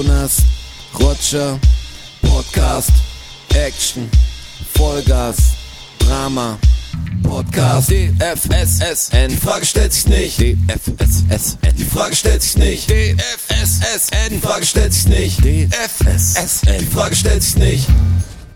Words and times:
Jonas, 0.00 0.38
Roger, 0.98 1.60
Podcast, 2.22 2.90
Action, 3.50 4.08
Vollgas, 4.72 5.36
Drama, 5.98 6.58
Podcast, 7.22 7.90
DFSSN, 7.90 9.28
die 9.28 9.36
Frage 9.36 9.66
stellt 9.66 9.92
sich 9.92 10.06
nicht, 10.06 10.40
DFSSN, 10.40 11.76
die 11.76 11.84
Frage 11.84 12.16
stellt 12.16 12.42
sich 12.42 12.56
nicht, 12.56 12.88
DFSSN, 12.88 14.30
die 14.30 14.38
Frage 14.38 14.64
stellt 14.64 14.94
sich 14.94 15.06
nicht, 15.06 15.38
DFSSN, 15.44 16.78
die 16.78 16.86
Frage 16.86 17.14
stellt 17.14 17.42
sich 17.42 17.56
nicht. 17.56 17.86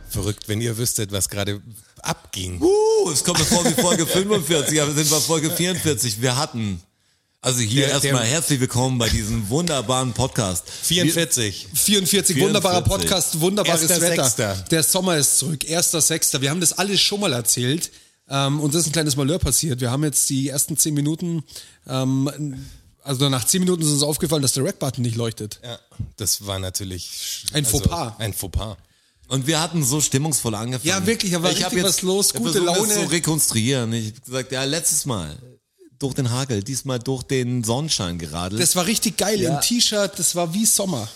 Verrückt, 0.08 0.48
wenn 0.48 0.62
ihr 0.62 0.78
wüsstet, 0.78 1.12
was 1.12 1.28
gerade 1.28 1.60
abging. 2.00 2.58
Uh, 2.62 3.10
es 3.10 3.22
kommt 3.22 3.40
mir 3.40 3.44
vor 3.44 3.66
wie 3.66 3.78
Folge 3.82 4.06
45, 4.06 4.80
aber 4.80 4.92
sind 4.92 5.10
wir 5.10 5.20
Folge 5.20 5.50
44. 5.50 6.22
Wir 6.22 6.38
hatten, 6.38 6.80
also 7.44 7.60
hier 7.60 7.86
Der- 7.86 8.00
der- 8.00 8.10
erstmal 8.10 8.24
herzlich 8.26 8.58
willkommen 8.58 8.96
bei 8.96 9.08
diesem 9.10 9.48
wunderbaren 9.50 10.14
Podcast. 10.14 10.64
44. 10.82 11.68
44, 11.74 12.40
wunderbarer 12.40 12.82
44. 12.82 12.90
Podcast, 13.10 13.40
wunderbares 13.40 13.82
Erster 13.82 14.00
Wetter. 14.00 14.24
Sechster. 14.24 14.64
Der 14.70 14.82
Sommer 14.82 15.18
ist 15.18 15.38
zurück, 15.38 15.68
erster 15.68 16.00
Sechster. 16.00 16.40
Wir 16.40 16.48
haben 16.48 16.60
das 16.60 16.72
alles 16.72 17.00
schon 17.02 17.20
mal 17.20 17.32
erzählt. 17.34 17.90
Ähm, 18.30 18.60
und 18.60 18.72
das 18.72 18.80
ist 18.82 18.86
ein 18.88 18.92
kleines 18.92 19.16
Malheur 19.16 19.38
passiert. 19.38 19.82
Wir 19.82 19.90
haben 19.90 20.02
jetzt 20.04 20.30
die 20.30 20.48
ersten 20.48 20.78
zehn 20.78 20.94
Minuten, 20.94 21.44
ähm, 21.86 22.64
also 23.02 23.28
nach 23.28 23.44
zehn 23.44 23.60
Minuten 23.60 23.82
ist 23.82 23.90
uns 23.90 24.02
aufgefallen, 24.02 24.40
dass 24.40 24.52
der 24.52 24.64
Rack-Button 24.64 25.02
nicht 25.02 25.16
leuchtet. 25.16 25.60
Ja, 25.62 25.78
das 26.16 26.46
war 26.46 26.58
natürlich 26.58 27.44
Ein 27.52 27.66
also, 27.66 27.78
Fauxpas. 27.80 28.14
Ein 28.18 28.32
Fauxpas. 28.32 28.78
Und 29.28 29.46
wir 29.46 29.60
hatten 29.60 29.84
so 29.84 30.00
stimmungsvoll 30.00 30.54
angefangen. 30.54 30.88
Ja, 30.88 31.06
wirklich, 31.06 31.32
war 31.34 31.50
ich 31.52 31.62
hab 31.62 31.72
richtig 31.72 31.84
was 31.86 32.00
los, 32.00 32.28
ich 32.28 32.34
hab 32.36 32.40
gute 32.42 32.52
versucht, 32.62 32.70
das 32.70 32.88
Laune. 32.94 33.06
zu 33.06 33.10
rekonstruieren. 33.12 33.92
Ich 33.92 34.14
hab 34.14 34.24
gesagt, 34.24 34.52
ja, 34.52 34.64
letztes 34.64 35.04
Mal 35.04 35.36
durch 36.04 36.14
den 36.14 36.30
Hagel, 36.30 36.62
diesmal 36.62 36.98
durch 36.98 37.22
den 37.24 37.64
Sonnenschein 37.64 38.18
geradelt. 38.18 38.60
Das 38.62 38.76
war 38.76 38.86
richtig 38.86 39.16
geil 39.16 39.40
Ja. 39.40 39.54
im 39.56 39.60
T-Shirt, 39.60 40.12
das 40.18 40.34
war 40.34 40.52
wie 40.54 40.66
Sommer. 40.66 41.08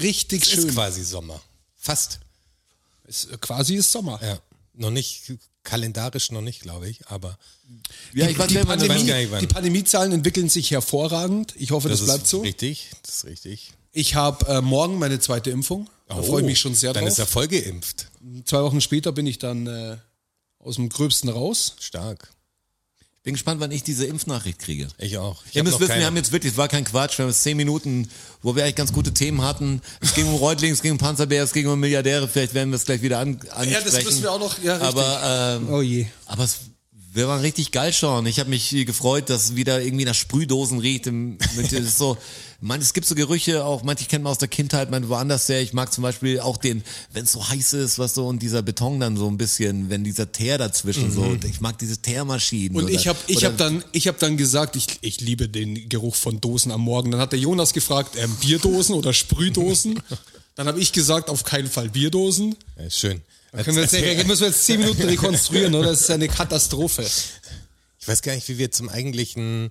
Richtig 0.00 0.42
Es 0.42 0.48
schön. 0.50 0.68
ist 0.68 0.74
quasi 0.74 1.04
Sommer. 1.04 1.40
Fast. 1.76 2.20
Es, 3.04 3.28
quasi 3.40 3.74
ist 3.76 3.92
Sommer. 3.92 4.18
Ja. 4.22 4.38
Noch 4.74 4.90
nicht, 4.90 5.32
kalendarisch 5.62 6.30
noch 6.32 6.40
nicht, 6.40 6.60
glaube 6.62 6.88
ich, 6.88 7.06
aber 7.08 7.38
ja, 8.14 8.28
ich 8.28 8.38
weiß 8.38 8.48
Die, 8.48 8.54
das- 8.54 8.64
Pandemie, 8.66 9.04
gar 9.06 9.16
nicht, 9.18 9.30
wann. 9.30 9.40
die 9.40 9.46
Pandemiezahlen 9.46 10.12
entwickeln 10.12 10.48
sich 10.48 10.70
hervorragend. 10.70 11.54
Ich 11.56 11.70
hoffe, 11.70 11.88
das, 11.88 12.02
bleibt 12.04 12.24
ist 12.24 12.30
so. 12.30 12.40
richtig. 12.40 12.90
Das 13.02 13.16
ist 13.16 13.24
richtig. 13.26 13.72
Ich 13.92 14.14
habe 14.14 14.46
äh, 14.46 14.60
morgen 14.60 14.98
meine 14.98 15.20
zweite 15.20 15.50
Impfung. 15.50 15.88
Da 16.08 16.22
freue 16.22 16.40
ich 16.40 16.46
mich 16.46 16.58
schon 16.60 16.74
sehr 16.74 16.90
Oh, 16.90 16.94
Dann 16.94 17.04
drauf. 17.04 17.12
ist 17.12 17.18
er 17.18 17.26
voll 17.26 17.46
geimpft. 17.48 18.06
Zwei 18.44 18.62
Wochen 18.62 18.80
später 18.80 19.12
bin 19.12 19.26
ich 19.26 19.38
dann 19.38 19.66
äh, 19.66 19.96
aus 20.58 20.76
dem 20.76 20.88
Gröbsten 20.88 21.28
raus. 21.28 21.74
Stark. 21.80 22.30
Bin 23.22 23.34
gespannt, 23.34 23.60
wann 23.60 23.70
ich 23.70 23.82
diese 23.82 24.06
Impfnachricht 24.06 24.58
kriege. 24.60 24.88
Ich 24.98 25.18
auch. 25.18 25.42
Ich 25.50 25.56
Ihr 25.56 25.62
müsst 25.62 25.78
wissen, 25.78 25.88
keine. 25.88 26.00
wir 26.00 26.06
haben 26.06 26.16
jetzt 26.16 26.32
wirklich, 26.32 26.52
es 26.52 26.58
war 26.58 26.68
kein 26.68 26.84
Quatsch, 26.84 27.18
wir 27.18 27.24
haben 27.24 27.30
jetzt 27.30 27.42
zehn 27.42 27.56
Minuten, 27.56 28.08
wo 28.42 28.56
wir 28.56 28.62
eigentlich 28.64 28.76
ganz 28.76 28.92
gute 28.94 29.12
Themen 29.12 29.42
hatten. 29.42 29.82
Es 30.00 30.14
ging 30.14 30.26
um 30.26 30.36
Reutling, 30.36 30.72
es 30.72 30.80
ging 30.80 30.92
um 30.92 30.98
Panzerbär, 30.98 31.42
es 31.44 31.52
ging 31.52 31.66
um 31.66 31.78
Milliardäre, 31.78 32.28
vielleicht 32.28 32.54
werden 32.54 32.70
wir 32.70 32.76
es 32.76 32.86
gleich 32.86 33.02
wieder 33.02 33.18
an, 33.18 33.34
ansprechen. 33.50 33.70
Ja, 33.72 33.80
das 33.82 34.04
müssen 34.04 34.22
wir 34.22 34.32
auch 34.32 34.40
noch- 34.40 34.62
ja, 34.62 34.72
richtig. 34.76 34.88
Aber, 34.88 35.56
ähm, 35.60 35.68
Oh 35.72 35.82
je. 35.82 36.06
aber 36.24 36.44
es, 36.44 36.56
wir 37.12 37.28
waren 37.28 37.40
richtig 37.42 37.72
geil 37.72 37.92
schon. 37.92 38.24
Ich 38.26 38.38
habe 38.40 38.48
mich 38.48 38.70
gefreut, 38.86 39.28
dass 39.28 39.44
es 39.44 39.56
wieder 39.56 39.82
irgendwie 39.82 40.06
nach 40.06 40.14
Sprühdosen 40.14 40.78
riecht. 40.78 41.06
Im, 41.06 41.36
mit, 41.56 41.70
so, 41.94 42.16
man, 42.60 42.80
es 42.80 42.92
gibt 42.92 43.06
so 43.06 43.14
Gerüche, 43.14 43.64
auch 43.64 43.82
manche 43.82 44.04
kennt 44.04 44.24
man 44.24 44.32
aus 44.32 44.38
der 44.38 44.48
Kindheit, 44.48 44.90
man 44.90 45.08
woanders 45.08 45.46
sehr. 45.46 45.62
Ich 45.62 45.72
mag 45.72 45.92
zum 45.92 46.02
Beispiel 46.02 46.40
auch 46.40 46.58
den, 46.58 46.82
wenn 47.12 47.24
es 47.24 47.32
so 47.32 47.48
heiß 47.48 47.72
ist, 47.72 47.98
was 47.98 48.14
so 48.14 48.26
und 48.26 48.40
dieser 48.42 48.62
Beton 48.62 49.00
dann 49.00 49.16
so 49.16 49.28
ein 49.28 49.38
bisschen, 49.38 49.88
wenn 49.88 50.04
dieser 50.04 50.30
Teer 50.30 50.58
dazwischen 50.58 51.10
so, 51.10 51.36
ich 51.44 51.60
mag 51.60 51.78
diese 51.78 51.96
Teermaschinen. 51.98 52.76
Und 52.76 52.84
oder- 52.84 52.92
ich 52.92 53.08
habe 53.08 53.18
ich 53.26 53.44
hab 53.44 53.56
dann, 53.56 53.82
ich 53.92 54.04
dann 54.18 54.36
gesagt, 54.36 54.76
ich, 54.76 54.86
ich 55.00 55.20
liebe 55.20 55.48
den 55.48 55.88
Geruch 55.88 56.14
von 56.14 56.40
Dosen 56.40 56.70
am 56.70 56.82
Morgen. 56.82 57.10
Dann 57.10 57.20
hat 57.20 57.32
der 57.32 57.38
Jonas 57.38 57.72
gefragt, 57.72 58.16
ähm, 58.16 58.34
Bierdosen 58.40 58.94
oder 58.94 59.12
Sprühdosen. 59.14 60.00
dann 60.54 60.66
habe 60.66 60.80
ich 60.80 60.92
gesagt, 60.92 61.30
auf 61.30 61.44
keinen 61.44 61.68
Fall 61.68 61.88
Bierdosen. 61.88 62.56
Ja, 62.76 62.84
ist 62.84 62.98
schön. 62.98 63.22
Da 63.52 63.62
können 63.62 63.76
wir 63.76 63.82
jetzt, 63.84 63.94
Erzähl- 63.94 64.24
müssen 64.24 64.40
wir 64.42 64.48
jetzt 64.48 64.64
zehn 64.64 64.78
Minuten 64.80 65.02
rekonstruieren, 65.02 65.74
oder? 65.74 65.90
Das 65.90 66.02
ist 66.02 66.10
eine 66.10 66.28
Katastrophe. 66.28 67.04
ich 67.98 68.06
weiß 68.08 68.22
gar 68.22 68.34
nicht, 68.34 68.48
wie 68.48 68.58
wir 68.58 68.70
zum 68.70 68.88
eigentlichen 68.88 69.70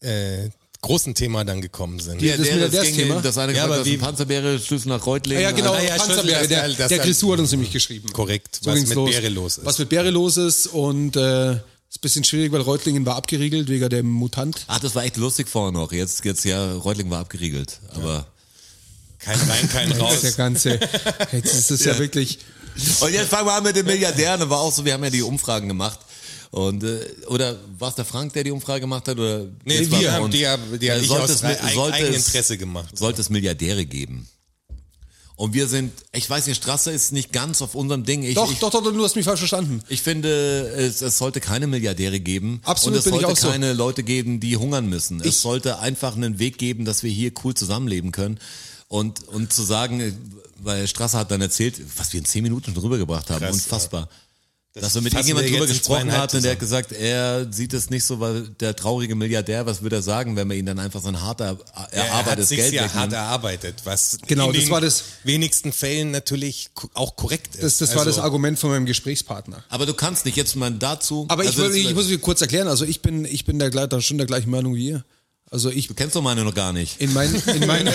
äh, 0.00 0.48
großen 0.82 1.14
Thema 1.14 1.44
dann 1.44 1.60
gekommen 1.60 1.98
sind. 2.00 2.20
Ja, 2.20 2.36
das 2.36 2.46
der, 2.46 2.58
das, 2.58 2.70
Milliardärsthema? 2.72 3.20
das 3.22 3.38
eine 3.38 3.52
Ja, 3.52 3.58
ja, 3.58 3.64
aber 3.64 3.74
aber 3.76 3.84
wie- 3.86 3.96
Panzerbeere, 3.96 4.58
Schlüssel 4.58 4.88
nach 4.88 5.06
Reutlingen. 5.06 5.42
Ja, 5.42 5.52
genau, 5.52 5.72
Ah, 5.72 5.80
ja, 5.80 5.96
Panzerbeere, 5.96 6.46
der, 6.48 6.68
der 6.68 6.88
das- 6.88 6.98
Chrisou 7.00 7.32
hat 7.32 7.38
uns 7.40 7.50
nämlich 7.52 7.70
geschrieben. 7.72 8.12
Korrekt, 8.12 8.58
So 8.62 8.70
was 8.70 8.80
mit 8.80 8.94
los. 8.94 9.10
Beere 9.10 9.28
los 9.28 9.58
ist. 9.58 9.64
Was 9.64 9.78
mit 9.78 9.88
Beere 9.88 10.10
los 10.10 10.36
ist 10.36 10.66
und 10.66 11.16
äh, 11.16 11.52
ist 11.52 11.58
ein 11.60 12.00
bisschen 12.00 12.24
schwierig, 12.24 12.52
weil 12.52 12.60
Reutlingen 12.62 13.06
war 13.06 13.16
abgeriegelt 13.16 13.68
wegen 13.68 13.88
dem 13.90 14.06
Mutant. 14.10 14.64
Ach, 14.66 14.80
das 14.80 14.94
war 14.94 15.04
echt 15.04 15.16
lustig 15.16 15.48
vorher 15.48 15.72
noch. 15.72 15.92
Jetzt, 15.92 16.24
jetzt 16.24 16.44
ja, 16.44 16.72
Reutling 16.74 17.10
war 17.10 17.20
abgeriegelt. 17.20 17.78
Aber 17.94 18.26
kein 19.20 19.38
rein, 19.38 19.68
kein 19.70 19.92
raus. 20.00 20.20
Der 20.22 20.32
ganze, 20.32 20.80
jetzt 21.32 21.54
ist 21.54 21.70
es 21.70 21.84
ja. 21.84 21.96
wirklich, 21.98 22.38
und 23.02 23.12
jetzt 23.12 23.28
fangen 23.28 23.46
wir 23.46 23.52
an 23.52 23.62
mit 23.62 23.76
den 23.76 23.86
Milliardären. 23.86 24.40
Da 24.40 24.50
war 24.50 24.58
auch 24.60 24.72
so, 24.72 24.84
wir 24.84 24.94
haben 24.94 25.04
ja 25.04 25.10
die 25.10 25.22
Umfragen 25.22 25.68
gemacht. 25.68 26.00
Und 26.52 26.84
äh, 26.84 27.00
oder 27.28 27.56
war 27.78 27.88
es 27.88 27.94
der 27.94 28.04
Frank, 28.04 28.34
der 28.34 28.44
die 28.44 28.50
Umfrage 28.50 28.82
gemacht 28.82 29.08
hat? 29.08 29.18
Oder 29.18 29.46
Nee, 29.64 29.90
wir 29.90 30.12
haben 30.12 30.30
die, 30.30 30.46
hab- 30.46 30.60
die 30.78 30.90
hab 30.90 30.98
Äh, 30.98 31.02
ich 31.02 31.08
sollte 31.08 31.24
aus 31.24 31.30
es, 31.30 31.40
sollte 31.74 31.94
Eigeninteresse 31.96 32.52
es, 32.54 32.58
gemacht. 32.60 32.96
Sollte 32.96 33.20
es 33.22 33.30
Milliardäre 33.30 33.86
geben. 33.86 34.28
Und 35.34 35.54
wir 35.54 35.66
sind, 35.66 35.92
ich 36.12 36.28
weiß 36.28 36.46
nicht, 36.46 36.58
Strasser 36.62 36.92
ist 36.92 37.10
nicht 37.10 37.32
ganz 37.32 37.62
auf 37.62 37.74
unserem 37.74 38.04
Ding. 38.04 38.22
Ich, 38.22 38.34
doch, 38.34 38.52
ich, 38.52 38.58
doch, 38.58 38.70
doch, 38.70 38.82
du 38.82 39.02
hast 39.02 39.16
mich 39.16 39.24
falsch 39.24 39.40
verstanden. 39.40 39.82
Ich 39.88 40.02
finde, 40.02 40.28
es, 40.76 41.00
es 41.00 41.16
sollte 41.16 41.40
keine 41.40 41.66
Milliardäre 41.66 42.20
geben. 42.20 42.60
Absolut 42.64 42.96
Und 42.96 42.98
es 42.98 43.04
bin 43.06 43.14
ich 43.14 43.20
sollte 43.22 43.32
auch 43.32 43.42
so. 43.42 43.48
keine 43.50 43.72
Leute 43.72 44.02
geben, 44.02 44.38
die 44.38 44.56
hungern 44.58 44.86
müssen. 44.90 45.20
Ich- 45.20 45.28
es 45.28 45.42
sollte 45.42 45.78
einfach 45.78 46.14
einen 46.14 46.38
Weg 46.38 46.58
geben, 46.58 46.84
dass 46.84 47.02
wir 47.02 47.10
hier 47.10 47.32
cool 47.44 47.54
zusammenleben 47.54 48.12
können. 48.12 48.38
Und, 48.88 49.26
und 49.28 49.54
zu 49.54 49.62
sagen, 49.62 50.16
weil 50.58 50.86
Strasser 50.86 51.20
hat 51.20 51.30
dann 51.30 51.40
erzählt, 51.40 51.80
was 51.96 52.12
wir 52.12 52.18
in 52.20 52.26
zehn 52.26 52.42
Minuten 52.42 52.74
schon 52.74 52.82
rübergebracht 52.82 53.30
haben, 53.30 53.38
Krass, 53.40 53.54
unfassbar. 53.54 54.10
Dass 54.74 54.94
er 54.96 55.02
mit 55.02 55.12
irgendjemand 55.12 55.50
drüber 55.50 55.66
gesprochen 55.66 56.12
hat 56.12 56.34
und 56.34 56.42
der 56.44 56.52
hat 56.52 56.58
gesagt, 56.58 56.92
er 56.92 57.46
sieht 57.52 57.74
es 57.74 57.90
nicht 57.90 58.04
so, 58.04 58.20
weil 58.20 58.48
der 58.60 58.74
traurige 58.74 59.14
Milliardär, 59.14 59.66
was 59.66 59.82
würde 59.82 59.96
er 59.96 60.02
sagen, 60.02 60.34
wenn 60.34 60.48
man 60.48 60.56
ihn 60.56 60.64
dann 60.64 60.78
einfach 60.78 61.02
sein 61.02 61.20
hart 61.20 61.40
er- 61.42 61.58
er 61.74 61.82
hat 61.82 61.92
erarbeitetes 61.92 62.48
sich 62.48 62.58
Geld 62.58 62.72
ja 62.72 62.92
hart 62.94 63.12
erarbeitet, 63.12 63.76
was 63.84 64.18
Genau, 64.26 64.48
in 64.48 64.54
das 64.54 64.64
den 64.64 64.70
war 64.70 64.80
das- 64.80 65.04
wenigsten 65.24 65.72
Fällen 65.72 66.10
natürlich 66.10 66.70
auch 66.94 67.16
korrekt 67.16 67.54
ist. 67.56 67.62
Das, 67.64 67.78
das 67.78 67.90
war 67.90 67.98
Also, 68.06 68.10
das 68.16 68.18
Argument 68.24 68.58
von 68.58 68.70
meinem 68.70 68.86
Gesprächspartner. 68.86 69.62
Aber 69.68 69.84
du 69.84 69.92
kannst 69.92 70.24
nicht 70.24 70.36
jetzt 70.38 70.56
mal 70.56 70.70
dazu. 70.70 71.26
Aber 71.28 71.42
ich, 71.42 71.50
also 71.50 71.62
will, 71.64 71.68
das- 71.68 71.90
ich 71.90 71.94
muss 71.94 72.08
mich 72.08 72.20
kurz 72.22 72.40
erklären, 72.40 72.68
also 72.68 72.86
ich 72.86 73.02
bin, 73.02 73.26
ich 73.26 73.44
bin 73.44 73.58
der, 73.58 73.70
schon 74.00 74.16
der 74.16 74.26
gleichen 74.26 74.50
Meinung 74.50 74.74
wie 74.74 74.88
ihr. 74.88 75.04
Also 75.52 75.68
ich, 75.68 75.86
du 75.86 75.92
kennst 75.92 76.16
doch 76.16 76.22
meine 76.22 76.44
noch 76.44 76.54
gar 76.54 76.72
nicht. 76.72 76.98
in, 76.98 77.12
mein, 77.12 77.30
in, 77.34 77.66
mein, 77.66 77.86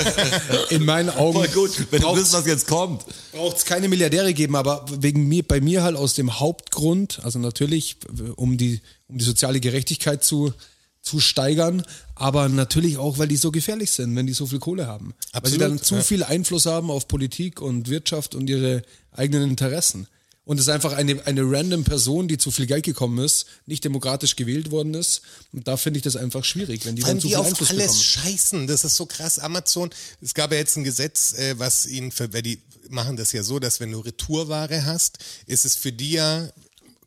in 0.70 0.86
meinen 0.86 1.10
Augen 1.18 1.40
Voll 1.40 1.48
gut, 1.48 1.88
wenn 1.90 2.02
du 2.02 2.16
wisst, 2.16 2.32
was 2.34 2.46
jetzt 2.46 2.68
kommt. 2.68 3.04
braucht 3.32 3.58
es 3.58 3.66
keine 3.66 3.90
Milliardäre 3.90 4.36
geben, 4.36 4.56
aber 4.56 4.86
wegen 5.00 5.28
mir, 5.28 5.42
bei 5.42 5.60
mir 5.60 5.82
halt 5.82 5.96
aus 5.96 6.14
dem 6.14 6.40
Hauptgrund, 6.40 7.20
also 7.24 7.40
natürlich, 7.40 7.98
um 8.36 8.58
die, 8.58 8.80
um 9.08 9.18
die 9.18 9.26
soziale 9.26 9.60
Gerechtigkeit 9.60 10.24
zu, 10.24 10.54
zu 11.02 11.20
steigern, 11.20 11.82
aber 12.14 12.48
natürlich 12.48 12.98
auch, 12.98 13.18
weil 13.18 13.28
die 13.28 13.38
so 13.38 13.50
gefährlich 13.50 13.90
sind, 13.90 14.16
wenn 14.16 14.28
die 14.28 14.34
so 14.34 14.46
viel 14.46 14.60
Kohle 14.60 14.86
haben. 14.86 15.16
weil 15.34 15.50
sie 15.50 15.56
Absolut, 15.56 15.62
dann 15.62 15.82
zu 15.82 15.96
ja. 15.96 16.02
viel 16.02 16.24
Einfluss 16.24 16.68
haben 16.68 16.92
auf 16.92 17.08
Politik 17.08 17.60
und 17.60 17.90
Wirtschaft 17.90 18.36
und 18.36 18.52
ihre 18.52 18.84
eigenen 19.12 19.50
Interessen. 19.50 20.06
Und 20.48 20.60
es 20.60 20.68
ist 20.68 20.70
einfach 20.74 20.94
eine, 20.94 21.24
eine 21.28 21.42
random 21.44 21.84
Person, 21.84 22.30
die 22.30 22.38
zu 22.38 22.52
viel 22.52 22.68
Geld 22.68 22.86
gekommen 22.86 23.24
ist, 23.24 23.48
nicht 23.66 23.84
demokratisch 23.84 24.38
gewählt 24.38 24.72
worden 24.72 24.94
ist. 24.94 25.22
Und 25.52 25.68
da 25.68 25.76
finde 25.76 25.98
ich 25.98 26.04
das 26.04 26.16
einfach 26.16 26.46
schwierig, 26.46 26.86
wenn 26.86 26.96
die 26.96 27.04
allem 27.04 27.16
dann 27.16 27.22
zu 27.22 27.28
viel 27.28 27.36
auf 27.36 27.48
Einfluss 27.48 27.70
alles 27.72 27.84
bekommen. 27.84 28.02
scheißen. 28.02 28.68
Das 28.68 28.86
ist 28.86 28.96
so 28.96 29.06
krass. 29.06 29.40
Amazon, 29.40 29.90
es 30.22 30.34
gab 30.34 30.54
ja 30.54 30.58
jetzt 30.58 30.78
ein 30.78 30.86
Gesetz, 30.86 31.34
äh, 31.34 31.60
was 31.60 31.86
ihnen 31.86 32.14
für, 32.14 32.32
weil 32.32 32.44
die 32.44 32.62
machen 32.90 33.18
das 33.18 33.34
ja 33.34 33.44
so, 33.44 33.60
dass 33.60 33.82
wenn 33.82 33.92
du 33.92 34.00
Retourware 34.00 34.86
hast, 34.86 35.18
ist 35.48 35.66
es 35.66 35.76
für 35.76 35.92
die 35.92 36.12
ja 36.12 36.48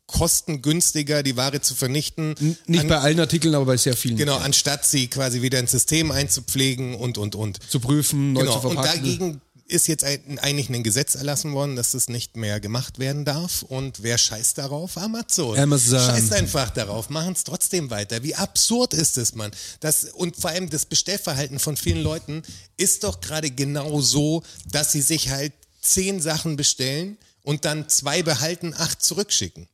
kostengünstiger, 0.05 1.23
die 1.23 1.35
Ware 1.37 1.61
zu 1.61 1.73
vernichten. 1.73 2.35
Nicht 2.67 2.81
an, 2.81 2.87
bei 2.87 2.97
allen 2.99 3.19
Artikeln, 3.19 3.55
aber 3.55 3.65
bei 3.65 3.77
sehr 3.77 3.95
vielen. 3.95 4.17
Genau, 4.17 4.37
anstatt 4.37 4.85
sie 4.85 5.07
quasi 5.07 5.41
wieder 5.41 5.57
ins 5.59 5.71
System 5.71 6.11
einzupflegen 6.11 6.95
und, 6.95 7.17
und, 7.17 7.33
und. 7.35 7.57
Zu 7.69 7.79
prüfen, 7.79 8.33
neu 8.33 8.41
Genau, 8.41 8.59
zu 8.59 8.67
und 8.67 8.73
verpacken. 8.75 9.03
dagegen 9.03 9.41
ist 9.71 9.87
jetzt 9.87 10.03
ein, 10.03 10.39
eigentlich 10.39 10.69
ein 10.69 10.83
Gesetz 10.83 11.15
erlassen 11.15 11.53
worden, 11.53 11.75
dass 11.75 11.91
das 11.91 12.09
nicht 12.09 12.35
mehr 12.35 12.59
gemacht 12.59 12.99
werden 12.99 13.25
darf. 13.25 13.63
Und 13.63 14.03
wer 14.03 14.17
scheißt 14.17 14.57
darauf? 14.57 14.97
Amazon. 14.97 15.57
Amazon. 15.57 15.99
Scheißt 15.99 16.33
einfach 16.33 16.69
darauf, 16.69 17.09
machen 17.09 17.33
es 17.33 17.43
trotzdem 17.43 17.89
weiter. 17.89 18.21
Wie 18.23 18.35
absurd 18.35 18.93
ist 18.93 19.17
es, 19.17 19.33
Mann? 19.35 19.51
Das, 19.79 20.05
und 20.05 20.35
vor 20.35 20.51
allem 20.51 20.69
das 20.69 20.85
Bestellverhalten 20.85 21.59
von 21.59 21.77
vielen 21.77 22.03
Leuten 22.03 22.43
ist 22.77 23.03
doch 23.03 23.21
gerade 23.21 23.49
genau 23.49 24.01
so, 24.01 24.43
dass 24.69 24.91
sie 24.91 25.01
sich 25.01 25.29
halt 25.29 25.53
zehn 25.81 26.21
Sachen 26.21 26.55
bestellen 26.55 27.17
und 27.43 27.65
dann 27.65 27.89
zwei 27.89 28.21
behalten, 28.23 28.73
acht 28.77 29.01
zurückschicken. 29.01 29.67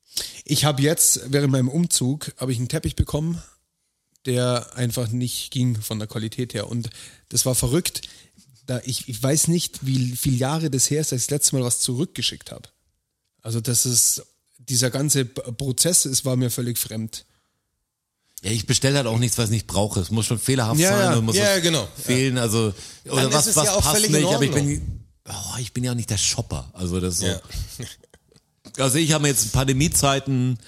Ich 0.45 0.65
habe 0.65 0.81
jetzt, 0.81 1.21
während 1.25 1.51
meinem 1.51 1.69
Umzug, 1.69 2.33
habe 2.37 2.51
ich 2.51 2.57
einen 2.57 2.69
Teppich 2.69 2.95
bekommen, 2.95 3.41
der 4.25 4.75
einfach 4.75 5.09
nicht 5.09 5.51
ging 5.51 5.79
von 5.81 5.99
der 5.99 6.07
Qualität 6.07 6.53
her. 6.53 6.69
Und 6.69 6.89
das 7.29 7.45
war 7.45 7.55
verrückt. 7.55 8.01
Da 8.67 8.81
ich, 8.85 9.09
ich 9.09 9.21
weiß 9.21 9.47
nicht, 9.47 9.85
wie 9.85 10.15
viele 10.15 10.37
Jahre 10.37 10.69
das 10.69 10.89
her 10.89 11.01
ist, 11.01 11.11
dass 11.11 11.21
ich 11.21 11.27
das 11.27 11.31
letzte 11.31 11.55
Mal 11.55 11.63
was 11.63 11.79
zurückgeschickt 11.79 12.51
habe. 12.51 12.69
Also 13.41 13.61
das 13.61 13.85
ist, 13.85 14.23
dieser 14.59 14.91
ganze 14.91 15.25
Prozess, 15.25 16.05
es 16.05 16.25
war 16.25 16.35
mir 16.35 16.51
völlig 16.51 16.77
fremd. 16.77 17.25
Ja, 18.43 18.51
ich 18.51 18.67
bestelle 18.67 18.97
halt 18.97 19.07
auch 19.07 19.17
nichts, 19.17 19.37
was 19.37 19.45
ich 19.45 19.51
nicht 19.51 19.67
brauche. 19.67 19.99
Es 19.99 20.11
muss 20.11 20.25
schon 20.25 20.37
fehlerhaft 20.37 20.79
Ja, 20.79 20.97
sein 20.97 21.13
ja. 21.15 21.21
muss 21.21 21.35
Ja, 21.35 21.59
genau. 21.59 21.87
fehlen. 21.95 22.37
Also 22.37 22.73
oder 23.05 23.23
Dann 23.23 23.33
was 23.33 23.55
was 23.55 23.65
ja 23.65 23.73
auch 23.73 23.81
passt 23.81 24.09
nicht. 24.09 24.25
Aber 24.25 24.43
ich 24.43 24.51
bin 24.51 25.01
oh, 25.27 25.57
ich 25.59 25.73
bin 25.73 25.83
ja 25.83 25.91
auch 25.91 25.95
nicht 25.95 26.09
der 26.09 26.17
Shopper. 26.17 26.69
Also 26.73 26.99
das 26.99 27.15
ist 27.15 27.19
so. 27.21 27.25
Ja. 27.27 27.41
Also 28.77 28.99
ich 28.99 29.11
habe 29.13 29.27
jetzt 29.27 29.45
in 29.45 29.51
Pandemiezeiten 29.51 30.59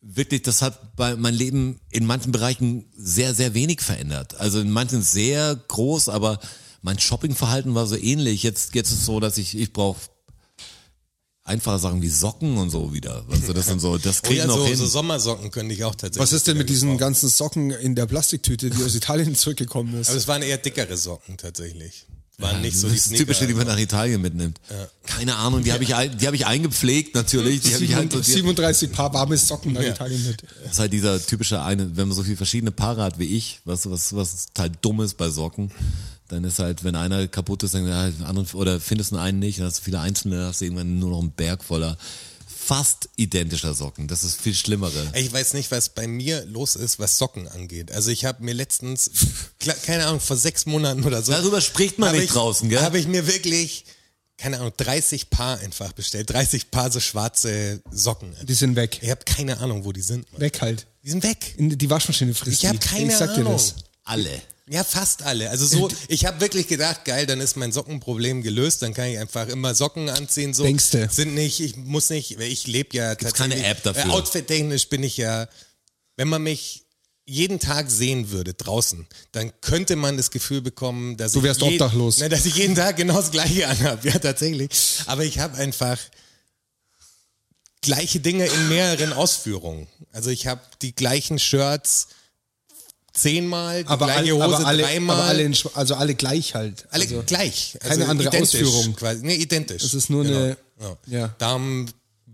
wirklich, 0.00 0.42
das 0.42 0.60
hat 0.60 0.96
bei 0.96 1.14
mein 1.14 1.34
Leben 1.34 1.78
in 1.88 2.04
manchen 2.04 2.32
Bereichen 2.32 2.86
sehr, 2.96 3.32
sehr 3.32 3.54
wenig 3.54 3.80
verändert. 3.80 4.34
Also 4.40 4.58
in 4.58 4.70
manchen 4.72 5.02
sehr 5.02 5.54
groß, 5.54 6.08
aber 6.08 6.40
mein 6.82 6.98
Shoppingverhalten 6.98 7.74
war 7.74 7.86
so 7.86 7.96
ähnlich. 7.96 8.42
Jetzt, 8.42 8.74
jetzt 8.74 8.90
ist 8.90 8.98
es 9.00 9.06
so, 9.06 9.20
dass 9.20 9.38
ich, 9.38 9.56
ich 9.58 9.72
brauche 9.72 9.98
einfache 11.44 11.78
Sachen 11.78 12.02
wie 12.02 12.08
Socken 12.08 12.58
und 12.58 12.70
so 12.70 12.92
wieder. 12.92 13.24
Also 13.30 13.52
das 13.52 13.66
sind 13.66 13.80
so, 13.80 13.96
das 13.96 14.18
Oh 14.18 14.26
kriege 14.26 14.38
ja, 14.40 14.44
ich 14.44 14.48
noch 14.48 14.58
so, 14.58 14.66
hin. 14.66 14.76
so 14.76 14.86
Sommersocken 14.86 15.50
könnte 15.50 15.74
ich 15.74 15.82
auch 15.84 15.94
tatsächlich. 15.94 16.20
Was 16.20 16.32
ist 16.32 16.46
denn 16.46 16.58
mit 16.58 16.68
diesen 16.68 16.88
gebrauchen. 16.90 16.98
ganzen 17.00 17.28
Socken 17.30 17.70
in 17.70 17.94
der 17.94 18.06
Plastiktüte, 18.06 18.68
die 18.70 18.84
aus 18.84 18.94
Italien 18.94 19.34
zurückgekommen 19.34 19.94
ist? 20.00 20.08
Aber 20.10 20.18
es 20.18 20.28
waren 20.28 20.42
eher 20.42 20.58
dickere 20.58 20.96
Socken 20.96 21.36
tatsächlich. 21.38 22.04
Waren 22.40 22.60
nicht 22.60 22.76
so 22.76 22.86
das 22.86 22.92
die 22.92 22.96
ist 22.98 23.06
das 23.06 23.08
Sneaker. 23.08 23.24
Typische, 23.24 23.46
die 23.48 23.54
man 23.54 23.66
nach 23.66 23.78
Italien 23.78 24.20
mitnimmt. 24.20 24.60
Keine 25.06 25.34
Ahnung, 25.36 25.64
die 25.64 25.72
habe 25.72 25.82
ich, 25.82 25.88
die 25.88 26.26
habe 26.26 26.36
ich 26.36 26.46
eingepflegt 26.46 27.16
natürlich. 27.16 27.62
Die 27.62 27.74
habe 27.74 27.82
ich 27.84 27.94
halt, 27.96 28.12
so- 28.12 28.20
die, 28.20 28.30
37 28.30 28.92
Paar 28.92 29.12
warme 29.12 29.36
Socken 29.36 29.72
nach 29.72 29.82
Ja. 29.82 29.88
Italien 29.90 30.24
mit. 30.24 30.44
Das 30.62 30.72
ist 30.74 30.78
halt 30.78 30.92
dieser 30.92 31.20
typische 31.24 31.60
eine, 31.62 31.96
wenn 31.96 32.06
man 32.06 32.16
so 32.16 32.22
viele 32.22 32.36
verschiedene 32.36 32.70
Paare 32.70 33.02
hat 33.02 33.18
wie 33.18 33.24
ich, 33.36 33.58
was, 33.64 33.90
was, 33.90 34.14
was 34.14 34.46
total 34.52 34.70
dumm 34.82 35.00
ist 35.00 35.16
bei 35.16 35.30
Socken, 35.30 35.72
dann 36.28 36.44
ist 36.44 36.58
halt, 36.58 36.84
wenn 36.84 36.94
einer 36.96 37.26
kaputt 37.28 37.62
ist, 37.62 37.74
dann 37.74 37.86
ja, 37.86 38.10
anderen, 38.26 38.46
oder 38.54 38.80
findest 38.80 39.12
du 39.12 39.16
einen 39.16 39.38
nicht, 39.38 39.58
dann 39.58 39.66
hast 39.66 39.78
du 39.78 39.82
viele 39.82 40.00
einzelne, 40.00 40.36
dann 40.36 40.46
hast 40.46 40.60
du 40.60 40.66
irgendwann 40.66 40.98
nur 40.98 41.10
noch 41.10 41.20
einen 41.20 41.32
Berg 41.32 41.64
voller 41.64 41.96
fast 42.68 43.08
identischer 43.16 43.72
Socken. 43.72 44.08
Das 44.08 44.24
ist 44.24 44.38
viel 44.38 44.54
schlimmere. 44.54 45.10
Ich 45.14 45.32
weiß 45.32 45.54
nicht, 45.54 45.70
was 45.70 45.88
bei 45.88 46.06
mir 46.06 46.44
los 46.44 46.76
ist, 46.76 46.98
was 46.98 47.16
Socken 47.16 47.48
angeht. 47.48 47.90
Also 47.92 48.10
ich 48.10 48.26
habe 48.26 48.44
mir 48.44 48.52
letztens, 48.52 49.10
keine 49.86 50.04
Ahnung, 50.06 50.20
vor 50.20 50.36
sechs 50.36 50.66
Monaten 50.66 51.02
oder 51.04 51.22
so. 51.22 51.32
Darüber 51.32 51.62
spricht 51.62 51.98
man 51.98 52.12
nicht 52.14 52.24
ich, 52.24 52.30
draußen, 52.30 52.68
gell? 52.68 52.82
Habe 52.82 52.98
ich 52.98 53.06
mir 53.06 53.26
wirklich, 53.26 53.86
keine 54.36 54.58
Ahnung, 54.58 54.74
30 54.76 55.30
Paar 55.30 55.58
einfach 55.60 55.92
bestellt. 55.92 56.28
30 56.28 56.70
Paar 56.70 56.92
so 56.92 57.00
schwarze 57.00 57.80
Socken. 57.90 58.34
Die 58.42 58.52
sind 58.52 58.76
weg. 58.76 58.98
Ich 59.00 59.08
habe 59.08 59.24
keine 59.24 59.60
Ahnung, 59.60 59.86
wo 59.86 59.92
die 59.92 60.02
sind. 60.02 60.30
Mann. 60.32 60.42
Weg 60.42 60.60
halt. 60.60 60.86
Die 61.02 61.08
sind 61.10 61.22
weg. 61.22 61.54
In 61.56 61.70
die 61.78 61.88
Waschmaschine 61.88 62.34
frisst 62.34 62.62
Ich 62.62 62.68
hab 62.68 62.78
die. 62.78 62.86
keine 62.86 63.12
ich 63.12 63.16
sag 63.16 63.32
dir 63.34 63.40
Ahnung. 63.40 63.54
das. 63.54 63.76
Alle. 64.04 64.42
Ja, 64.70 64.84
fast 64.84 65.22
alle. 65.22 65.50
Also 65.50 65.66
so, 65.66 65.88
ich 66.08 66.26
habe 66.26 66.40
wirklich 66.40 66.66
gedacht, 66.68 67.04
geil, 67.04 67.26
dann 67.26 67.40
ist 67.40 67.56
mein 67.56 67.72
Sockenproblem 67.72 68.42
gelöst, 68.42 68.82
dann 68.82 68.92
kann 68.94 69.06
ich 69.08 69.18
einfach 69.18 69.48
immer 69.48 69.74
Socken 69.74 70.08
anziehen. 70.10 70.52
So 70.54 70.62
Denkste. 70.64 71.08
sind 71.10 71.34
nicht, 71.34 71.60
ich 71.60 71.76
muss 71.76 72.10
nicht, 72.10 72.38
ich 72.38 72.66
lebe 72.66 72.96
ja 72.96 73.14
Gibt's 73.14 73.32
tatsächlich. 73.34 73.58
keine 73.62 73.68
App 73.70 73.82
dafür? 73.82 74.04
Äh, 74.06 74.14
Outfit-technisch 74.14 74.88
bin 74.88 75.02
ich 75.02 75.16
ja, 75.16 75.48
wenn 76.16 76.28
man 76.28 76.42
mich 76.42 76.84
jeden 77.24 77.60
Tag 77.60 77.90
sehen 77.90 78.30
würde 78.30 78.54
draußen, 78.54 79.06
dann 79.32 79.52
könnte 79.60 79.96
man 79.96 80.16
das 80.16 80.30
Gefühl 80.30 80.62
bekommen, 80.62 81.16
dass 81.18 81.32
Du 81.32 81.40
ich 81.40 81.44
wärst 81.44 81.60
je- 81.60 81.72
obdachlos. 81.74 82.18
Ne, 82.18 82.28
dass 82.30 82.46
ich 82.46 82.56
jeden 82.56 82.74
Tag 82.74 82.96
genau 82.96 83.16
das 83.16 83.30
Gleiche 83.30 83.68
anhabe. 83.68 84.08
Ja, 84.08 84.18
tatsächlich. 84.18 84.70
Aber 85.06 85.24
ich 85.24 85.38
habe 85.38 85.56
einfach 85.58 85.98
gleiche 87.80 88.20
Dinge 88.20 88.46
in 88.46 88.68
mehreren 88.68 89.12
Ausführungen. 89.12 89.86
Also 90.12 90.30
ich 90.30 90.46
habe 90.46 90.60
die 90.82 90.94
gleichen 90.94 91.38
Shirts 91.38 92.08
zehnmal, 93.20 93.82
die 93.84 93.88
Aber, 93.88 94.06
gleiche 94.06 94.32
all, 94.34 94.46
Hose 94.48 94.56
aber 94.56 94.66
alle, 94.66 94.82
dreimal. 94.82 95.16
aber 95.16 95.24
alle 95.28 95.42
in, 95.42 95.56
also 95.74 95.94
alle 95.94 96.14
gleich 96.14 96.54
halt. 96.54 96.86
Alle 96.90 97.04
also, 97.04 97.22
gleich. 97.26 97.76
Also 97.80 97.88
keine 97.98 98.08
andere 98.08 98.28
identisch 98.28 98.62
Ausführung. 98.62 98.96
Quasi. 98.96 99.24
Nee, 99.24 99.34
identisch. 99.34 99.82
Es 99.84 99.94
ist 99.94 100.10
nur 100.10 100.24
eine- 100.24 100.56
Ja. 100.80 100.96
ja. 101.06 101.34
Darum 101.38 101.86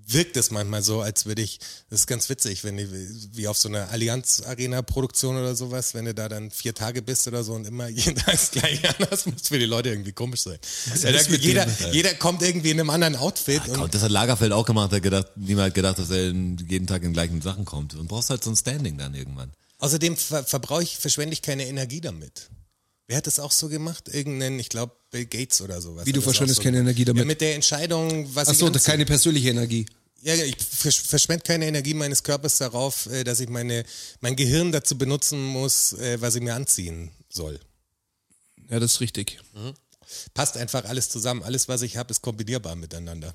wirkt 0.06 0.36
es 0.36 0.50
manchmal 0.50 0.82
so, 0.82 1.00
als 1.00 1.24
würde 1.24 1.40
ich, 1.40 1.58
das 1.88 2.00
ist 2.00 2.06
ganz 2.06 2.28
witzig, 2.28 2.62
wenn 2.62 2.76
ich, 2.76 2.88
wie 3.32 3.48
auf 3.48 3.56
so 3.56 3.70
einer 3.70 3.88
Allianz 3.90 4.42
Arena 4.46 4.82
Produktion 4.82 5.36
oder 5.38 5.54
sowas, 5.56 5.94
wenn 5.94 6.04
du 6.04 6.12
da 6.12 6.28
dann 6.28 6.50
vier 6.50 6.74
Tage 6.74 7.00
bist 7.00 7.26
oder 7.26 7.42
so 7.42 7.54
und 7.54 7.66
immer 7.66 7.88
jeden 7.88 8.16
Tag 8.16 8.32
das 8.32 8.50
gleiche 8.50 8.88
an, 8.90 9.06
das 9.08 9.24
muss 9.24 9.48
für 9.48 9.58
die 9.58 9.64
Leute 9.64 9.88
irgendwie 9.88 10.12
komisch 10.12 10.40
sein. 10.42 10.58
Ja, 11.02 11.08
ist 11.10 11.30
jeder, 11.30 11.64
denen? 11.64 11.94
jeder 11.94 12.12
kommt 12.14 12.42
irgendwie 12.42 12.70
in 12.72 12.80
einem 12.80 12.90
anderen 12.90 13.16
Outfit 13.16 13.66
und 13.68 13.78
Und 13.80 13.94
das 13.94 14.02
hat 14.02 14.10
Lagerfeld 14.10 14.52
auch 14.52 14.66
gemacht, 14.66 14.92
hat 14.92 15.02
gedacht, 15.02 15.28
niemand 15.36 15.68
hat 15.68 15.74
gedacht, 15.74 15.98
dass 15.98 16.10
er 16.10 16.26
jeden 16.26 16.86
Tag 16.86 17.02
in 17.02 17.14
gleichen 17.14 17.40
Sachen 17.40 17.64
kommt. 17.64 17.94
Und 17.94 18.06
brauchst 18.08 18.28
halt 18.28 18.44
so 18.44 18.50
ein 18.50 18.56
Standing 18.56 18.98
dann 18.98 19.14
irgendwann. 19.14 19.52
Außerdem 19.84 20.16
ver 20.16 20.44
verbrauche 20.44 20.82
ich, 20.82 20.96
verschwende 20.96 21.34
ich 21.34 21.42
keine 21.42 21.66
Energie 21.66 22.00
damit. 22.00 22.48
Wer 23.06 23.18
hat 23.18 23.26
das 23.26 23.38
auch 23.38 23.52
so 23.52 23.68
gemacht? 23.68 24.08
Irgendein, 24.08 24.58
ich 24.58 24.70
glaube, 24.70 24.94
Bill 25.10 25.26
Gates 25.26 25.60
oder 25.60 25.80
sowas. 25.80 26.06
Wie, 26.06 26.12
du 26.12 26.22
verschwendest 26.22 26.56
so 26.56 26.62
keine 26.62 26.78
gemacht. 26.78 26.90
Energie 26.90 27.04
damit? 27.04 27.20
Ja, 27.20 27.26
mit 27.26 27.40
der 27.40 27.54
Entscheidung, 27.54 28.34
was 28.34 28.48
Ach 28.48 28.52
ich 28.52 28.58
so, 28.58 28.68
das 28.68 28.82
anziehe. 28.82 28.92
keine 28.92 29.04
persönliche 29.04 29.50
Energie. 29.50 29.86
Ja, 30.22 30.34
ich 30.34 30.56
versch 30.56 31.02
verschwende 31.02 31.44
keine 31.44 31.66
Energie 31.66 31.92
meines 31.92 32.22
Körpers 32.22 32.56
darauf, 32.56 33.06
äh, 33.06 33.24
dass 33.24 33.40
ich 33.40 33.50
meine, 33.50 33.84
mein 34.20 34.36
Gehirn 34.36 34.72
dazu 34.72 34.96
benutzen 34.96 35.44
muss, 35.44 35.92
äh, 35.92 36.18
was 36.20 36.34
ich 36.34 36.42
mir 36.42 36.54
anziehen 36.54 37.10
soll. 37.28 37.60
Ja, 38.70 38.80
das 38.80 38.92
ist 38.92 39.00
richtig. 39.02 39.38
Passt 40.32 40.56
einfach 40.56 40.86
alles 40.86 41.10
zusammen. 41.10 41.42
Alles, 41.42 41.68
was 41.68 41.82
ich 41.82 41.98
habe, 41.98 42.10
ist 42.10 42.22
kombinierbar 42.22 42.74
miteinander. 42.74 43.34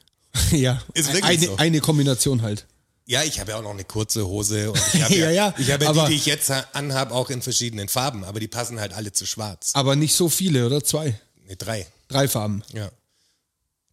ja, 0.52 0.82
Ist 0.94 1.08
wirklich 1.12 1.24
eine, 1.24 1.46
so. 1.46 1.56
eine 1.56 1.80
Kombination 1.80 2.40
halt. 2.40 2.66
Ja, 3.10 3.24
ich 3.24 3.40
habe 3.40 3.50
ja 3.50 3.56
auch 3.58 3.62
noch 3.62 3.70
eine 3.72 3.82
kurze 3.84 4.24
Hose 4.24 4.70
und 4.70 4.80
ich 4.94 5.02
habe 5.02 5.14
ja, 5.16 5.30
Ja, 5.30 5.48
ja, 5.48 5.54
ich 5.58 5.70
habe 5.72 5.82
ja 5.84 5.90
aber- 5.90 6.04
die, 6.04 6.10
die 6.12 6.16
ich 6.18 6.26
jetzt 6.26 6.48
ha- 6.48 6.64
anhabe, 6.74 7.12
auch 7.12 7.28
in 7.30 7.42
verschiedenen 7.42 7.88
Farben, 7.88 8.22
aber 8.22 8.38
die 8.38 8.46
passen 8.46 8.78
halt 8.78 8.92
alle 8.92 9.10
zu 9.12 9.26
schwarz. 9.26 9.70
Aber 9.74 9.96
nicht 9.96 10.14
so 10.14 10.28
viele, 10.28 10.64
oder? 10.66 10.84
Zwei. 10.84 11.18
Ne, 11.48 11.56
drei. 11.56 11.86
Drei 12.06 12.28
Farben. 12.28 12.62
Ja. 12.72 12.88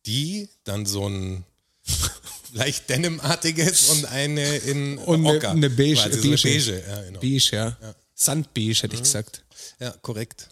Die, 0.06 0.50
dann 0.66 0.86
so 0.86 1.10
ein 1.10 1.44
leicht 2.54 2.90
Denim-artiges 2.90 3.90
und 3.90 4.06
eine 4.06 4.58
in 4.58 4.98
Und 5.00 5.26
eine, 5.26 5.38
Ocker. 5.38 5.50
eine 5.52 5.70
beige. 5.72 5.96
quasi, 5.96 6.22
beige. 6.22 6.38
So 6.38 6.48
eine 6.48 6.54
beige. 6.54 6.84
Ja, 6.88 7.02
genau. 7.04 7.20
Beige, 7.20 7.56
ja. 7.56 7.78
Sandbeige, 8.14 8.74
hätte 8.84 8.96
ich 8.96 9.02
gesagt. 9.04 9.44
Ja, 9.80 9.92
korrekt. 10.04 10.50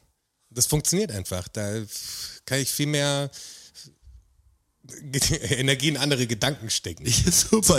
Das 0.50 0.66
funktioniert 0.66 1.12
einfach. 1.12 1.48
Da 1.50 1.82
kann 2.46 2.60
ich 2.60 2.72
viel 2.72 2.88
mehr 2.88 3.30
Energie 5.50 5.90
in 5.90 5.98
andere 5.98 6.28
Gedanken 6.28 6.70
stecken. 6.70 7.06
Super. 7.08 7.78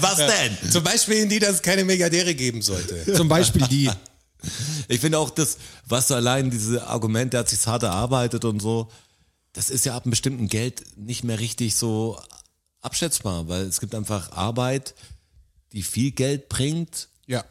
Was 0.00 0.16
denn? 0.16 0.70
Zum 0.70 0.82
Beispiel 0.84 1.16
in 1.16 1.28
die, 1.28 1.38
dass 1.38 1.56
es 1.56 1.62
keine 1.62 1.84
Milliardäre 1.84 2.34
geben 2.34 2.62
sollte. 2.62 3.12
Zum 3.14 3.28
Beispiel 3.28 3.66
die. 3.68 3.90
Ich 4.88 5.00
finde 5.00 5.18
auch 5.18 5.28
das, 5.28 5.58
was 5.86 6.06
du 6.06 6.14
allein 6.14 6.50
diese 6.50 6.86
Argument, 6.86 7.34
der 7.34 7.40
hat 7.40 7.50
sich 7.50 7.66
hart 7.66 7.82
erarbeitet 7.82 8.46
und 8.46 8.60
so, 8.62 8.90
das 9.52 9.68
ist 9.68 9.84
ja 9.84 9.94
ab 9.94 10.04
einem 10.04 10.12
bestimmten 10.12 10.48
Geld 10.48 10.82
nicht 10.96 11.24
mehr 11.24 11.38
richtig 11.40 11.74
so 11.74 12.18
abschätzbar, 12.80 13.48
weil 13.48 13.64
es 13.64 13.80
gibt 13.80 13.94
einfach 13.94 14.32
Arbeit, 14.32 14.94
die 15.72 15.82
viel 15.82 16.12
Geld 16.12 16.48
bringt 16.48 17.08
Ja. 17.26 17.44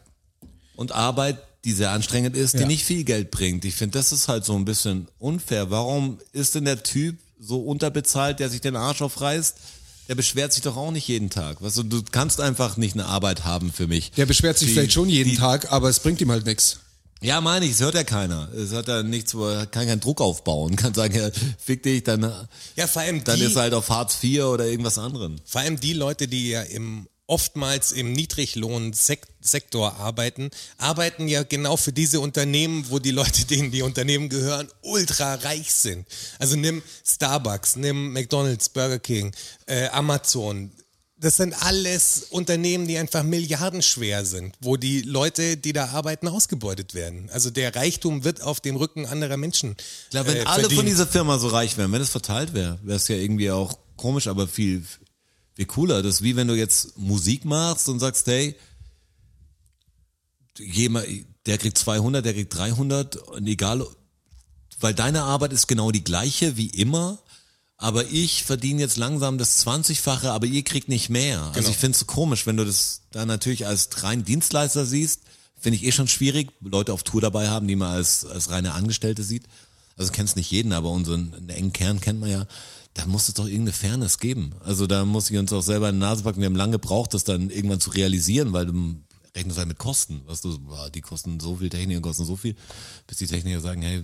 und 0.74 0.90
Arbeit, 0.90 1.38
die 1.64 1.72
sehr 1.74 1.92
anstrengend 1.92 2.36
ist, 2.36 2.54
die 2.54 2.62
Ja. 2.62 2.66
nicht 2.66 2.84
viel 2.84 3.04
Geld 3.04 3.30
bringt. 3.30 3.64
Ich 3.64 3.76
finde, 3.76 3.96
das 3.96 4.10
ist 4.10 4.26
halt 4.26 4.44
so 4.44 4.56
ein 4.56 4.64
bisschen 4.64 5.06
unfair. 5.20 5.70
Warum 5.70 6.18
ist 6.32 6.56
denn 6.56 6.64
der 6.64 6.82
Typ 6.82 7.18
so 7.40 7.60
unterbezahlt, 7.60 8.38
der 8.38 8.50
sich 8.50 8.60
den 8.60 8.76
Arsch 8.76 9.02
aufreißt? 9.02 9.56
Der 10.08 10.14
beschwert 10.16 10.52
sich 10.52 10.62
doch 10.62 10.76
auch 10.76 10.90
nicht 10.90 11.06
jeden 11.08 11.30
Tag. 11.30 11.62
Weißt 11.62 11.76
du, 11.78 11.82
du 11.84 12.02
kannst 12.10 12.40
einfach 12.40 12.76
nicht 12.76 12.94
eine 12.94 13.06
Arbeit 13.06 13.44
haben 13.44 13.72
für 13.72 13.86
mich. 13.86 14.10
Der 14.12 14.26
beschwert 14.26 14.58
sich 14.58 14.68
Die- 14.68 14.74
vielleicht 14.74 14.92
schon 14.92 15.08
jeden 15.08 15.30
die- 15.30 15.36
Tag, 15.36 15.70
aber 15.72 15.88
es 15.88 16.00
bringt 16.00 16.20
ihm 16.20 16.30
halt 16.30 16.46
nichts. 16.46 16.80
Ja, 17.22 17.40
meine 17.40 17.66
ich, 17.66 17.72
es 17.72 17.80
hört 17.80 17.94
ja 17.94 18.02
keiner. 18.02 18.48
Es 18.54 18.72
hat 18.72 18.88
ja 18.88 19.02
nichts, 19.02 19.34
wo 19.34 19.46
er 19.46 19.66
kann 19.66 19.86
keinen 19.86 20.00
Druck 20.00 20.20
aufbauen. 20.20 20.74
Kann 20.76 20.94
sagen, 20.94 21.14
ja, 21.16 21.30
fick 21.58 21.82
dich, 21.82 22.02
dann, 22.02 22.22
Ja, 22.76 22.86
vor 22.86 23.02
allem 23.02 23.22
dann 23.24 23.38
die, 23.38 23.44
ist 23.44 23.56
er 23.56 23.62
halt 23.62 23.74
auf 23.74 23.88
Hartz 23.90 24.18
IV 24.24 24.44
oder 24.44 24.66
irgendwas 24.66 24.98
anderem. 24.98 25.36
vor 25.44 25.60
allem 25.60 25.78
die 25.78 25.92
Leute, 25.92 26.26
die 26.28 26.48
ja 26.50 26.62
im 26.62 27.06
oftmals 27.30 27.92
im 27.92 28.12
Niedriglohnsektor 28.12 29.96
arbeiten, 29.96 30.50
arbeiten 30.78 31.28
ja 31.28 31.44
genau 31.44 31.76
für 31.76 31.92
diese 31.92 32.20
Unternehmen, 32.20 32.86
wo 32.90 32.98
die 32.98 33.12
Leute, 33.12 33.44
denen 33.46 33.70
die 33.70 33.82
Unternehmen 33.82 34.28
gehören, 34.28 34.68
ultra 34.82 35.36
reich 35.36 35.72
sind. 35.72 36.06
Also 36.38 36.56
nimm 36.56 36.82
Starbucks, 37.06 37.76
nimm 37.76 38.12
McDonald's, 38.12 38.68
Burger 38.68 38.98
King, 38.98 39.32
äh, 39.66 39.86
Amazon. 39.88 40.72
Das 41.18 41.36
sind 41.36 41.54
alles 41.62 42.26
Unternehmen, 42.30 42.88
die 42.88 42.96
einfach 42.96 43.22
milliardenschwer 43.22 44.24
sind, 44.24 44.54
wo 44.60 44.78
die 44.78 45.02
Leute, 45.02 45.58
die 45.58 45.74
da 45.74 45.90
arbeiten, 45.90 46.28
ausgebeutet 46.28 46.94
werden. 46.94 47.28
Also 47.30 47.50
der 47.50 47.76
Reichtum 47.76 48.24
wird 48.24 48.42
auf 48.42 48.60
dem 48.60 48.76
Rücken 48.76 49.06
anderer 49.06 49.36
Menschen. 49.36 49.76
Glaube, 50.10 50.30
wenn 50.30 50.36
äh, 50.38 50.40
alle 50.46 50.62
von 50.62 50.70
verdient. 50.70 50.88
dieser 50.88 51.06
Firma 51.06 51.38
so 51.38 51.48
reich 51.48 51.76
wären, 51.76 51.92
wenn 51.92 52.00
es 52.00 52.08
verteilt 52.08 52.54
wäre, 52.54 52.78
wäre 52.82 52.96
es 52.96 53.06
ja 53.08 53.16
irgendwie 53.16 53.50
auch 53.50 53.78
komisch, 53.96 54.28
aber 54.28 54.48
viel, 54.48 54.82
viel 55.54 55.66
cooler. 55.66 56.02
Das 56.02 56.16
ist 56.16 56.22
wie 56.22 56.36
wenn 56.36 56.48
du 56.48 56.54
jetzt 56.54 56.96
Musik 56.98 57.44
machst 57.44 57.88
und 57.88 58.00
sagst, 58.00 58.26
hey, 58.26 58.54
jemand, 60.58 61.06
der 61.46 61.58
kriegt 61.58 61.78
200, 61.78 62.24
der 62.24 62.34
kriegt 62.34 62.54
300 62.54 63.16
und 63.16 63.46
egal, 63.46 63.86
weil 64.80 64.94
deine 64.94 65.22
Arbeit 65.22 65.52
ist 65.52 65.66
genau 65.66 65.90
die 65.90 66.04
gleiche 66.04 66.56
wie 66.56 66.68
immer, 66.68 67.18
aber 67.76 68.06
ich 68.08 68.44
verdiene 68.44 68.80
jetzt 68.82 68.96
langsam 68.98 69.38
das 69.38 69.66
20-fache, 69.66 70.30
aber 70.30 70.46
ihr 70.46 70.62
kriegt 70.64 70.88
nicht 70.88 71.08
mehr. 71.08 71.40
Also 71.40 71.60
Genau. 71.60 71.70
ich 71.70 71.76
finde 71.78 71.92
es 71.92 72.00
so 72.00 72.04
komisch, 72.06 72.46
wenn 72.46 72.56
du 72.56 72.64
das 72.64 73.02
dann 73.10 73.28
natürlich 73.28 73.66
als 73.66 73.88
rein 74.02 74.24
Dienstleister 74.24 74.84
siehst, 74.84 75.20
finde 75.58 75.76
ich 75.76 75.84
eh 75.84 75.92
schon 75.92 76.08
schwierig, 76.08 76.50
Leute 76.60 76.92
auf 76.92 77.02
Tour 77.02 77.20
dabei 77.20 77.48
haben, 77.48 77.68
die 77.68 77.76
man 77.76 77.90
als, 77.90 78.24
als 78.24 78.50
reine 78.50 78.72
Angestellte 78.72 79.22
sieht. 79.22 79.44
Also 79.96 80.12
kennst 80.12 80.36
nicht 80.36 80.50
jeden, 80.50 80.72
aber 80.72 80.90
unseren 80.90 81.48
engen 81.50 81.72
Kern 81.74 82.00
kennt 82.00 82.20
man 82.20 82.30
ja. 82.30 82.46
Da 82.94 83.06
muss 83.06 83.28
es 83.28 83.34
doch 83.34 83.46
irgendeine 83.46 83.72
Fairness 83.72 84.18
geben. 84.18 84.52
Also 84.64 84.86
da 84.86 85.04
muss 85.04 85.30
ich 85.30 85.38
uns 85.38 85.52
auch 85.52 85.62
selber 85.62 85.88
in 85.88 85.96
die 85.96 86.00
Nase 86.00 86.22
packen. 86.24 86.40
Wir 86.40 86.46
haben 86.46 86.56
lange 86.56 86.72
gebraucht, 86.72 87.14
das 87.14 87.24
dann 87.24 87.48
irgendwann 87.50 87.80
zu 87.80 87.90
realisieren, 87.90 88.52
weil 88.52 88.66
du 88.66 88.96
rechnest 89.36 89.58
halt 89.58 89.68
mit 89.68 89.78
Kosten. 89.78 90.22
Was 90.26 90.40
du, 90.40 90.58
die 90.92 91.00
kosten 91.00 91.38
so 91.38 91.56
viel, 91.56 91.68
Techniker 91.70 92.00
kosten 92.00 92.24
so 92.24 92.36
viel, 92.36 92.56
bis 93.06 93.18
die 93.18 93.26
Techniker 93.28 93.60
sagen, 93.60 93.82
hey, 93.82 94.02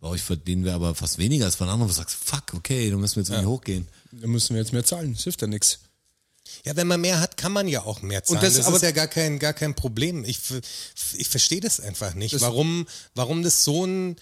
bei 0.00 0.08
euch 0.08 0.22
verdienen 0.22 0.64
wir 0.64 0.74
aber 0.74 0.94
fast 0.96 1.18
weniger 1.18 1.44
als 1.46 1.54
von 1.54 1.68
anderen. 1.68 1.82
Und 1.82 1.88
du 1.90 1.94
sagst, 1.94 2.16
fuck, 2.16 2.52
okay, 2.54 2.90
dann 2.90 3.00
müssen 3.00 3.16
wir 3.16 3.22
jetzt 3.22 3.30
irgendwie 3.30 3.46
hochgehen. 3.48 3.88
Da 4.12 4.26
müssen 4.26 4.54
wir 4.54 4.60
jetzt 4.60 4.72
mehr 4.72 4.84
zahlen. 4.84 5.14
Das 5.14 5.22
hilft 5.22 5.40
ja 5.40 5.46
nichts. 5.46 5.78
Ja, 6.66 6.76
wenn 6.76 6.86
man 6.88 7.00
mehr 7.00 7.20
hat, 7.20 7.36
kann 7.38 7.52
man 7.52 7.68
ja 7.68 7.84
auch 7.84 8.02
mehr 8.02 8.22
zahlen. 8.24 8.40
das- 8.42 8.54
das, 8.54 8.66
aber- 8.66 8.76
ist 8.76 8.82
ja 8.82 8.90
gar 8.90 9.06
kein, 9.06 9.38
gar 9.38 9.54
kein 9.54 9.74
Problem. 9.74 10.24
Ich, 10.24 10.40
ich 11.14 11.28
verstehe 11.28 11.60
das 11.60 11.78
einfach 11.80 12.14
nicht, 12.14 12.38
warum, 12.40 12.86
warum 13.14 13.42
das 13.44 13.64
so 13.64 13.86
ein 13.86 14.16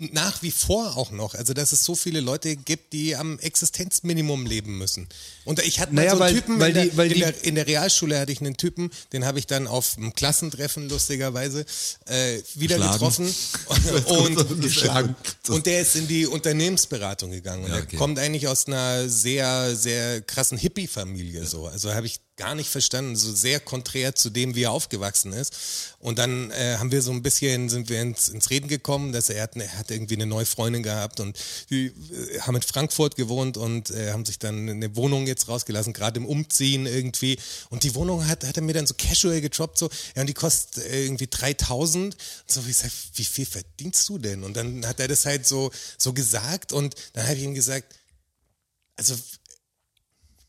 nach 0.00 0.42
wie 0.42 0.50
vor 0.50 0.96
auch 0.96 1.10
noch, 1.10 1.34
also 1.34 1.52
dass 1.52 1.72
es 1.72 1.84
so 1.84 1.94
viele 1.94 2.20
Leute 2.20 2.56
gibt, 2.56 2.92
die 2.92 3.14
am 3.16 3.38
Existenzminimum 3.38 4.46
leben 4.46 4.78
müssen. 4.78 5.08
Und 5.50 5.58
ich 5.66 5.80
hatte 5.80 5.92
Naja, 5.94 6.10
so 6.16 6.22
einen 6.22 6.34
weil- 6.34 6.34
Typen, 6.40 6.60
weil 6.60 6.68
in, 6.68 6.74
der, 6.74 6.84
die- 6.84 6.96
weil 6.96 7.06
in, 7.08 7.14
die- 7.14 7.20
der, 7.20 7.44
in 7.44 7.54
der 7.56 7.66
Realschule 7.66 8.20
hatte 8.20 8.30
ich 8.30 8.40
einen 8.40 8.56
Typen, 8.56 8.90
den 9.12 9.24
habe 9.24 9.40
ich 9.40 9.46
dann 9.48 9.66
auf 9.66 9.96
einem 9.98 10.14
Klassentreffen 10.14 10.88
lustigerweise 10.88 11.64
äh, 12.06 12.38
wieder 12.54 12.76
Geschlagen. 12.76 12.92
getroffen 12.92 13.34
und, 14.06 14.60
Geschlagen. 14.60 15.16
und 15.48 15.66
der 15.66 15.80
ist 15.80 15.96
in 15.96 16.06
die 16.06 16.26
Unternehmensberatung 16.26 17.32
gegangen. 17.32 17.64
Und 17.64 17.70
Ja, 17.70 17.76
der 17.78 17.84
okay. 17.84 17.96
kommt 17.96 18.18
eigentlich 18.20 18.46
aus 18.46 18.66
einer 18.68 19.08
sehr, 19.08 19.74
sehr 19.74 20.20
krassen 20.20 20.56
Hippie-Familie 20.56 21.44
so. 21.46 21.66
Also 21.66 21.92
habe 21.94 22.06
ich 22.06 22.20
gar 22.36 22.54
nicht 22.54 22.70
verstanden, 22.70 23.16
so 23.16 23.34
sehr 23.34 23.60
konträr 23.60 24.14
zu 24.14 24.30
dem, 24.30 24.54
wie 24.54 24.62
er 24.62 24.70
aufgewachsen 24.70 25.34
ist. 25.34 25.52
Und 25.98 26.18
dann 26.18 26.50
äh, 26.52 26.76
haben 26.78 26.90
wir 26.90 27.02
so 27.02 27.10
ein 27.10 27.22
bisschen, 27.22 27.68
sind 27.68 27.90
wir 27.90 28.00
ins, 28.00 28.30
ins 28.30 28.48
Reden 28.48 28.66
gekommen, 28.66 29.12
dass 29.12 29.28
er 29.28 29.42
hat, 29.42 29.56
er 29.56 29.76
hat 29.76 29.90
irgendwie 29.90 30.14
eine 30.14 30.24
neue 30.24 30.46
Freundin 30.46 30.82
gehabt 30.82 31.20
und 31.20 31.36
die 31.68 31.88
äh, 31.88 32.40
haben 32.40 32.56
in 32.56 32.62
Frankfurt 32.62 33.16
gewohnt 33.16 33.58
und 33.58 33.90
äh, 33.90 34.12
haben 34.12 34.24
sich 34.24 34.38
dann 34.38 34.70
eine 34.70 34.96
Wohnung 34.96 35.26
jetzt 35.26 35.39
rausgelassen, 35.48 35.92
gerade 35.92 36.20
im 36.20 36.26
Umziehen 36.26 36.86
irgendwie. 36.86 37.38
Und 37.70 37.84
die 37.84 37.94
Wohnung 37.94 38.26
hat, 38.26 38.44
hat 38.44 38.56
er 38.56 38.62
mir 38.62 38.72
dann 38.72 38.86
so 38.86 38.94
casual 38.94 39.40
getroppt, 39.40 39.78
so, 39.78 39.90
ja, 40.14 40.22
und 40.22 40.26
die 40.26 40.34
kostet 40.34 40.84
irgendwie 40.86 41.26
3000. 41.28 42.14
Und 42.14 42.18
so, 42.46 42.66
wie 42.66 42.72
sag, 42.72 42.90
wie 43.14 43.24
viel 43.24 43.46
verdienst 43.46 44.08
du 44.08 44.18
denn? 44.18 44.44
Und 44.44 44.56
dann 44.56 44.86
hat 44.86 45.00
er 45.00 45.08
das 45.08 45.26
halt 45.26 45.46
so, 45.46 45.70
so 45.98 46.12
gesagt 46.12 46.72
und 46.72 46.94
dann 47.12 47.26
habe 47.26 47.36
ich 47.36 47.42
ihm 47.42 47.54
gesagt, 47.54 47.94
also 48.96 49.14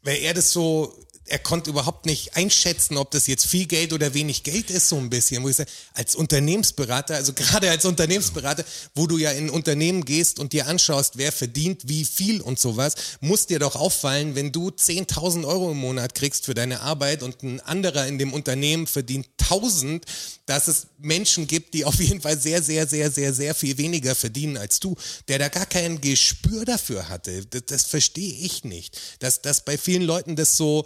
weil 0.04 0.18
er 0.18 0.34
das 0.34 0.52
so, 0.52 0.98
er 1.32 1.40
konnte 1.40 1.70
überhaupt 1.70 2.06
nicht 2.06 2.36
einschätzen, 2.36 2.98
ob 2.98 3.12
das 3.12 3.26
jetzt 3.26 3.46
viel 3.46 3.66
Geld 3.66 3.94
oder 3.94 4.14
wenig 4.14 4.44
Geld 4.44 4.70
ist, 4.70 4.90
so 4.90 4.98
ein 4.98 5.10
bisschen. 5.10 5.44
Wo 5.44 5.50
ich 5.50 5.56
sage, 5.56 5.72
als 5.94 6.14
Unternehmensberater, 6.14 7.16
also 7.16 7.32
gerade 7.34 7.70
als 7.70 7.86
Unternehmensberater, 7.86 8.66
wo 8.96 9.08
du 9.08 9.18
ja 9.18 9.32
in 9.32 9.50
Unternehmen 9.50 10.04
gehst 10.04 10.40
und 10.40 10.52
dir 10.52 10.68
anschaust, 10.68 11.18
wer 11.18 11.32
verdient 11.32 11.88
wie 11.88 12.04
viel 12.04 12.42
und 12.42 12.60
sowas, 12.60 12.96
muss 13.22 13.48
dir 13.48 13.60
doch 13.60 13.78
auffallen, 13.78 14.36
wenn 14.36 14.52
du 14.52 14.70
10.000 14.70 15.48
Euro 15.48 15.72
im 15.72 15.78
Monat 15.78 16.16
kriegst 16.16 16.46
für 16.46 16.54
deine 16.54 16.82
Arbeit 16.82 17.24
und 17.24 17.42
ein 17.44 17.62
anderer 17.62 18.08
in 18.08 18.18
dem 18.18 18.34
Unternehmen 18.34 18.86
verdient 18.86 19.28
1.000, 19.42 20.02
dass 20.46 20.68
es 20.68 20.88
Menschen 20.98 21.48
gibt, 21.48 21.74
die 21.74 21.86
auf 21.86 22.00
jeden 22.02 22.20
Fall 22.20 22.38
sehr, 22.38 22.62
sehr, 22.62 22.88
sehr, 22.88 23.10
sehr, 23.10 23.34
sehr 23.34 23.56
viel 23.56 23.78
weniger 23.78 24.16
verdienen 24.16 24.58
als 24.58 24.82
du, 24.82 24.98
der 25.30 25.40
da 25.40 25.48
gar 25.48 25.66
kein 25.66 26.02
Gespür 26.02 26.66
dafür 26.66 27.08
hatte. 27.08 27.46
Das, 27.46 27.66
das 27.68 27.86
verstehe 27.86 28.34
ich 28.34 28.66
nicht. 28.66 29.00
Dass, 29.20 29.42
dass 29.42 29.64
bei 29.64 29.78
vielen 29.78 30.04
Leuten 30.04 30.36
das 30.36 30.58
so, 30.58 30.86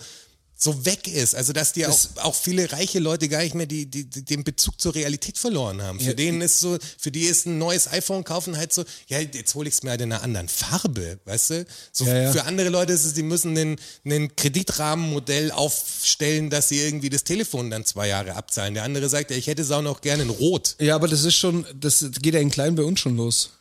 so 0.57 0.85
weg 0.85 1.07
ist. 1.07 1.35
Also 1.35 1.51
dass 1.53 1.73
die 1.73 1.85
auch, 1.85 1.97
auch 2.23 2.33
viele 2.33 2.71
reiche 2.71 2.99
Leute 2.99 3.27
gar 3.27 3.43
nicht 3.43 3.55
mehr 3.55 3.65
die, 3.65 3.85
die, 3.87 4.05
die 4.09 4.23
den 4.23 4.43
Bezug 4.45 4.79
zur 4.79 4.95
Realität 4.95 5.37
verloren 5.37 5.81
haben. 5.81 5.99
Für 5.99 6.07
Ja. 6.07 6.13
denen 6.13 6.41
ist 6.41 6.59
so, 6.61 6.77
für 6.97 7.11
die 7.11 7.23
ist 7.23 7.45
ein 7.45 7.57
neues 7.57 7.91
iPhone 7.91 8.23
kaufen 8.23 8.55
halt 8.57 8.71
so, 8.71 8.85
ja, 9.07 9.19
jetzt 9.19 9.53
hole 9.55 9.67
ich 9.67 9.75
es 9.75 9.83
mir 9.83 9.89
halt 9.91 10.01
in 10.01 10.11
einer 10.13 10.23
anderen 10.23 10.47
Farbe, 10.47 11.19
weißt 11.25 11.49
du? 11.49 11.65
So 11.91 12.05
Ja, 12.05 12.21
ja. 12.23 12.31
für 12.31 12.45
andere 12.45 12.69
Leute 12.69 12.93
ist 12.93 13.03
es, 13.05 13.13
die 13.13 13.23
müssen 13.23 13.57
einen, 13.57 13.75
einen 14.05 14.33
Kreditrahmenmodell 14.35 15.51
aufstellen, 15.51 16.49
dass 16.49 16.69
sie 16.69 16.79
irgendwie 16.79 17.09
das 17.09 17.23
Telefon 17.23 17.69
dann 17.69 17.85
zwei 17.85 18.07
Jahre 18.07 18.35
abzahlen. 18.35 18.73
Der 18.73 18.83
andere 18.83 19.09
sagt, 19.09 19.31
ja, 19.31 19.37
ich 19.37 19.47
hätte 19.47 19.61
es 19.61 19.71
auch 19.71 19.81
noch 19.81 20.01
gerne 20.01 20.23
in 20.23 20.29
Rot. 20.29 20.75
Ja, 20.79 20.95
aber 20.95 21.07
das 21.07 21.23
ist 21.25 21.35
schon, 21.35 21.65
das 21.79 22.05
geht 22.21 22.33
ja 22.33 22.39
in 22.39 22.49
klein 22.51 22.75
bei 22.75 22.83
uns 22.83 22.99
schon 23.01 23.17
los. 23.17 23.51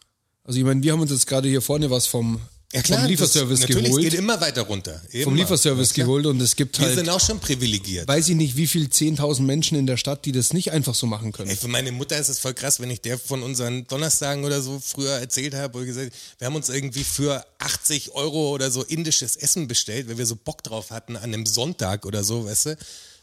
Also 0.45 0.59
ich 0.59 0.65
meine, 0.65 0.83
wir 0.83 0.93
haben 0.93 1.01
uns 1.01 1.11
jetzt 1.11 1.27
gerade 1.27 1.49
hier 1.49 1.63
vorne 1.63 1.91
was 1.91 2.07
vom, 2.07 2.41
vom 2.83 3.07
Lieferservice 3.07 3.61
das, 3.61 3.69
natürlich, 3.69 3.91
es 3.91 3.97
geht 3.97 4.11
geholt. 4.11 4.15
immer 4.15 4.41
weiter 4.41 4.63
runter. 4.63 5.01
Immer. 5.11 5.25
Vom 5.25 5.35
Lieferservice 5.37 5.91
Ja, 5.91 5.95
klar. 5.95 6.07
geholt 6.07 6.27
und 6.27 6.41
es 6.41 6.57
gibt 6.57 6.79
Wir 6.79 6.87
halt, 6.87 6.97
sind 6.97 7.09
auch 7.09 7.21
schon 7.21 7.39
privilegiert. 7.41 8.09
weiß 8.09 8.29
ich 8.29 8.37
nicht, 8.37 8.57
wie 8.57 8.67
viel 8.67 8.87
10.000 8.87 9.43
Menschen 9.43 9.79
in 9.79 9.87
der 9.87 9.97
Stadt, 9.97 10.25
die 10.25 10.33
das 10.33 10.53
nicht 10.53 10.73
einfach 10.73 10.95
so 10.95 11.07
machen 11.07 11.33
können. 11.33 11.51
Ey, 11.51 11.57
für 11.57 11.69
meine 11.69 11.93
Mutter 11.93 12.19
ist 12.19 12.29
es 12.29 12.39
voll 12.39 12.55
krass, 12.55 12.81
wenn 12.81 12.91
ich 12.91 13.01
der 13.01 13.19
von 13.19 13.43
unseren 13.43 13.87
Donnerstagen 13.87 14.45
oder 14.45 14.61
so 14.63 14.81
früher 14.85 15.13
erzählt 15.13 15.55
habe, 15.55 15.75
wo 15.75 15.81
ich 15.83 15.87
gesagt 15.87 16.13
wir 16.39 16.47
haben 16.47 16.57
uns 16.57 16.69
irgendwie 16.69 17.05
für 17.05 17.45
80 17.59 18.13
Euro 18.15 18.51
oder 18.53 18.71
so 18.71 18.83
indisches 18.83 19.37
Essen 19.37 19.69
bestellt, 19.69 20.09
weil 20.09 20.19
wir 20.19 20.27
so 20.27 20.37
Bock 20.37 20.63
drauf 20.63 20.91
hatten 20.91 21.17
an 21.17 21.23
einem 21.25 21.47
Sonntag 21.47 22.05
oder 22.07 22.25
so, 22.25 22.45
weißt 22.45 22.67
du. 22.67 22.77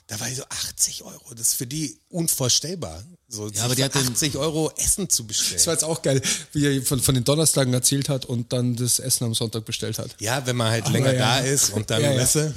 Da 0.07 0.19
war 0.19 0.27
ich 0.27 0.35
so 0.35 0.43
80 0.49 1.03
Euro, 1.03 1.33
das 1.35 1.49
ist 1.49 1.53
für 1.53 1.67
die 1.67 1.97
unvorstellbar, 2.09 3.01
so 3.33 3.47
sich 3.47 3.61
aber 3.61 3.75
die 3.75 3.83
hat 3.83 3.95
den- 3.95 4.07
80 4.09 4.35
Euro 4.37 4.71
Essen 4.75 5.09
zu 5.09 5.25
bestellen. 5.25 5.53
Das 5.55 5.65
war 5.67 5.73
jetzt 5.73 5.83
auch 5.85 6.01
geil, 6.01 6.21
wie 6.51 6.65
er 6.65 6.81
von, 6.83 6.99
von 6.99 7.15
den 7.15 7.23
Donnerstagen 7.23 7.73
erzählt 7.73 8.09
hat 8.09 8.25
und 8.25 8.51
dann 8.51 8.75
das 8.75 8.99
Essen 8.99 9.23
am 9.23 9.33
Sonntag 9.33 9.63
bestellt 9.63 9.99
hat. 9.99 10.15
Ja, 10.19 10.45
wenn 10.45 10.57
man 10.57 10.69
halt 10.69 10.89
länger 10.89 11.13
ja. 11.13 11.19
da 11.19 11.39
ist 11.39 11.69
und 11.71 11.89
dann, 11.89 12.01
Ja, 12.01 12.11
ja. 12.11 12.25
du, 12.25 12.53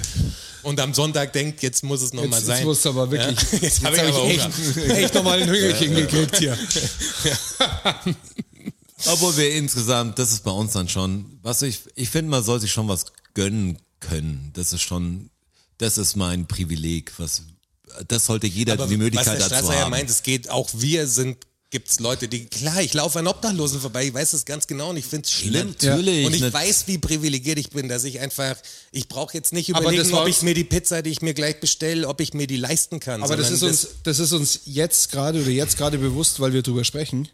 und 0.63 0.79
am 0.79 0.93
Sonntag 0.93 1.31
denkt, 1.31 1.63
jetzt 1.63 1.83
muss 1.83 2.01
es 2.01 2.11
nochmal 2.11 2.39
Jetzt, 2.39 2.47
sein. 2.47 2.57
jetzt 2.57 2.65
muss 2.65 2.79
es 2.79 2.85
aber 2.87 3.09
wirklich, 3.09 3.39
Ja, 3.53 3.57
jetzt 3.61 3.83
habe 3.85 3.95
ich 3.95 4.01
hab 4.01 4.09
aber 4.09 4.23
Hunger. 4.23 4.31
echt, 4.75 4.89
echt 4.91 5.13
nochmal 5.13 5.41
ein 5.41 5.49
Hüngerchen 5.49 5.95
gekriegt 5.95 6.37
hier. 6.39 6.57
Obwohl 9.07 9.37
wir 9.37 9.53
insgesamt, 9.53 10.17
das 10.19 10.31
ist 10.31 10.43
bei 10.43 10.51
uns 10.51 10.73
dann 10.73 10.89
schon, 10.89 11.39
was 11.43 11.61
ich, 11.61 11.81
ich 11.95 12.09
finde, 12.09 12.31
man 12.31 12.43
soll 12.43 12.59
sich 12.59 12.71
schon 12.71 12.87
was 12.87 13.05
gönnen 13.33 13.77
können. 13.99 14.51
Das 14.53 14.73
ist 14.73 14.81
schon, 14.81 15.29
das 15.77 15.97
ist 15.97 16.15
mein 16.15 16.47
Privileg, 16.47 17.13
was, 17.17 17.43
das 18.07 18.25
sollte 18.25 18.47
jeder 18.47 18.73
Aber 18.73 18.87
die 18.87 18.97
Möglichkeit 18.97 19.39
was 19.39 19.39
der 19.39 19.49
dazu 19.49 19.65
Strasser 19.65 19.79
ja 19.79 19.85
haben. 19.85 19.91
meint, 19.91 20.09
es 20.09 20.23
geht, 20.23 20.49
auch 20.49 20.69
wir 20.73 21.07
sind, 21.07 21.37
gibt's 21.71 21.99
Leute, 21.99 22.27
die, 22.27 22.45
klar, 22.45 22.81
ich 22.81 22.93
laufe 22.93 23.19
an 23.19 23.27
Obdachlosen 23.27 23.81
vorbei, 23.81 24.07
ich 24.07 24.13
weiß 24.13 24.31
das 24.31 24.45
ganz 24.45 24.67
genau 24.67 24.91
und 24.91 24.97
ich 24.97 25.05
find's 25.05 25.31
schlimm. 25.31 25.75
Natürlich, 25.79 26.25
Und 26.25 26.33
ich 26.33 26.41
nat- 26.41 26.53
weiß, 26.53 26.87
wie 26.87 26.97
privilegiert 26.97 27.57
ich 27.59 27.69
bin, 27.71 27.89
dass 27.89 28.03
ich 28.03 28.19
einfach, 28.19 28.55
ich 28.91 29.07
brauche 29.07 29.33
jetzt 29.35 29.51
nicht 29.51 29.69
überlegen, 29.69 29.97
das 29.97 30.13
ob 30.13 30.27
ich 30.27 30.41
mir 30.41 30.53
die 30.53 30.63
Pizza, 30.63 31.01
die 31.01 31.09
ich 31.09 31.21
mir 31.21 31.33
gleich 31.33 31.59
bestelle, 31.59 32.07
ob 32.07 32.21
ich 32.21 32.33
mir 32.33 32.47
die 32.47 32.57
leisten 32.57 32.99
kann. 32.99 33.23
Aber 33.23 33.35
das 33.35 33.51
ist 33.51 33.63
uns, 33.63 33.87
das 34.03 34.19
ist 34.19 34.31
uns 34.31 34.61
jetzt 34.65 35.11
gerade 35.11 35.41
oder 35.41 35.49
jetzt 35.51 35.77
gerade 35.77 35.97
bewusst, 35.97 36.39
weil 36.39 36.53
wir 36.53 36.61
drüber 36.61 36.83
sprechen. 36.83 37.27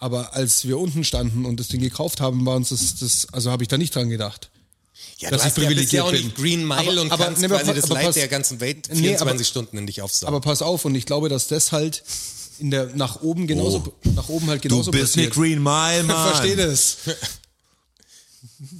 Aber 0.00 0.34
als 0.34 0.64
wir 0.64 0.78
unten 0.78 1.02
standen 1.02 1.44
und 1.44 1.58
das 1.58 1.68
Ding 1.68 1.80
gekauft 1.80 2.20
haben, 2.20 2.44
war 2.46 2.54
uns 2.56 2.68
das, 2.68 2.96
das 2.96 3.26
also 3.32 3.50
habe 3.50 3.64
ich 3.64 3.68
da 3.68 3.78
nicht 3.78 3.94
dran 3.94 4.08
gedacht. 4.10 4.50
Ja, 5.18 5.30
dass 5.30 5.42
du 5.42 5.48
ich 5.48 5.54
hast 5.54 5.58
ja, 5.62 5.68
bist 5.68 5.92
ja 5.92 6.02
privilegiert 6.02 6.02
auch 6.04 6.12
nicht 6.12 6.36
Green 6.36 6.66
Mile 6.66 6.78
Aber- 6.78 7.00
und 7.02 7.12
aber- 7.12 7.24
kannst 7.24 7.40
nee, 7.42 7.48
quasi 7.48 7.74
das 7.74 7.88
Leid 7.88 8.04
pass- 8.06 8.14
der 8.14 8.28
ganzen 8.28 8.60
Welt 8.60 8.88
Nee, 8.92 8.96
24 9.00 9.20
aber- 9.20 9.44
Stunden 9.44 9.78
in 9.78 9.86
dich 9.86 10.00
aufsaugen. 10.02 10.34
Aber 10.34 10.40
pass 10.40 10.62
auf, 10.62 10.84
und 10.84 10.94
ich 10.94 11.06
glaube, 11.06 11.28
dass 11.28 11.48
das 11.48 11.72
halt 11.72 12.02
in 12.60 12.70
der 12.70 12.86
nach 12.94 13.22
oben 13.22 13.46
genauso 13.46 13.92
nach 14.14 14.28
oben 14.28 14.48
halt 14.48 14.64
du 14.64 14.68
genauso 14.68 14.90
bist 14.90 15.16
eine 15.16 15.28
passiert. 15.28 15.34
Green 15.34 15.62
Mile, 15.62 16.02
Mann. 16.04 16.32
Versteh 16.34 16.56
das. 16.56 16.96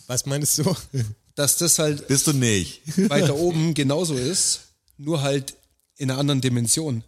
Was 0.06 0.26
meinst 0.26 0.58
du? 0.58 0.74
Dass 1.34 1.56
das 1.56 1.78
halt 1.78 2.08
Bist 2.08 2.26
du 2.26 2.32
nicht. 2.32 2.80
weiter 3.08 3.36
oben 3.36 3.74
genauso 3.74 4.14
ist, 4.14 4.60
nur 4.96 5.22
halt 5.22 5.54
in 5.96 6.10
einer 6.10 6.18
anderen 6.18 6.40
Dimension. 6.40 7.04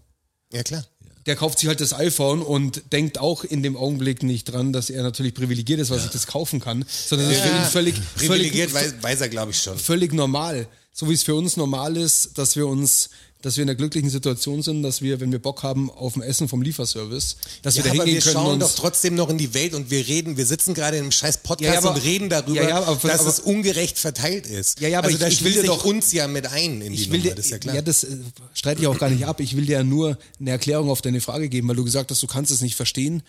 Ja, 0.53 0.63
klar. 0.63 0.85
Der 1.27 1.37
kauft 1.37 1.59
sich 1.59 1.69
halt 1.69 1.81
das 1.81 1.93
iPhone 1.93 2.43
und 2.43 2.93
denkt 2.93 3.19
auch 3.19 3.45
in 3.45 3.63
dem 3.63 3.77
Augenblick 3.77 4.23
nicht 4.23 4.45
dran, 4.45 4.73
dass 4.73 4.89
er 4.89 5.03
natürlich 5.03 5.35
privilegiert 5.35 5.79
ist, 5.79 5.91
weil 5.91 5.99
sich 5.99 6.11
das 6.11 6.27
kaufen 6.27 6.61
kann, 6.61 6.85
sondern 6.89 7.29
das 7.29 7.39
ist 7.39 7.45
für 7.45 7.57
ihn 7.57 7.65
völlig, 7.65 7.95
Privilegiert 8.17 8.71
völlig, 8.71 8.95
weiß, 8.95 9.03
weiß 9.03 9.21
er, 9.21 9.29
glaube 9.29 9.51
ich, 9.53 9.63
schon. 9.63 9.79
völlig 9.79 10.13
normal. 10.15 10.67
So 10.93 11.09
wie 11.09 11.15
es 11.15 11.23
für 11.23 11.35
uns 11.35 11.57
normal 11.57 11.97
ist, 11.97 12.39
dass 12.39 12.57
wir 12.57 12.67
uns, 12.67 13.11
dass 13.43 13.57
wir 13.57 13.63
in 13.63 13.69
einer 13.71 13.77
glücklichen 13.77 14.11
Situation 14.11 14.63
sind, 14.63 14.83
dass 14.83 15.01
wir, 15.03 15.21
wenn 15.21 15.33
wir 15.33 15.39
Bock 15.39 15.63
haben 15.63 15.91
auf 15.91 16.17
ein 16.17 16.23
Essen 16.23 16.49
vom 16.49 16.63
Lieferservice, 16.63 17.37
dass 17.63 17.77
Ja, 17.77 17.85
wir 17.85 17.91
da 17.91 17.97
aber 17.97 18.05
hingehen 18.05 18.15
wir 18.17 18.33
können 18.33 18.45
schauen 18.45 18.53
und 18.55 18.61
doch 18.63 18.75
trotzdem 18.75 19.15
noch 19.15 19.29
in 19.31 19.39
die 19.39 19.55
Welt 19.55 19.75
und 19.75 19.91
wir 19.91 20.07
reden, 20.07 20.37
wir 20.37 20.45
sitzen 20.47 20.75
gerade 20.75 20.97
in 20.99 21.05
einem 21.05 21.13
scheiß 21.13 21.39
Podcast 21.39 21.73
Ja, 21.73 21.79
aber- 21.79 21.95
und 21.95 22.05
reden 22.05 22.29
darüber, 22.29 22.63
Ja, 22.69 22.83
aber- 22.83 23.09
dass 23.09 23.21
aber- 23.21 23.31
es 23.31 23.41
ungerecht 23.41 23.99
verteilt 23.99 24.47
ist. 24.47 24.81
Ja, 24.81 24.89
ja, 24.89 24.99
aber 24.99 25.07
also 25.07 25.17
ich- 25.17 25.21
da 25.23 25.29
ich 25.29 25.43
will 25.45 25.53
dir 25.53 25.63
doch- 25.65 25.85
uns 25.85 26.13
ja 26.13 26.27
mit 26.29 26.47
ein 26.47 26.83
in 26.83 26.93
die 26.93 27.03
ich 27.03 27.11
will 27.11 27.19
Nummer, 27.21 27.31
dir, 27.31 27.35
das 27.37 27.45
ist 27.47 27.51
ja 27.51 27.59
klar. 27.59 27.75
ja, 27.77 27.83
das 27.83 28.05
äh, 28.05 28.17
streite 28.55 28.81
ich 28.83 28.87
auch 28.87 28.99
gar 28.99 29.09
nicht 29.11 29.25
ab. 29.27 29.41
Ich 29.41 29.57
will 29.57 29.65
dir 29.67 29.79
ja 29.79 29.85
nur 29.85 30.19
eine 30.39 30.51
Erklärung 30.51 30.91
auf 30.91 31.01
deine 31.03 31.21
Frage 31.21 31.49
geben, 31.49 31.69
weil 31.69 31.77
du 31.77 31.85
gesagt 31.85 32.11
hast, 32.11 32.23
du 32.23 32.27
kannst 32.27 32.51
es 32.53 32.61
nicht 32.61 32.77
verstehen, 32.77 33.23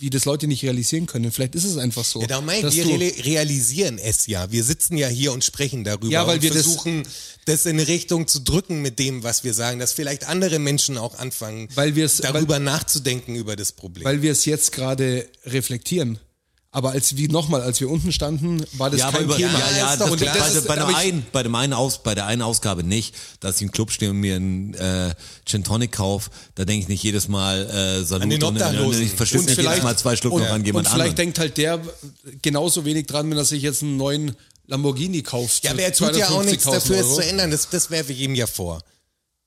wie 0.00 0.10
das 0.10 0.24
Leute 0.24 0.46
nicht 0.46 0.62
realisieren 0.62 1.06
können. 1.06 1.30
Vielleicht 1.32 1.54
ist 1.54 1.64
es 1.64 1.76
einfach 1.76 2.04
so. 2.04 2.20
Ja, 2.20 2.26
darum 2.26 2.46
mein, 2.46 2.62
wir 2.62 2.70
reali- 2.86 3.24
realisieren 3.24 3.98
es 3.98 4.26
ja. 4.26 4.50
Wir 4.50 4.64
sitzen 4.64 4.96
ja 4.96 5.08
hier 5.08 5.32
und 5.32 5.44
sprechen 5.44 5.84
darüber 5.84 6.08
Ja, 6.08 6.26
weil 6.26 6.36
und 6.36 6.42
wir 6.42 6.50
das- 6.50 6.62
versuchen, 6.62 7.02
das, 7.46 7.64
in 7.66 7.78
eine 7.78 7.88
Richtung 7.88 8.26
zu 8.28 8.40
drücken 8.40 8.82
mit 8.82 8.98
dem, 8.98 9.22
was 9.22 9.42
wir 9.44 9.54
sagen, 9.54 9.78
dass 9.78 9.92
vielleicht 9.92 10.28
andere 10.28 10.58
Menschen 10.58 10.98
auch 10.98 11.18
anfangen, 11.18 11.68
Weil 11.74 11.94
darüber 12.18 12.58
nachzudenken 12.58 13.34
über 13.36 13.56
das 13.56 13.72
Problem. 13.72 14.04
weil 14.04 14.22
wir 14.22 14.32
es 14.32 14.44
jetzt 14.44 14.72
gerade 14.72 15.26
reflektieren. 15.46 16.18
Aber 16.70 16.90
als 16.90 17.16
wie 17.16 17.28
nochmal, 17.28 17.62
als 17.62 17.80
wir 17.80 17.88
unten 17.88 18.12
standen, 18.12 18.62
war 18.74 18.90
das 18.90 19.00
ja, 19.00 19.08
aber 19.08 19.16
kein 19.18 19.24
über, 19.24 19.36
Thema. 19.36 19.58
ja, 19.58 19.76
ja, 19.78 19.96
das, 19.96 20.16
klar. 20.16 20.36
Das 20.36 20.54
ist- 20.54 20.68
bei, 20.68 20.74
dem 20.74 20.82
aber 20.84 20.96
einen, 20.98 21.26
bei, 21.32 21.42
dem 21.42 21.54
einen 21.54 21.72
Aus, 21.72 22.02
bei 22.02 22.14
der 22.14 22.26
einen 22.26 22.42
Ausgabe 22.42 22.84
nicht, 22.84 23.14
dass 23.40 23.56
ich 23.56 23.62
im 23.62 23.72
Club 23.72 23.90
stehe 23.90 24.10
und 24.10 24.18
mir 24.18 24.36
einen 24.36 24.74
äh, 24.74 25.14
Gin 25.46 25.64
Tonic 25.64 25.92
kaufe, 25.92 26.28
da 26.56 26.66
denke 26.66 26.82
ich 26.82 26.88
nicht 26.88 27.02
jedes 27.02 27.26
Mal 27.26 27.64
äh, 27.70 28.04
Salut 28.04 28.24
An 28.24 28.30
den 28.30 28.42
und, 28.42 28.48
und, 28.48 28.62
Obdachlosen. 28.62 29.02
ich 29.02 29.12
verschütte 29.12 29.40
Und 29.40 29.46
nicht 29.46 29.56
jedes 29.56 29.64
vielleicht- 29.72 29.82
Mal 29.82 29.96
zwei 29.96 30.14
Schluck 30.16 30.34
und, 30.34 30.42
noch 30.42 30.50
an 30.50 30.62
jemand 30.62 30.86
und 30.86 30.92
vielleicht 30.92 31.10
anderen. 31.10 31.16
denkt 31.16 31.38
halt 31.38 31.56
der 31.56 31.80
genauso 32.42 32.84
wenig 32.84 33.06
dran, 33.06 33.30
wenn 33.30 33.38
er 33.38 33.46
sich 33.46 33.62
jetzt 33.62 33.82
einen 33.82 33.96
neuen 33.96 34.36
Lamborghini 34.66 35.22
kauft. 35.22 35.64
ja, 35.64 35.70
aber 35.70 35.80
er 35.80 35.92
tut 35.94 36.14
ja 36.16 36.28
auch 36.28 36.44
nichts 36.44 36.66
250.000 36.66 36.70
dafür, 36.74 36.96
es 37.00 37.14
zu 37.14 37.20
ändern. 37.24 37.50
Das, 37.50 37.70
das 37.70 37.90
werfe 37.90 38.12
ich 38.12 38.20
ihm 38.20 38.34
ja 38.34 38.46
vor. 38.46 38.82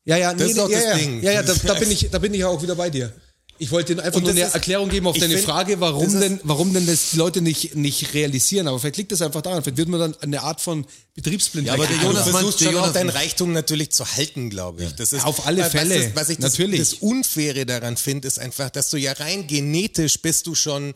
Ja, 0.05 0.17
ja, 0.17 0.33
Das 0.33 0.49
ist 0.49 0.57
doch 0.57 0.67
ja, 0.67 0.77
das 0.79 0.85
ja. 0.87 0.95
Ding. 0.97 1.21
Ja, 1.21 1.31
ja, 1.33 1.43
da, 1.43 1.53
da, 1.53 1.73
bin 1.79 1.91
ich, 1.91 2.09
da 2.09 2.17
bin 2.17 2.33
ich 2.33 2.39
ja 2.39 2.47
auch 2.47 2.63
wieder 2.63 2.73
bei 2.73 2.89
dir. 2.89 3.13
Ich 3.61 3.69
wollte 3.69 3.93
dir 3.95 4.03
einfach 4.03 4.19
nur 4.19 4.31
eine 4.31 4.41
ist- 4.41 4.55
Erklärung 4.55 4.89
geben 4.89 5.05
auf 5.05 5.15
deine 5.15 5.35
find, 5.35 5.45
Frage, 5.45 5.79
warum 5.79 6.07
ist- 6.07 6.19
denn, 6.19 6.39
warum 6.43 6.73
denn 6.73 6.87
das 6.87 7.11
die 7.11 7.17
Leute 7.17 7.41
nicht, 7.41 7.75
nicht 7.75 8.15
realisieren. 8.15 8.67
Aber 8.67 8.79
vielleicht 8.79 8.97
liegt 8.97 9.11
das 9.11 9.21
einfach 9.21 9.43
daran. 9.43 9.61
Vielleicht 9.61 9.77
wird 9.77 9.87
man 9.87 9.99
dann 9.99 10.15
eine 10.21 10.41
Art 10.41 10.61
von 10.61 10.83
Betriebsblindheit. 11.13 11.77
Ja, 11.77 11.83
aber 11.83 11.93
der 11.93 12.03
Jonas 12.03 12.25
du 12.25 12.31
versuchst 12.31 12.57
schon 12.59 12.69
auch 12.69 12.73
Jonas- 12.73 12.93
deinen 12.93 13.09
Reichtum 13.09 13.51
natürlich 13.51 13.91
zu 13.91 14.03
halten, 14.15 14.49
glaube 14.49 14.83
ich. 14.85 14.93
Das 14.95 15.13
ist, 15.13 15.23
Auf 15.23 15.45
alle 15.45 15.61
was 15.61 15.71
Fälle, 15.71 16.05
das, 16.07 16.15
was 16.15 16.29
ich 16.29 16.39
das, 16.39 16.53
natürlich. 16.53 16.79
das 16.79 16.93
Unfaire 16.95 17.67
daran 17.67 17.97
finde, 17.97 18.27
ist 18.27 18.39
einfach, 18.39 18.71
dass 18.71 18.89
du 18.89 18.97
ja 18.97 19.11
rein 19.13 19.45
genetisch 19.45 20.19
bist 20.23 20.47
du 20.47 20.55
schon 20.55 20.93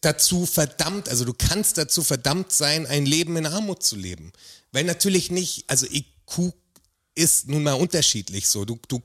dazu 0.00 0.44
verdammt, 0.44 1.08
also 1.08 1.24
du 1.24 1.34
kannst 1.34 1.78
dazu 1.78 2.02
verdammt 2.02 2.52
sein, 2.52 2.84
ein 2.86 3.06
Leben 3.06 3.36
in 3.36 3.46
Armut 3.46 3.84
zu 3.84 3.94
leben. 3.94 4.32
Weil 4.72 4.82
natürlich 4.84 5.30
nicht, 5.30 5.64
also 5.68 5.86
IQ 5.86 6.52
ist 7.14 7.48
nun 7.48 7.62
mal 7.62 7.74
unterschiedlich 7.74 8.48
so. 8.48 8.64
Du, 8.64 8.78
du 8.88 9.00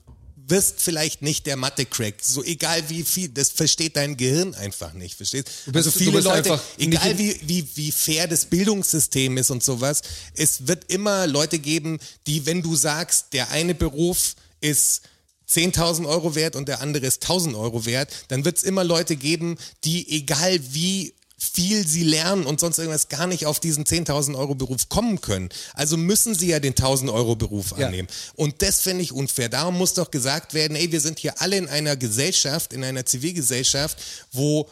wirst 0.48 0.82
vielleicht 0.82 1.22
nicht 1.22 1.46
der 1.46 1.56
Mathe-Crack, 1.56 2.16
so 2.22 2.44
egal 2.44 2.90
wie 2.90 3.04
viel, 3.04 3.30
das 3.30 3.50
versteht 3.50 3.96
dein 3.96 4.18
Gehirn 4.18 4.54
einfach 4.56 4.94
nicht, 4.94 5.16
verstehst? 5.16 5.48
bist- 5.66 5.76
also 5.76 5.92
du 5.92 5.98
viele 6.00 6.12
bist 6.14 6.26
Leute, 6.26 6.54
einfach 6.54 6.64
egal 6.78 7.18
wie, 7.18 7.40
wie, 7.44 7.68
wie 7.76 7.92
fair 7.92 8.28
das 8.28 8.46
Bildungssystem 8.46 9.38
ist 9.38 9.52
und 9.52 9.64
sowas, 9.64 10.02
es 10.36 10.68
wird 10.68 10.92
immer 10.92 11.28
Leute 11.28 11.60
geben, 11.60 12.00
die, 12.28 12.46
wenn 12.46 12.62
du 12.62 12.76
sagst, 12.76 13.28
der 13.34 13.52
eine 13.52 13.74
Beruf 13.74 14.36
ist 14.60 15.02
10.000 15.50 16.08
Euro 16.08 16.36
wert 16.36 16.56
und 16.56 16.68
der 16.68 16.82
andere 16.82 17.06
ist 17.06 17.24
1.000 17.26 17.58
Euro 17.58 17.86
wert, 17.86 18.12
dann 18.30 18.44
wird 18.46 18.58
es 18.58 18.64
immer 18.64 18.84
Leute 18.84 19.16
geben, 19.16 19.58
die 19.84 20.10
egal 20.10 20.60
wie 20.74 21.14
viel 21.44 21.86
sie 21.88 22.04
lernen 22.04 22.46
und 22.46 22.60
sonst 22.60 22.78
irgendwas 22.78 23.10
gar 23.10 23.28
nicht 23.28 23.46
auf 23.46 23.60
diesen 23.60 23.84
10.000 23.86 24.36
Euro 24.38 24.56
Beruf 24.56 24.90
kommen 24.90 25.22
können. 25.22 25.50
Also 25.74 25.98
müssen 25.98 26.36
sie 26.36 26.48
ja 26.48 26.60
den 26.60 26.74
1.000 26.74 27.12
Euro 27.14 27.36
Beruf 27.36 27.74
Ja. 27.78 27.88
annehmen. 27.88 28.08
Und 28.36 28.62
das 28.62 28.82
finde 28.82 29.04
ich 29.04 29.12
unfair. 29.12 29.50
Darum 29.50 29.78
muss 29.78 29.94
doch 29.94 30.10
gesagt 30.12 30.54
werden, 30.54 30.76
ey, 30.76 30.92
wir 30.92 31.02
sind 31.02 31.20
hier 31.20 31.42
alle 31.42 31.58
in 31.58 31.68
einer 31.68 31.96
Gesellschaft, 31.96 32.74
in 32.74 32.84
einer 32.84 33.06
Zivilgesellschaft, 33.06 33.98
wo 34.32 34.68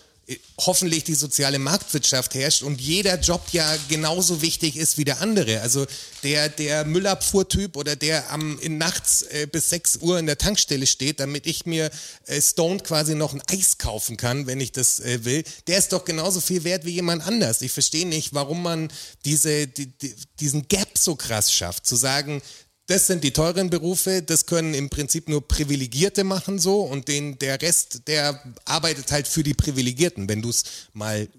hoffentlich 0.59 1.03
die 1.03 1.15
soziale 1.15 1.59
Marktwirtschaft 1.59 2.33
herrscht 2.33 2.61
und 2.61 2.79
jeder 2.79 3.19
Job 3.19 3.41
ja 3.51 3.75
genauso 3.89 4.41
wichtig 4.41 4.75
ist 4.75 4.97
wie 4.97 5.05
der 5.05 5.21
andere. 5.21 5.61
Also 5.61 5.85
der, 6.23 6.49
der 6.49 6.85
Müllabfuhrtyp 6.85 7.75
oder 7.75 7.95
der 7.95 8.31
am 8.31 8.59
in 8.59 8.77
nachts 8.77 9.23
äh, 9.23 9.47
bis 9.51 9.69
6 9.69 9.97
Uhr 9.97 10.19
in 10.19 10.25
der 10.25 10.37
Tankstelle 10.37 10.87
steht, 10.87 11.19
damit 11.19 11.47
ich 11.47 11.65
mir 11.65 11.89
äh, 12.25 12.41
Stone 12.41 12.79
quasi 12.79 13.15
noch 13.15 13.33
ein 13.33 13.41
Eis 13.47 13.77
kaufen 13.77 14.17
kann, 14.17 14.47
wenn 14.47 14.59
ich 14.59 14.71
das 14.71 14.99
äh, 14.99 15.25
will, 15.25 15.43
der 15.67 15.77
ist 15.77 15.93
doch 15.93 16.05
genauso 16.05 16.41
viel 16.41 16.63
wert 16.63 16.85
wie 16.85 16.91
jemand 16.91 17.25
anders. 17.25 17.61
Ich 17.61 17.71
verstehe 17.71 18.07
nicht, 18.07 18.33
warum 18.33 18.63
man 18.63 18.91
diese, 19.25 19.67
die, 19.67 19.87
die, 19.87 20.15
diesen 20.39 20.67
Gap 20.67 20.97
so 20.97 21.15
krass 21.15 21.51
schafft, 21.51 21.85
zu 21.85 21.95
sagen, 21.95 22.41
das 22.91 23.07
sind 23.07 23.23
die 23.23 23.31
teuren 23.31 23.69
Berufe, 23.69 24.21
das 24.21 24.45
können 24.45 24.73
im 24.73 24.89
Prinzip 24.89 25.29
nur 25.29 25.47
Privilegierte 25.47 26.25
machen 26.25 26.59
so 26.59 26.81
und 26.81 27.07
den, 27.07 27.39
der 27.39 27.61
Rest, 27.61 28.07
der 28.07 28.41
arbeitet 28.65 29.11
halt 29.11 29.27
für 29.27 29.43
die 29.43 29.53
Privilegierten, 29.53 30.27
wenn 30.27 30.41
du 30.41 30.49
es 30.49 30.63
mal 30.91 31.29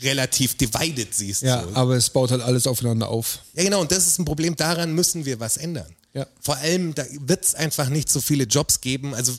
relativ 0.00 0.56
divided 0.56 1.12
siehst. 1.12 1.42
ja, 1.42 1.64
so. 1.64 1.74
aber 1.74 1.96
es 1.96 2.08
baut 2.08 2.30
halt 2.30 2.40
alles 2.40 2.68
aufeinander 2.68 3.08
auf. 3.08 3.40
ja, 3.54 3.64
genau, 3.64 3.80
und 3.80 3.90
das 3.90 4.06
ist 4.06 4.20
ein 4.20 4.24
Problem, 4.24 4.54
daran 4.54 4.94
müssen 4.94 5.24
wir 5.24 5.40
was 5.40 5.56
ändern. 5.56 5.92
Ja. 6.14 6.26
Vor 6.40 6.56
allem, 6.58 6.94
da 6.94 7.04
wird 7.10 7.44
es 7.44 7.54
einfach 7.54 7.88
nicht 7.88 8.08
so 8.08 8.20
viele 8.20 8.44
Jobs 8.44 8.80
geben. 8.80 9.14
Also, 9.14 9.32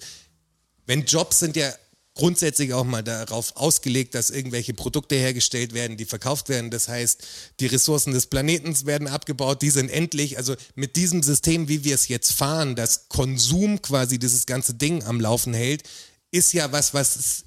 wenn 0.86 1.06
Jobs 1.06 1.40
sind 1.40 1.56
ja 1.56 1.72
grundsätzlich 2.16 2.74
auch 2.74 2.84
mal 2.84 3.02
darauf 3.04 3.56
ausgelegt, 3.56 4.14
dass 4.14 4.30
irgendwelche 4.30 4.74
Produkte 4.74 5.16
hergestellt 5.16 5.74
werden, 5.74 5.98
die 5.98 6.06
verkauft 6.06 6.48
werden. 6.50 6.70
Das 6.70 6.88
heißt, 6.88 7.24
die 7.60 7.66
Ressourcen 7.66 8.14
des 8.14 8.28
Planeten 8.28 8.86
werden 8.86 9.08
abgebaut, 9.08 9.62
die 9.62 9.72
sind 9.72 9.90
endlich. 9.90 10.38
Also 10.38 10.56
mit 10.76 10.96
diesem 10.96 11.24
System, 11.24 11.68
wie 11.68 11.84
wir 11.84 11.96
es 11.96 12.08
jetzt 12.08 12.32
fahren, 12.32 12.76
dass 12.76 13.10
Konsum 13.10 13.82
quasi 13.82 14.20
dieses 14.20 14.46
ganze 14.46 14.76
Ding 14.76 15.04
am 15.04 15.20
Laufen 15.20 15.54
hält, 15.54 15.84
ist 16.32 16.54
ja 16.54 16.72
was, 16.72 16.94
was 16.94 17.44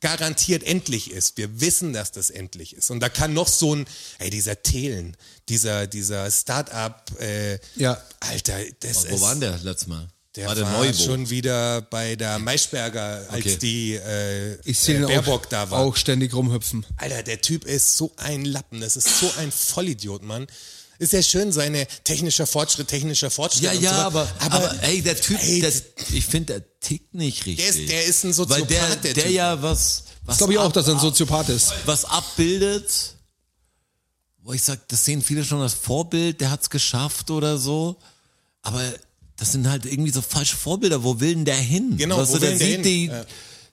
garantiert 0.00 0.62
endlich 0.64 1.10
ist. 1.10 1.38
Wir 1.38 1.60
wissen, 1.60 1.92
dass 1.94 2.12
das 2.12 2.28
endlich 2.30 2.76
ist. 2.76 2.90
Und 2.90 3.00
da 3.00 3.08
kann 3.08 3.32
noch 3.32 3.48
so 3.48 3.74
ein, 3.74 3.86
ey, 4.18 4.28
dieser 4.28 4.62
Thelen, 4.62 5.16
dieser, 5.48 5.86
dieser 5.86 6.30
Start-up, 6.30 7.10
äh, 7.20 7.58
Ja. 7.74 8.00
Alter, 8.20 8.58
das 8.80 9.08
Wo 9.08 9.14
ist. 9.14 9.20
war 9.22 9.30
denn 9.32 9.40
der 9.40 9.58
letztes 9.58 9.88
Mal? 9.88 10.06
Der 10.36 10.46
war 10.48 10.56
war, 10.56 10.64
der 10.64 10.72
Neubo. 10.72 10.98
schon 11.04 11.30
wieder 11.30 11.82
bei 11.82 12.16
der 12.16 12.38
Maischberger, 12.40 13.24
als 13.30 13.44
Okay. 13.46 13.56
die 13.58 13.94
äh, 13.94 14.58
Ich 14.64 14.78
sehe 14.80 15.02
äh, 15.02 15.06
Baerbock 15.06 15.42
auch, 15.44 15.46
da 15.46 15.70
war. 15.70 15.78
auch 15.80 15.94
ständig 15.96 16.34
rumhüpfen. 16.34 16.84
Alter, 16.96 17.22
der 17.22 17.40
Typ 17.40 17.64
ist 17.64 17.96
so 17.96 18.10
ein 18.16 18.44
Lappen, 18.44 18.80
das 18.80 18.96
ist 18.96 19.20
so 19.20 19.30
ein 19.38 19.52
Vollidiot, 19.52 20.22
Mann. 20.24 20.46
Ist 20.98 21.12
ja 21.12 21.22
schön, 21.22 21.50
seine 21.52 21.86
technischer 22.04 22.46
Fortschritt, 22.46 22.88
technischer 22.88 23.30
Fortschritt. 23.30 23.64
Ja, 23.64 23.72
und 23.72 23.80
ja, 23.82 23.90
so 23.94 24.00
aber, 24.02 24.28
aber, 24.40 24.54
aber, 24.70 24.82
ey, 24.84 25.02
der 25.02 25.20
Typ, 25.20 25.40
ey, 25.42 25.60
der, 25.60 25.72
ich 26.12 26.24
finde, 26.26 26.54
der 26.54 26.80
tickt 26.80 27.14
nicht 27.14 27.46
richtig. 27.46 27.66
der, 27.66 27.68
ist, 27.82 27.90
der 27.90 28.04
ist 28.04 28.24
ein 28.24 28.28
Weil 28.28 28.34
Soziopath, 28.34 28.70
der, 28.70 28.96
der, 28.96 29.14
der 29.14 29.24
Typ. 29.24 29.32
ja 29.32 29.62
was, 29.62 30.04
was 30.24 30.34
Ich 30.34 30.38
glaube 30.38 30.52
ich 30.52 30.58
auch, 30.58 30.72
dass 30.72 30.86
er 30.88 30.94
ein 30.94 31.00
Soziopath 31.00 31.48
ist. 31.48 31.72
was 31.84 32.04
abbildet, 32.04 33.14
wo 34.42 34.52
ich 34.52 34.62
sag, 34.62 34.86
das 34.88 35.04
sehen 35.04 35.22
viele 35.22 35.44
schon 35.44 35.60
als 35.62 35.74
Vorbild, 35.74 36.40
der 36.40 36.50
hat's 36.50 36.70
geschafft 36.70 37.30
oder 37.30 37.58
so, 37.58 37.96
aber 38.62 38.82
das 39.36 39.52
sind 39.52 39.68
halt 39.68 39.84
irgendwie 39.86 40.10
so 40.12 40.22
falsche 40.22 40.56
Vorbilder. 40.56 41.02
Wo 41.02 41.20
will 41.20 41.34
denn 41.34 41.44
der 41.44 41.56
hin? 41.56 41.96
Genau, 41.96 42.18
weißt 42.18 42.30
wo 42.30 42.34
du, 42.34 42.40
der 42.40 42.50
der 42.50 42.58
sieht 42.58 42.68
hin? 42.76 42.82
die, 42.82 43.06
Ja. 43.06 43.24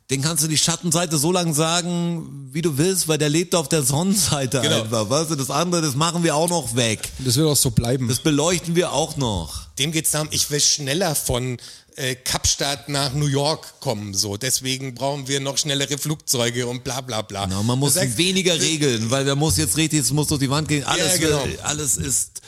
den 0.09 0.21
kannst 0.21 0.43
du 0.43 0.47
die 0.47 0.57
Schattenseite 0.57 1.17
so 1.17 1.31
lang 1.31 1.53
sagen, 1.53 2.49
wie 2.51 2.61
du 2.61 2.77
willst, 2.77 3.07
weil 3.07 3.17
der 3.17 3.29
lebt 3.29 3.53
auf 3.55 3.69
der 3.69 3.83
Sonnenseite 3.83 4.59
Genau. 4.61 4.81
einfach. 4.83 5.09
Weißt 5.09 5.31
du, 5.31 5.35
das 5.35 5.49
andere, 5.49 5.81
das 5.81 5.95
machen 5.95 6.23
wir 6.23 6.35
auch 6.35 6.49
noch 6.49 6.75
weg. 6.75 6.99
Das 7.19 7.35
wird 7.37 7.47
auch 7.47 7.55
so 7.55 7.71
bleiben. 7.71 8.07
Das 8.07 8.19
beleuchten 8.19 8.75
wir 8.75 8.91
auch 8.91 9.17
noch. 9.17 9.67
Dem 9.79 9.91
geht's 9.91 10.11
darum, 10.11 10.27
ich 10.31 10.49
will 10.51 10.59
schneller 10.59 11.15
von 11.15 11.57
äh, 11.97 12.15
Kapstadt 12.15 12.87
nach 12.89 13.13
New 13.13 13.27
York 13.27 13.79
kommen, 13.81 14.13
so. 14.13 14.37
Deswegen 14.37 14.95
brauchen 14.95 15.27
wir 15.27 15.41
noch 15.41 15.57
schnellere 15.57 15.97
Flugzeuge 15.97 16.65
und 16.65 16.83
bla 16.85 17.01
bla 17.01 17.21
bla. 17.21 17.45
Genau, 17.45 17.63
man 17.63 17.77
muss 17.79 17.95
sagst, 17.95 18.17
weniger 18.17 18.59
regeln, 18.59 19.11
weil 19.11 19.25
der 19.25 19.35
muss 19.35 19.57
jetzt 19.57 19.75
richtig, 19.77 19.99
es 19.99 20.11
muss 20.11 20.27
durch 20.27 20.39
die 20.39 20.49
Wand 20.49 20.69
gehen. 20.69 20.85
Alles, 20.85 21.19
Ja, 21.19 21.27
genau. 21.27 21.45
will- 21.45 21.59
alles 21.63 21.97
ist 21.97 22.41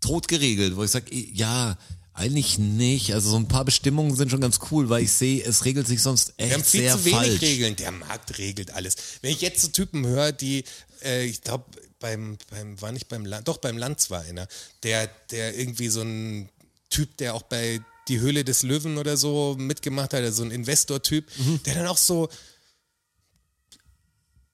tot 0.00 0.28
geregelt, 0.28 0.76
wo 0.76 0.84
ich 0.84 0.90
sage, 0.92 1.12
ja, 1.12 1.76
eigentlich 2.18 2.58
nicht. 2.58 3.14
Also 3.14 3.30
so 3.30 3.36
ein 3.36 3.48
paar 3.48 3.64
Bestimmungen 3.64 4.14
sind 4.16 4.30
schon 4.30 4.40
ganz 4.40 4.58
cool, 4.70 4.88
weil 4.90 5.02
ich 5.04 5.12
sehe, 5.12 5.42
es 5.44 5.64
regelt 5.64 5.86
sich 5.86 6.02
sonst 6.02 6.34
Wir 6.36 6.52
haben 6.52 6.60
echt 6.60 6.70
viel 6.70 6.80
sehr 6.82 6.92
zu 6.98 7.04
wenig 7.06 7.16
falsch. 7.18 7.40
Regeln. 7.42 7.76
Der 7.76 7.92
Markt 7.92 8.38
regelt 8.38 8.72
alles. 8.72 8.96
Wenn 9.22 9.30
ich 9.32 9.40
jetzt 9.40 9.62
so 9.62 9.68
Typen 9.68 10.06
höre, 10.06 10.32
die, 10.32 10.64
äh, 11.04 11.24
ich 11.24 11.40
glaube, 11.42 11.64
beim, 12.00 12.38
beim, 12.50 12.80
war 12.80 12.92
nicht 12.92 13.08
beim 13.08 13.24
Land, 13.24 13.48
doch 13.48 13.58
beim 13.58 13.76
Lanz 13.78 14.10
war 14.10 14.22
einer, 14.22 14.46
der, 14.82 15.08
der 15.30 15.58
irgendwie 15.58 15.88
so 15.88 16.02
ein 16.02 16.48
Typ, 16.90 17.16
der 17.18 17.34
auch 17.34 17.42
bei 17.42 17.80
Die 18.08 18.20
Höhle 18.20 18.44
des 18.44 18.62
Löwen 18.62 18.96
oder 18.98 19.16
so 19.16 19.56
mitgemacht 19.58 20.14
hat, 20.14 20.22
also 20.22 20.38
so 20.38 20.42
ein 20.44 20.50
Investor-Typ, 20.50 21.26
Mhm. 21.38 21.60
der 21.64 21.74
dann 21.74 21.86
auch 21.86 21.98
so 21.98 22.28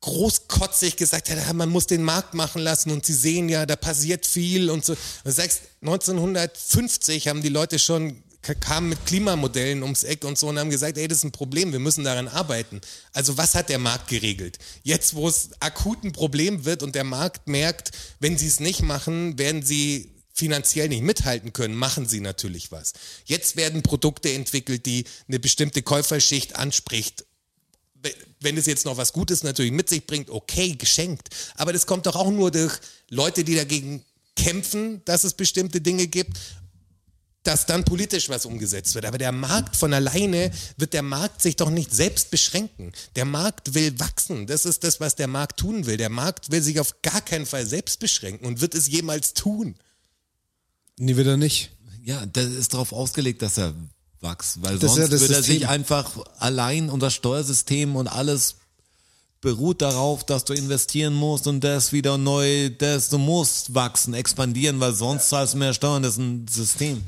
großkotzig 0.04 0.96
gesagt 0.96 1.30
hat, 1.30 1.38
ja, 1.38 1.52
man 1.54 1.70
muss 1.70 1.86
den 1.86 2.02
Markt 2.02 2.34
machen 2.34 2.60
lassen 2.60 2.90
und 2.90 3.06
sie 3.06 3.14
sehen 3.14 3.48
ja, 3.48 3.64
da 3.64 3.74
passiert 3.74 4.26
viel 4.26 4.68
und 4.68 4.84
so. 4.84 4.94
Du 5.24 5.30
sagst, 5.30 5.62
1950 5.80 7.28
haben 7.28 7.40
die 7.40 7.48
Leute 7.48 7.78
schon 7.78 8.22
kamen 8.60 8.90
mit 8.90 9.06
Klimamodellen 9.06 9.82
ums 9.82 10.04
Eck 10.04 10.26
und 10.26 10.36
so 10.36 10.48
und 10.48 10.58
haben 10.58 10.68
gesagt, 10.68 10.98
ey, 10.98 11.08
das 11.08 11.18
ist 11.18 11.24
ein 11.24 11.32
Problem, 11.32 11.72
wir 11.72 11.78
müssen 11.78 12.04
daran 12.04 12.28
arbeiten. 12.28 12.82
Also 13.14 13.38
was 13.38 13.54
hat 13.54 13.70
der 13.70 13.78
Markt 13.78 14.08
geregelt? 14.08 14.58
Jetzt, 14.82 15.14
wo 15.14 15.26
es 15.26 15.52
akut 15.60 16.04
ein 16.04 16.12
Problem 16.12 16.66
wird 16.66 16.82
und 16.82 16.94
der 16.94 17.04
Markt 17.04 17.48
merkt, 17.48 17.92
wenn 18.20 18.36
sie 18.36 18.48
es 18.48 18.60
nicht 18.60 18.82
machen, 18.82 19.38
werden 19.38 19.62
sie 19.62 20.12
finanziell 20.34 20.90
nicht 20.90 21.02
mithalten 21.02 21.54
können, 21.54 21.74
machen 21.74 22.06
sie 22.06 22.20
natürlich 22.20 22.70
was. 22.70 22.92
Jetzt 23.24 23.56
werden 23.56 23.82
Produkte 23.82 24.30
entwickelt, 24.34 24.84
die 24.84 25.06
eine 25.28 25.38
bestimmte 25.38 25.80
Käuferschicht 25.80 26.56
anspricht 26.56 27.24
wenn 28.40 28.56
es 28.56 28.66
jetzt 28.66 28.84
noch 28.84 28.96
was 28.96 29.12
Gutes 29.12 29.42
natürlich 29.42 29.72
mit 29.72 29.88
sich 29.88 30.06
bringt, 30.06 30.30
okay, 30.30 30.74
geschenkt. 30.74 31.28
Aber 31.56 31.72
das 31.72 31.86
kommt 31.86 32.06
doch 32.06 32.16
auch 32.16 32.30
nur 32.30 32.50
durch 32.50 32.78
Leute, 33.10 33.44
die 33.44 33.54
dagegen 33.54 34.04
kämpfen, 34.36 35.02
dass 35.04 35.24
es 35.24 35.34
bestimmte 35.34 35.80
Dinge 35.80 36.06
gibt, 36.06 36.38
dass 37.44 37.66
dann 37.66 37.84
politisch 37.84 38.28
was 38.30 38.46
umgesetzt 38.46 38.94
wird. 38.94 39.04
Aber 39.04 39.18
der 39.18 39.30
Markt 39.30 39.76
von 39.76 39.92
alleine 39.92 40.50
wird 40.78 40.94
der 40.94 41.02
Markt 41.02 41.42
sich 41.42 41.56
doch 41.56 41.70
nicht 41.70 41.94
selbst 41.94 42.30
beschränken. 42.30 42.92
Der 43.16 43.26
Markt 43.26 43.74
will 43.74 43.98
wachsen. 44.00 44.46
Das 44.46 44.64
ist 44.64 44.82
das, 44.82 44.98
was 44.98 45.14
der 45.14 45.28
Markt 45.28 45.60
tun 45.60 45.86
will. 45.86 45.98
Der 45.98 46.08
Markt 46.08 46.50
will 46.50 46.62
sich 46.62 46.80
auf 46.80 47.02
gar 47.02 47.20
keinen 47.20 47.46
Fall 47.46 47.66
selbst 47.66 48.00
beschränken 48.00 48.46
und 48.46 48.60
wird 48.60 48.74
es 48.74 48.88
jemals 48.88 49.34
tun. 49.34 49.76
Nee, 50.96 51.16
wird 51.16 51.26
er 51.26 51.36
nicht. 51.36 51.70
Ja, 52.02 52.24
der 52.24 52.44
ist 52.44 52.72
darauf 52.72 52.92
ausgelegt, 52.92 53.42
dass 53.42 53.58
er 53.58 53.74
wächst, 54.24 54.60
weil 54.62 54.78
Das 54.78 54.94
sonst 54.94 55.12
ja 55.12 55.20
würde 55.20 55.34
er 55.34 55.42
sich 55.42 55.68
einfach 55.68 56.10
allein 56.38 56.90
das 56.98 57.14
Steuersystem 57.14 57.94
und 57.94 58.08
alles 58.08 58.56
beruht 59.40 59.82
darauf, 59.82 60.24
dass 60.24 60.44
du 60.44 60.54
investieren 60.54 61.14
musst 61.14 61.46
und 61.46 61.60
das 61.60 61.92
wieder 61.92 62.16
neu, 62.16 62.70
das, 62.70 63.10
du 63.10 63.18
musst 63.18 63.74
wachsen, 63.74 64.14
expandieren, 64.14 64.80
weil 64.80 64.94
sonst 64.94 65.28
zahlst 65.28 65.54
du 65.54 65.58
mehr 65.58 65.74
Steuern, 65.74 66.02
das 66.02 66.14
ist 66.14 66.18
ein 66.18 66.48
System. 66.48 67.04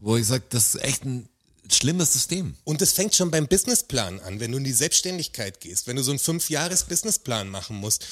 Wo 0.00 0.16
ich 0.16 0.26
sage, 0.26 0.44
das 0.50 0.74
ist 0.74 0.82
echt 0.82 1.04
ein 1.04 1.28
schlimmes 1.70 2.12
System. 2.12 2.54
Und 2.64 2.82
es 2.82 2.92
fängt 2.92 3.14
schon 3.14 3.30
beim 3.30 3.46
Businessplan 3.46 4.20
an, 4.20 4.40
wenn 4.40 4.50
du 4.50 4.58
in 4.58 4.64
die 4.64 4.72
Selbstständigkeit 4.72 5.60
gehst, 5.60 5.86
wenn 5.86 5.96
du 5.96 6.02
so 6.02 6.10
einen 6.10 6.18
Fünf-Jahres-Businessplan 6.18 7.48
machen 7.48 7.76
musst. 7.76 8.04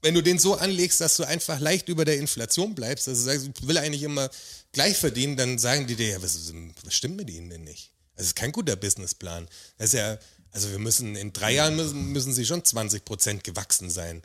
wenn 0.00 0.14
du 0.14 0.22
den 0.22 0.38
so 0.38 0.54
anlegst, 0.54 1.00
dass 1.00 1.16
du 1.16 1.24
einfach 1.24 1.58
leicht 1.60 1.88
über 1.88 2.04
der 2.04 2.18
Inflation 2.18 2.74
bleibst, 2.74 3.08
also 3.08 3.22
sagst, 3.22 3.48
ich 3.48 3.66
will 3.66 3.78
eigentlich 3.78 4.02
immer 4.02 4.28
gleich 4.74 4.98
verdienen, 4.98 5.36
dann 5.36 5.58
sagen 5.58 5.86
die 5.86 5.96
dir, 5.96 6.08
ja, 6.08 6.22
was, 6.22 6.52
was 6.84 6.94
stimmt 6.94 7.16
mit 7.16 7.30
ihnen 7.30 7.50
denn 7.50 7.64
nicht? 7.64 7.92
Das 8.16 8.26
ist 8.26 8.36
kein 8.36 8.52
guter 8.52 8.76
Businessplan. 8.76 9.48
Das 9.78 9.88
ist 9.88 9.98
ja, 9.98 10.18
also 10.50 10.70
wir 10.70 10.78
müssen, 10.78 11.16
in 11.16 11.32
drei 11.32 11.54
Jahren 11.54 11.76
müssen, 11.76 12.12
müssen 12.12 12.32
sie 12.32 12.46
schon 12.46 12.64
20 12.64 13.04
Prozent 13.04 13.44
gewachsen 13.44 13.90
sein. 13.90 14.22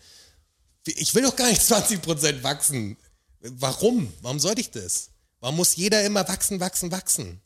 Ich 0.85 1.15
will 1.15 1.23
doch 1.23 1.35
gar 1.35 1.49
nicht 1.49 1.61
20 1.61 2.01
Prozent 2.01 2.43
wachsen. 2.43 2.97
Warum? 3.41 4.11
Warum 4.21 4.39
sollte 4.39 4.61
ich 4.61 4.71
das? 4.71 5.09
Warum 5.39 5.55
muss 5.55 5.75
jeder 5.75 6.03
immer 6.03 6.27
wachsen, 6.27 6.59
wachsen, 6.59 6.91
wachsen? 6.91 7.41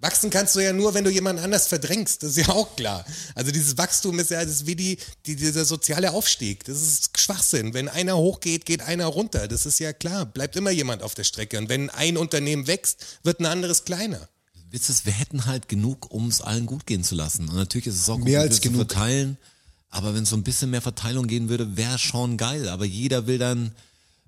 Wachsen 0.00 0.30
kannst 0.30 0.56
du 0.56 0.60
ja 0.60 0.72
nur, 0.72 0.94
wenn 0.94 1.04
du 1.04 1.10
jemanden 1.10 1.42
anders 1.44 1.66
verdrängst. 1.66 2.22
Das 2.22 2.30
ist 2.30 2.46
ja 2.46 2.48
auch 2.48 2.74
klar. 2.74 3.04
Also 3.34 3.50
dieses 3.50 3.76
Wachstum 3.76 4.18
ist 4.18 4.30
ja 4.30 4.42
das 4.42 4.50
ist 4.54 4.66
wie 4.66 4.74
die, 4.76 4.96
die, 5.26 5.36
dieser 5.36 5.66
soziale 5.66 6.12
Aufstieg. 6.12 6.64
Das 6.64 6.80
ist 6.80 7.18
Schwachsinn. 7.18 7.74
Wenn 7.74 7.88
einer 7.88 8.16
hochgeht, 8.16 8.64
geht 8.64 8.80
einer 8.80 9.06
runter. 9.06 9.46
Das 9.46 9.66
ist 9.66 9.78
ja 9.78 9.92
klar. 9.92 10.24
Bleibt 10.24 10.56
immer 10.56 10.70
jemand 10.70 11.02
auf 11.02 11.14
der 11.14 11.24
Strecke. 11.24 11.58
Und 11.58 11.68
wenn 11.68 11.90
ein 11.90 12.16
Unternehmen 12.16 12.66
wächst, 12.66 13.04
wird 13.24 13.40
ein 13.40 13.46
anderes 13.46 13.84
kleiner. 13.84 14.26
Witz 14.70 14.88
ist, 14.88 15.04
wir 15.04 15.12
hätten 15.12 15.44
halt 15.44 15.68
genug, 15.68 16.10
um 16.10 16.28
es 16.28 16.40
allen 16.40 16.64
gut 16.64 16.86
gehen 16.86 17.04
zu 17.04 17.14
lassen. 17.14 17.48
Und 17.48 17.56
natürlich 17.56 17.88
ist 17.88 17.96
es 18.00 18.08
auch 18.08 18.16
gut, 18.16 18.24
Mehr 18.24 18.40
als 18.40 18.50
wir 18.50 18.54
es 18.56 18.60
genug. 18.62 18.76
verteilen. 18.90 19.36
Aber 19.90 20.14
wenn 20.14 20.22
es 20.22 20.30
so 20.30 20.36
ein 20.36 20.44
bisschen 20.44 20.70
mehr 20.70 20.80
Verteilung 20.80 21.26
gehen 21.26 21.48
würde, 21.50 21.76
wäre 21.76 21.98
schon 21.98 22.38
geil. 22.38 22.68
Aber 22.68 22.86
jeder 22.86 23.26
will 23.26 23.36
dann, 23.38 23.72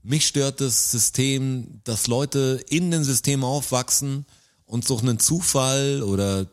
mich 0.03 0.27
stört 0.27 0.61
das 0.61 0.91
System, 0.91 1.81
dass 1.85 2.09
Leute 2.09 2.63
in 2.69 2.91
den 2.91 3.05
Systemen 3.05 3.45
aufwachsen 3.45 4.27
und 4.73 4.89
durch 4.89 5.03
einen 5.03 5.19
Zufall 5.19 6.03
oder 6.03 6.47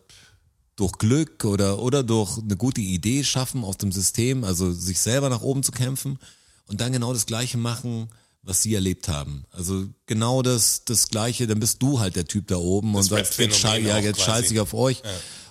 durch 0.76 0.92
Glück 0.98 1.46
oder, 1.46 1.80
oder 1.80 2.04
durch 2.04 2.38
eine 2.38 2.58
gute 2.58 2.82
Idee 2.82 3.24
schaffen 3.24 3.64
aus 3.64 3.78
dem 3.78 3.94
System, 3.94 4.44
also 4.44 4.74
sich 4.74 5.00
selber 5.00 5.30
nach 5.30 5.40
oben 5.40 5.64
zu 5.64 5.72
kämpfen 5.72 6.20
und 6.66 6.82
dann 6.82 6.92
genau 6.92 7.14
das 7.14 7.28
Gleiche 7.28 7.58
machen, 7.58 8.10
was 8.42 8.62
sie 8.62 8.74
erlebt 8.74 9.08
haben. 9.08 9.46
Also 9.52 9.88
genau 10.06 10.42
das, 10.42 10.84
das 10.84 11.08
Gleiche, 11.08 11.48
dann 11.48 11.62
bist 11.62 11.82
du 11.82 12.02
halt 12.02 12.18
der 12.18 12.26
Typ 12.26 12.48
da 12.48 12.58
oben 12.58 12.94
und 12.94 13.04
sagst, 13.04 13.38
jetzt, 13.38 13.58
schei 13.58 13.80
ja, 13.80 13.98
jetzt 14.00 14.20
scheiße 14.20 14.54
ich 14.54 14.60
auf 14.60 14.74
euch. 14.74 15.02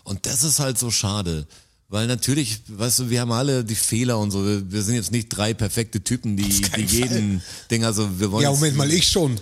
Und 0.05 0.27
das 0.27 0.45
ist 0.45 0.61
halt 0.61 0.79
so 0.79 0.91
schade. 0.91 1.47
Weil 1.89 2.07
natürlich, 2.07 2.61
weißt 2.69 2.99
du, 2.99 3.11
wir 3.11 3.23
haben 3.23 3.33
alle 3.33 3.65
die 3.65 3.77
Fehler 3.77 4.19
und 4.19 4.31
so. 4.31 4.45
Wir, 4.45 4.71
wir 4.71 4.83
sind 4.83 4.97
jetzt 4.97 5.11
nicht 5.11 5.31
drei 5.31 5.55
perfekte 5.55 6.05
Typen, 6.05 6.37
die, 6.37 6.61
die 6.77 6.83
jeden 6.83 7.43
Ding, 7.71 7.83
also 7.85 8.21
wir 8.21 8.31
wollen. 8.31 8.43
Ja, 8.43 8.51
Moment 8.51 8.77
mal, 8.77 8.93
ich 8.93 9.09
schon. 9.09 9.41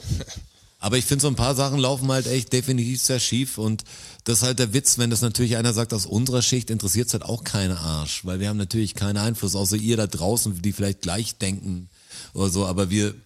Aber 0.86 0.98
ich 0.98 1.04
finde, 1.04 1.22
so 1.22 1.26
ein 1.26 1.34
paar 1.34 1.56
Sachen 1.56 1.80
laufen 1.80 2.12
halt 2.12 2.28
echt 2.28 2.52
definitiv 2.52 3.02
sehr 3.02 3.18
schief 3.18 3.58
und 3.58 3.82
das 4.22 4.38
ist 4.38 4.42
halt 4.44 4.60
der 4.60 4.72
Witz, 4.72 4.98
wenn 4.98 5.10
das 5.10 5.20
natürlich 5.20 5.56
einer 5.56 5.72
sagt, 5.72 5.92
aus 5.92 6.06
unserer 6.06 6.42
Schicht 6.42 6.70
interessiert 6.70 7.08
es 7.08 7.12
halt 7.12 7.24
auch 7.24 7.42
keine 7.42 7.80
Arsch, 7.80 8.24
weil 8.24 8.38
wir 8.38 8.48
haben 8.48 8.56
natürlich 8.56 8.94
keinen 8.94 9.16
Einfluss, 9.16 9.56
außer 9.56 9.74
ihr 9.74 9.96
da 9.96 10.06
draußen, 10.06 10.62
die 10.62 10.72
vielleicht 10.72 11.02
gleich 11.02 11.38
denken 11.38 11.88
oder 12.34 12.50
so, 12.50 12.66
aber 12.66 12.88
wir, 12.88 13.16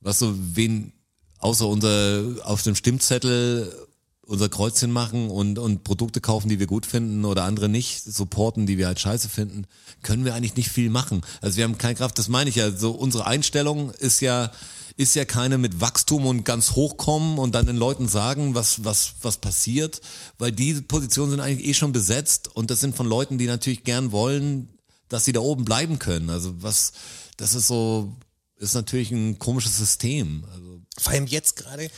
was 0.00 0.20
so, 0.20 0.32
wen, 0.54 0.92
außer 1.40 1.66
unser, 1.66 2.22
auf 2.44 2.62
dem 2.62 2.76
Stimmzettel 2.76 3.74
unser 4.22 4.48
Kreuzchen 4.48 4.92
machen 4.92 5.28
und, 5.28 5.58
und 5.58 5.82
Produkte 5.82 6.20
kaufen, 6.20 6.48
die 6.48 6.60
wir 6.60 6.68
gut 6.68 6.86
finden 6.86 7.24
oder 7.24 7.42
andere 7.42 7.68
nicht 7.68 8.04
supporten, 8.04 8.66
die 8.66 8.78
wir 8.78 8.86
halt 8.86 9.00
scheiße 9.00 9.28
finden, 9.28 9.64
können 10.02 10.24
wir 10.24 10.36
eigentlich 10.36 10.54
nicht 10.54 10.68
viel 10.68 10.88
machen. 10.88 11.22
Also 11.40 11.56
wir 11.56 11.64
haben 11.64 11.78
keine 11.78 11.96
Kraft, 11.96 12.16
das 12.16 12.28
meine 12.28 12.48
ich 12.48 12.54
ja. 12.56 12.70
So 12.70 12.92
unsere 12.92 13.26
Einstellung 13.26 13.90
ist 13.90 14.20
ja, 14.20 14.52
ist 14.98 15.14
ja 15.14 15.24
keine 15.24 15.58
mit 15.58 15.80
Wachstum 15.80 16.26
und 16.26 16.42
ganz 16.42 16.72
hochkommen 16.72 17.38
und 17.38 17.54
dann 17.54 17.66
den 17.66 17.76
Leuten 17.76 18.08
sagen, 18.08 18.56
was, 18.56 18.84
was, 18.84 19.14
was 19.22 19.36
passiert, 19.36 20.00
weil 20.38 20.50
diese 20.50 20.82
Positionen 20.82 21.30
sind 21.30 21.40
eigentlich 21.40 21.68
eh 21.68 21.74
schon 21.74 21.92
besetzt 21.92 22.48
und 22.48 22.68
das 22.68 22.80
sind 22.80 22.96
von 22.96 23.06
Leuten, 23.06 23.38
die 23.38 23.46
natürlich 23.46 23.84
gern 23.84 24.10
wollen, 24.10 24.68
dass 25.08 25.24
sie 25.24 25.32
da 25.32 25.38
oben 25.38 25.64
bleiben 25.64 26.00
können. 26.00 26.30
Also 26.30 26.52
was, 26.62 26.92
das 27.36 27.54
ist 27.54 27.68
so, 27.68 28.12
ist 28.56 28.74
natürlich 28.74 29.12
ein 29.12 29.38
komisches 29.38 29.76
System. 29.78 30.44
Also 30.52 30.80
Vor 30.98 31.12
allem 31.12 31.28
jetzt 31.28 31.54
gerade. 31.54 31.92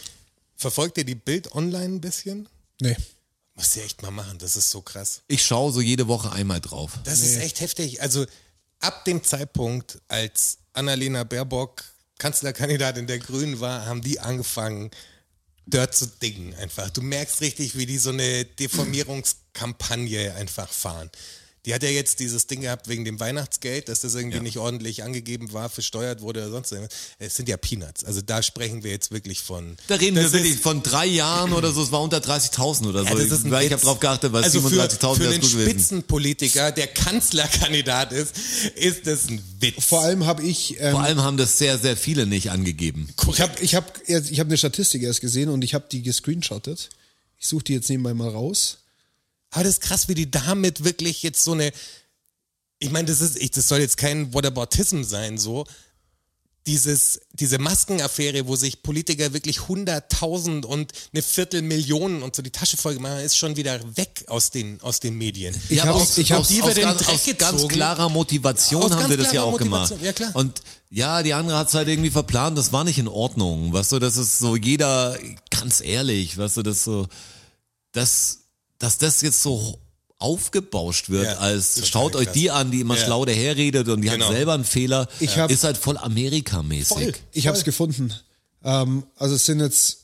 Verfolgt 0.54 0.98
ihr 0.98 1.04
die 1.04 1.14
Bild 1.14 1.54
online 1.54 1.94
ein 1.94 2.00
bisschen? 2.02 2.50
Nee. 2.82 2.98
Muss 3.54 3.74
ihr 3.76 3.84
echt 3.84 4.02
mal 4.02 4.10
machen, 4.10 4.36
das 4.36 4.56
ist 4.56 4.70
so 4.70 4.82
krass. 4.82 5.22
ich 5.26 5.42
schaue 5.42 5.72
so 5.72 5.80
jede 5.80 6.06
Woche 6.06 6.32
einmal 6.32 6.60
drauf. 6.60 6.98
Das 7.04 7.20
ist 7.20 7.38
echt 7.38 7.60
heftig. 7.60 8.02
Also 8.02 8.26
ab 8.80 9.06
dem 9.06 9.24
Zeitpunkt, 9.24 10.02
als 10.08 10.58
Annalena 10.74 11.24
Baerbock 11.24 11.82
Kanzlerkandidatin 12.20 13.08
der 13.08 13.18
Grünen 13.18 13.60
war, 13.60 13.86
haben 13.86 14.02
die 14.02 14.20
angefangen, 14.20 14.90
dort 15.66 15.94
zu 15.94 16.06
dingen 16.06 16.54
einfach. 16.54 16.90
Du 16.90 17.00
merkst 17.02 17.40
richtig, 17.40 17.76
wie 17.76 17.86
die 17.86 17.98
so 17.98 18.10
eine 18.10 18.44
Deformierungskampagne 18.44 20.34
einfach 20.34 20.70
fahren. 20.70 21.10
Die 21.66 21.74
hat 21.74 21.82
ja 21.82 21.90
jetzt 21.90 22.20
dieses 22.20 22.46
Ding 22.46 22.62
gehabt 22.62 22.88
wegen 22.88 23.04
dem 23.04 23.20
Weihnachtsgeld, 23.20 23.90
dass 23.90 24.00
das 24.00 24.14
irgendwie 24.14 24.40
nicht 24.40 24.56
ordentlich 24.56 25.02
angegeben 25.02 25.52
war, 25.52 25.68
versteuert 25.68 26.22
wurde 26.22 26.40
oder 26.40 26.50
sonst 26.50 26.72
irgendwas. 26.72 26.96
Es 27.18 27.36
sind 27.36 27.50
ja 27.50 27.58
Peanuts. 27.58 28.02
Also 28.02 28.22
da 28.22 28.42
sprechen 28.42 28.82
wir 28.82 28.90
jetzt 28.92 29.10
wirklich 29.10 29.40
von. 29.40 29.76
Da 29.86 29.96
reden 29.96 30.16
wir 30.16 30.24
ist- 30.24 30.32
wirklich 30.32 30.56
von 30.58 30.82
drei 30.82 31.04
Jahren 31.04 31.52
oder 31.52 31.70
so, 31.72 31.82
es 31.82 31.92
war 31.92 32.00
unter 32.00 32.16
30.000 32.22 32.86
oder 32.88 33.02
Ja, 33.02 33.10
so. 33.12 33.18
das 33.18 33.26
ist 33.30 33.44
ein 33.44 33.50
Weil 33.50 33.64
ich 33.66 33.70
Witz. 33.72 33.72
habe 33.80 33.82
drauf 33.82 34.00
geachtet, 34.00 34.32
weil 34.32 34.42
also 34.42 34.60
für, 34.62 34.68
37.000 34.68 35.14
für 35.16 35.20
wäre 35.20 35.34
einen. 35.34 35.42
Spitzenpolitiker, 35.42 36.72
der 36.72 36.86
Kanzlerkandidat 36.86 38.12
ist, 38.12 38.34
ist 38.76 39.06
das 39.06 39.28
ein 39.28 39.42
Witz. 39.60 39.84
Vor 39.84 40.00
allem 40.00 40.24
habe 40.26 40.42
ich, 40.42 40.80
ähm, 40.80 40.92
Vor 40.92 41.02
allem 41.02 41.22
haben 41.22 41.36
das 41.36 41.58
sehr, 41.58 41.78
sehr 41.78 41.96
viele 41.96 42.26
nicht 42.26 42.50
angegeben. 42.50 43.08
ich 43.32 43.40
habe 43.40 43.52
ich 43.62 43.74
hab, 43.74 44.00
ich 44.08 44.40
hab 44.40 44.46
eine 44.46 44.56
Statistik 44.56 45.02
erst 45.02 45.20
gesehen 45.20 45.48
und 45.50 45.62
ich 45.62 45.74
habe 45.74 45.84
die 45.92 46.02
gescreenshottet. 46.02 46.88
Ich 47.38 47.46
suche 47.46 47.64
die 47.64 47.72
jetzt 47.74 47.88
nebenbei 47.88 48.12
mal 48.14 48.28
raus. 48.28 48.78
Aber 49.50 49.64
das 49.64 49.74
ist 49.74 49.80
krass, 49.82 50.08
wie 50.08 50.14
die 50.14 50.30
damit 50.30 50.84
wirklich 50.84 51.22
jetzt 51.22 51.42
so 51.44 51.52
eine. 51.52 51.72
Ich 52.78 52.90
meine, 52.90 53.08
das 53.08 53.20
ist, 53.20 53.36
ich, 53.36 53.50
das 53.50 53.68
soll 53.68 53.80
jetzt 53.80 53.96
kein 53.96 54.32
Whataboutism 54.32 55.02
sein, 55.02 55.38
so. 55.38 55.64
Dieses, 56.66 57.20
diese 57.32 57.58
Maskenaffäre, 57.58 58.46
wo 58.46 58.54
sich 58.54 58.82
Politiker 58.82 59.32
wirklich 59.32 59.66
hunderttausend 59.66 60.66
und 60.66 60.92
eine 61.12 61.22
Viertelmillion 61.22 62.22
und 62.22 62.36
so 62.36 62.42
die 62.42 62.50
Tasche 62.50 62.76
voll 62.76 62.94
gemacht 62.94 63.12
haben, 63.14 63.20
ist 63.24 63.36
schon 63.38 63.56
wieder 63.56 63.80
weg 63.96 64.24
aus 64.28 64.50
den, 64.50 64.78
aus 64.82 65.00
den 65.00 65.16
Medien. 65.16 65.54
Ich 65.70 65.82
aber 65.82 65.94
hab- 65.94 66.02
aus, 66.02 66.18
ich 66.18 66.30
hab- 66.32 66.46
die 66.46 66.62
aus, 66.62 66.74
ganz, 66.74 67.08
aus 67.08 67.24
ganz 67.38 67.66
klarer 67.66 68.10
Motivation 68.10 68.82
Aus 68.82 68.92
haben 68.92 69.08
wir 69.08 69.16
das 69.16 69.32
ja 69.32 69.42
auch 69.42 69.56
gemacht. 69.56 69.90
Motivation, 69.90 70.04
ja, 70.06 70.12
klar. 70.12 70.36
Und 70.36 70.60
ja, 70.90 71.22
die 71.22 71.32
andere 71.32 71.56
hat's 71.56 71.72
halt 71.72 71.88
irgendwie 71.88 72.10
verplant, 72.10 72.58
das 72.58 72.72
war 72.72 72.84
nicht 72.84 72.98
in 72.98 73.08
Ordnung. 73.08 73.72
Weißt 73.72 73.92
du, 73.92 73.98
das 73.98 74.18
ist 74.18 74.38
so 74.38 74.54
jeder, 74.54 75.18
ganz 75.50 75.80
ehrlich, 75.80 76.36
weißt 76.36 76.58
du, 76.58 76.62
das 76.62 76.84
so, 76.84 77.08
dass, 77.92 78.39
dass 78.80 78.98
das 78.98 79.20
jetzt 79.20 79.40
so 79.42 79.78
aufgebauscht 80.18 81.08
wird, 81.08 81.24
Ja, 81.26 81.38
als 81.38 81.86
schaut 81.88 82.14
euch 82.16 82.24
krass. 82.26 82.34
die 82.34 82.50
an, 82.50 82.70
die 82.72 82.80
immer 82.80 82.96
Ja. 82.98 83.04
schlau 83.04 83.24
daherredet 83.24 83.88
und 83.88 84.02
die 84.02 84.08
Genau. 84.08 84.26
hat 84.26 84.32
selber 84.34 84.54
einen 84.54 84.64
Fehler, 84.64 85.08
Ich 85.20 85.38
hab- 85.38 85.50
ist 85.50 85.62
halt 85.64 85.78
voll 85.78 85.96
Amerikamäßig. 85.96 87.14
Ich 87.32 87.46
habe 87.46 87.56
es 87.56 87.64
gefunden. 87.64 88.12
Ähm, 88.62 89.04
also 89.16 89.36
es 89.36 89.46
sind 89.46 89.60
jetzt 89.60 89.98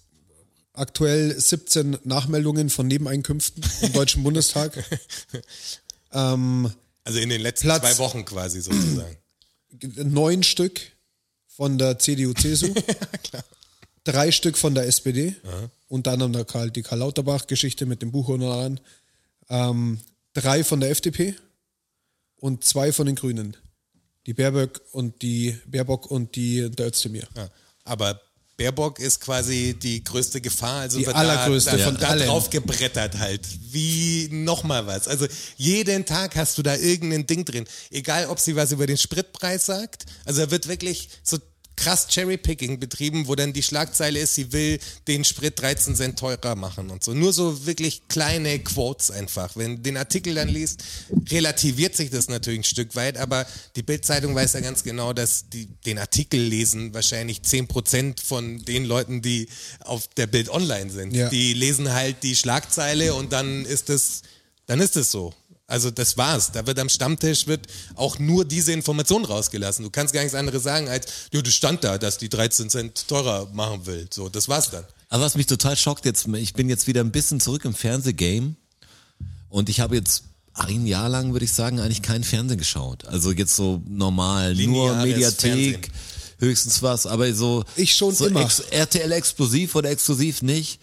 aktuell 0.72 1.38
17 1.38 1.98
Nachmeldungen 2.04 2.70
von 2.70 2.86
Nebeneinkünften 2.86 3.62
im 3.82 3.92
Deutschen 3.92 4.22
Bundestag. 4.22 4.72
Ähm, 6.12 6.72
Also 7.04 7.18
in 7.18 7.28
den 7.28 7.40
letzten 7.40 7.66
Platz- 7.66 7.82
zwei 7.82 7.98
Wochen 7.98 8.24
quasi 8.24 8.60
sozusagen. 8.62 9.16
neun 9.96 10.42
Stück 10.44 10.80
von 11.46 11.78
der 11.78 11.98
CDU, 11.98 12.32
CSU. 12.32 12.72
Drei 14.04 14.30
Stück 14.30 14.56
von 14.56 14.74
der 14.74 14.86
SPD. 14.86 15.34
Unter 15.88 16.12
anderem 16.12 16.32
der 16.32 16.44
Karl, 16.44 16.70
die 16.70 16.82
Karl 16.82 16.98
Lauterbach-Geschichte 16.98 17.86
mit 17.86 18.02
dem 18.02 18.10
Buch 18.10 18.28
und 18.28 18.42
allem. 18.42 18.78
Ähm, 19.48 20.00
drei 20.34 20.64
von 20.64 20.80
der 20.80 20.90
FDP 20.90 21.34
und 22.36 22.64
zwei 22.64 22.92
von 22.92 23.06
den 23.06 23.14
Grünen. 23.14 23.56
Die 24.26 24.34
Baerbock 24.34 24.80
und 24.92 25.22
die 25.22 25.56
Baerbock 25.66 26.10
und 26.10 26.34
die 26.34 26.68
der 26.70 26.88
Özdemir. 26.88 27.28
Ja. 27.36 27.48
Aber 27.84 28.20
Baerbock 28.56 28.98
ist 28.98 29.20
quasi 29.20 29.76
die 29.80 30.02
größte 30.02 30.40
Gefahr. 30.40 30.80
Also 30.80 30.98
Die 30.98 31.06
allergrößte 31.06 31.72
da, 31.72 31.76
da, 31.76 31.84
von 31.84 31.96
da 31.98 32.08
allen. 32.08 32.26
drauf 32.26 32.50
gebrettert 32.50 33.18
halt. 33.18 33.46
Wie 33.70 34.28
nochmal 34.32 34.86
was. 34.86 35.08
Also 35.08 35.26
jeden 35.56 36.06
Tag 36.06 36.34
hast 36.36 36.56
du 36.58 36.62
da 36.62 36.74
irgendein 36.74 37.26
Ding 37.26 37.44
drin. 37.44 37.66
Egal, 37.90 38.26
ob 38.26 38.40
sie 38.40 38.56
was 38.56 38.72
über 38.72 38.86
den 38.86 38.96
Spritpreis 38.96 39.66
sagt. 39.66 40.06
Also 40.24 40.40
da 40.44 40.50
wird 40.50 40.68
wirklich 40.68 41.08
so 41.22 41.38
krass 41.76 42.08
Cherrypicking 42.08 42.80
betrieben, 42.80 43.28
wo 43.28 43.34
dann 43.34 43.52
die 43.52 43.62
Schlagzeile 43.62 44.18
ist, 44.18 44.34
sie 44.34 44.52
will 44.52 44.78
den 45.06 45.24
Sprit 45.24 45.60
13 45.60 45.94
Cent 45.94 46.18
teurer 46.18 46.54
machen 46.56 46.90
und 46.90 47.04
so. 47.04 47.14
Nur 47.14 47.32
so 47.32 47.66
wirklich 47.66 48.08
kleine 48.08 48.58
Quotes 48.58 49.10
einfach. 49.10 49.56
Wenn 49.56 49.76
du 49.76 49.82
den 49.82 49.96
Artikel 49.96 50.34
dann 50.34 50.48
liest, 50.48 50.82
relativiert 51.30 51.94
sich 51.94 52.10
das 52.10 52.28
natürlich 52.28 52.60
ein 52.60 52.64
Stück 52.64 52.96
weit, 52.96 53.18
aber 53.18 53.46
die 53.76 53.82
Bildzeitung 53.82 54.34
weiß 54.34 54.54
ja 54.54 54.60
ganz 54.60 54.82
genau, 54.82 55.12
dass 55.12 55.48
die 55.48 55.66
den 55.84 55.98
Artikel 55.98 56.40
lesen 56.40 56.94
wahrscheinlich 56.94 57.40
10% 57.40 58.24
von 58.24 58.64
den 58.64 58.84
Leuten, 58.84 59.22
die 59.22 59.48
auf 59.80 60.08
der 60.16 60.26
Bild 60.26 60.48
online 60.48 60.90
sind. 60.90 61.14
Ja. 61.14 61.28
Die 61.28 61.52
lesen 61.52 61.92
halt 61.92 62.22
die 62.22 62.34
Schlagzeile 62.34 63.14
und 63.14 63.32
dann 63.32 63.64
ist 63.64 63.90
es, 63.90 64.22
dann 64.66 64.80
ist 64.80 64.96
es 64.96 65.10
so. 65.10 65.34
Also 65.68 65.90
das 65.90 66.16
war's. 66.16 66.52
Da 66.52 66.66
wird 66.66 66.78
am 66.78 66.88
Stammtisch 66.88 67.46
wird 67.48 67.66
auch 67.96 68.18
nur 68.18 68.44
diese 68.44 68.72
Information 68.72 69.24
rausgelassen. 69.24 69.84
Du 69.84 69.90
kannst 69.90 70.14
gar 70.14 70.20
nichts 70.20 70.36
anderes 70.36 70.62
sagen 70.62 70.88
als, 70.88 71.06
ja, 71.32 71.42
das 71.42 71.54
stand 71.54 71.82
da, 71.82 71.98
dass 71.98 72.18
die 72.18 72.28
13 72.28 72.70
Cent 72.70 73.08
teurer 73.08 73.48
machen 73.52 73.84
will. 73.86 74.06
So, 74.12 74.28
das 74.28 74.48
war's 74.48 74.70
dann. 74.70 74.84
Aber 75.08 75.24
was 75.24 75.34
mich 75.34 75.46
total 75.46 75.76
schockt 75.76 76.04
jetzt, 76.04 76.26
ich 76.28 76.54
bin 76.54 76.68
jetzt 76.68 76.86
wieder 76.86 77.00
ein 77.00 77.10
bisschen 77.10 77.40
zurück 77.40 77.64
im 77.64 77.74
Fernsehgame 77.74 78.54
und 79.48 79.68
ich 79.68 79.80
habe 79.80 79.96
jetzt 79.96 80.24
ein 80.54 80.86
Jahr 80.86 81.08
lang, 81.08 81.32
würde 81.32 81.44
ich 81.44 81.52
sagen, 81.52 81.80
eigentlich 81.80 82.02
kein 82.02 82.24
Fernsehen 82.24 82.58
geschaut. 82.58 83.04
Also 83.06 83.32
jetzt 83.32 83.56
so 83.56 83.82
normal, 83.88 84.54
nur 84.54 84.90
Lineares 84.92 85.04
Mediathek, 85.04 85.40
Fernsehen. 85.40 85.80
höchstens 86.38 86.82
was, 86.82 87.06
aber 87.06 87.32
so. 87.34 87.64
Ich 87.74 87.94
schon 87.94 88.14
so 88.14 88.26
immer. 88.26 88.42
Ex 88.42 88.60
RTL 88.60 89.12
explosiv 89.12 89.74
oder 89.74 89.90
exklusiv 89.90 90.42
nicht. 90.42 90.80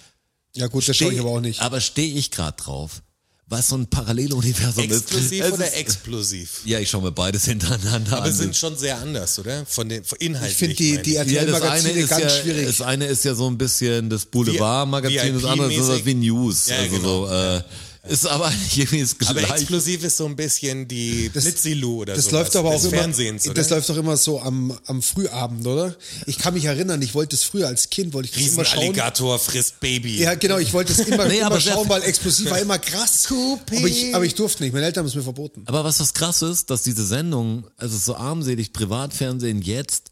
Ja 0.55 0.67
gut, 0.67 0.87
das 0.87 0.95
schaue 0.95 1.13
ich 1.13 1.19
aber 1.19 1.29
auch 1.29 1.41
nicht. 1.41 1.61
Aber 1.61 1.81
stehe 1.81 2.13
ich 2.13 2.31
gerade 2.31 2.55
drauf. 2.57 3.01
Was 3.47 3.67
so 3.67 3.75
ein 3.75 3.87
Paralleluniversum 3.87 4.85
ist. 4.89 5.01
Exklusiv 5.11 5.51
oder 5.51 5.67
ist- 5.67 5.75
explosiv? 5.75 6.61
Ja, 6.65 6.79
ich 6.79 6.89
schaue 6.89 7.03
mir 7.03 7.11
beides 7.11 7.45
hintereinander 7.45 8.17
Aber 8.17 8.25
an. 8.25 8.33
sind 8.33 8.55
schon 8.55 8.77
sehr 8.77 8.97
anders, 8.97 9.37
oder? 9.37 9.65
Von 9.65 9.89
den 9.89 10.03
von 10.03 10.17
Inhaltlich. 10.19 10.51
Ich 10.53 10.57
finde 10.57 10.75
die, 10.75 10.97
die 11.01 11.17
ich. 11.17 11.31
ja, 11.31 11.45
das 11.45 11.61
eine 11.61 11.89
ist 11.89 12.09
ganz 12.09 12.21
ja, 12.23 12.29
schwierig. 12.29 12.65
das 12.67 12.81
eine 12.81 13.05
ist 13.05 13.25
ja 13.25 13.35
so 13.35 13.47
ein 13.47 13.57
bisschen 13.57 14.09
das 14.09 14.25
Boulevard-Magazin, 14.25 15.33
das 15.35 15.45
andere 15.45 15.73
ist 15.73 15.85
sowas 15.85 16.05
wie 16.05 16.13
News. 16.15 16.67
Ja, 16.67 16.77
also 16.77 16.95
genau. 16.95 17.25
so, 17.27 17.31
äh, 17.31 17.61
ist 18.05 18.27
aber 18.27 18.47
eigentlich 18.47 18.77
irgendwie 18.79 19.15
das 19.17 19.29
aber 19.29 19.39
gleiche. 19.39 19.53
exklusiv 19.55 20.03
ist 20.03 20.17
so 20.17 20.25
ein 20.25 20.35
bisschen 20.35 20.87
die 20.89 21.29
Das- 21.33 21.45
Blitzilu 21.45 22.01
oder 22.01 22.13
Das 22.15 22.25
sowas 22.25 22.33
läuft 22.33 22.55
aber 22.57 22.69
auch 22.71 22.81
immer, 22.83 22.89
Fernsehens, 22.91 23.45
oder? 23.45 23.53
das 23.53 23.69
läuft 23.69 23.87
doch 23.89 23.95
immer 23.97 24.17
so 24.17 24.41
am, 24.41 24.77
am 24.87 25.01
Frühabend, 25.01 25.65
oder? 25.65 25.95
Ich 26.25 26.37
kann 26.37 26.53
mich 26.53 26.65
erinnern, 26.65 27.01
ich 27.01 27.13
wollte 27.15 27.35
es 27.35 27.43
früher 27.43 27.67
als 27.67 27.89
Kind, 27.89 28.13
wollte 28.13 28.27
ich 28.29 28.35
das 28.35 28.53
immer 28.53 28.65
schauen. 28.65 28.79
Riesenalligator 28.79 29.39
frisst 29.39 29.79
Baby. 29.79 30.17
Ja, 30.21 30.35
genau, 30.35 30.57
ich 30.57 30.73
wollte 30.73 30.91
es 30.91 30.99
immer, 30.99 31.25
Nee, 31.27 31.37
immer 31.37 31.45
aber 31.47 31.61
schauen, 31.61 31.87
weil 31.87 32.03
explosiv 32.03 32.49
war 32.49 32.59
immer 32.61 32.77
krass. 32.77 33.27
Aber 33.31 33.87
ich, 33.87 34.13
aber 34.13 34.25
ich 34.25 34.35
durfte 34.35 34.63
nicht, 34.63 34.73
meine 34.73 34.85
Eltern 34.85 35.03
haben 35.03 35.07
es 35.09 35.15
mir 35.15 35.23
verboten. 35.23 35.63
Aber 35.65 35.83
was 35.85 35.99
das 35.99 36.13
krass 36.13 36.41
ist, 36.41 36.69
dass 36.69 36.83
diese 36.83 37.05
Sendung, 37.05 37.65
also 37.77 37.97
so 37.97 38.15
armselig 38.17 38.73
Privatfernsehen 38.73 39.61
jetzt, 39.61 40.11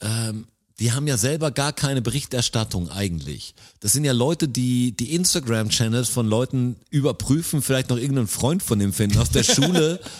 ähm, 0.00 0.46
die 0.78 0.92
haben 0.92 1.06
ja 1.06 1.16
selber 1.16 1.50
gar 1.50 1.72
keine 1.72 2.02
Berichterstattung 2.02 2.90
eigentlich. 2.90 3.54
Das 3.80 3.92
sind 3.92 4.04
ja 4.04 4.12
Leute, 4.12 4.48
die 4.48 4.92
die 4.92 5.14
Instagram-Channels 5.14 6.08
von 6.08 6.26
Leuten 6.26 6.76
überprüfen, 6.90 7.62
vielleicht 7.62 7.90
noch 7.90 7.98
irgendeinen 7.98 8.28
Freund 8.28 8.62
von 8.62 8.78
dem 8.78 8.92
finden 8.92 9.18
aus 9.18 9.30
der 9.30 9.44
Schule. 9.44 10.00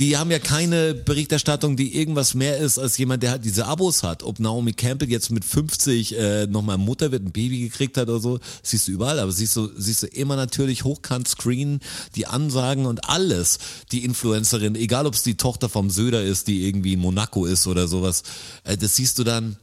Die 0.00 0.16
haben 0.16 0.32
ja 0.32 0.40
keine 0.40 0.92
Berichterstattung, 0.92 1.76
die 1.76 1.96
irgendwas 1.96 2.34
mehr 2.34 2.58
ist 2.58 2.78
als 2.78 2.98
jemand, 2.98 3.22
der 3.22 3.30
halt 3.30 3.44
diese 3.44 3.66
Abos 3.66 4.02
hat. 4.02 4.24
Ob 4.24 4.40
Naomi 4.40 4.72
Campbell 4.72 5.08
jetzt 5.08 5.30
mit 5.30 5.44
50 5.44 6.18
äh, 6.18 6.46
nochmal 6.48 6.78
Mutter 6.78 7.12
wird, 7.12 7.24
ein 7.24 7.30
Baby 7.30 7.60
gekriegt 7.60 7.96
hat 7.96 8.08
oder 8.08 8.18
so, 8.18 8.40
siehst 8.64 8.88
du 8.88 8.92
überall. 8.92 9.20
Aber 9.20 9.30
siehst 9.30 9.54
du, 9.54 9.70
siehst 9.76 10.02
du 10.02 10.08
immer 10.08 10.34
natürlich 10.34 10.82
hochkant 10.82 11.28
Screen, 11.28 11.78
die 12.16 12.26
Ansagen 12.26 12.86
und 12.86 13.08
alles. 13.08 13.58
Die 13.92 14.04
Influencerin, 14.04 14.74
egal 14.74 15.06
ob 15.06 15.14
es 15.14 15.22
die 15.22 15.36
Tochter 15.36 15.68
vom 15.68 15.90
Söder 15.90 16.24
ist, 16.24 16.48
die 16.48 16.66
irgendwie 16.66 16.94
in 16.94 17.00
Monaco 17.00 17.46
ist 17.46 17.68
oder 17.68 17.86
sowas, 17.86 18.24
äh, 18.64 18.76
das 18.76 18.96
siehst 18.96 19.20
du 19.20 19.22
dann, 19.22 19.58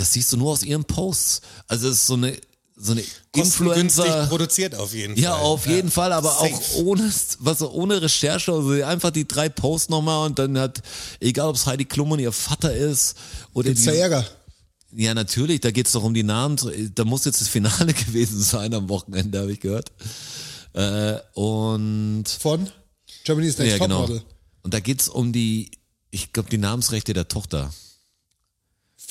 das 0.00 0.14
siehst 0.14 0.32
du 0.32 0.38
nur 0.38 0.52
aus 0.52 0.62
ihren 0.62 0.84
Posts. 0.84 1.42
Also 1.68 1.88
es 1.88 1.96
ist 1.96 2.06
so 2.06 2.14
eine, 2.14 2.34
so 2.74 2.92
eine 2.92 3.02
Influencer. 3.36 4.26
produziert 4.28 4.74
auf 4.74 4.94
jeden 4.94 5.14
Ja, 5.18 5.32
Fall. 5.34 5.40
auf 5.42 5.66
jeden 5.66 5.90
Fall, 5.90 6.10
aber 6.12 6.30
Safe. 6.30 6.54
auch 6.54 6.74
ohne, 6.76 7.12
was 7.40 7.60
ohne 7.62 8.00
Recherche, 8.00 8.50
also 8.52 8.70
einfach 8.82 9.10
die 9.10 9.28
drei 9.28 9.50
Posts 9.50 9.90
nochmal 9.90 10.26
und 10.26 10.38
dann 10.38 10.58
hat, 10.58 10.80
egal 11.20 11.48
ob 11.48 11.56
es 11.56 11.66
Heidi 11.66 11.84
Klum 11.84 12.12
und 12.12 12.18
ihr 12.18 12.32
Vater 12.32 12.74
ist 12.74 13.14
oder 13.52 13.68
Gibt's 13.68 13.82
die, 13.84 13.90
Ärger? 13.90 14.26
ja 14.92 15.12
natürlich, 15.12 15.60
da 15.60 15.70
geht's 15.70 15.92
doch 15.92 16.02
um 16.02 16.14
die 16.14 16.22
Namen, 16.22 16.56
da 16.94 17.04
muss 17.04 17.26
jetzt 17.26 17.42
das 17.42 17.48
Finale 17.48 17.92
gewesen 18.06 18.40
sein 18.40 18.72
am 18.72 18.88
Wochenende, 18.88 19.38
habe 19.40 19.52
ich 19.52 19.60
gehört. 19.60 19.92
Äh, 20.72 21.18
und 21.34 22.24
Von 22.40 22.70
Germany's 23.24 23.58
Next 23.58 23.72
ja, 23.72 23.78
genau. 23.78 24.00
Topmodel. 24.06 24.22
Und 24.62 24.72
da 24.72 24.80
geht's 24.80 25.08
um 25.10 25.32
die, 25.32 25.70
ich 26.10 26.32
glaube, 26.32 26.48
die 26.48 26.58
Namensrechte 26.58 27.12
der 27.12 27.28
Tochter. 27.28 27.70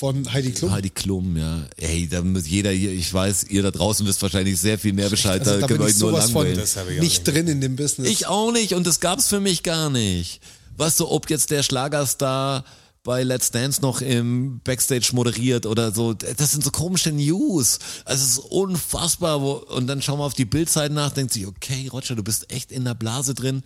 Von 0.00 0.32
Heidi 0.32 0.52
Klum. 0.52 0.70
Heidi 0.70 0.88
Klum, 0.88 1.36
ja. 1.36 1.66
Ey, 1.76 2.08
da 2.08 2.22
muss 2.22 2.48
jeder 2.48 2.70
hier, 2.70 2.90
ich 2.90 3.12
weiß, 3.12 3.44
ihr 3.50 3.62
da 3.62 3.70
draußen 3.70 4.06
wisst 4.06 4.22
wahrscheinlich 4.22 4.58
sehr 4.58 4.78
viel 4.78 4.94
mehr 4.94 5.10
Bescheid, 5.10 5.40
Also, 5.40 5.50
da 5.52 5.58
da 5.58 5.66
könnt 5.66 5.80
bin 5.80 5.86
ihr 5.86 5.90
ich 5.90 5.96
euch 5.96 6.00
nur 6.00 6.22
von 6.22 6.46
langweilen. 6.46 6.58
Ich 6.58 6.78
auch 6.78 7.02
nicht 7.02 7.24
drin 7.24 7.48
in 7.48 7.60
dem 7.60 7.76
Business. 7.76 8.08
Ich 8.08 8.26
auch 8.26 8.50
nicht 8.50 8.72
und 8.72 8.86
das 8.86 9.00
gab's 9.00 9.28
für 9.28 9.40
mich 9.40 9.62
gar 9.62 9.90
nicht. 9.90 10.40
Weißt 10.78 10.98
du, 11.00 11.08
ob 11.10 11.28
jetzt 11.28 11.50
der 11.50 11.62
Schlagerstar 11.62 12.64
bei 13.02 13.24
Let's 13.24 13.50
Dance 13.50 13.82
noch 13.82 14.00
im 14.00 14.62
Backstage 14.64 15.10
moderiert 15.12 15.66
oder 15.66 15.92
so, 15.92 16.14
das 16.14 16.52
sind 16.52 16.64
so 16.64 16.70
komische 16.70 17.12
News. 17.12 17.78
Also 18.06 18.24
es 18.24 18.30
ist 18.30 18.38
unfassbar. 18.38 19.70
Und 19.70 19.86
dann 19.86 20.00
schauen 20.00 20.18
wir 20.18 20.24
auf 20.24 20.32
die 20.32 20.46
Bildseiten 20.46 20.94
nach, 20.94 21.12
denkt 21.12 21.34
sich, 21.34 21.46
okay, 21.46 21.88
Roger, 21.92 22.14
du 22.14 22.22
bist 22.22 22.50
echt 22.50 22.72
in 22.72 22.86
der 22.86 22.94
Blase 22.94 23.34
drin. 23.34 23.62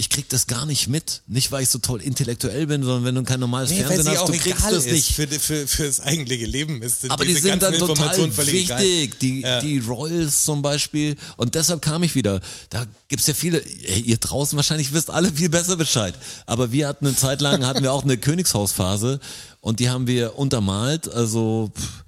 Ich 0.00 0.10
krieg 0.10 0.28
das 0.28 0.46
gar 0.46 0.64
nicht 0.64 0.86
mit. 0.86 1.22
Nicht, 1.26 1.50
weil 1.50 1.64
ich 1.64 1.70
so 1.70 1.80
toll 1.80 2.00
intellektuell 2.00 2.68
bin, 2.68 2.84
sondern 2.84 3.04
wenn 3.04 3.16
du 3.16 3.24
kein 3.24 3.40
normales 3.40 3.70
Nee, 3.70 3.82
Fernsehen 3.82 4.16
hast, 4.16 4.28
du 4.28 4.32
kriegst 4.32 4.64
das 4.64 4.86
ist 4.86 4.92
nicht. 4.92 5.12
für, 5.12 5.26
für, 5.26 5.66
für 5.66 5.86
das 5.88 5.98
eigentliche 5.98 6.46
Leben. 6.46 6.80
Ist, 6.82 7.00
sind 7.00 7.10
Aber 7.10 7.24
die 7.24 7.34
sind 7.34 7.60
dann 7.60 7.74
total 7.74 8.16
wichtig, 8.46 9.18
die, 9.18 9.40
Ja. 9.40 9.60
die 9.60 9.78
Royals 9.80 10.44
zum 10.44 10.62
Beispiel. 10.62 11.16
Und 11.36 11.56
deshalb 11.56 11.82
kam 11.82 12.04
ich 12.04 12.14
wieder. 12.14 12.40
Da 12.70 12.86
gibt's 13.08 13.26
ja 13.26 13.34
viele, 13.34 13.60
ey, 13.60 14.00
ihr 14.02 14.18
draußen 14.18 14.54
wahrscheinlich 14.56 14.92
wisst 14.92 15.10
alle 15.10 15.32
viel 15.32 15.48
besser 15.48 15.74
Bescheid. 15.76 16.14
Aber 16.46 16.70
wir 16.70 16.86
hatten 16.86 17.04
eine 17.08 17.16
Zeit 17.16 17.40
lang, 17.40 17.66
hatten 17.66 17.82
wir 17.82 17.92
auch 17.92 18.04
eine 18.04 18.16
Königshausphase 18.52 19.18
und 19.60 19.80
die 19.80 19.90
haben 19.90 20.06
wir 20.06 20.38
untermalt, 20.38 21.08
also 21.12 21.72
pff, 21.76 22.04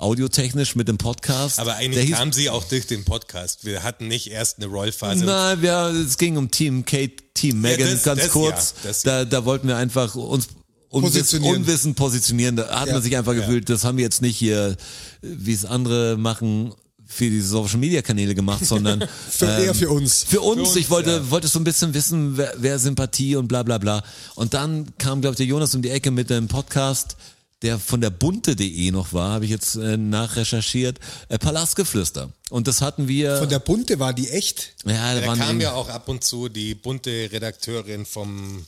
audiotechnisch 0.00 0.74
mit 0.76 0.88
dem 0.88 0.98
Podcast. 0.98 1.58
Aber 1.60 1.76
eigentlich 1.76 2.12
kam 2.12 2.32
sie 2.32 2.50
auch 2.50 2.64
durch 2.64 2.86
den 2.86 3.04
Podcast. 3.04 3.64
Wir 3.64 3.82
hatten 3.82 4.08
nicht 4.08 4.30
erst 4.30 4.58
eine 4.58 4.66
Roll-Phase. 4.66 5.24
Nein, 5.24 5.62
wir, 5.62 5.92
es 6.06 6.16
ging 6.18 6.36
um 6.36 6.50
Team 6.50 6.84
Kate, 6.84 7.12
Team 7.34 7.60
Megan, 7.60 7.90
das- 7.90 8.02
ganz 8.02 8.22
das 8.22 8.30
kurz. 8.30 8.74
ja, 8.82 8.88
das 8.88 9.02
da, 9.02 9.24
da 9.24 9.44
wollten 9.44 9.68
wir 9.68 9.76
einfach 9.76 10.14
uns 10.14 10.48
Positionieren. 10.90 11.56
unwissend 11.58 11.94
positionieren. 11.96 12.56
Da 12.56 12.80
hat 12.80 12.88
Ja. 12.88 12.94
man 12.94 13.02
sich 13.02 13.16
einfach 13.16 13.34
gefühlt, 13.34 13.68
das 13.70 13.84
haben 13.84 13.96
wir 13.98 14.02
jetzt 14.04 14.22
nicht 14.22 14.36
hier, 14.36 14.76
wie 15.22 15.52
es 15.52 15.64
andere 15.64 16.16
machen, 16.16 16.72
für 17.06 17.28
die 17.28 17.40
Social 17.40 17.78
Media 17.78 18.02
Kanäle 18.02 18.34
gemacht, 18.36 18.64
sondern 18.64 19.04
Für, 19.30 19.46
eher 19.46 19.74
für 19.74 19.90
uns. 19.90 20.22
für 20.22 20.40
uns, 20.40 20.60
uns, 20.68 20.76
ich 20.76 20.90
wollte, 20.90 21.10
ja. 21.10 21.30
wollte 21.30 21.48
so 21.48 21.58
ein 21.58 21.64
bisschen 21.64 21.92
wissen, 21.92 22.36
wer, 22.36 22.54
wer 22.56 22.78
Sympathie 22.78 23.34
und 23.36 23.48
bla 23.48 23.62
bla 23.64 23.78
bla. 23.78 24.02
Und 24.36 24.54
dann 24.54 24.86
kam, 24.98 25.20
glaube 25.20 25.34
ich, 25.34 25.36
der 25.38 25.46
Jonas 25.46 25.74
um 25.74 25.82
die 25.82 25.90
Ecke 25.90 26.10
mit 26.12 26.30
einem 26.30 26.46
Podcast, 26.48 27.16
der 27.62 27.78
von 27.78 28.00
der 28.00 28.10
bunte.de 28.10 28.90
noch 28.90 29.12
war, 29.12 29.32
habe 29.32 29.44
ich 29.44 29.50
jetzt 29.50 29.76
äh, 29.76 29.96
nachrecherchiert, 29.96 30.98
äh, 31.28 31.38
Palastgeflüster. 31.38 32.30
Und 32.48 32.66
das 32.66 32.80
hatten 32.80 33.06
wir. 33.08 33.36
Von 33.38 33.48
der 33.48 33.58
Bunte 33.58 33.98
war 33.98 34.12
die 34.14 34.28
echt. 34.30 34.74
ja, 34.84 35.14
da 35.14 35.20
Da 35.20 35.26
waren 35.26 35.38
kam 35.38 35.60
ja 35.60 35.72
auch 35.72 35.88
ab 35.88 36.08
und 36.08 36.24
zu 36.24 36.48
die 36.48 36.74
bunte 36.74 37.10
Redakteurin 37.30 38.06
vom 38.06 38.64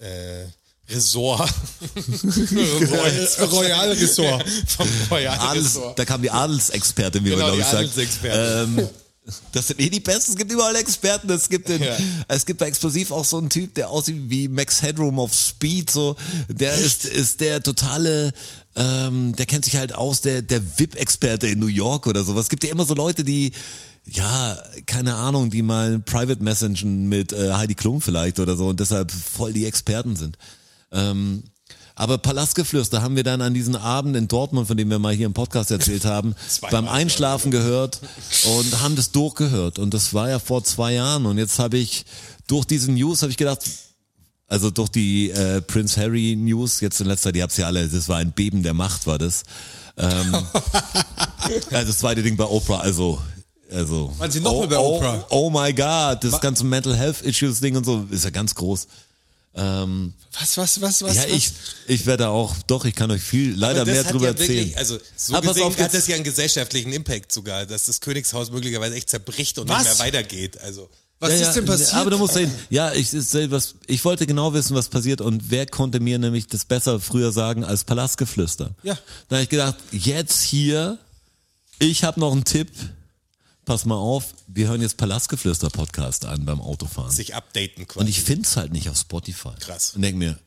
äh, 0.00 0.44
Ressort. 0.92 1.50
Royal 3.50 3.92
Ressort. 3.92 4.44
vom 4.66 4.88
Royal 5.10 5.38
Adels, 5.38 5.66
Ressort. 5.66 5.98
da 5.98 6.04
kam 6.04 6.22
die 6.22 6.30
Adelsexpertin, 6.30 7.24
wie 7.24 7.30
Genau, 7.30 7.46
man 7.48 7.56
glaube 7.56 7.62
die 7.62 7.62
ich 7.62 7.66
sagt. 7.68 7.98
Adelsexpertin. 7.98 8.78
Ähm, 8.78 8.88
das 9.52 9.68
sind 9.68 9.80
eh 9.80 9.90
die 9.90 10.00
Besten. 10.00 10.32
Es 10.32 10.36
gibt 10.38 10.52
überall 10.52 10.74
Experten. 10.76 11.30
Es 11.30 11.48
gibt, 11.48 11.68
den, 11.68 11.82
Ja. 11.82 11.96
es 12.28 12.46
gibt 12.46 12.60
bei 12.60 12.66
Explosiv 12.66 13.10
auch 13.10 13.24
so 13.24 13.38
einen 13.38 13.50
Typ, 13.50 13.74
der 13.74 13.90
aussieht 13.90 14.16
wie 14.28 14.48
Max 14.48 14.82
Headroom 14.82 15.18
auf 15.18 15.34
Speed. 15.34 15.90
So, 15.90 16.16
der 16.48 16.74
ist, 16.74 17.04
ist 17.04 17.40
der 17.40 17.62
totale, 17.62 18.32
ähm, 18.76 19.34
der 19.36 19.46
kennt 19.46 19.64
sich 19.64 19.76
halt 19.76 19.94
aus, 19.94 20.20
der, 20.20 20.42
der 20.42 20.60
VIP-Experte 20.78 21.46
in 21.48 21.58
New 21.58 21.66
York 21.66 22.06
oder 22.06 22.24
sowas. 22.24 22.44
Es 22.44 22.48
gibt 22.48 22.64
ja 22.64 22.70
immer 22.70 22.84
so 22.84 22.94
Leute, 22.94 23.24
die, 23.24 23.52
ja, 24.04 24.58
keine 24.86 25.14
Ahnung, 25.14 25.50
die 25.50 25.62
mal 25.62 25.98
Private 25.98 26.42
Messengen 26.42 27.08
mit 27.08 27.32
äh, 27.32 27.52
Heidi 27.52 27.74
Klum 27.74 28.00
vielleicht 28.00 28.40
oder 28.40 28.56
so 28.56 28.68
und 28.68 28.80
deshalb 28.80 29.10
voll 29.10 29.52
die 29.52 29.66
Experten 29.66 30.16
sind. 30.16 30.38
Ähm, 30.92 31.42
aber 31.98 32.16
Palastgeflüster 32.16 33.02
haben 33.02 33.16
wir 33.16 33.24
dann 33.24 33.42
an 33.42 33.54
diesem 33.54 33.74
Abend 33.74 34.16
in 34.16 34.28
Dortmund, 34.28 34.68
von 34.68 34.76
dem 34.76 34.88
wir 34.88 35.00
mal 35.00 35.12
hier 35.12 35.26
im 35.26 35.32
Podcast 35.32 35.72
erzählt 35.72 36.04
haben, 36.04 36.36
beim 36.70 36.86
Einschlafen 36.86 37.50
gehört 37.50 38.00
und 38.56 38.80
haben 38.80 38.94
das 38.94 39.10
durchgehört. 39.10 39.80
Und 39.80 39.92
das 39.92 40.14
war 40.14 40.30
ja 40.30 40.38
vor 40.38 40.62
zwei 40.62 40.94
Jahren. 40.94 41.26
Und 41.26 41.38
jetzt 41.38 41.58
habe 41.58 41.76
ich 41.76 42.06
durch 42.46 42.66
diese 42.66 42.92
News 42.92 43.22
habe 43.22 43.32
ich 43.32 43.36
gedacht, 43.36 43.62
also 44.46 44.70
durch 44.70 44.90
die 44.90 45.30
äh, 45.30 45.60
Prince 45.60 46.00
Harry 46.00 46.36
News 46.36 46.80
jetzt 46.80 47.00
in 47.00 47.08
letzter 47.08 47.30
Zeit, 47.30 47.36
ihr 47.36 47.42
habt's 47.42 47.56
ja 47.56 47.66
alle, 47.66 47.88
das 47.88 48.08
war 48.08 48.18
ein 48.18 48.30
Beben 48.30 48.62
der 48.62 48.74
Macht, 48.74 49.08
war 49.08 49.18
das. 49.18 49.42
Ähm, 49.96 50.34
also 51.72 51.88
das 51.88 51.98
zweite 51.98 52.22
Ding 52.22 52.36
bei 52.36 52.44
Oprah, 52.44 52.78
also 52.78 53.20
also 53.70 54.12
Waren 54.18 54.30
Sie 54.30 54.40
noch 54.40 54.52
oh, 54.52 54.66
bei 54.66 54.78
oh, 54.78 54.96
Oprah? 54.96 55.26
Oh 55.30 55.50
my 55.50 55.72
God, 55.72 56.22
das 56.22 56.40
ganze 56.40 56.64
Mental 56.64 56.96
Health 56.96 57.22
Issues 57.22 57.60
Ding 57.60 57.76
und 57.76 57.84
so 57.84 58.06
ist 58.08 58.24
ja 58.24 58.30
ganz 58.30 58.54
groß. 58.54 58.86
Ähm, 59.58 60.12
Was, 60.38 60.56
was, 60.56 60.80
was, 60.80 61.02
was? 61.02 61.16
ja, 61.16 61.22
was? 61.24 61.30
ich, 61.30 61.50
ich 61.88 62.06
werde 62.06 62.28
auch, 62.28 62.54
doch, 62.68 62.84
ich 62.84 62.94
kann 62.94 63.10
euch 63.10 63.22
viel, 63.22 63.54
leider 63.56 63.84
mehr 63.84 64.04
drüber 64.04 64.26
ja 64.26 64.30
erzählen. 64.30 64.58
Wirklich, 64.58 64.78
also 64.78 64.98
so 65.16 65.34
Aber 65.34 65.48
gesehen 65.48 65.64
auf, 65.64 65.78
hat 65.78 65.92
das 65.92 66.06
ja 66.06 66.14
einen 66.14 66.24
gesellschaftlichen 66.24 66.92
Impact 66.92 67.32
sogar, 67.32 67.66
dass 67.66 67.86
das 67.86 68.00
Königshaus 68.00 68.50
möglicherweise 68.52 68.94
echt 68.94 69.10
zerbricht 69.10 69.58
und 69.58 69.68
Was? 69.68 69.78
nicht 69.84 69.98
mehr 69.98 70.06
weitergeht. 70.06 70.60
Also 70.60 70.88
Was 71.18 71.32
Ja, 71.32 71.48
ist 71.48 71.54
denn 71.56 71.66
ja, 71.66 71.72
passiert? 71.72 71.94
Aber 71.94 72.10
du 72.10 72.18
musst 72.18 72.34
sehen, 72.34 72.52
ja, 72.70 72.92
ich, 72.92 73.12
was, 73.50 73.74
ich 73.88 74.04
wollte 74.04 74.26
genau 74.26 74.54
wissen, 74.54 74.76
was 74.76 74.88
passiert 74.88 75.20
und 75.20 75.50
wer 75.50 75.66
konnte 75.66 75.98
mir 75.98 76.18
nämlich 76.20 76.46
das 76.46 76.64
besser 76.64 77.00
früher 77.00 77.32
sagen 77.32 77.64
als 77.64 77.82
Palastgeflüster. 77.82 78.70
Ja. 78.84 78.96
Da 79.28 79.36
habe 79.36 79.42
ich 79.42 79.48
gedacht, 79.48 79.74
jetzt 79.90 80.42
hier, 80.42 80.98
ich 81.80 82.04
habe 82.04 82.20
noch 82.20 82.30
einen 82.32 82.44
Tipp, 82.44 82.68
pass 83.68 83.84
mal 83.84 83.96
auf, 83.96 84.32
wir 84.46 84.66
hören 84.68 84.80
jetzt 84.80 84.96
Palastgeflüster 84.96 85.68
Podcast 85.68 86.24
an 86.24 86.46
beim 86.46 86.58
Autofahren. 86.58 87.10
sich 87.10 87.34
updaten 87.34 87.86
quasi. 87.86 88.00
Und 88.00 88.08
ich 88.08 88.22
find's 88.22 88.56
halt 88.56 88.72
nicht 88.72 88.88
auf 88.88 88.96
Spotify. 88.96 89.52
Krass. 89.60 89.94
Und 89.94 90.00
denk 90.00 90.16
mir, 90.16 90.38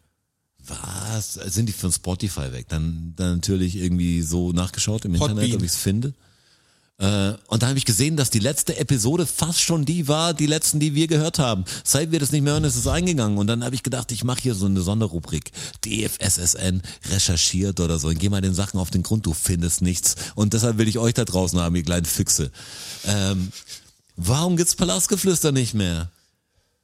was, 0.58 1.36
sind 1.36 1.68
die 1.68 1.74
von 1.74 1.92
Spotify 1.92 2.52
weg? 2.52 2.66
Dann, 2.70 3.14
dann 3.16 3.36
natürlich 3.36 3.76
irgendwie 3.76 4.24
so 4.24 4.54
nachgeschaut 4.54 5.06
im 5.06 5.14
Podbean. 5.14 5.38
Internet, 5.38 5.56
ob 5.56 5.62
ich's 5.64 5.78
finde. 5.78 6.16
Äh, 6.98 7.34
und 7.48 7.64
da 7.64 7.68
habe 7.68 7.78
ich 7.78 7.86
gesehen, 7.86 8.16
dass 8.16 8.30
die 8.30 8.40
letzte 8.40 8.78
Episode 8.78 9.26
fast 9.26 9.62
schon 9.62 9.86
die 9.86 10.08
war, 10.08 10.34
die 10.34 10.46
letzten, 10.46 10.80
die 10.80 10.94
wir 10.94 11.08
gehört 11.08 11.40
haben. 11.40 11.66
Seit 11.84 12.12
wir 12.12 12.20
das 12.20 12.32
nicht 12.32 12.44
mehr 12.44 12.54
hören, 12.54 12.64
ist 12.64 12.76
es 12.76 12.88
eingegangen. 12.88 13.38
Und 13.38 13.48
dann 13.48 13.64
habe 13.64 13.76
ich 13.76 13.84
gedacht, 13.84 14.12
ich 14.12 14.24
mache 14.24 14.42
hier 14.42 14.56
so 14.56 14.68
eine 14.68 14.82
Sonderrubrik. 14.82 15.52
DFSSN 15.84 16.82
recherchiert 17.10 17.80
oder 17.80 17.98
so. 17.98 18.10
Und 18.10 18.20
geh 18.20 18.30
mal 18.30 18.42
den 18.42 18.54
Sachen 18.54 18.80
auf 18.80 18.92
den 18.92 19.04
Grund, 19.04 19.26
du 19.26 19.34
findest 19.34 19.82
nichts. 19.82 20.16
Und 20.36 20.54
deshalb 20.54 20.78
will 20.78 20.88
ich 20.88 21.00
euch 21.00 21.14
da 21.14 21.26
draußen 21.26 21.60
haben, 21.60 21.76
ihr 21.76 21.84
kleinen 21.84 22.06
Füchse. 22.06 22.52
Ähm, 23.06 23.52
warum 24.16 24.58
gibt's 24.58 24.76
Palastgeflüster 24.76 25.52
nicht 25.52 25.74
mehr? 25.74 26.12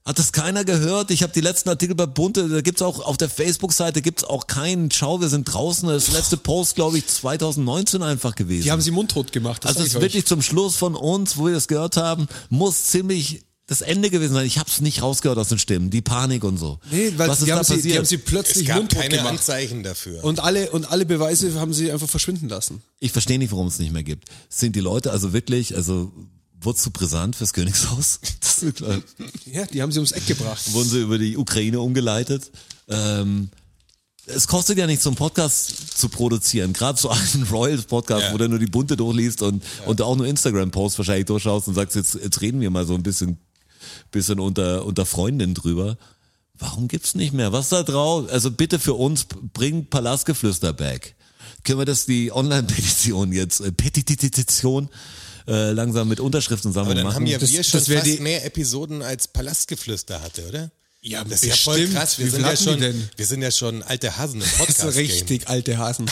Hat 0.07 0.17
das 0.19 0.31
keiner 0.31 0.63
gehört? 0.63 1.11
Ich 1.11 1.21
habe 1.21 1.33
die 1.33 1.41
letzten 1.41 1.67
Artikel 1.67 1.93
bei 1.93 2.05
Bunte, 2.05 2.47
da 2.47 2.61
gibt's 2.61 2.81
auch 2.81 3.01
auf 3.01 3.17
der 3.17 3.29
Facebook-Seite 3.29 4.01
gibt's 4.01 4.23
auch 4.23 4.47
keinen 4.47 4.89
Schau, 4.89 5.19
wir 5.19 5.27
sind 5.27 5.43
draußen. 5.43 5.89
Das 5.89 6.09
letzte 6.13 6.37
Post, 6.37 6.75
glaube 6.75 6.97
ich, 6.97 7.05
2019 7.07 8.01
einfach 8.01 8.33
gewesen. 8.35 8.63
Die 8.63 8.71
haben 8.71 8.79
sie 8.79 8.91
mundtot 8.91 9.33
gemacht. 9.33 9.65
Das 9.65 9.71
also 9.75 9.81
es 9.81 9.95
ist 9.95 10.01
wirklich 10.01 10.25
zum 10.25 10.41
Schluss 10.41 10.77
von 10.77 10.95
uns, 10.95 11.37
wo 11.37 11.47
wir 11.47 11.53
das 11.53 11.67
gehört 11.67 11.97
haben, 11.97 12.29
muss 12.49 12.85
ziemlich 12.85 13.43
das 13.65 13.81
Ende 13.81 14.09
gewesen 14.09 14.33
sein. 14.33 14.45
Ich 14.45 14.59
habe 14.59 14.69
es 14.69 14.79
nicht 14.79 15.01
rausgehört 15.01 15.37
aus 15.37 15.49
den 15.49 15.59
Stimmen, 15.59 15.89
die 15.89 16.01
Panik 16.01 16.45
und 16.45 16.55
so. 16.57 16.79
Nee, 16.89 17.11
weil 17.17 17.27
Was 17.27 17.39
ist 17.39 17.47
die, 17.47 17.49
da 17.49 17.57
haben 17.57 17.65
sie, 17.65 17.73
passiert? 17.73 17.93
die 17.93 17.97
haben 17.97 18.05
sie 18.05 18.15
Es 18.15 18.23
plötzlich 18.23 18.67
gab 18.67 18.77
mundtot 18.77 19.01
keine 19.01 19.17
gemacht. 19.17 19.33
Anzeichen 19.33 19.83
dafür. 19.83 20.23
Und 20.23 20.39
alle, 20.39 20.71
und 20.71 20.89
alle 20.89 21.05
Beweise 21.05 21.53
haben 21.59 21.73
sie 21.73 21.91
einfach 21.91 22.07
verschwinden 22.07 22.47
lassen. 22.47 22.81
ich 23.01 23.11
verstehe 23.11 23.37
nicht, 23.39 23.51
warum 23.51 23.67
es 23.67 23.77
nicht 23.77 23.91
mehr 23.91 24.03
gibt. 24.03 24.29
Sind 24.47 24.77
die 24.77 24.79
Leute 24.79 25.11
also 25.11 25.33
wirklich, 25.33 25.75
also 25.75 26.13
wurde 26.61 26.77
zu 26.77 26.91
brisant 26.91 27.35
fürs 27.35 27.53
Königshaus? 27.53 28.19
Das 28.41 28.63
ist 28.63 28.75
klar. 28.77 28.99
Ja, 29.45 29.65
die 29.67 29.81
haben 29.83 29.91
sie 29.91 29.99
ums 29.99 30.11
Eck 30.13 30.25
gebracht. 30.25 30.73
wurden 30.73 30.89
sie 30.89 31.01
über 31.01 31.17
die 31.19 31.37
Ukraine 31.37 31.79
umgeleitet. 31.79 32.51
Ähm, 32.87 33.49
es 34.25 34.47
kostet 34.47 34.77
ja 34.79 34.87
nichts, 34.87 35.03
so 35.03 35.09
einen 35.11 35.15
Podcast 35.15 35.97
zu 35.97 36.09
produzieren. 36.09 36.73
Gerade 36.73 36.99
so 36.99 37.09
einen 37.09 37.43
Royals-Podcast, 37.49 38.23
Ja. 38.23 38.33
wo 38.33 38.37
du 38.37 38.49
nur 38.49 38.57
die 38.59 38.65
Bunte 38.65 38.97
durchliest 38.97 39.41
und, 39.43 39.63
und 39.85 40.01
auch 40.01 40.15
nur 40.15 40.25
Instagram-Posts 40.25 40.97
wahrscheinlich 40.97 41.25
durchschaust 41.27 41.67
und 41.67 41.75
sagst, 41.75 41.95
jetzt, 41.95 42.15
jetzt 42.15 42.41
reden 42.41 42.59
wir 42.59 42.69
mal 42.71 42.85
so 42.87 42.95
ein 42.95 43.03
bisschen, 43.03 43.37
bisschen 44.11 44.39
unter, 44.39 44.83
unter 44.85 45.05
Freundinnen 45.05 45.53
drüber. 45.53 45.97
Warum 46.59 46.87
gibt's 46.87 47.13
nicht 47.13 47.33
mehr? 47.33 47.53
Was 47.53 47.69
da 47.69 47.83
drauf? 47.83 48.25
Also 48.31 48.49
bitte 48.49 48.79
für 48.79 48.95
uns, 48.95 49.25
bringt 49.53 49.91
Palastgeflüster 49.91 50.73
back. 50.73 51.15
Können 51.63 51.79
wir 51.79 51.85
das, 51.85 52.05
die 52.07 52.31
Online-Petition 52.31 53.31
jetzt, 53.31 53.61
äh, 53.61 53.71
Petition, 53.71 54.89
äh, 55.47 55.71
langsam 55.71 56.07
mit 56.09 56.19
Unterschriften 56.19 56.73
sammeln 56.73 56.91
Aber 56.91 56.95
dann 56.95 57.03
machen? 57.05 57.15
haben 57.15 57.25
ja 57.27 57.37
Das- 57.37 57.51
wir 57.51 57.59
das 57.59 57.67
schon 57.69 57.81
fast 57.81 58.05
die- 58.05 58.19
mehr 58.19 58.45
Episoden 58.45 59.01
als 59.01 59.27
Palastgeflüster 59.27 60.21
hatte, 60.21 60.47
oder? 60.47 60.71
Ja, 61.01 61.23
das 61.23 61.43
ist 61.43 61.49
ja 61.49 61.55
voll 61.55 61.87
krass. 61.87 62.17
Wir 62.19 62.25
Wie 62.25 62.29
sind 62.31 62.41
ja 62.41 62.57
schon, 62.57 62.79
denn? 62.79 63.09
wir 63.15 63.25
sind 63.25 63.41
ja 63.41 63.51
schon 63.51 63.81
alte 63.83 64.17
Hasen 64.17 64.41
im 64.41 64.47
Das 64.47 64.57
Podcast. 64.57 64.89
ist 64.89 64.95
richtig 64.97 65.47
alte 65.47 65.77
Hasen. 65.77 66.09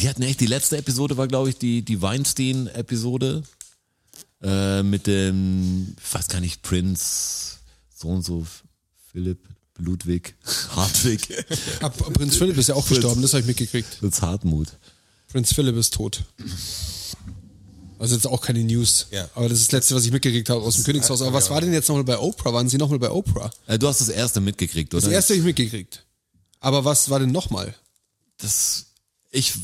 Die 0.00 0.08
hatten 0.08 0.22
echt, 0.22 0.40
die 0.40 0.46
letzte 0.46 0.76
Episode 0.78 1.16
war, 1.16 1.28
glaube 1.28 1.50
ich, 1.50 1.58
die, 1.58 1.82
die 1.82 2.00
Weinstein-Episode 2.00 3.42
äh, 4.42 4.82
mit 4.82 5.06
dem, 5.06 5.94
ich 6.02 6.14
weiß 6.14 6.28
gar 6.28 6.40
nicht, 6.40 6.62
Prinz, 6.62 7.58
so 7.94 8.08
und 8.08 8.24
so, 8.24 8.46
Philipp, 9.12 9.40
Ludwig, 9.76 10.36
Hartwig, 10.76 11.28
Prinz 12.14 12.36
Philipp 12.36 12.56
ist 12.56 12.68
ja 12.68 12.76
auch 12.76 12.88
gestorben, 12.88 13.20
das 13.20 13.32
habe 13.32 13.42
ich 13.42 13.46
mitgekriegt. 13.46 13.92
Fritz 13.96 14.22
Hartmut. 14.22 14.68
Prinz 15.28 15.52
Philipp 15.52 15.76
ist 15.76 15.92
tot. 15.94 16.22
Also 17.98 18.14
jetzt 18.14 18.26
auch 18.26 18.40
keine 18.40 18.62
News. 18.64 19.06
Ja. 19.10 19.28
Aber 19.34 19.48
das 19.48 19.58
ist 19.58 19.68
das 19.68 19.72
Letzte, 19.72 19.94
was 19.94 20.04
ich 20.04 20.12
mitgekriegt 20.12 20.48
habe 20.50 20.62
aus 20.62 20.76
dem 20.76 20.84
Königshaus. 20.84 21.22
Aber 21.22 21.32
was 21.32 21.50
war 21.50 21.60
denn 21.60 21.72
jetzt 21.72 21.88
nochmal 21.88 22.04
bei 22.04 22.18
Oprah? 22.18 22.52
Waren 22.52 22.68
Sie 22.68 22.78
nochmal 22.78 22.98
bei 22.98 23.10
Oprah? 23.10 23.50
Äh, 23.66 23.78
du 23.78 23.88
hast 23.88 24.00
das 24.00 24.08
erste 24.08 24.40
mitgekriegt, 24.40 24.94
oder? 24.94 25.02
Das 25.02 25.10
erste 25.12 25.34
habe 25.34 25.40
ich 25.40 25.44
mitgekriegt. 25.44 26.04
Aber 26.60 26.84
was 26.84 27.10
war 27.10 27.18
denn 27.20 27.32
nochmal? 27.32 27.74
Das, 28.38 28.86
ich, 29.30 29.54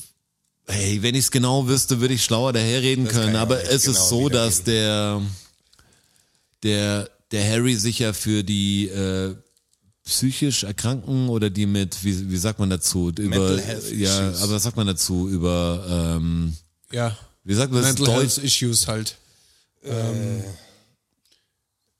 hey, 0.66 1.02
wenn 1.02 1.14
ich 1.14 1.24
es 1.26 1.30
genau 1.30 1.68
wüsste, 1.68 2.00
würde 2.00 2.14
ich 2.14 2.24
schlauer 2.24 2.52
daherreden 2.52 3.04
Das 3.04 3.14
können. 3.14 3.36
Aber 3.36 3.62
es 3.62 3.82
genau 3.82 3.98
ist 3.98 4.08
so, 4.08 4.28
dass 4.28 4.64
der, 4.64 5.22
der, 6.62 7.08
der 7.30 7.48
Harry 7.50 7.76
sich 7.76 8.00
ja 8.00 8.12
für 8.12 8.42
die 8.42 8.88
äh, 8.88 9.34
psychisch 10.04 10.64
Erkrankten 10.64 11.28
oder 11.28 11.50
die 11.50 11.66
mit, 11.66 12.04
wie, 12.04 12.30
wie 12.30 12.36
sagt 12.36 12.58
man 12.58 12.70
dazu? 12.70 13.08
Über, 13.10 13.22
Mental 13.22 13.60
Health 13.60 13.92
ja, 13.92 14.32
aber 14.40 14.52
was 14.52 14.62
sagt 14.62 14.76
man 14.76 14.86
dazu? 14.86 15.28
Über, 15.28 16.16
ähm, 16.18 16.56
Ja. 16.92 17.16
Wie 17.44 17.54
sagt 17.54 17.72
man 17.72 17.82
das? 17.82 17.98
Mental 17.98 18.14
Health 18.14 18.38
Issues 18.38 18.88
halt. 18.88 19.16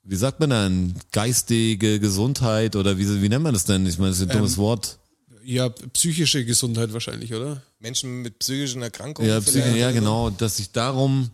wie 0.03 0.15
sagt 0.15 0.39
man 0.39 0.49
dann? 0.49 0.95
Geistige 1.11 1.99
Gesundheit 1.99 2.75
oder 2.75 2.97
wie, 2.97 3.21
wie 3.21 3.29
nennt 3.29 3.43
man 3.43 3.53
das 3.53 3.65
denn? 3.65 3.85
Ich 3.85 3.97
meine, 3.97 4.09
das 4.09 4.19
ist 4.19 4.29
ein 4.29 4.37
dummes 4.37 4.57
Wort. 4.57 4.97
Ja, 5.43 5.69
psychische 5.69 6.43
Gesundheit 6.43 6.91
wahrscheinlich, 6.91 7.33
oder? 7.33 7.61
Menschen 7.79 8.23
mit 8.23 8.39
psychischen 8.39 8.81
Erkrankungen. 8.81 9.29
Ja, 9.29 9.39
Psyche, 9.39 9.77
ja, 9.77 9.91
genau, 9.91 10.31
dass 10.31 10.57
sich 10.57 10.71
darum 10.71 11.29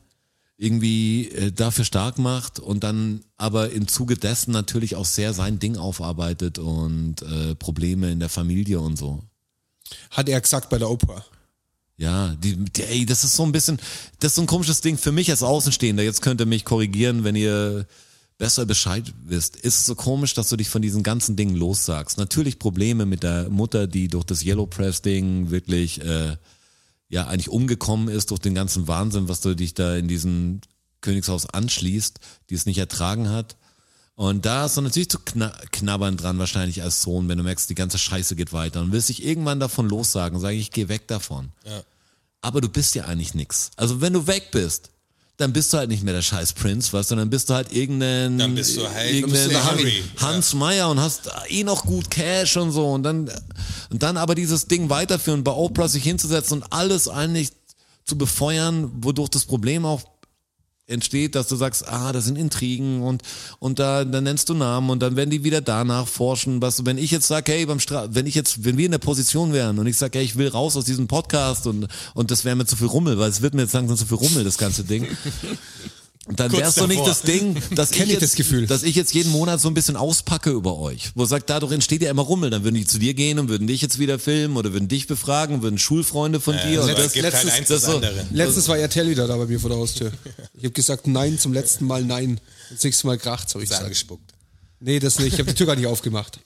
irgendwie 0.57 1.29
äh, 1.29 1.51
dafür 1.51 1.85
stark 1.85 2.19
macht 2.19 2.59
und 2.59 2.83
dann 2.83 3.23
aber 3.37 3.71
im 3.71 3.87
Zuge 3.87 4.15
dessen 4.15 4.51
natürlich 4.51 4.95
auch 4.95 5.05
sehr 5.05 5.33
sein 5.33 5.57
Ding 5.57 5.75
aufarbeitet 5.75 6.59
und 6.59 7.23
äh, 7.23 7.55
Probleme 7.55 8.11
in 8.11 8.19
der 8.19 8.29
Familie 8.29 8.79
und 8.79 8.95
so. 8.95 9.23
Hat 10.11 10.29
er 10.29 10.39
gesagt 10.39 10.69
bei 10.69 10.77
der 10.77 10.89
Oprah. 10.89 11.25
Ja, 12.01 12.29
die, 12.29 12.55
die, 12.55 12.81
ey, 12.81 13.05
das 13.05 13.23
ist 13.23 13.35
so 13.35 13.43
ein 13.43 13.51
bisschen, 13.51 13.77
das 14.19 14.31
ist 14.31 14.35
so 14.37 14.41
ein 14.41 14.47
komisches 14.47 14.81
Ding 14.81 14.97
für 14.97 15.11
mich 15.11 15.29
als 15.29 15.43
Außenstehender. 15.43 16.01
Jetzt 16.01 16.23
könnt 16.23 16.41
ihr 16.41 16.47
mich 16.47 16.65
korrigieren, 16.65 17.23
wenn 17.23 17.35
ihr 17.35 17.85
besser 18.39 18.65
Bescheid 18.65 19.13
wisst. 19.23 19.55
Ist 19.55 19.81
es 19.81 19.85
so 19.85 19.93
komisch, 19.93 20.33
dass 20.33 20.49
du 20.49 20.55
dich 20.55 20.67
von 20.67 20.81
diesen 20.81 21.03
ganzen 21.03 21.35
Dingen 21.35 21.55
lossagst. 21.55 22.17
Natürlich 22.17 22.57
Probleme 22.57 23.05
mit 23.05 23.21
der 23.21 23.49
Mutter, 23.49 23.85
die 23.85 24.07
durch 24.07 24.23
das 24.23 24.43
Yellow 24.43 24.65
Press 24.65 25.03
Ding 25.03 25.51
wirklich 25.51 26.01
äh, 26.01 26.37
ja 27.07 27.27
eigentlich 27.27 27.49
umgekommen 27.49 28.07
ist 28.07 28.31
durch 28.31 28.39
den 28.39 28.55
ganzen 28.55 28.87
Wahnsinn, 28.87 29.27
was 29.27 29.41
du 29.41 29.55
dich 29.55 29.75
da 29.75 29.95
in 29.95 30.07
diesem 30.07 30.61
Königshaus 31.01 31.45
anschließt, 31.45 32.19
die 32.49 32.55
es 32.55 32.65
nicht 32.65 32.79
ertragen 32.79 33.29
hat. 33.29 33.57
Und 34.15 34.45
da 34.45 34.65
ist 34.65 34.77
dann 34.77 34.83
natürlich 34.83 35.09
zu 35.09 35.19
kna 35.19 35.49
knabbern 35.71 36.17
dran, 36.17 36.37
wahrscheinlich 36.37 36.83
als 36.83 37.01
Sohn, 37.01 37.27
wenn 37.27 37.37
du 37.37 37.43
merkst, 37.43 37.69
die 37.69 37.75
ganze 37.75 37.97
Scheiße 37.97 38.35
geht 38.35 38.53
weiter 38.53 38.81
und 38.81 38.91
willst 38.91 39.09
dich 39.09 39.23
irgendwann 39.25 39.59
davon 39.59 39.89
lossagen, 39.89 40.39
sage 40.39 40.57
ich, 40.57 40.71
geh 40.71 40.89
weg 40.89 41.07
davon. 41.07 41.51
Ja. 41.65 41.81
Aber 42.41 42.61
du 42.61 42.69
bist 42.69 42.93
ja 42.95 43.05
eigentlich 43.05 43.33
nix. 43.33 43.71
Also 43.77 44.01
wenn 44.01 44.13
du 44.13 44.27
weg 44.27 44.49
bist, 44.51 44.89
dann 45.37 45.53
bist 45.53 45.73
du 45.73 45.77
halt 45.77 45.89
nicht 45.89 46.03
mehr 46.03 46.13
der 46.13 46.21
scheiß 46.21 46.53
Prinz, 46.53 46.93
weißt 46.93 47.11
du, 47.11 47.15
dann 47.15 47.29
bist 47.31 47.49
du 47.49 47.55
halt 47.55 47.71
irgendein, 47.71 48.37
Dann 48.37 48.53
bist 48.53 48.77
du 48.77 48.87
halt- 48.87 49.11
irgendein 49.11 49.49
bist 49.49 50.15
du. 50.19 50.21
Hans 50.21 50.53
Meyer 50.53 50.89
und 50.89 50.99
hast 50.99 51.31
eh 51.47 51.63
noch 51.63 51.83
gut 51.85 52.11
Cash 52.11 52.57
und 52.57 52.71
so 52.71 52.91
und 52.91 53.01
dann, 53.03 53.31
und 53.89 54.03
dann 54.03 54.17
aber 54.17 54.35
dieses 54.35 54.67
Ding 54.67 54.89
weiterführen, 54.89 55.43
bei 55.43 55.51
Oprah 55.51 55.87
sich 55.87 56.03
hinzusetzen 56.03 56.61
und 56.61 56.71
alles 56.73 57.07
eigentlich 57.07 57.49
zu 58.05 58.17
befeuern, 58.17 58.91
wodurch 59.03 59.29
das 59.29 59.45
Problem 59.45 59.85
auch 59.85 60.01
entsteht, 60.91 61.35
dass 61.35 61.47
du 61.47 61.55
sagst, 61.55 61.87
ah, 61.87 62.11
das 62.11 62.25
sind 62.25 62.37
Intrigen 62.37 63.01
und 63.01 63.23
und 63.59 63.79
da 63.79 64.05
dann 64.05 64.23
nennst 64.23 64.49
du 64.49 64.53
Namen 64.53 64.89
und 64.89 65.01
dann 65.01 65.15
werden 65.15 65.29
die 65.29 65.43
wieder 65.43 65.61
danach 65.61 66.07
forschen, 66.07 66.61
was 66.61 66.85
wenn 66.85 66.97
ich 66.97 67.11
jetzt 67.11 67.27
sage, 67.27 67.51
hey, 67.51 67.65
beim 67.65 67.79
Stra 67.79 68.07
wenn 68.11 68.27
ich 68.27 68.35
jetzt, 68.35 68.63
wenn 68.63 68.77
wir 68.77 68.85
in 68.85 68.91
der 68.91 68.99
Position 68.99 69.53
wären 69.53 69.79
und 69.79 69.87
ich 69.87 69.97
sage, 69.97 70.19
hey, 70.19 70.25
ich 70.25 70.35
will 70.35 70.49
raus 70.49 70.75
aus 70.77 70.85
diesem 70.85 71.07
Podcast 71.07 71.67
und 71.67 71.87
und 72.13 72.31
das 72.31 72.45
wäre 72.45 72.55
mir 72.55 72.65
zu 72.65 72.75
viel 72.75 72.87
Rummel, 72.87 73.17
weil 73.17 73.29
es 73.29 73.41
wird 73.41 73.53
mir 73.53 73.63
jetzt 73.63 73.73
langsam 73.73 73.97
zu 73.97 74.05
viel 74.05 74.17
Rummel, 74.17 74.43
das 74.43 74.57
ganze 74.57 74.83
Ding. 74.83 75.07
Und 76.27 76.39
dann 76.39 76.51
Kurz 76.51 76.61
wär's 76.61 76.75
doch 76.75 76.87
nicht 76.87 77.05
das 77.05 77.23
Ding, 77.23 77.57
dass 77.71 77.91
ich, 77.91 78.01
ich 78.01 78.09
jetzt, 78.09 78.21
das 78.21 78.35
Gefühl. 78.35 78.67
dass 78.67 78.83
ich 78.83 78.95
jetzt 78.95 79.13
jeden 79.13 79.31
Monat 79.31 79.59
so 79.59 79.67
ein 79.67 79.73
bisschen 79.73 79.95
auspacke 79.95 80.51
über 80.51 80.77
euch. 80.77 81.09
Wo 81.15 81.25
sagt, 81.25 81.49
dadurch 81.49 81.71
entsteht 81.71 82.03
ja 82.03 82.11
immer 82.11 82.21
Rummel. 82.21 82.51
Dann 82.51 82.63
würden 82.63 82.75
die 82.75 82.85
zu 82.85 82.99
dir 82.99 83.15
gehen 83.15 83.39
und 83.39 83.49
würden 83.49 83.65
dich 83.65 83.81
jetzt 83.81 83.97
wieder 83.97 84.19
filmen 84.19 84.55
oder 84.55 84.71
würden 84.71 84.87
dich 84.87 85.07
befragen, 85.07 85.63
würden 85.63 85.79
Schulfreunde 85.79 86.39
von 86.39 86.55
dir. 86.55 86.83
so, 86.83 86.89
Und 86.89 86.91
es 86.91 87.03
das, 87.05 87.13
gibt 87.13 87.23
halt 87.25 87.33
das, 87.33 87.45
eins 87.51 87.67
das 87.69 87.81
das 87.81 87.91
so. 87.91 88.01
Letztens 88.31 88.67
war 88.67 88.77
RTL 88.77 89.09
wieder 89.09 89.27
da 89.27 89.35
bei 89.35 89.47
mir 89.47 89.59
vor 89.59 89.71
der 89.71 89.79
Haustür. 89.79 90.11
Ich 90.53 90.63
habe 90.63 90.73
gesagt, 90.73 91.07
nein, 91.07 91.39
zum 91.39 91.53
letzten 91.53 91.85
Mal 91.85 92.03
nein. 92.03 92.39
Das 92.69 92.83
nächste 92.83 93.07
Mal 93.07 93.17
kracht's, 93.17 93.55
habe 93.55 93.63
ich 93.63 93.69
gesagt. 93.69 93.85
angespuckt. 93.85 94.31
Nee, 94.79 94.99
das 94.99 95.17
nicht. 95.17 95.33
Ich 95.33 95.39
habe 95.39 95.49
die 95.49 95.55
Tür 95.55 95.65
gar 95.65 95.75
nicht 95.75 95.87
aufgemacht. 95.87 96.39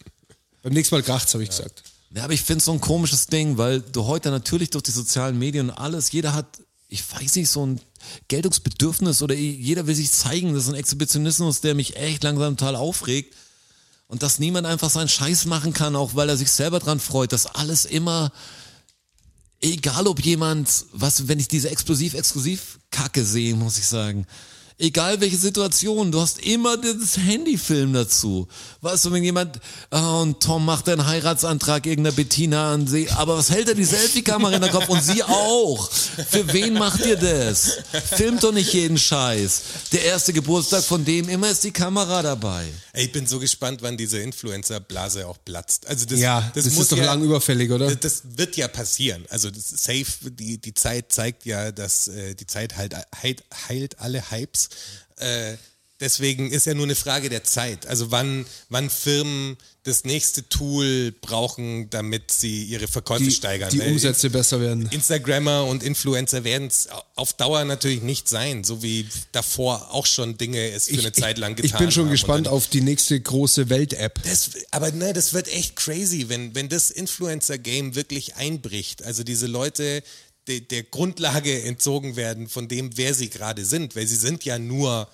Beim 0.64 0.72
nächsten 0.72 0.96
Mal 0.96 1.04
kracht's, 1.04 1.34
habe 1.34 1.44
ich 1.44 1.50
gesagt. 1.50 1.84
Ja, 2.16 2.24
aber 2.24 2.34
ich 2.34 2.42
finde 2.44 2.64
so 2.64 2.72
ein 2.72 2.80
komisches 2.80 3.28
Ding, 3.28 3.58
weil 3.58 3.82
du 3.82 4.06
heute 4.06 4.30
natürlich 4.32 4.70
durch 4.70 4.84
die 4.84 4.92
sozialen 4.92 5.38
Medien 5.38 5.70
und 5.70 5.76
alles, 5.76 6.14
jeder 6.14 6.34
hat, 6.34 6.46
ich 6.88 7.04
weiß 7.12 7.36
nicht, 7.36 7.50
so 7.50 7.66
ein 7.66 7.82
Geltungsbedürfnis 8.28 9.22
oder 9.22 9.36
jeder 9.36 9.88
will 9.88 9.96
sich 9.96 10.12
zeigen. 10.12 10.54
Das 10.54 10.64
ist 10.64 10.70
ein 10.70 10.76
Exhibitionismus, 10.76 11.62
der 11.62 11.76
mich 11.76 11.96
echt 11.98 12.24
langsam 12.24 12.58
total 12.58 12.76
aufregt. 12.76 13.36
Und 14.08 14.22
dass 14.22 14.40
niemand 14.40 14.68
einfach 14.68 14.90
seinen 14.90 15.10
Scheiß 15.10 15.46
machen 15.46 15.74
kann, 15.74 15.96
auch 15.96 16.16
weil 16.16 16.30
er 16.30 16.38
sich 16.38 16.52
selber 16.52 16.80
dran 16.80 17.00
freut, 17.00 17.32
dass 17.32 17.48
alles 17.48 17.86
immer, 17.86 18.32
egal 19.62 20.08
ob 20.08 20.24
jemand, 20.24 20.70
was, 20.92 21.28
wenn 21.28 21.40
ich 21.40 21.48
diese 21.48 21.70
explosiv-exklusiv-Kacke 21.70 23.26
sehe, 23.26 23.56
muss 23.56 23.80
ich 23.80 23.88
sagen, 23.88 24.28
Egal 24.78 25.22
welche 25.22 25.38
Situation, 25.38 26.12
du 26.12 26.20
hast 26.20 26.40
immer 26.40 26.76
das 26.76 27.16
Handyfilm 27.18 27.94
dazu. 27.94 28.46
Weißt 28.82 29.06
du, 29.06 29.12
wenn 29.14 29.24
jemand, 29.24 29.62
oh, 29.92 30.22
und 30.22 30.42
Tom 30.42 30.66
macht 30.66 30.90
einen 30.90 31.06
Heiratsantrag 31.06 31.86
irgendeiner 31.86 32.14
Bettina 32.14 32.74
an 32.74 32.86
sie, 32.86 33.10
aber 33.12 33.38
was 33.38 33.50
hält 33.50 33.70
er 33.70 33.76
die 33.76 33.86
Selfie-Kamera 33.86 34.54
in 34.56 34.62
der 34.62 34.72
Kopf 34.72 34.90
und 34.90 35.02
sie 35.02 35.24
auch? 35.24 35.90
Für 35.90 36.52
wen 36.52 36.74
macht 36.74 37.06
ihr 37.06 37.16
das? 37.16 37.78
Filmt 38.18 38.44
doch 38.44 38.52
nicht 38.52 38.74
jeden 38.74 38.98
Scheiß. 38.98 39.62
Der 39.94 40.04
erste 40.04 40.34
Geburtstag 40.34 40.84
von 40.84 41.06
dem, 41.06 41.30
immer 41.30 41.50
ist 41.50 41.64
die 41.64 41.72
Kamera 41.72 42.22
dabei. 42.22 42.66
Ey, 42.92 43.06
ich 43.06 43.12
bin 43.14 43.26
so 43.28 43.40
gespannt, 43.40 43.82
wann 43.82 43.96
diese 43.96 44.20
Influencer-Blase 44.20 45.26
auch 45.26 45.38
platzt. 45.46 45.88
Also 45.88 46.06
das, 46.06 46.20
Ja, 46.20 46.52
das, 46.54 46.66
muss 46.66 46.80
ist 46.80 46.92
doch 46.92 46.98
ja, 46.98 47.06
lang 47.06 47.24
überfällig, 47.24 47.72
oder? 47.72 47.88
Das, 47.88 48.00
das 48.00 48.38
wird 48.38 48.58
ja 48.58 48.68
passieren. 48.68 49.26
Also 49.30 49.50
das 49.50 49.70
safe, 49.70 50.32
die, 50.32 50.58
die 50.58 50.74
Zeit 50.74 51.14
zeigt 51.14 51.46
ja, 51.46 51.72
dass 51.72 52.10
äh, 52.10 52.36
die 52.36 52.46
Zeit 52.46 52.76
halt, 52.76 52.94
heilt, 53.22 53.44
heilt 53.70 54.00
alle 54.00 54.32
Hypes. 54.32 54.65
Äh, 55.18 55.56
deswegen 56.00 56.52
ist 56.52 56.66
ja 56.66 56.74
nur 56.74 56.86
eine 56.86 56.96
Frage 56.96 57.30
der 57.30 57.44
Zeit. 57.44 57.88
Also 57.88 58.12
wann, 58.12 58.46
wann 58.70 58.90
Firmen 58.90 59.58
das 59.86 60.04
nächste 60.04 60.50
Tool 60.50 61.14
brauchen, 61.22 61.92
damit 61.92 62.32
sie 62.32 62.64
ihre 62.64 62.88
Verkäufe 62.88 63.26
die, 63.26 63.32
steigern. 63.32 63.70
die 63.70 63.82
Umsätze 63.82 64.32
besser 64.32 64.60
werden. 64.60 64.90
Instagrammer 64.90 65.66
und 65.66 65.84
Influencer 65.84 66.44
werden 66.44 66.68
es 66.68 66.90
auf 67.14 67.34
Dauer 67.34 67.64
natürlich 67.66 68.02
nicht 68.02 68.28
sein, 68.28 68.64
so 68.64 68.82
wie 68.82 69.08
davor 69.32 69.94
auch 69.94 70.08
schon 70.08 70.40
Dinge 70.40 70.72
es 70.72 70.88
für 70.88 71.00
eine 71.00 71.12
Zeit 71.12 71.38
lang 71.38 71.56
getan 71.56 71.70
ich 71.70 71.78
bin 71.78 71.92
schon 71.92 72.06
haben. 72.06 72.12
gespannt 72.12 72.48
auf 72.48 72.68
die 72.68 72.82
nächste 72.82 73.20
große 73.20 73.70
Welt-App. 73.70 74.20
aber 74.72 74.92
ne, 74.92 75.14
das 75.14 75.34
wird 75.34 75.48
echt 75.50 75.76
crazy, 75.76 76.30
wenn, 76.30 76.56
wenn 76.56 76.68
das 76.68 76.90
Influencer-Game 76.90 77.94
wirklich 77.94 78.36
einbricht. 78.38 79.04
Also 79.04 79.24
diese 79.24 79.46
Leute 79.46 80.02
de, 80.48 80.62
der 80.62 80.84
Grundlage 80.84 81.64
entzogen 81.64 82.16
werden 82.16 82.48
von 82.48 82.68
dem, 82.68 82.98
wer 82.98 83.14
sie 83.14 83.30
gerade 83.30 83.66
sind, 83.66 83.96
weil 83.96 84.08
sie 84.08 84.16
sind 84.16 84.46
ja 84.46 84.60
nur 84.60 85.10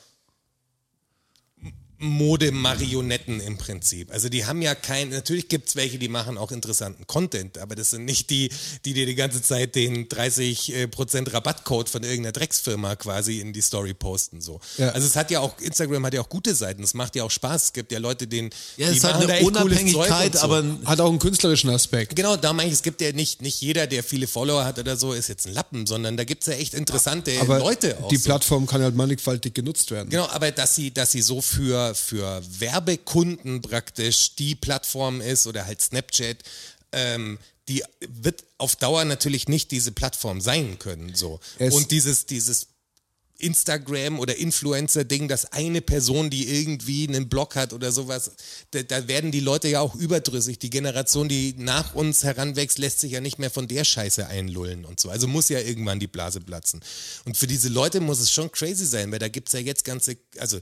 Modemarionetten 2.01 3.39
im 3.39 3.57
Prinzip. 3.57 4.11
Also 4.11 4.29
die 4.29 4.45
haben 4.45 4.61
ja 4.61 4.75
kein, 4.75 5.09
natürlich 5.09 5.47
gibt's 5.47 5.75
welche, 5.75 5.99
die 5.99 6.07
machen 6.07 6.37
auch 6.37 6.51
interessanten 6.51 7.05
Content, 7.07 7.57
aber 7.57 7.75
das 7.75 7.91
sind 7.91 8.05
nicht 8.05 8.29
die, 8.29 8.49
die 8.85 8.93
dir 8.93 9.05
die 9.05 9.15
ganze 9.15 9.41
Zeit 9.41 9.75
den 9.75 10.07
30% 10.07 11.33
Rabattcode 11.33 11.89
von 11.89 12.03
irgendeiner 12.03 12.31
Drecksfirma 12.31 12.95
quasi 12.95 13.39
in 13.39 13.53
die 13.53 13.61
Story 13.61 13.93
posten. 13.93 14.41
So. 14.41 14.59
Ja. 14.77 14.89
Also 14.89 15.07
es 15.07 15.15
hat 15.15 15.31
ja 15.31 15.39
auch, 15.39 15.57
Instagram 15.59 16.05
hat 16.05 16.13
ja 16.13 16.21
auch 16.21 16.29
gute 16.29 16.55
Seiten, 16.55 16.83
es 16.83 16.93
macht 16.93 17.15
ja 17.15 17.23
auch 17.23 17.31
Spaß. 17.31 17.65
Es 17.65 17.73
gibt 17.73 17.91
ja 17.91 17.99
Leute, 17.99 18.27
denen 18.27 18.49
Ja, 18.77 18.87
es 18.87 18.93
die 18.93 18.99
da 18.99 19.15
eine 19.15 19.31
echt 19.31 19.43
cooles 19.43 19.57
Zeug 19.57 19.65
Unabhängigkeit, 19.65 20.33
und 20.33 20.39
so. 20.39 20.45
aber 20.45 20.63
Hat 20.85 20.99
auch 20.99 21.09
einen 21.09 21.19
künstlerischen 21.19 21.69
Aspekt. 21.69 22.15
Genau, 22.15 22.35
da 22.35 22.53
meine 22.53 22.67
ich, 22.69 22.73
es 22.75 22.83
gibt 22.83 23.01
ja 23.01 23.11
nicht, 23.11 23.41
nicht 23.41 23.61
jeder, 23.61 23.87
der 23.87 24.03
viele 24.03 24.27
Follower 24.27 24.65
hat 24.65 24.79
oder 24.79 24.97
so, 24.97 25.13
ist 25.13 25.29
jetzt 25.29 25.45
ein 25.47 25.53
Lappen, 25.53 25.85
sondern 25.85 26.17
da 26.17 26.23
gibt's 26.23 26.47
ja 26.47 26.53
echt 26.53 26.73
interessante 26.73 27.31
Aber 27.39 27.59
Leute 27.59 27.97
auch. 28.01 28.07
die 28.09 28.17
so. 28.17 28.25
Plattform 28.25 28.65
kann 28.65 28.81
halt 28.81 28.95
mannigfaltig 28.95 29.53
genutzt 29.53 29.91
werden. 29.91 30.09
Genau, 30.09 30.27
aber 30.27 30.51
dass 30.51 30.75
sie, 30.75 30.91
dass 30.91 31.11
sie 31.11 31.21
so 31.21 31.41
für, 31.41 31.90
für 31.95 32.41
Werbekunden 32.59 33.61
praktisch 33.61 34.35
die 34.35 34.55
Plattform 34.55 35.21
ist 35.21 35.47
oder 35.47 35.65
halt 35.65 35.81
Snapchat, 35.81 36.37
ähm, 36.91 37.37
die 37.67 37.83
wird 38.07 38.43
auf 38.57 38.75
Dauer 38.75 39.05
natürlich 39.05 39.47
nicht 39.47 39.71
diese 39.71 39.91
Plattform 39.91 40.41
sein 40.41 40.79
können. 40.79 41.15
So. 41.15 41.39
Es- 41.57 41.73
Und 41.73 41.91
dieses, 41.91 42.25
dieses 42.25 42.67
Instagram 43.37 44.19
oder 44.19 44.35
Influencer-Ding, 44.37 45.27
dass 45.27 45.45
eine 45.51 45.81
Person, 45.81 46.29
die 46.29 46.47
irgendwie 46.47 47.07
einen 47.07 47.27
Blog 47.27 47.55
hat 47.55 47.73
oder 47.73 47.91
sowas, 47.91 48.31
da, 48.69 48.83
da 48.83 49.07
werden 49.07 49.31
die 49.31 49.39
Leute 49.39 49.67
ja 49.67 49.79
auch 49.81 49.95
überdrüssig. 49.95 50.59
Die 50.59 50.69
Generation, 50.69 51.27
die 51.27 51.55
nach 51.57 51.95
uns 51.95 52.23
heranwächst, 52.23 52.77
lässt 52.77 52.99
sich 52.99 53.13
ja 53.13 53.21
nicht 53.21 53.39
mehr 53.39 53.49
von 53.49 53.67
der 53.67 53.83
Scheiße 53.83 54.27
einlullen 54.27 54.85
und 54.85 54.99
so. 54.99 55.09
Also 55.09 55.27
muss 55.27 55.49
ja 55.49 55.59
irgendwann 55.59 55.99
die 55.99 56.07
Blase 56.07 56.39
platzen. 56.39 56.81
Und 57.25 57.35
für 57.35 57.47
diese 57.47 57.69
Leute 57.69 57.99
muss 57.99 58.19
es 58.19 58.31
schon 58.31 58.51
crazy 58.51 58.85
sein, 58.85 59.11
weil 59.11 59.19
da 59.19 59.27
gibt's 59.27 59.53
ja 59.53 59.59
jetzt 59.59 59.85
ganze, 59.85 60.17
also 60.37 60.59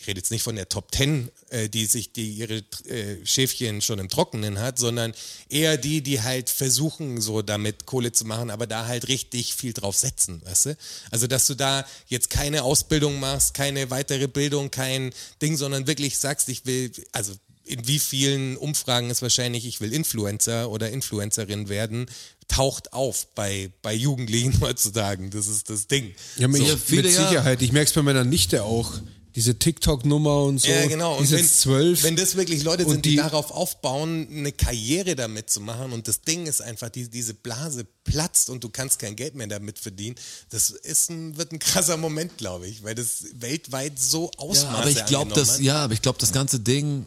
ich 0.00 0.06
rede 0.06 0.18
jetzt 0.20 0.30
nicht 0.30 0.42
von 0.42 0.56
der 0.56 0.68
Top 0.68 0.92
Ten, 0.92 1.30
äh, 1.50 1.68
die 1.68 1.86
sich 1.86 2.12
die 2.12 2.30
ihre 2.30 2.58
äh, 2.86 3.24
Schäfchen 3.24 3.82
schon 3.82 3.98
im 3.98 4.08
Trockenen 4.08 4.58
hat, 4.60 4.78
sondern 4.78 5.12
eher 5.48 5.76
die, 5.76 6.02
die 6.02 6.22
halt 6.22 6.50
versuchen, 6.50 7.20
so 7.20 7.42
damit 7.42 7.86
Kohle 7.86 8.12
zu 8.12 8.24
machen, 8.24 8.50
aber 8.50 8.66
da 8.66 8.86
halt 8.86 9.08
richtig 9.08 9.54
viel 9.54 9.72
drauf 9.72 9.96
setzen, 9.96 10.40
weißt 10.44 10.66
du? 10.66 10.76
Also, 11.10 11.26
dass 11.26 11.46
du 11.46 11.54
da 11.54 11.84
jetzt 12.06 12.30
keine 12.30 12.62
Ausbildung 12.62 13.18
machst, 13.18 13.54
keine 13.54 13.90
weitere 13.90 14.28
Bildung, 14.28 14.70
kein 14.70 15.12
Ding, 15.42 15.56
sondern 15.56 15.86
wirklich 15.86 16.18
sagst, 16.18 16.48
ich 16.48 16.64
will, 16.64 16.92
also 17.12 17.34
in 17.64 17.86
wie 17.86 17.98
vielen 17.98 18.56
Umfragen 18.56 19.10
ist 19.10 19.20
wahrscheinlich, 19.20 19.66
ich 19.66 19.80
will 19.80 19.92
Influencer 19.92 20.70
oder 20.70 20.90
Influencerin 20.90 21.68
werden, 21.68 22.06
taucht 22.46 22.92
auf 22.92 23.26
bei, 23.34 23.70
bei 23.82 23.94
Jugendlichen 23.94 24.60
heutzutage. 24.60 25.28
Das 25.28 25.48
ist 25.48 25.68
das 25.70 25.86
Ding. 25.86 26.14
Ja, 26.36 26.48
mit, 26.48 26.62
Ja, 26.62 26.76
viele 26.76 27.02
mit 27.02 27.12
ja. 27.12 27.28
Sicherheit. 27.28 27.62
Ich 27.62 27.72
merke 27.72 27.88
es 27.88 27.92
bei 27.92 28.02
meiner 28.02 28.24
Nichte 28.24 28.64
auch. 28.64 28.92
Diese 29.38 29.56
TikTok-Nummer 29.56 30.42
und 30.42 30.58
so. 30.58 30.66
Ja, 30.66 30.88
genau. 30.88 31.20
Ist 31.20 31.30
wenn, 31.30 31.46
zwölf. 31.46 32.02
wenn 32.02 32.16
das 32.16 32.34
wirklich 32.34 32.64
Leute 32.64 32.84
Und 32.84 32.90
sind, 32.90 33.04
die, 33.04 33.10
die- 33.10 33.16
darauf 33.18 33.52
aufbauen, 33.52 34.26
eine 34.28 34.50
Karriere 34.50 35.14
damit 35.14 35.48
zu 35.48 35.60
machen 35.60 35.92
und 35.92 36.08
das 36.08 36.22
Ding 36.22 36.46
ist 36.46 36.60
einfach, 36.60 36.88
die, 36.88 37.08
diese 37.08 37.34
Blase 37.34 37.86
platzt 38.02 38.50
und 38.50 38.64
du 38.64 38.68
kannst 38.68 38.98
kein 38.98 39.14
Geld 39.14 39.36
mehr 39.36 39.46
damit 39.46 39.78
verdienen, 39.78 40.16
das 40.50 40.70
ist 40.70 41.10
ein, 41.10 41.36
wird 41.36 41.52
ein 41.52 41.60
krasser 41.60 41.96
Moment, 41.96 42.36
glaube 42.36 42.66
ich, 42.66 42.82
weil 42.82 42.96
das 42.96 43.26
weltweit 43.34 44.00
so 44.00 44.32
Ausmaße 44.38 44.64
Ja, 44.64 44.70
aber 44.76 44.90
ich 44.90 45.06
glaube, 45.06 45.32
das, 45.32 45.60
ja, 45.60 45.84
aber 45.84 45.94
ich 45.94 46.02
glaube, 46.02 46.18
das 46.18 46.32
ganze 46.32 46.58
Ding, 46.58 47.06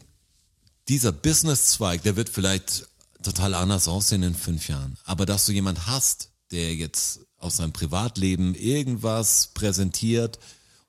dieser 0.88 1.12
Businesszweig, 1.12 2.02
der 2.04 2.16
wird 2.16 2.30
vielleicht 2.30 2.88
total 3.24 3.56
anders 3.56 3.90
aussehen 3.90 4.24
in 4.24 4.36
fünf 4.36 4.70
Jahren. 4.70 4.98
Aber 5.04 5.26
dass 5.26 5.48
du 5.48 5.52
jemand 5.52 5.86
hast, 5.86 6.30
der 6.52 6.76
jetzt 6.76 7.20
aus 7.40 7.58
seinem 7.58 7.74
Privatleben 7.74 8.56
irgendwas 8.56 9.50
präsentiert 9.54 10.40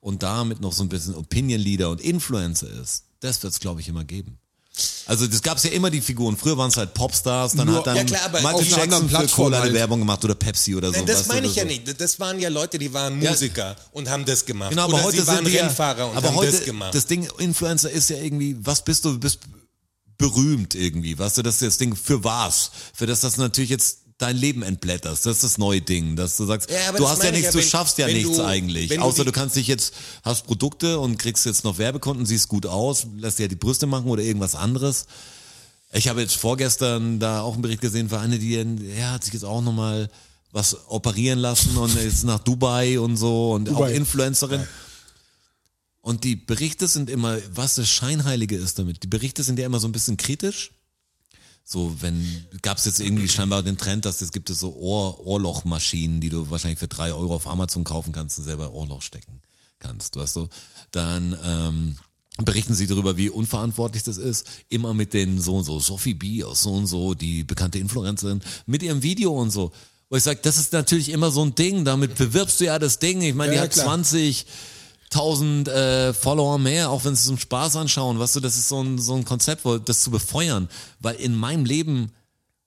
und 0.02 0.22
damit 0.22 0.60
noch 0.60 0.72
so 0.72 0.82
ein 0.82 0.88
bisschen 0.88 1.14
Opinion 1.14 1.60
Leader 1.60 1.88
und 1.88 2.00
Influencer 2.00 2.68
ist, 2.82 3.04
das 3.20 3.42
wird 3.42 3.52
es, 3.54 3.60
glaube 3.60 3.80
ich, 3.80 3.88
immer 3.88 4.04
geben. 4.04 4.36
Also 5.06 5.26
das 5.26 5.42
gab 5.42 5.58
es 5.58 5.64
ja 5.64 5.70
immer 5.70 5.90
die 5.90 6.00
Figuren. 6.00 6.36
Früher 6.36 6.56
waren 6.56 6.70
es 6.70 6.76
halt 6.78 6.94
Popstars, 6.94 7.52
dann 7.52 7.66
Nur- 7.68 7.76
hat 7.78 7.86
dann 7.86 7.96
Ja, 7.96 8.04
klar, 8.04 8.28
Michael 8.30 8.66
Jackson 8.66 9.08
für 9.08 9.26
Cola 9.28 9.56
eine 9.58 9.64
halt. 9.66 9.74
Werbung 9.74 10.00
gemacht 10.00 10.24
oder 10.24 10.34
Pepsi 10.34 10.74
oder 10.74 10.88
so. 10.90 10.96
Nein, 10.96 11.06
das 11.06 11.28
meine 11.28 11.46
ich 11.46 11.52
oder 11.52 11.62
ja 11.64 11.68
so. 11.76 11.80
nicht. 11.84 12.00
Das 12.00 12.18
waren 12.18 12.40
ja 12.40 12.48
Leute, 12.48 12.78
die 12.78 12.92
waren 12.92 13.20
Ja. 13.22 13.30
Musiker 13.30 13.76
und 13.92 14.08
haben 14.08 14.24
das 14.24 14.44
gemacht. 14.46 14.70
Genau, 14.70 14.84
aber 14.84 14.94
Oder 14.94 15.02
heute 15.04 15.20
sie 15.20 15.26
waren 15.26 15.36
sind 15.36 15.48
die 15.48 15.52
ja- 15.52 15.66
Rennfahrer 15.66 16.10
und 16.10 16.16
aber 16.16 16.28
haben 16.28 16.36
heute, 16.36 16.52
das 16.52 16.64
gemacht. 16.64 16.94
Das 16.94 17.06
Ding 17.06 17.28
Influencer 17.38 17.90
ist 17.90 18.08
ja 18.10 18.16
irgendwie, 18.16 18.56
was 18.60 18.82
bist 18.82 19.04
du? 19.04 19.12
Du 19.12 19.18
bist 19.20 19.40
berühmt 20.18 20.74
irgendwie, 20.74 21.18
weißt 21.18 21.38
du, 21.38 21.42
das 21.42 21.56
ist 21.56 21.62
das 21.62 21.78
Ding 21.78 21.94
für 21.96 22.24
was? 22.24 22.70
Für 22.94 23.06
das, 23.06 23.20
dass 23.20 23.34
du 23.34 23.40
natürlich 23.42 23.70
jetzt 23.70 24.01
dein 24.22 24.36
Leben 24.36 24.62
entblätterst. 24.62 25.26
Das 25.26 25.36
ist 25.36 25.44
das 25.44 25.58
neue 25.58 25.80
Ding, 25.80 26.16
dass 26.16 26.36
du 26.36 26.44
sagst, 26.46 26.70
Ja, 26.70 26.92
du 26.92 27.08
hast 27.08 27.22
ja 27.22 27.30
nichts, 27.30 27.46
ja, 27.46 27.52
du 27.52 27.58
wenn- 27.58 27.64
schaffst 27.68 27.98
ja 27.98 28.06
nichts 28.06 28.36
du- 28.36 28.44
eigentlich. 28.44 28.88
du 28.90 28.98
Außer 29.00 29.24
du 29.24 29.32
kannst 29.32 29.56
dich 29.56 29.66
jetzt, 29.66 29.92
hast 30.22 30.46
Produkte 30.46 30.98
und 30.98 31.18
kriegst 31.18 31.44
jetzt 31.46 31.64
noch 31.64 31.78
Werbekunden, 31.78 32.24
siehst 32.26 32.48
gut 32.48 32.66
aus, 32.66 33.06
lässt 33.18 33.38
dir 33.38 33.44
ja 33.44 33.48
die 33.48 33.56
Brüste 33.56 33.86
machen 33.86 34.08
oder 34.08 34.22
irgendwas 34.22 34.54
anderes. 34.54 35.06
Ich 35.92 36.08
habe 36.08 36.20
jetzt 36.22 36.36
vorgestern 36.36 37.18
da 37.20 37.42
auch 37.42 37.52
einen 37.54 37.62
Bericht 37.62 37.82
gesehen 37.82 38.08
für 38.08 38.18
eine, 38.18 38.38
die 38.38 38.54
ja, 38.98 39.10
hat 39.10 39.24
sich 39.24 39.34
jetzt 39.34 39.44
auch 39.44 39.60
nochmal 39.60 40.08
was 40.52 40.76
operieren 40.88 41.38
lassen 41.38 41.76
und 41.76 41.96
ist 41.96 42.24
nach 42.24 42.38
Dubai 42.38 42.98
und 43.00 43.16
so 43.16 43.52
und 43.52 43.68
auch 43.70 43.74
Dubai. 43.74 43.92
Influencerin. 43.94 44.66
Und 46.00 46.24
die 46.24 46.36
Berichte 46.36 46.88
sind 46.88 47.08
immer, 47.10 47.38
was 47.54 47.76
das 47.76 47.88
Scheinheilige 47.88 48.56
ist 48.56 48.78
damit. 48.78 49.02
Die 49.02 49.06
Berichte 49.06 49.42
sind 49.42 49.58
ja 49.58 49.66
immer 49.66 49.80
so 49.80 49.88
ein 49.88 49.92
bisschen 49.92 50.16
kritisch. 50.16 50.72
So, 51.64 51.94
wenn, 52.00 52.46
gab 52.60 52.78
es 52.78 52.84
jetzt 52.84 53.00
irgendwie 53.00 53.28
scheinbar 53.28 53.62
den 53.62 53.78
Trend, 53.78 54.04
dass 54.04 54.20
es 54.20 54.32
gibt 54.32 54.50
es 54.50 54.60
so 54.60 54.74
Ohr, 54.74 55.24
Ohrlochmaschinen, 55.26 56.20
die 56.20 56.28
du 56.28 56.50
wahrscheinlich 56.50 56.78
für 56.78 56.88
drei 56.88 57.12
Euro 57.12 57.34
auf 57.34 57.46
Amazon 57.46 57.84
kaufen 57.84 58.12
kannst 58.12 58.38
und 58.38 58.44
selber 58.44 58.72
Ohrloch 58.72 59.02
stecken 59.02 59.40
kannst, 59.78 60.16
weißt 60.16 60.36
du? 60.36 60.48
Dann 60.90 61.36
ähm, 61.44 61.96
berichten 62.44 62.74
sie 62.74 62.86
darüber, 62.86 63.16
wie 63.16 63.30
unverantwortlich 63.30 64.02
das 64.02 64.16
ist. 64.16 64.46
Immer 64.68 64.94
mit 64.94 65.12
den 65.14 65.40
so 65.40 65.56
und 65.56 65.64
so, 65.64 65.80
Sophie 65.80 66.14
B 66.14 66.44
aus 66.44 66.62
so 66.62 66.72
und 66.72 66.86
so, 66.86 67.14
die 67.14 67.44
bekannte 67.44 67.78
Influencerin, 67.78 68.40
mit 68.66 68.82
ihrem 68.82 69.02
Video 69.02 69.32
und 69.32 69.50
so. 69.50 69.72
Wo 70.10 70.16
ich 70.16 70.22
sage, 70.22 70.40
das 70.42 70.58
ist 70.58 70.72
natürlich 70.72 71.08
immer 71.08 71.30
so 71.30 71.42
ein 71.42 71.54
Ding, 71.54 71.84
damit 71.84 72.16
bewirbst 72.16 72.60
du 72.60 72.66
ja 72.66 72.78
das 72.78 72.98
Ding. 72.98 73.22
Ich 73.22 73.34
meine, 73.34 73.54
Ja, 73.54 73.54
die 73.54 73.56
ja, 73.56 73.62
hat 73.64 73.72
klar. 73.72 73.86
20 73.86 74.46
1000 75.14 75.68
äh, 75.68 76.14
Follower 76.14 76.58
mehr, 76.58 76.90
auch 76.90 77.04
wenn 77.04 77.14
sie 77.14 77.20
es 77.20 77.26
zum 77.26 77.38
Spaß 77.38 77.76
anschauen. 77.76 78.18
Weißt 78.18 78.36
du, 78.36 78.40
das 78.40 78.56
ist 78.56 78.68
so 78.68 78.82
ein, 78.82 78.98
so 78.98 79.14
ein 79.14 79.24
Konzept, 79.24 79.64
wo, 79.64 79.78
das 79.78 80.00
zu 80.00 80.10
befeuern. 80.10 80.68
Weil 81.00 81.16
in 81.16 81.34
meinem 81.36 81.64
Leben 81.64 82.12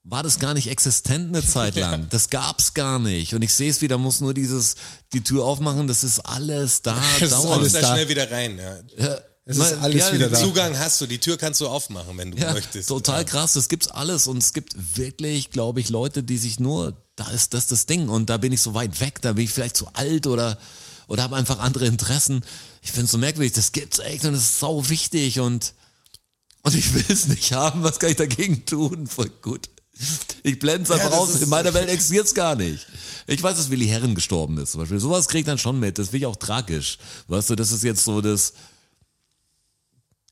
war 0.04 0.22
das 0.22 0.38
gar 0.38 0.54
nicht 0.54 0.68
existent 0.70 1.36
eine 1.36 1.44
Zeit 1.46 1.76
lang. 1.76 2.08
Das 2.12 2.30
gab's 2.30 2.74
gar 2.76 3.00
nicht. 3.00 3.34
Und 3.34 3.42
ich 3.42 3.54
sehe 3.54 3.70
es 3.72 3.82
wieder, 3.82 3.98
muss 3.98 4.22
nur 4.22 4.34
dieses, 4.36 4.76
die 5.14 5.22
Tür 5.24 5.44
aufmachen, 5.46 5.88
das 5.88 6.04
ist 6.04 6.20
alles 6.20 6.84
da, 6.84 6.96
Das 7.20 7.30
ist 7.32 7.34
alles 7.34 7.46
kommst 7.50 7.76
da 7.76 7.82
da. 7.82 7.94
schnell 7.94 8.10
wieder 8.10 8.30
rein. 8.32 8.60
Ja. 8.60 8.76
Ja, 9.06 9.18
Es 9.46 9.58
ist 9.58 9.74
alles 9.82 10.14
wieder 10.14 10.30
da. 10.30 10.38
Zugang 10.40 10.78
hast 10.78 11.02
du, 11.02 11.08
die 11.08 11.18
Tür 11.20 11.38
kannst 11.38 11.60
du 11.62 11.68
aufmachen, 11.68 12.16
wenn 12.18 12.32
du 12.32 12.38
Ja, 12.38 12.54
möchtest. 12.54 12.90
total 12.90 13.22
Ja. 13.22 13.24
krass. 13.24 13.54
Das 13.54 13.68
gibt's 13.68 13.88
alles 13.88 14.28
und 14.28 14.38
es 14.38 14.54
gibt 14.54 14.76
wirklich, 14.96 15.50
glaube 15.50 15.80
ich, 15.80 15.90
Leute, 15.90 16.22
die 16.22 16.38
sich 16.38 16.60
nur, 16.60 16.94
da 17.16 17.28
ist 17.32 17.56
das 17.56 17.66
das 17.66 17.88
Ding 17.88 18.08
und 18.10 18.30
da 18.30 18.38
bin 18.38 18.54
ich 18.54 18.62
so 18.62 18.76
weit 18.76 19.00
weg, 19.02 19.22
da 19.24 19.34
bin 19.34 19.46
ich 19.46 19.52
vielleicht 19.52 19.78
zu 19.78 19.88
alt 19.94 20.28
oder 20.28 20.60
oder 21.08 21.24
habe 21.24 21.36
einfach 21.36 21.60
andere 21.60 21.86
Interessen. 21.86 22.44
Ich 22.82 22.92
finde 22.92 23.06
es 23.06 23.12
so 23.12 23.18
merkwürdig. 23.18 23.54
Das 23.54 23.72
gibt's 23.72 24.00
echt 24.00 24.26
und 24.26 24.34
es 24.34 24.42
ist 24.42 24.60
sau 24.60 24.90
wichtig 24.90 25.40
und 25.40 25.74
und 26.66 26.74
ich 26.74 26.94
will 26.96 27.06
es 27.10 27.28
nicht 27.28 27.52
haben. 27.52 27.84
Was 27.84 28.00
kann 28.00 28.10
ich 28.10 28.16
dagegen 28.16 28.66
tun? 28.66 29.06
Voll 29.06 29.30
gut. 29.42 29.70
Ich 30.44 30.60
blende 30.60 30.84
es 30.84 30.92
einfach 30.92 31.12
das 31.12 31.20
aus. 31.20 31.42
In 31.42 31.50
meiner 31.50 31.74
Welt 31.74 31.90
existiert's 31.90 32.34
gar 32.34 32.56
nicht. 32.56 32.86
Ich 33.28 33.42
weiß, 33.42 33.56
dass 33.56 33.70
Willi 33.70 33.88
Herren 33.88 34.16
gestorben 34.16 34.58
ist, 34.58 34.72
zum 34.72 34.82
Beispiel. 34.82 35.00
Sowas 35.00 35.28
kriegt 35.28 35.48
dann 35.48 35.58
schon 35.58 35.80
mit. 35.80 36.00
Das 36.00 36.08
finde 36.08 36.18
ich 36.18 36.26
auch 36.26 36.36
tragisch. 36.36 36.98
Weißt 37.28 37.52
du, 37.52 37.56
das 37.56 37.72
ist 37.72 37.84
jetzt 37.84 38.04
so 38.04 38.20
das, 38.20 38.54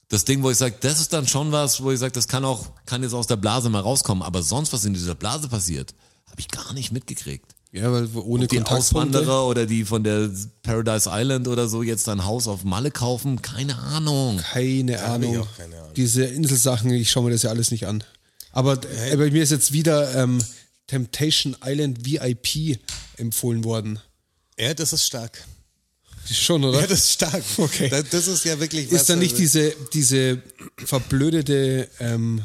das 0.10 0.26
Ding, 0.26 0.44
wo 0.44 0.50
ich 0.50 0.58
sage, 0.58 0.76
das 0.82 1.00
ist 1.00 1.14
dann 1.14 1.28
schon 1.28 1.52
was, 1.52 1.82
wo 1.82 1.92
ich 1.92 2.00
sage, 2.00 2.12
das 2.12 2.28
kann 2.28 2.44
auch, 2.46 2.72
kann 2.86 3.04
jetzt 3.04 3.14
aus 3.14 3.28
der 3.28 3.38
Blase 3.38 3.70
mal 3.70 3.82
rauskommen. 3.82 4.24
Aber 4.24 4.44
sonst, 4.44 4.74
was 4.74 4.86
in 4.86 4.94
dieser 4.94 5.16
Blase 5.16 5.48
passiert, 5.48 5.94
habe 6.30 6.42
ich 6.42 6.50
gar 6.50 6.74
nicht 6.74 6.92
mitgekriegt. 6.92 7.56
Ja, 7.74 7.92
weil 7.92 8.08
ohne 8.16 8.48
Die 8.48 8.58
Kontaktpunkte. 8.58 9.18
Auswanderer 9.18 9.48
oder 9.48 9.66
die 9.66 9.84
von 9.84 10.04
der 10.04 10.30
Paradise 10.62 11.10
Island 11.12 11.48
oder 11.48 11.68
so 11.68 11.82
jetzt 11.82 12.08
ein 12.08 12.24
Haus 12.24 12.48
auf 12.48 12.64
Malle 12.64 12.92
kaufen, 12.92 13.42
keine 13.42 13.76
Ahnung. 13.80 14.38
Keine 14.38 15.02
Ahnung. 15.02 15.48
keine 15.58 15.78
Ahnung. 15.78 15.94
Diese 15.96 16.24
Inselsachen, 16.24 16.92
ich 16.92 17.10
schaue 17.10 17.24
mir 17.24 17.32
das 17.32 17.42
ja 17.42 17.50
alles 17.50 17.72
nicht 17.72 17.88
an. 17.88 18.04
Aber 18.52 18.74
äh, 19.10 19.18
bei 19.18 19.32
mir 19.32 19.42
ist 19.42 19.50
jetzt 19.50 19.74
wieder 19.74 20.14
ähm, 20.16 20.38
Temptation 20.86 21.58
Island 21.66 22.06
VIP 22.06 22.80
empfohlen 23.18 23.64
worden. 23.64 24.00
Ja, 24.60 24.76
das 24.76 24.94
ist 24.94 25.08
stark. 25.08 25.44
Schon, 26.32 26.64
oder? 26.64 26.80
Ja, 26.80 26.88
das 26.88 27.00
ist 27.00 27.12
stark. 27.14 27.44
Okay. 27.58 27.90
Das, 27.90 28.08
das 28.10 28.28
ist 28.28 28.46
ja 28.46 28.60
wirklich 28.60 28.92
was. 28.92 29.02
ist 29.02 29.10
da 29.10 29.16
nicht 29.16 29.38
diese, 29.38 29.74
diese 29.94 30.44
verblödete, 30.78 31.90
ähm, 32.00 32.44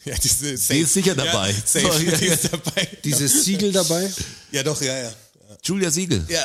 Ja, 0.04 0.14
diese 0.16 0.54
Die 0.72 0.78
ist 0.80 0.94
sicher 0.94 1.14
dabei. 1.14 1.50
Ja, 1.50 1.56
safe, 1.64 1.92
So, 1.92 1.98
ja, 2.10 2.16
die 2.16 2.24
ist 2.26 2.52
dabei. 2.52 2.88
dieses 3.04 3.44
Siegel 3.44 3.70
dabei? 3.70 4.10
Ja, 4.50 4.62
doch, 4.62 4.80
ja, 4.80 4.96
ja. 4.96 5.10
Julia 5.62 5.90
Siegel. 5.90 6.24
Ja. 6.28 6.42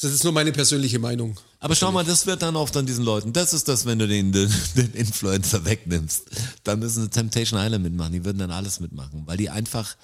Das 0.00 0.12
ist 0.12 0.24
nur 0.24 0.32
meine 0.32 0.52
persönliche 0.52 0.98
Meinung. 0.98 1.38
Aber 1.60 1.74
schau 1.74 1.90
mal, 1.92 2.04
das 2.04 2.26
wird 2.26 2.42
dann 2.42 2.54
oft 2.56 2.76
an 2.76 2.86
diesen 2.86 3.04
Leuten. 3.04 3.32
Das 3.32 3.52
ist 3.52 3.66
das, 3.68 3.84
wenn 3.86 3.98
du 3.98 4.06
den, 4.06 4.30
den, 4.32 4.50
den 4.76 4.92
Influencer 4.94 5.64
wegnimmst. 5.64 6.22
Dann 6.64 6.78
müssen 6.78 7.02
sie 7.02 7.10
Temptation 7.10 7.58
Island 7.60 7.82
mitmachen. 7.84 8.12
Die 8.12 8.24
würden 8.24 8.38
dann 8.38 8.50
alles 8.50 8.80
mitmachen, 8.80 9.22
weil 9.26 9.36
die 9.38 9.48
einfach 9.50 9.96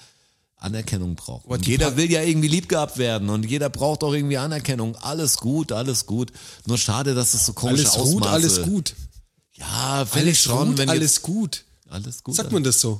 Anerkennung 0.57 1.15
brauchen. 1.15 1.47
Und 1.47 1.67
jeder 1.67 1.95
will 1.97 2.11
ja 2.11 2.21
irgendwie 2.21 2.47
lieb 2.47 2.69
gehabt 2.69 2.97
werden 2.97 3.29
und 3.29 3.43
jeder 3.43 3.69
braucht 3.69 4.03
auch 4.03 4.13
irgendwie 4.13 4.37
Anerkennung. 4.37 4.95
Alles 4.97 5.37
gut, 5.37 5.71
alles 5.71 6.05
gut. 6.05 6.31
Nur 6.65 6.77
schade, 6.77 7.13
dass 7.15 7.33
es 7.33 7.45
so 7.45 7.53
komische 7.53 7.83
Alles 7.91 7.97
ruht, 7.97 8.23
Ausmaße. 8.23 8.29
alles 8.29 8.61
gut. 8.61 8.95
Ja, 9.55 10.05
finde 10.05 10.29
ich 10.31 10.37
Alles 10.37 10.41
schon. 10.43 10.67
ruht, 10.69 10.77
wenn 10.77 10.89
alles 10.89 11.15
jetzt, 11.15 11.21
gut. 11.23 11.63
Alles 11.93 12.23
gut. 12.23 12.35
Sagt 12.35 12.51
man 12.51 12.63
das 12.63 12.79
so? 12.79 12.99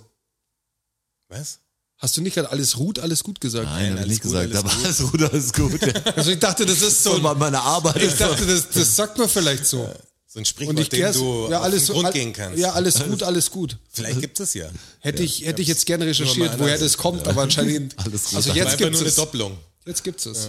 Was? 1.30 1.60
Hast 1.98 2.18
du 2.18 2.22
nicht 2.22 2.34
gerade 2.34 2.50
alles 2.52 2.78
ruht, 2.78 3.00
alles 3.00 3.24
gut 3.24 3.40
gesagt? 3.40 3.66
Nein, 3.66 3.92
habe 3.92 3.94
ich 3.94 3.98
alles 4.00 4.08
nicht 4.10 4.22
gut, 4.24 4.32
gesagt. 4.34 4.56
alles 4.84 5.02
Aber 5.02 5.12
gut. 5.12 5.24
alles 5.24 5.54
gut, 5.54 5.80
alles 5.80 5.82
gut. 5.82 5.82
Ja. 6.06 6.12
Also 6.18 6.32
ich 6.32 6.40
dachte, 6.40 6.66
das 6.66 6.82
ist 6.82 7.04
so. 7.04 7.18
So 7.20 7.28
Ein, 7.28 7.38
meine 7.38 7.62
Arbeit. 7.62 8.02
ich 8.02 8.14
dachte, 8.16 8.46
das, 8.46 8.70
das 8.70 8.96
sagt 8.96 9.18
man 9.18 9.30
vielleicht 9.30 9.66
so. 9.66 9.90
So 10.28 10.40
ein 10.40 10.46
Sprichwort, 10.46 10.78
Und 10.78 10.82
ich 10.82 10.90
dem 10.90 11.14
du 11.14 11.48
ja, 11.50 11.60
auf 11.60 11.64
alles, 11.64 11.86
den 11.86 11.94
Grund 11.94 12.06
all- 12.08 12.12
gehen 12.14 12.34
kannst. 12.34 12.58
Ja, 12.60 12.72
alles 12.74 12.96
gut, 13.04 13.22
alles 13.24 13.52
gut. 13.52 13.78
Vielleicht 13.92 14.20
gibt 14.20 14.40
es 14.40 14.54
ja. 14.56 14.68
Hätte 15.00 15.22
ich, 15.24 15.46
hätte 15.46 15.62
ich 15.62 15.68
jetzt 15.68 15.86
gerne 15.86 16.06
recherchiert, 16.08 16.58
woher 16.60 16.78
das 16.78 16.98
kommt, 16.98 17.28
aber 17.28 17.44
anscheinend. 17.44 17.96
Alles 18.04 18.26
gut. 18.26 18.36
Also 18.38 18.52
jetzt 18.54 18.78
gibt 18.78 18.92
nur 18.92 19.00
eine 19.02 19.10
es. 19.10 19.16
Doppelung. 19.16 19.58
Jetzt 19.86 20.04
gibt's 20.04 20.26
es. 20.26 20.48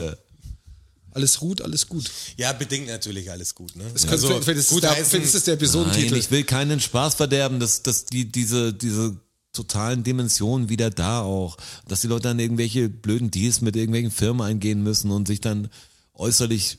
Alles 1.14 1.40
ruht, 1.40 1.62
alles 1.62 1.88
gut. 1.88 2.10
Ja, 2.36 2.52
bedingt 2.52 2.88
natürlich 2.88 3.30
alles 3.30 3.54
gut. 3.54 3.74
Ne? 3.76 3.84
Das 3.92 4.06
könnte, 4.06 4.26
vielleicht 4.42 4.58
ist, 4.58 4.82
der, 4.82 4.90
heißen- 4.96 5.18
ist 5.20 5.34
das 5.34 5.44
der 5.44 5.54
Nein, 5.54 5.60
Episodentitel. 5.62 6.16
ich 6.16 6.30
will 6.30 6.44
keinen 6.44 6.80
Spaß 6.80 7.14
verderben, 7.14 7.60
dass, 7.60 7.82
dass 7.82 8.04
die, 8.04 8.30
diese, 8.30 8.74
diese 8.74 9.16
totalen 9.52 10.02
Dimensionen 10.02 10.68
wieder 10.68 10.90
da 10.90 11.22
auch, 11.22 11.56
dass 11.86 12.00
die 12.00 12.08
Leute 12.08 12.24
dann 12.24 12.40
irgendwelche 12.40 12.88
blöden 12.88 13.30
Deals 13.30 13.60
mit 13.60 13.76
irgendwelchen 13.76 14.10
Firmen 14.10 14.42
eingehen 14.44 14.82
müssen 14.82 15.10
und 15.12 15.28
sich 15.28 15.40
dann 15.40 15.68
äußerlich 16.14 16.78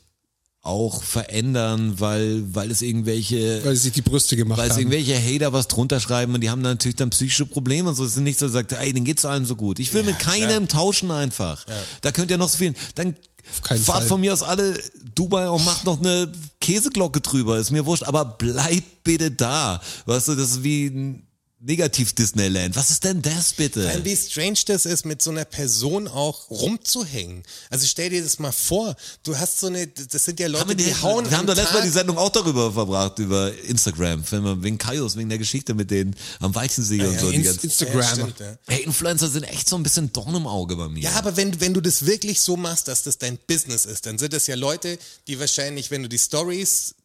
auch 0.65 1.03
verändern, 1.03 1.95
weil, 1.99 2.43
weil 2.53 2.71
es 2.71 2.81
irgendwelche, 2.81 3.63
weil 3.63 3.75
sie 3.75 3.83
sich 3.83 3.93
die 3.93 4.01
Brüste 4.01 4.35
gemacht 4.35 4.59
weil 4.59 4.67
es 4.67 4.73
haben. 4.73 4.91
irgendwelche 4.91 5.15
Hater 5.15 5.53
was 5.53 5.67
drunter 5.67 5.99
schreiben 5.99 6.33
und 6.33 6.41
die 6.41 6.49
haben 6.49 6.63
dann 6.63 6.73
natürlich 6.73 6.95
dann 6.95 7.11
psychische 7.11 7.45
Probleme 7.45 7.89
und 7.89 7.95
so. 7.95 8.03
Es 8.03 8.15
sind 8.15 8.23
nicht 8.23 8.39
so, 8.39 8.47
sagt, 8.47 8.71
ey, 8.71 8.91
denen 8.91 9.05
geht's 9.05 9.25
allen 9.25 9.45
so 9.45 9.55
gut. 9.55 9.79
Ich 9.79 9.93
will 9.93 10.03
mit 10.03 10.19
keinem 10.19 10.67
tauschen 10.67 11.11
einfach. 11.11 11.65
Da 12.01 12.11
könnt 12.11 12.31
ihr 12.31 12.37
noch 12.37 12.49
so 12.49 12.57
viel, 12.57 12.73
dann 12.95 13.15
fahrt 13.43 13.81
Fall. 13.83 14.01
von 14.07 14.21
mir 14.21 14.33
aus 14.33 14.43
alle 14.43 14.77
Dubai 15.13 15.49
und 15.49 15.63
macht 15.65 15.85
noch 15.85 15.99
eine 15.99 16.31
Käseglocke 16.59 17.21
drüber. 17.21 17.57
Ist 17.57 17.71
mir 17.71 17.85
wurscht, 17.85 18.03
aber 18.03 18.25
bleibt 18.25 19.03
bitte 19.03 19.31
da. 19.31 19.81
Weißt 20.05 20.29
du, 20.29 20.35
das 20.35 20.51
ist 20.51 20.63
wie 20.63 21.23
Negativ-Disneyland. 21.65 22.75
Was 22.75 22.91
ist 22.91 23.03
denn 23.03 23.21
das 23.21 23.53
bitte? 23.53 23.89
Allem, 23.89 24.05
wie 24.05 24.15
strange 24.15 24.59
das 24.67 24.85
ist, 24.85 25.05
mit 25.05 25.21
so 25.21 25.31
einer 25.31 25.45
Person 25.45 26.07
auch 26.07 26.49
rumzuhängen. 26.49 27.43
Also 27.69 27.87
stell 27.87 28.09
dir 28.11 28.23
das 28.23 28.39
mal 28.39 28.51
vor, 28.51 28.95
du 29.23 29.37
hast 29.37 29.59
so 29.59 29.67
eine, 29.67 29.87
das 29.87 30.25
sind 30.25 30.39
ja 30.39 30.47
Leute, 30.47 30.61
Haben 30.61 30.69
wir, 30.69 30.75
die, 30.75 30.83
die, 30.85 30.95
hauen 31.01 31.29
wir 31.29 31.37
haben 31.37 31.47
doch 31.47 31.55
letztes 31.55 31.73
Mal 31.73 31.81
die 31.83 31.89
Sendung 31.89 32.17
auch 32.17 32.29
darüber 32.29 32.71
verbracht, 32.71 33.17
über 33.19 33.51
Instagram, 33.63 34.23
wenn 34.29 34.43
man 34.43 34.63
wegen 34.63 34.77
Kaios, 34.77 35.15
wegen 35.15 35.29
der 35.29 35.37
Geschichte 35.39 35.73
mit 35.73 35.89
denen 35.91 36.15
am 36.39 36.53
Weichensee 36.53 37.01
und 37.03 37.19
so. 37.19 37.31
die 37.31 37.37
Inst- 37.37 37.63
Instagram. 37.63 38.01
Ja, 38.01 38.07
stimmt, 38.13 38.39
ja. 38.39 38.57
Hey, 38.67 38.83
Influencer 38.83 39.27
sind 39.29 39.43
echt 39.43 39.67
so 39.67 39.75
ein 39.75 39.83
bisschen 39.83 40.13
Dorn 40.13 40.35
im 40.35 40.47
Auge 40.47 40.75
bei 40.75 40.87
mir. 40.87 41.01
Ja, 41.03 41.13
aber 41.13 41.35
wenn, 41.35 41.59
wenn 41.61 41.73
du 41.73 41.81
das 41.81 42.05
wirklich 42.05 42.39
so 42.41 42.55
machst, 42.57 42.87
dass 42.87 43.03
das 43.03 43.17
dein 43.17 43.37
Business 43.47 43.85
ist, 43.85 44.05
dann 44.05 44.17
sind 44.17 44.33
das 44.33 44.47
ja 44.47 44.55
Leute, 44.55 44.97
die 45.27 45.39
wahrscheinlich, 45.39 45.89
wenn 45.91 46.03
du 46.03 46.09
die 46.09 46.19
Stories 46.19 46.95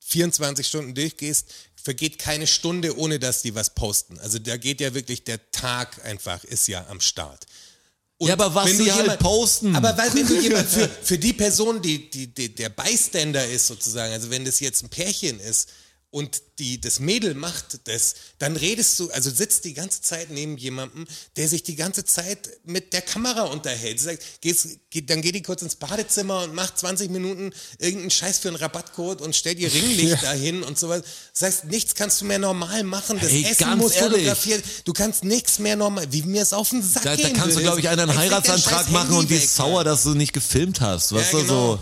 24 0.00 0.66
Stunden 0.66 0.94
durchgehst, 0.94 1.46
vergeht 1.86 2.18
keine 2.18 2.48
Stunde, 2.48 2.98
ohne 2.98 3.20
dass 3.20 3.42
die 3.42 3.54
was 3.54 3.70
posten. 3.70 4.18
Also 4.18 4.40
da 4.40 4.56
geht 4.56 4.80
ja 4.80 4.92
wirklich 4.92 5.22
der 5.22 5.52
Tag 5.52 6.04
einfach, 6.04 6.42
ist 6.42 6.66
ja 6.66 6.84
am 6.88 7.00
Start. 7.00 7.46
Und 8.18 8.26
Ja, 8.26 8.34
aber 8.34 8.52
was 8.56 8.66
wenn 8.66 8.78
du 8.78 8.84
sie 8.84 8.92
halt 8.92 9.20
posten. 9.20 9.76
Aber 9.76 9.96
weil, 9.96 10.12
wenn 10.12 10.26
du 10.26 10.40
jemand 10.40 10.68
für, 10.68 10.88
für 10.88 11.16
die 11.16 11.32
Person, 11.32 11.80
die, 11.80 12.10
die, 12.10 12.26
die 12.26 12.52
der 12.52 12.70
Bystander 12.70 13.46
ist 13.46 13.68
sozusagen, 13.68 14.12
also 14.12 14.30
wenn 14.30 14.44
das 14.44 14.58
jetzt 14.58 14.82
ein 14.82 14.88
Pärchen 14.88 15.38
ist 15.38 15.68
und 16.16 16.40
die, 16.58 16.80
das 16.80 16.98
Mädel 16.98 17.34
macht 17.34 17.80
das, 17.84 18.14
dann 18.38 18.56
redest 18.56 18.98
du, 18.98 19.10
also 19.10 19.28
sitzt 19.28 19.66
die 19.66 19.74
ganze 19.74 20.00
Zeit 20.00 20.30
neben 20.30 20.56
jemandem, 20.56 21.06
der 21.36 21.46
sich 21.46 21.62
die 21.62 21.76
ganze 21.76 22.06
Zeit 22.06 22.48
mit 22.64 22.94
der 22.94 23.02
Kamera 23.02 23.42
unterhält. 23.42 23.98
Du 23.98 24.04
sagst, 24.04 24.22
gehst, 24.40 24.78
geht, 24.88 25.10
dann 25.10 25.20
geht 25.20 25.34
die 25.34 25.42
kurz 25.42 25.60
ins 25.60 25.74
Badezimmer 25.76 26.44
und 26.44 26.54
macht 26.54 26.78
20 26.78 27.10
Minuten 27.10 27.52
irgendeinen 27.78 28.10
Scheiß 28.10 28.38
für 28.38 28.48
einen 28.48 28.56
Rabattcode 28.56 29.20
und 29.20 29.36
stellt 29.36 29.58
ihr 29.58 29.70
Ringlicht 29.74 30.22
dahin 30.22 30.62
und 30.62 30.78
sowas. 30.78 31.02
Das 31.34 31.42
heißt, 31.42 31.64
nichts 31.66 31.94
kannst 31.94 32.22
du 32.22 32.24
mehr 32.24 32.38
normal 32.38 32.82
machen. 32.84 33.18
Das 33.20 33.30
Ey, 33.30 33.44
Essen 33.44 33.76
muss 33.76 33.92
ehrlich. 33.92 34.20
fotografiert. 34.20 34.64
Du 34.86 34.94
kannst 34.94 35.22
nichts 35.22 35.58
mehr 35.58 35.76
normal, 35.76 36.06
wie 36.12 36.22
mir 36.22 36.40
es 36.40 36.54
auf 36.54 36.70
den 36.70 36.82
Sack 36.82 37.02
Da, 37.02 37.14
da 37.14 37.16
gehen 37.16 37.36
kannst 37.36 37.58
du, 37.58 37.60
glaube 37.60 37.80
ich, 37.80 37.90
einen 37.90 38.16
Heiratsantrag 38.16 38.90
machen 38.90 39.16
und 39.16 39.28
die 39.28 39.34
ist 39.34 39.54
sauer, 39.54 39.84
dass 39.84 40.04
du 40.04 40.14
nicht 40.14 40.32
gefilmt 40.32 40.80
hast. 40.80 41.12
Weißt 41.12 41.34
Ja, 41.34 41.40
genau. 41.40 41.76
so, 41.76 41.78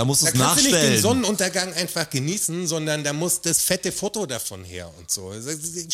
da 0.00 0.04
musst 0.06 0.22
du 0.22 0.26
es 0.28 0.32
kannst 0.32 0.42
du 0.42 0.62
nicht 0.62 0.66
den 0.66 0.72
nachstellen. 0.72 1.02
Sonnenuntergang 1.02 1.74
einfach 1.74 2.08
genießen, 2.08 2.66
sondern 2.66 3.04
da 3.04 3.12
muss 3.12 3.42
das 3.42 3.60
fette 3.60 3.92
Foto 3.92 4.24
davon 4.24 4.64
her 4.64 4.90
und 4.98 5.10
so. 5.10 5.30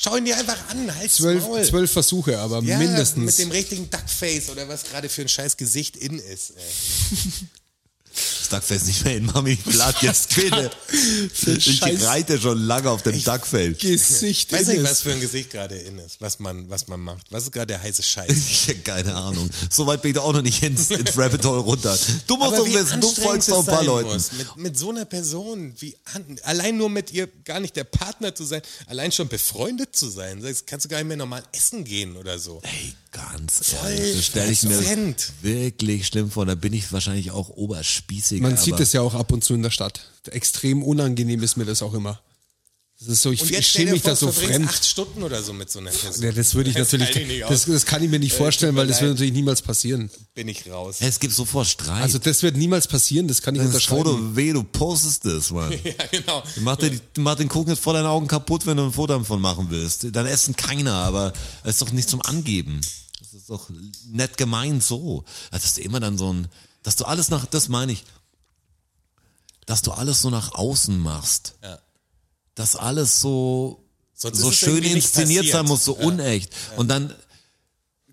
Schau 0.00 0.14
ihn 0.16 0.24
dir 0.26 0.36
einfach 0.36 0.68
an, 0.68 0.94
halt 0.94 1.10
Zwölf, 1.10 1.42
Maul. 1.42 1.64
zwölf 1.64 1.90
Versuche, 1.90 2.38
aber 2.38 2.62
ja, 2.62 2.78
mindestens. 2.78 3.24
mit 3.24 3.38
dem 3.40 3.50
richtigen 3.50 3.90
Duckface 3.90 4.50
oder 4.50 4.68
was 4.68 4.84
gerade 4.84 5.08
für 5.08 5.22
ein 5.22 5.28
scheiß 5.28 5.56
Gesicht 5.56 5.96
in 5.96 6.20
ist. 6.20 6.50
Ey. 6.50 6.62
Das 8.16 8.48
Duckface 8.48 8.86
nicht 8.86 9.04
mehr 9.04 9.16
in 9.16 9.26
Mami, 9.26 9.58
lad 9.66 10.02
jetzt 10.02 10.34
bitte. 10.36 10.70
Ich 11.46 11.82
reite 12.04 12.40
schon 12.40 12.58
lange 12.66 12.90
auf 12.90 13.02
dem 13.02 13.22
Duckface. 13.22 13.78
Gesicht 13.78 14.52
Weiß 14.52 14.68
nicht, 14.68 14.82
was 14.82 15.02
für 15.02 15.12
ein 15.12 15.20
Gesicht 15.20 15.50
gerade 15.50 15.76
in 15.76 15.98
ist, 15.98 16.20
was 16.20 16.38
man, 16.38 16.68
was 16.70 16.88
man 16.88 17.00
macht. 17.00 17.26
Was 17.30 17.44
ist 17.44 17.52
gerade 17.52 17.66
der 17.66 17.82
heiße 17.82 18.02
Scheiß? 18.02 18.26
Ich 18.56 18.68
hab 18.68 18.84
keine 18.84 19.14
Ahnung. 19.14 19.50
So 19.70 19.86
weit 19.86 20.02
bin 20.02 20.10
ich 20.10 20.14
da 20.16 20.22
auch 20.22 20.32
noch 20.32 20.42
nicht 20.42 20.62
ins, 20.62 20.90
ins 20.90 21.16
Rabbit 21.16 21.44
Hole 21.44 21.60
runter. 21.60 21.96
Du 22.26 22.36
musst 22.36 22.58
doch 22.58 22.66
wissen, 22.66 23.00
du 23.00 23.08
folgst 23.10 23.50
doch 23.50 23.60
ein 23.60 23.66
paar 23.66 23.84
Leuten. 23.84 24.22
Mit, 24.36 24.56
mit 24.56 24.78
so 24.78 24.90
einer 24.90 25.04
Person, 25.04 25.74
wie 25.78 25.96
allein 26.42 26.76
nur 26.76 26.88
mit 26.88 27.12
ihr 27.12 27.28
gar 27.44 27.60
nicht 27.60 27.76
der 27.76 27.84
Partner 27.84 28.34
zu 28.34 28.44
sein, 28.44 28.62
allein 28.86 29.12
schon 29.12 29.28
befreundet 29.28 29.94
zu 29.94 30.08
sein, 30.08 30.42
kannst 30.66 30.86
du 30.86 30.88
gar 30.88 30.98
nicht 30.98 31.08
mehr 31.08 31.16
normal 31.16 31.42
essen 31.52 31.84
gehen 31.84 32.16
oder 32.16 32.38
so. 32.38 32.60
Ey, 32.62 32.94
ganz 33.16 33.72
ehrlich, 33.72 34.16
das 34.16 34.26
stelle 34.26 34.50
ich 34.52 34.62
mir 34.62 35.14
wirklich 35.42 36.06
schlimm 36.06 36.30
vor. 36.30 36.46
Da 36.46 36.54
bin 36.54 36.72
ich 36.72 36.92
wahrscheinlich 36.92 37.30
auch 37.30 37.48
oberspießig. 37.50 38.40
Man 38.40 38.56
sieht 38.56 38.78
es 38.80 38.92
ja 38.92 39.00
auch 39.00 39.14
ab 39.14 39.32
und 39.32 39.42
zu 39.42 39.54
in 39.54 39.62
der 39.62 39.70
Stadt. 39.70 40.00
Extrem 40.30 40.82
unangenehm 40.82 41.42
ist 41.42 41.56
mir 41.56 41.64
das 41.64 41.82
auch 41.82 41.94
immer. 41.94 42.20
Das 42.98 43.08
ist 43.08 43.20
so, 43.20 43.30
ich, 43.30 43.42
ich 43.42 43.66
schäme 43.66 43.86
dir 43.86 43.92
mich 43.92 44.02
da 44.02 44.16
so 44.16 44.32
fremd. 44.32 44.66
acht 44.66 44.82
Stunden 44.82 45.22
oder 45.22 45.42
so 45.42 45.52
mit 45.52 45.70
so 45.70 45.80
einer 45.80 45.90
Person. 45.90 46.24
Ja, 46.24 46.32
das 46.32 46.54
würde 46.54 46.70
ich 46.70 46.78
natürlich, 46.78 47.42
das, 47.46 47.66
das 47.66 47.84
kann 47.84 48.02
ich 48.02 48.08
mir 48.08 48.18
nicht 48.18 48.32
vorstellen, 48.32 48.74
weil 48.74 48.86
das 48.86 49.02
wird 49.02 49.10
natürlich 49.12 49.34
niemals 49.34 49.60
passieren. 49.60 50.10
bin 50.32 50.48
ich 50.48 50.66
raus. 50.70 50.96
Es 51.00 51.20
gibt 51.20 51.34
sofort 51.34 51.66
Streit. 51.66 52.02
Also 52.02 52.18
das 52.18 52.42
wird 52.42 52.56
niemals 52.56 52.88
passieren, 52.88 53.28
das 53.28 53.42
kann 53.42 53.54
ich 53.54 53.60
das 53.60 53.68
unterschreiben. 53.68 54.04
Foto 54.04 54.36
weh, 54.36 54.50
du 54.54 54.62
postest 54.64 55.26
das, 55.26 55.50
Mann. 55.50 55.72
Ja, 55.84 55.92
genau. 56.10 56.42
Mach 56.62 56.76
den, 56.76 56.98
mach 57.18 57.34
den 57.34 57.48
Kuchen 57.48 57.68
jetzt 57.68 57.82
vor 57.82 57.92
deinen 57.92 58.06
Augen 58.06 58.28
kaputt, 58.28 58.64
wenn 58.64 58.78
du 58.78 58.84
ein 58.84 58.92
Foto 58.92 59.18
davon 59.18 59.42
machen 59.42 59.66
willst. 59.68 60.06
Dann 60.12 60.24
essen 60.24 60.56
keiner, 60.56 60.94
aber 60.94 61.34
es 61.64 61.72
ist 61.72 61.82
doch 61.82 61.92
nicht 61.92 62.08
zum 62.08 62.22
Angeben. 62.22 62.80
Ist 63.46 63.50
doch 63.50 63.70
nett 64.08 64.36
gemeint 64.38 64.82
so. 64.82 65.24
Also, 65.52 65.62
dass 65.62 65.74
du 65.74 65.82
immer 65.82 66.00
dann 66.00 66.18
so 66.18 66.32
ein, 66.32 66.48
dass 66.82 66.96
du 66.96 67.04
alles 67.04 67.28
nach, 67.28 67.46
das 67.46 67.68
meine 67.68 67.92
ich, 67.92 68.04
dass 69.66 69.82
du 69.82 69.92
alles 69.92 70.20
so 70.20 70.30
nach 70.30 70.52
außen 70.52 70.98
machst. 70.98 71.54
Ja. 71.62 71.78
Dass 72.56 72.74
alles 72.74 73.20
so, 73.20 73.84
Sonst 74.14 74.40
so 74.40 74.50
schön 74.50 74.82
inszeniert 74.82 75.46
sein 75.46 75.64
muss, 75.64 75.84
so 75.84 75.94
unecht. 75.94 76.52
Und 76.76 76.88
dann 76.88 77.14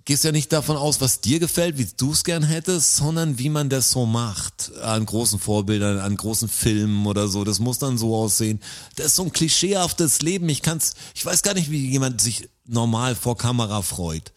gehst 0.06 0.24
ja 0.24 0.32
nicht 0.32 0.54
davon 0.54 0.78
aus, 0.78 1.02
was 1.02 1.20
dir 1.20 1.40
gefällt, 1.40 1.80
wie 1.80 1.88
du 1.98 2.12
es 2.12 2.24
gern 2.24 2.44
hättest, 2.44 2.96
sondern 2.98 3.40
wie 3.40 3.50
man 3.50 3.70
das 3.70 3.90
so 3.90 4.06
macht. 4.06 4.72
An 4.84 5.04
großen 5.04 5.40
Vorbildern, 5.40 5.98
an 5.98 6.16
großen 6.16 6.48
Filmen 6.48 7.08
oder 7.08 7.28
so. 7.28 7.44
Das 7.44 7.58
muss 7.58 7.80
dann 7.80 7.98
so 7.98 8.16
aussehen. 8.16 8.62
Das 8.98 9.08
ist 9.08 9.16
so 9.16 9.24
ein 9.24 9.34
klischeehaftes 9.34 10.22
Leben. 10.22 10.48
Ich 10.50 10.62
kann's, 10.62 10.94
ich 11.16 11.26
weiß 11.26 11.42
gar 11.42 11.56
nicht, 11.56 11.72
wie 11.72 11.90
jemand 11.90 12.22
sich 12.22 12.50
normal 12.66 13.16
vor 13.16 13.36
Kamera 13.36 13.82
freut. 13.82 14.32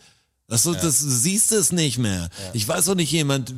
Das, 0.49 0.63
so, 0.63 0.73
das 0.75 1.01
du 1.01 1.09
siehst 1.11 1.53
es 1.53 1.73
nicht 1.73 1.99
mehr. 1.99 2.29
Ich 2.53 2.67
weiß 2.67 2.89
auch 2.89 2.95
nicht 2.95 3.11
jemand, 3.11 3.53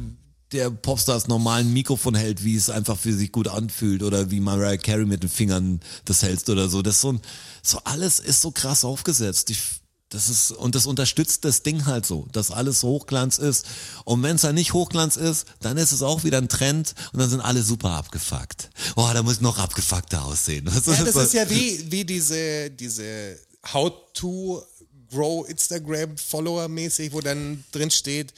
der 0.52 0.70
Popstars 0.70 1.28
normalen 1.28 1.72
Mikrofon 1.74 2.14
hält, 2.14 2.42
wie 2.44 2.56
es 2.56 2.70
einfach 2.70 2.98
für 2.98 3.12
sich 3.12 3.30
gut 3.32 3.48
anfühlt 3.48 4.02
oder 4.02 4.30
wie 4.30 4.40
Mariah 4.40 4.78
Carey 4.78 5.04
mit 5.04 5.22
den 5.22 5.28
Fingern 5.28 5.80
das 6.06 6.22
hältst 6.22 6.48
oder 6.48 6.68
so. 6.70 6.80
Das 6.80 6.94
ist 6.96 7.00
so 7.02 7.12
ein, 7.12 7.20
so 7.62 7.78
alles 7.84 8.18
ist 8.18 8.40
so 8.40 8.50
krass 8.50 8.82
aufgesetzt. 8.84 9.50
Ich, 9.50 9.60
das 10.08 10.30
ist, 10.30 10.52
und 10.52 10.74
das 10.74 10.86
unterstützt 10.86 11.44
das 11.44 11.62
Ding 11.62 11.84
halt 11.84 12.06
so, 12.06 12.26
dass 12.32 12.50
alles 12.50 12.82
Hochglanz 12.82 13.36
ist. 13.36 13.66
Und 14.06 14.22
wenn 14.22 14.36
es 14.36 14.40
dann 14.40 14.54
nicht 14.54 14.72
Hochglanz 14.72 15.16
ist, 15.16 15.44
dann 15.60 15.76
ist 15.76 15.92
es 15.92 16.00
auch 16.00 16.24
wieder 16.24 16.38
ein 16.38 16.48
Trend 16.48 16.94
und 17.12 17.20
dann 17.20 17.28
sind 17.28 17.42
alle 17.42 17.62
super 17.62 17.90
abgefuckt. 17.90 18.70
Oh, 18.96 19.10
da 19.12 19.22
muss 19.22 19.42
noch 19.42 19.58
abgefuckter 19.58 20.24
aussehen. 20.24 20.64
Das, 20.74 20.86
Ja, 20.86 21.04
das 21.04 21.12
so- 21.12 21.20
ist 21.20 21.34
ja 21.34 21.50
wie, 21.50 21.92
wie 21.92 22.06
diese, 22.06 22.70
diese 22.70 23.36
How 23.74 23.92
to 24.14 24.62
Grow 25.10 25.48
Instagram 25.48 26.16
Follower 26.16 26.68
mäßig, 26.68 27.12
wo 27.12 27.20
dann 27.20 27.64
drin 27.72 27.90
steht, 27.90 28.32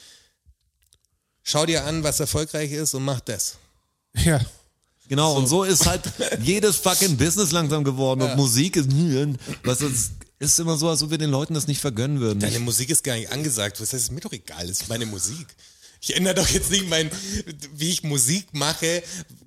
schau 1.43 1.66
dir 1.66 1.85
an, 1.85 2.03
was 2.03 2.21
erfolgreich 2.21 2.73
ist 2.73 2.95
und 2.95 3.05
mach 3.05 3.21
das. 3.21 3.57
Ja. 4.14 4.41
Genau, 5.09 5.37
und 5.37 5.49
so 5.49 5.64
ist 5.64 5.87
halt 5.87 6.03
jedes 6.43 6.77
fucking 6.77 7.16
Business 7.16 7.51
langsam 7.51 7.83
geworden 7.83 8.23
und 8.23 8.37
Musik 8.37 8.77
ist, 8.77 8.89
was 9.64 9.81
ist, 9.81 10.12
ist 10.39 10.59
immer 10.61 10.77
so, 10.77 10.89
als 10.89 11.03
ob 11.03 11.11
wir 11.11 11.18
den 11.18 11.31
Leuten 11.31 11.55
das 11.55 11.66
nicht 11.66 11.81
vergönnen 11.81 12.21
würden. 12.21 12.39
Deine 12.39 12.61
Musik 12.61 12.91
ist 12.91 13.03
gar 13.03 13.14
nicht 13.16 13.31
angesagt. 13.33 13.81
Was 13.81 13.93
heißt, 13.93 14.05
ist 14.05 14.12
mir 14.12 14.21
doch 14.21 14.33
egal, 14.33 14.68
das 14.68 14.83
ist 14.83 14.89
meine 14.89 15.07
Musik. 15.07 15.47
Ich 16.01 16.16
ändere 16.16 16.37
doch 16.37 16.49
jetzt 16.49 16.71
nicht 16.71 16.89
mein, 16.89 17.11
wie 17.75 17.91
ich 17.91 18.05
Musik 18.05 18.47
mache, 18.55 19.03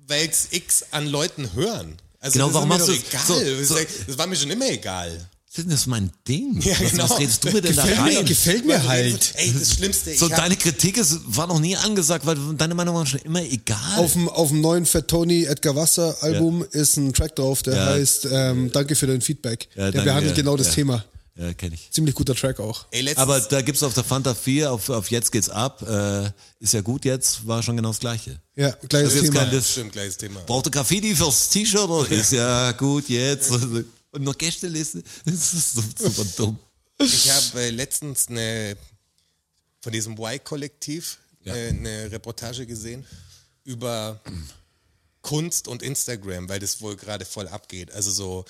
weil 0.06 0.28
es 0.28 0.48
X 0.50 0.84
an 0.90 1.06
Leuten 1.06 1.52
hören. 1.54 1.96
Also 2.20 2.34
Genau, 2.34 2.46
das 2.46 2.54
warum 2.54 2.70
ist 2.72 2.86
mir 2.86 2.94
machst 2.94 3.04
doch 3.16 3.28
du's? 3.30 3.38
egal. 3.40 3.64
So, 3.64 3.74
so- 3.74 3.80
das 4.06 4.18
war 4.18 4.26
mir 4.26 4.36
schon 4.36 4.50
immer 4.50 4.68
egal. 4.68 5.28
Das 5.56 5.64
ist 5.66 5.86
mein 5.86 6.10
Ding. 6.26 6.60
Ja, 6.62 6.72
was, 6.80 6.90
genau. 6.90 7.04
was 7.10 7.18
redest 7.20 7.44
du 7.44 7.50
mir 7.52 7.62
denn 7.62 7.76
da 7.76 7.82
Gefällt 7.82 8.04
mir- 8.04 8.18
rein? 8.18 8.24
gefällt 8.26 8.66
mir 8.66 8.88
halt. 8.88 9.32
Ey, 9.36 9.52
das 9.56 9.74
Schlimmste. 9.74 10.14
So, 10.16 10.28
deine 10.28 10.56
Kritik 10.56 10.96
ist, 10.96 11.20
war 11.26 11.46
noch 11.46 11.60
nie 11.60 11.76
angesagt, 11.76 12.26
weil 12.26 12.36
deine 12.56 12.74
Meinung 12.74 12.96
war 12.96 13.06
schon 13.06 13.20
immer 13.20 13.40
egal. 13.42 13.78
Auf 13.98 14.14
dem, 14.14 14.28
auf 14.28 14.48
dem 14.48 14.60
neuen 14.60 14.84
Fat 14.84 15.06
Tony 15.06 15.44
Edgar 15.44 15.76
Wasser 15.76 16.16
Album 16.22 16.64
ist 16.72 16.96
ein 16.96 17.12
Track 17.12 17.36
drauf, 17.36 17.62
der 17.62 17.74
Ja. 17.76 17.86
heißt 17.86 18.26
ähm, 18.32 18.72
Danke 18.72 18.96
für 18.96 19.06
dein 19.06 19.20
Feedback. 19.20 19.68
Ja, 19.76 19.84
der 19.84 19.92
danke, 19.92 20.04
behandelt 20.10 20.36
ja, 20.36 20.42
genau 20.42 20.56
das 20.56 20.66
ja. 20.68 20.72
Thema. 20.74 21.04
ja, 21.36 21.52
kenn 21.54 21.72
ich. 21.72 21.88
Ziemlich 21.92 22.16
guter 22.16 22.34
Track 22.34 22.58
auch. 22.58 22.86
Ey, 22.90 23.14
Aber 23.14 23.38
da 23.40 23.62
gibt's 23.62 23.84
auf 23.84 23.94
der 23.94 24.02
Fanta 24.02 24.34
4, 24.34 24.72
auf, 24.72 24.88
auf 24.90 25.08
Jetzt 25.12 25.30
geht's 25.30 25.50
ab, 25.50 25.82
äh, 25.88 26.30
ist 26.58 26.72
ja 26.74 26.80
gut 26.80 27.04
jetzt, 27.04 27.46
war 27.46 27.62
schon 27.62 27.76
genau 27.76 27.90
das 27.90 28.00
Gleiche. 28.00 28.40
Ja, 28.56 28.70
gleiches 28.88 29.12
Das 29.14 29.22
Thema. 29.22 29.40
kein 29.42 29.50
Diss. 29.52 29.70
stimmt, 29.70 29.92
gleiches 29.92 30.16
Thema. 30.16 30.40
Braucht 30.46 30.66
ihr 30.66 30.70
Graffiti 30.72 31.14
fürs 31.14 31.48
T-Shirt? 31.50 31.88
oder? 31.88 32.10
Ist 32.10 32.32
ja 32.32 32.72
gut 32.72 33.08
jetzt. 33.08 33.52
Und 34.14 34.22
noch 34.22 34.38
Gästeliste. 34.38 35.02
Das 35.24 35.52
ist 35.54 35.74
so, 35.74 35.82
super 35.96 36.24
dumm. 36.36 36.58
Ich 36.98 37.30
habe 37.30 37.60
äh, 37.60 37.70
letztens 37.70 38.28
eine 38.28 38.76
von 39.80 39.92
diesem 39.92 40.14
Y-Kollektiv 40.14 41.18
äh, 41.44 41.68
eine 41.68 42.10
Reportage 42.10 42.66
gesehen 42.66 43.04
über 43.64 44.20
Kunst 45.22 45.68
und 45.68 45.82
Instagram, 45.82 46.48
weil 46.48 46.60
das 46.60 46.80
wohl 46.80 46.96
gerade 46.96 47.24
voll 47.24 47.48
abgeht. 47.48 47.92
Also 47.92 48.10
so 48.10 48.44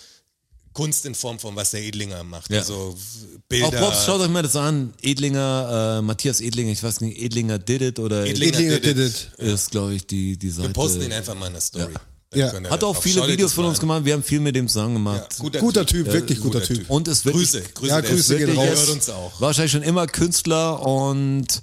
Kunst 0.75 1.07
in 1.07 1.15
Form 1.15 1.39
von 1.39 1.57
was 1.57 1.71
der 1.71 1.83
Edlinger 1.83 2.25
macht. 2.25 2.51
Ja. 2.51 2.59
Also 2.59 2.97
Auch 2.97 3.41
Bilder. 3.49 3.71
Pops, 3.71 4.05
schaut 4.05 4.21
euch 4.21 4.29
mal 4.29 4.43
das 4.43 4.57
an. 4.57 4.93
Edlinger, 5.01 5.99
äh, 5.99 6.03
Matthias 6.03 6.41
Edlinger, 6.41 6.73
ich 6.73 6.83
weiß 6.83 7.01
nicht, 7.01 7.19
Edlinger 7.21 7.59
did 7.59 7.81
it 7.81 7.99
oder 7.99 8.27
Edlinger 8.27 8.59
Edlinger 8.59 8.81
did 8.81 8.97
did 8.97 9.09
it. 9.09 9.31
it. 9.39 9.45
ist, 9.45 9.71
glaube 9.71 9.95
ich, 9.95 10.07
die, 10.07 10.37
die 10.37 10.51
Seite. 10.51 10.69
Wir 10.69 10.73
posten 10.73 11.03
ihn 11.03 11.13
einfach 11.13 11.35
mal 11.35 11.47
in 11.47 11.55
der 11.55 11.63
Story. 11.63 11.93
Dann 11.93 12.03
Ja. 12.35 12.53
Hat 12.71 12.85
auch 12.85 13.01
viele 13.01 13.27
Videos 13.29 13.53
von 13.53 13.65
uns 13.67 13.79
gemacht. 13.81 14.05
Wir 14.05 14.13
haben 14.15 14.23
viel 14.23 14.41
mit 14.41 14.55
dem 14.57 14.69
zusammen 14.69 15.05
Ja, 15.05 15.13
gemacht. 15.13 15.37
guter, 15.39 15.61
Guter 15.61 15.87
typ. 15.87 16.05
Typ, 16.07 16.13
wirklich 16.13 16.41
guter 16.41 16.63
Typ. 16.63 16.89
Und 16.91 17.09
es 17.09 17.25
wird 17.25 17.35
Grüße, 17.37 17.63
Grüße. 17.75 17.89
Ja, 17.91 18.01
der 18.01 18.11
Grüße 18.11 18.37
gehen 18.39 18.57
raus. 18.57 18.65
Der 18.67 18.77
hört 18.77 18.89
uns 18.91 19.11
auch. 19.11 19.41
wahrscheinlich 19.41 19.73
schon 19.73 19.83
immer 19.83 20.07
Künstler 20.07 20.85
und 20.85 21.63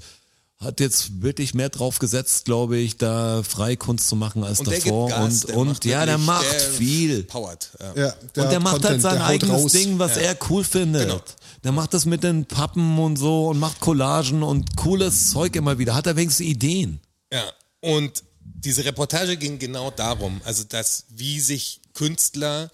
hat 0.59 0.79
jetzt 0.79 1.23
wirklich 1.23 1.55
mehr 1.55 1.69
drauf 1.69 1.97
gesetzt, 1.97 2.45
glaube 2.45 2.77
ich, 2.77 2.95
da 2.97 3.41
Freikunst 3.41 4.07
zu 4.07 4.15
machen 4.15 4.43
als 4.43 4.59
Und 4.59 4.69
der 4.69 4.79
davor. 4.79 5.09
Gas, 5.09 5.45
und 5.45 5.49
der 5.49 5.57
und 5.57 5.85
ja, 5.85 6.05
der 6.05 6.17
macht 6.19 6.51
der 6.51 6.59
viel. 6.59 7.23
Powert. 7.23 7.71
Ja. 7.95 8.03
Ja, 8.05 8.13
und 8.43 8.51
der 8.51 8.59
macht 8.59 8.73
halt 8.73 8.83
Content, 8.83 9.01
sein 9.01 9.13
der 9.15 9.23
haut 9.27 9.31
eigenes 9.31 9.63
raus. 9.63 9.71
Ding, 9.71 9.97
was 9.97 10.17
er 10.17 10.37
cool 10.49 10.63
findet. 10.63 11.07
Genau. 11.07 11.21
Der 11.63 11.71
macht 11.71 11.95
das 11.95 12.05
mit 12.05 12.23
den 12.23 12.45
Pappen 12.45 12.99
und 12.99 13.17
so 13.17 13.47
und 13.47 13.59
macht 13.59 13.79
Collagen 13.79 14.43
und 14.43 14.75
cooles 14.77 15.31
Zeug 15.31 15.55
immer 15.55 15.79
wieder. 15.79 15.95
Hat 15.95 16.05
er 16.05 16.15
wenigstens 16.15 16.45
Ideen. 16.45 16.99
Ja, 17.33 17.43
und 17.81 18.23
diese 18.55 18.85
Reportage 18.85 19.37
ging 19.37 19.59
genau 19.59 19.91
darum, 19.91 20.41
also 20.45 20.63
dass 20.63 21.05
wie 21.09 21.39
sich 21.39 21.81
Künstler 21.93 22.71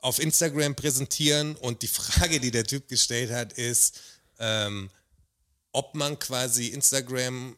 auf 0.00 0.18
Instagram 0.18 0.74
präsentieren 0.74 1.56
und 1.56 1.82
die 1.82 1.88
Frage, 1.88 2.40
die 2.40 2.50
der 2.50 2.64
Typ 2.64 2.88
gestellt 2.88 3.30
hat, 3.30 3.52
ist, 3.52 4.00
ähm, 4.38 4.90
ob 5.72 5.94
man 5.94 6.18
quasi 6.18 6.68
Instagram 6.68 7.56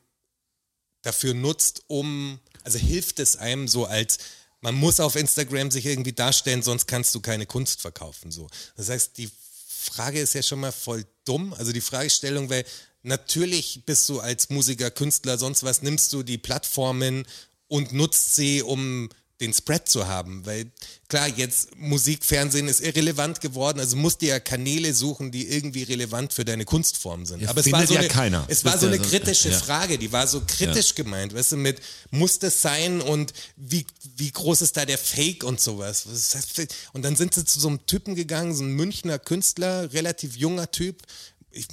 dafür 1.02 1.34
nutzt, 1.34 1.82
um, 1.86 2.40
also 2.64 2.78
hilft 2.78 3.20
es 3.20 3.36
einem 3.36 3.68
so 3.68 3.86
als, 3.86 4.18
man 4.60 4.74
muss 4.74 5.00
auf 5.00 5.16
Instagram 5.16 5.70
sich 5.70 5.86
irgendwie 5.86 6.12
darstellen, 6.12 6.62
sonst 6.62 6.86
kannst 6.86 7.14
du 7.14 7.20
keine 7.20 7.46
Kunst 7.46 7.80
verkaufen. 7.80 8.30
So. 8.30 8.48
Das 8.76 8.90
heißt, 8.90 9.16
die 9.16 9.30
Frage 9.66 10.20
ist 10.20 10.34
ja 10.34 10.42
schon 10.42 10.60
mal 10.60 10.72
voll 10.72 11.06
dumm. 11.24 11.54
Also 11.54 11.72
die 11.72 11.80
Fragestellung, 11.80 12.50
weil 12.50 12.66
natürlich 13.02 13.82
bist 13.86 14.08
du 14.08 14.20
als 14.20 14.50
Musiker, 14.50 14.90
Künstler, 14.90 15.38
sonst 15.38 15.62
was, 15.62 15.82
nimmst 15.82 16.12
du 16.12 16.22
die 16.22 16.38
Plattformen 16.38 17.26
und 17.68 17.92
nutzt 17.92 18.34
sie, 18.34 18.62
um 18.62 19.08
den 19.40 19.54
Spread 19.54 19.88
zu 19.88 20.06
haben. 20.06 20.44
Weil 20.44 20.70
klar, 21.08 21.28
jetzt 21.28 21.76
Musik, 21.76 22.24
Fernsehen 22.24 22.68
ist 22.68 22.80
irrelevant 22.80 23.40
geworden, 23.40 23.80
also 23.80 23.96
musst 23.96 24.20
dir 24.20 24.28
ja 24.28 24.40
Kanäle 24.40 24.94
suchen, 24.94 25.30
die 25.30 25.48
irgendwie 25.48 25.82
relevant 25.82 26.32
für 26.32 26.44
deine 26.44 26.64
Kunstform 26.64 27.26
sind. 27.26 27.40
Ja, 27.40 27.48
Aber 27.48 27.60
es 27.60 27.72
war 27.72 27.86
so 27.86 27.94
ja 27.94 28.00
eine, 28.00 28.08
keiner. 28.08 28.44
es 28.48 28.64
war 28.64 28.78
so 28.78 28.86
ja 28.86 28.92
eine 28.92 29.02
kritische 29.02 29.50
ja. 29.50 29.58
Frage, 29.58 29.98
die 29.98 30.12
war 30.12 30.26
so 30.26 30.42
kritisch 30.46 30.94
gemeint, 30.94 31.34
weißt 31.34 31.52
du, 31.52 31.56
mit 31.56 31.80
muss 32.10 32.38
das 32.38 32.60
sein 32.60 33.00
und 33.00 33.32
wie, 33.56 33.86
wie 34.16 34.30
groß 34.30 34.62
ist 34.62 34.76
da 34.76 34.84
der 34.84 34.98
Fake 34.98 35.42
und 35.42 35.60
sowas. 35.60 36.06
Und 36.92 37.02
dann 37.02 37.16
sind 37.16 37.34
sie 37.34 37.44
zu 37.44 37.58
so 37.60 37.68
einem 37.68 37.86
Typen 37.86 38.14
gegangen, 38.14 38.54
so 38.54 38.62
ein 38.62 38.72
Münchner 38.72 39.18
Künstler, 39.18 39.92
relativ 39.92 40.36
junger 40.36 40.70
Typ. 40.70 41.02
Ich, 41.52 41.68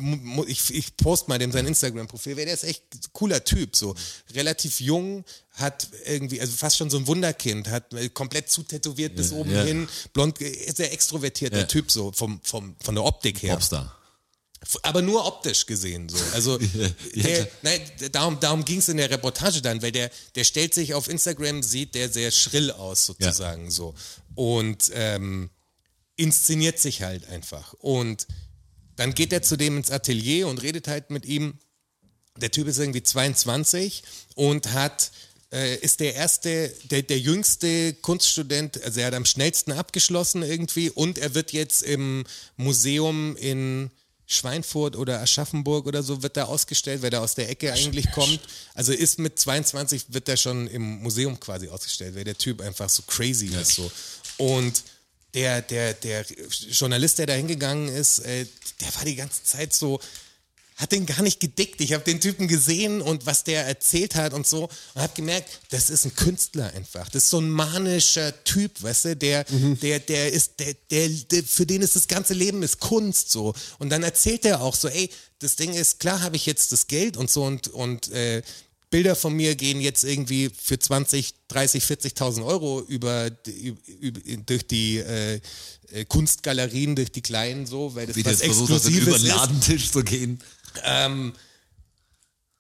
ich, 0.48 0.74
ich 0.74 0.98
post 0.98 1.28
mal 1.28 1.38
dem 1.38 1.52
sein 1.52 1.68
Instagram-Profil, 1.68 2.38
weil 2.38 2.46
der 2.46 2.54
ist 2.56 2.64
echt 2.64 2.84
cooler 3.14 3.44
Typ, 3.44 3.76
so 3.76 3.96
relativ 4.34 4.80
jung, 4.80 5.24
hat 5.52 5.88
irgendwie, 6.06 6.42
also 6.42 6.56
fast 6.56 6.78
schon 6.78 6.90
so 6.90 6.98
ein 6.98 7.08
Wunderkind, 7.08 7.70
hat 7.70 7.94
äh, 7.94 8.10
komplett 8.10 8.50
zutätowiert 8.50 9.16
bis 9.16 9.32
oben 9.32 9.52
ja. 9.52 9.64
hin, 9.64 9.88
blond, 10.14 10.42
äh, 10.42 10.72
sehr 10.72 10.92
extrovertierter 10.92 11.60
Ja. 11.60 11.64
Typ, 11.66 11.92
so 11.92 12.12
vom, 12.12 12.40
vom, 12.44 12.76
von 12.82 12.96
der 12.96 13.04
Optik 13.04 13.44
her. 13.44 13.54
Popstar. 13.54 13.98
Aber 14.82 15.02
nur 15.02 15.26
optisch 15.26 15.66
gesehen 15.66 16.10
so. 16.10 16.18
Also 16.34 16.58
der, 17.16 17.48
nein, 17.62 17.80
darum, 18.12 18.40
darum 18.40 18.66
ging 18.66 18.80
es 18.80 18.90
in 18.90 18.98
der 18.98 19.10
Reportage 19.10 19.62
dann, 19.62 19.82
weil 19.82 19.92
der, 19.92 20.10
der 20.36 20.44
stellt 20.44 20.74
sich 20.74 20.94
auf 20.94 21.08
Instagram, 21.08 21.62
sieht 21.62 21.96
der 21.96 22.10
sehr 22.10 22.32
schrill 22.32 22.72
aus 22.72 23.06
sozusagen 23.06 23.70
so. 23.70 23.94
Und 24.36 24.92
ähm, 24.94 25.50
inszeniert 26.16 26.80
sich 26.80 27.04
halt 27.04 27.30
einfach. 27.30 27.74
Und 27.74 28.28
dann 28.98 29.14
geht 29.14 29.32
er 29.32 29.42
zu 29.42 29.56
dem 29.56 29.78
ins 29.78 29.92
Atelier 29.92 30.48
und 30.48 30.62
redet 30.62 30.88
halt 30.88 31.10
mit 31.10 31.26
ihm. 31.26 31.58
Der 32.36 32.52
Typ 32.52 32.68
ist 32.68 32.78
irgendwie 32.78 33.04
22 33.04 34.04
und 34.36 34.74
hat 34.74 35.12
äh, 35.52 35.78
ist 35.78 36.02
der 36.02 36.14
erste, 36.14 36.74
der, 36.92 37.04
der 37.04 37.20
jüngste 37.20 37.94
Kunststudent, 37.94 38.84
also 38.84 39.00
er 39.00 39.08
hat 39.08 39.14
am 39.14 39.26
schnellsten 39.26 39.72
abgeschlossen 39.72 40.44
irgendwie 40.44 40.90
und 40.90 41.18
er 41.18 41.34
wird 41.36 41.54
jetzt 41.54 41.84
im 41.84 42.26
Museum 42.58 43.38
in 43.38 43.90
Schweinfurt 44.26 44.98
oder 44.98 45.22
Aschaffenburg 45.22 45.86
oder 45.86 46.04
so 46.04 46.22
wird 46.22 46.36
er 46.36 46.50
ausgestellt, 46.50 47.02
weil 47.02 47.14
er 47.14 47.22
aus 47.22 47.36
der 47.36 47.50
Ecke 47.50 47.72
eigentlich 47.72 48.12
kommt. 48.12 48.42
Also 48.74 48.92
ist 48.92 49.20
mit 49.20 49.40
22 49.40 50.08
wird 50.10 50.28
er 50.28 50.36
schon 50.36 50.68
im 50.68 51.02
Museum 51.02 51.40
quasi 51.40 51.70
ausgestellt, 51.70 52.14
weil 52.14 52.26
der 52.26 52.38
Typ 52.38 52.60
einfach 52.60 52.90
so 52.90 53.04
crazy 53.04 53.48
ist 53.48 53.76
so. 53.76 53.90
Und 54.38 54.84
der, 55.34 55.62
der, 55.62 55.94
der 55.94 56.26
Journalist, 56.70 57.20
der 57.20 57.28
da 57.28 57.34
hingegangen 57.34 57.90
ist, 57.90 58.20
äh, 58.20 58.46
der 58.82 58.96
war 58.96 59.06
die 59.06 59.16
ganze 59.16 59.44
Zeit 59.44 59.74
so, 59.74 60.00
hat 60.78 60.92
den 60.92 61.08
gar 61.08 61.24
nicht 61.24 61.40
gedickt. 61.40 61.82
Ich 61.82 61.94
habe 61.94 62.04
den 62.04 62.22
Typen 62.22 62.48
gesehen 62.48 63.02
und 63.02 63.26
was 63.26 63.44
der 63.44 63.66
erzählt 63.66 64.14
hat 64.16 64.34
und 64.34 64.46
so 64.46 64.70
und 64.94 65.02
habe 65.02 65.14
gemerkt, 65.16 65.50
das 65.72 65.90
ist 65.90 66.06
ein 66.06 66.16
Künstler 66.16 66.72
einfach. 66.76 67.10
Das 67.10 67.24
ist 67.24 67.30
so 67.32 67.40
ein 67.40 67.50
manischer 67.50 68.44
Typ, 68.44 68.84
weißt 68.84 69.06
du, 69.06 69.16
der, 69.16 69.46
der, 69.50 70.00
der 70.00 70.32
ist, 70.32 70.60
der, 70.60 70.76
der, 70.92 71.10
der, 71.10 71.44
für 71.44 71.66
den 71.66 71.82
ist 71.82 71.96
das 71.96 72.08
ganze 72.08 72.36
Leben 72.36 72.62
ist 72.62 72.80
Kunst 72.80 73.32
so. 73.32 73.56
Und 73.80 73.90
dann 73.90 74.04
erzählt 74.04 74.46
er 74.46 74.62
auch 74.62 74.76
so, 74.76 74.88
ey, 74.88 75.10
das 75.40 75.56
Ding 75.56 75.74
ist, 75.74 76.00
klar 76.00 76.22
habe 76.22 76.36
ich 76.36 76.46
jetzt 76.46 76.72
das 76.72 76.86
Geld 76.86 77.18
und 77.18 77.30
so 77.30 77.44
und, 77.44 77.68
und 77.70 78.12
äh, 78.12 78.44
Bilder 78.90 79.16
von 79.16 79.34
mir 79.34 79.56
gehen 79.56 79.82
jetzt 79.82 80.04
irgendwie 80.04 80.50
für 80.50 80.80
20, 80.80 81.34
30, 81.50 81.84
40.000 81.84 82.46
Euro 82.46 82.82
über, 82.82 83.30
über, 84.00 84.20
durch 84.46 84.68
die 84.68 84.98
äh, 84.98 85.42
Kunstgalerien, 86.08 86.96
durch 86.96 87.12
die 87.12 87.22
kleinen 87.22 87.66
so, 87.66 87.96
weil 87.96 88.08
das 88.08 88.16
Wie 88.16 88.26
was 88.26 88.42
hat, 88.42 88.44
über 88.44 88.46
Exklusives 88.46 89.06
den 89.06 89.14
ist. 89.14 89.24
Ladentisch 89.24 89.92
zu 89.92 90.04
gehen. 90.04 90.42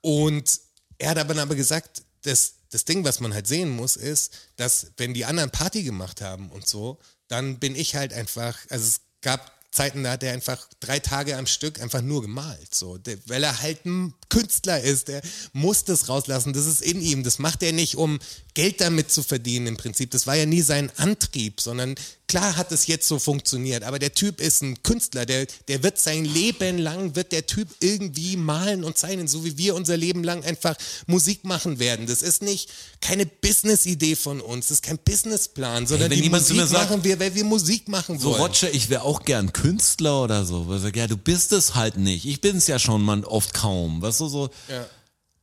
Und 0.01 0.59
er 0.97 1.09
hat 1.09 1.17
aber, 1.17 1.41
aber 1.41 1.55
gesagt, 1.55 2.03
das, 2.23 2.53
das 2.71 2.85
Ding, 2.85 3.03
was 3.03 3.19
man 3.19 3.33
halt 3.33 3.47
sehen 3.47 3.69
muss, 3.69 3.95
ist, 3.95 4.33
dass 4.55 4.91
wenn 4.97 5.13
die 5.13 5.25
anderen 5.25 5.51
Party 5.51 5.83
gemacht 5.83 6.21
haben 6.21 6.49
und 6.51 6.67
so, 6.67 6.99
dann 7.27 7.59
bin 7.59 7.75
ich 7.75 7.95
halt 7.95 8.13
einfach, 8.13 8.57
also 8.69 8.85
es 8.85 9.01
gab 9.21 9.51
Zeiten, 9.71 10.03
da 10.03 10.11
hat 10.11 10.23
er 10.23 10.33
einfach 10.33 10.67
drei 10.79 10.99
Tage 10.99 11.37
am 11.37 11.45
Stück 11.45 11.81
einfach 11.81 12.01
nur 12.01 12.21
gemalt, 12.21 12.73
so, 12.73 12.97
weil 13.25 13.43
er 13.43 13.61
halt 13.61 13.85
ein 13.85 14.13
Künstler 14.29 14.81
ist, 14.81 15.07
der 15.07 15.21
muss 15.53 15.83
das 15.83 16.09
rauslassen, 16.09 16.53
das 16.53 16.65
ist 16.65 16.81
in 16.81 17.01
ihm, 17.01 17.23
das 17.23 17.39
macht 17.39 17.63
er 17.63 17.71
nicht, 17.71 17.95
um 17.95 18.19
Geld 18.53 18.81
damit 18.81 19.11
zu 19.11 19.23
verdienen 19.23 19.67
im 19.67 19.77
Prinzip, 19.77 20.11
das 20.11 20.27
war 20.27 20.35
ja 20.35 20.45
nie 20.45 20.61
sein 20.61 20.91
Antrieb, 20.97 21.61
sondern 21.61 21.95
klar 22.27 22.57
hat 22.57 22.71
es 22.71 22.87
jetzt 22.87 23.07
so 23.07 23.19
funktioniert, 23.19 23.83
aber 23.83 23.99
der 23.99 24.13
Typ 24.13 24.41
ist 24.41 24.61
ein 24.63 24.81
Künstler, 24.83 25.25
der, 25.25 25.45
der 25.67 25.83
wird 25.83 25.97
sein 25.99 26.25
Leben 26.25 26.77
lang, 26.77 27.15
wird 27.15 27.31
der 27.31 27.45
Typ 27.45 27.69
irgendwie 27.79 28.35
malen 28.35 28.83
und 28.83 28.97
zeichnen, 28.97 29.27
so 29.27 29.45
wie 29.45 29.57
wir 29.57 29.75
unser 29.75 29.95
Leben 29.95 30.23
lang 30.23 30.43
einfach 30.43 30.75
Musik 31.05 31.43
machen 31.45 31.79
werden, 31.79 32.07
das 32.07 32.21
ist 32.21 32.41
nicht 32.41 32.69
keine 32.99 33.25
Business-Idee 33.25 34.15
von 34.15 34.41
uns, 34.41 34.67
das 34.67 34.77
ist 34.77 34.83
kein 34.83 34.97
Businessplan, 34.97 35.87
sondern 35.87 36.09
wenn 36.09 36.21
die 36.21 36.29
Musik 36.29 36.57
sagt- 36.67 36.89
machen 36.89 37.03
wir, 37.03 37.19
weil 37.19 37.33
wir 37.35 37.43
Musik 37.43 37.87
machen 37.87 38.19
So, 38.19 38.31
wollen. 38.31 38.41
Roger, 38.41 38.73
ich 38.73 38.89
wäre 38.89 39.03
auch 39.03 39.23
gern 39.23 39.53
Künstler 39.53 40.23
oder 40.23 40.45
so. 40.45 40.67
Weil 40.67 40.77
ich 40.77 40.83
sag, 40.83 40.95
ja, 40.95 41.07
du 41.07 41.17
bist 41.17 41.51
es 41.51 41.75
halt 41.75 41.97
nicht. 41.97 42.25
Ich 42.25 42.41
bin's 42.41 42.67
ja 42.67 42.79
schon 42.79 43.01
man 43.01 43.23
oft 43.23 43.53
kaum. 43.53 44.01
Weißt 44.19 44.21
du, 44.21 44.27
so. 44.27 44.49
Ja. 44.69 44.85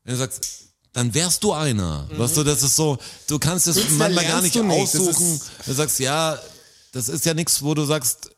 Wenn 0.05 0.15
du 0.15 0.19
sagst, 0.19 0.65
dann 0.93 1.13
wärst 1.13 1.43
du 1.43 1.53
einer. 1.53 2.09
Weißt 2.17 2.37
du, 2.37 2.45
das 2.45 2.63
ist 2.63 2.77
so, 2.77 2.99
du 3.27 3.39
kannst 3.39 3.67
es 3.67 3.77
Künstler 3.77 3.99
manchmal 3.99 4.27
gar 4.27 4.43
nicht 4.43 4.55
du 4.55 4.63
nicht. 4.63 4.95
Das 4.95 5.01
aussuchen. 5.01 5.41
Du 5.67 5.73
sagst, 5.73 5.99
ja, 5.99 6.39
das 6.93 7.09
ist 7.09 7.25
ja 7.25 7.35
nichts, 7.35 7.63
wo 7.63 7.75
du 7.75 7.85
sagst, 7.85 8.31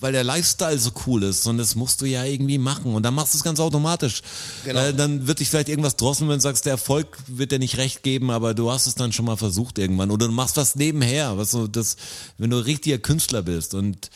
weil 0.00 0.12
der 0.12 0.22
Lifestyle 0.22 0.78
so 0.78 0.90
cool 1.06 1.22
ist, 1.24 1.42
sondern 1.42 1.64
das 1.64 1.74
musst 1.74 2.00
du 2.00 2.04
ja 2.04 2.24
irgendwie 2.24 2.58
machen 2.58 2.94
und 2.94 3.02
dann 3.02 3.14
machst 3.14 3.34
du 3.34 3.38
es 3.38 3.44
ganz 3.44 3.58
automatisch. 3.58 4.22
Genau. 4.64 4.80
Äh, 4.80 4.94
dann 4.94 5.26
wird 5.26 5.40
dich 5.40 5.48
vielleicht 5.48 5.68
irgendwas 5.68 5.96
drosseln, 5.96 6.28
wenn 6.28 6.36
du 6.36 6.42
sagst, 6.42 6.66
der 6.66 6.72
Erfolg 6.72 7.18
wird 7.26 7.52
dir 7.52 7.58
nicht 7.58 7.78
recht 7.78 8.02
geben, 8.02 8.30
aber 8.30 8.54
du 8.54 8.70
hast 8.70 8.86
es 8.86 8.94
dann 8.94 9.12
schon 9.12 9.24
mal 9.24 9.36
versucht 9.36 9.78
irgendwann 9.78 10.10
oder 10.10 10.26
du 10.26 10.32
machst 10.32 10.56
was 10.56 10.76
nebenher, 10.76 11.36
was 11.36 11.50
so 11.50 11.66
das, 11.66 11.96
wenn 12.36 12.50
du 12.50 12.58
richtiger 12.58 12.98
Künstler 12.98 13.42
bist 13.42 13.74
und 13.74 14.10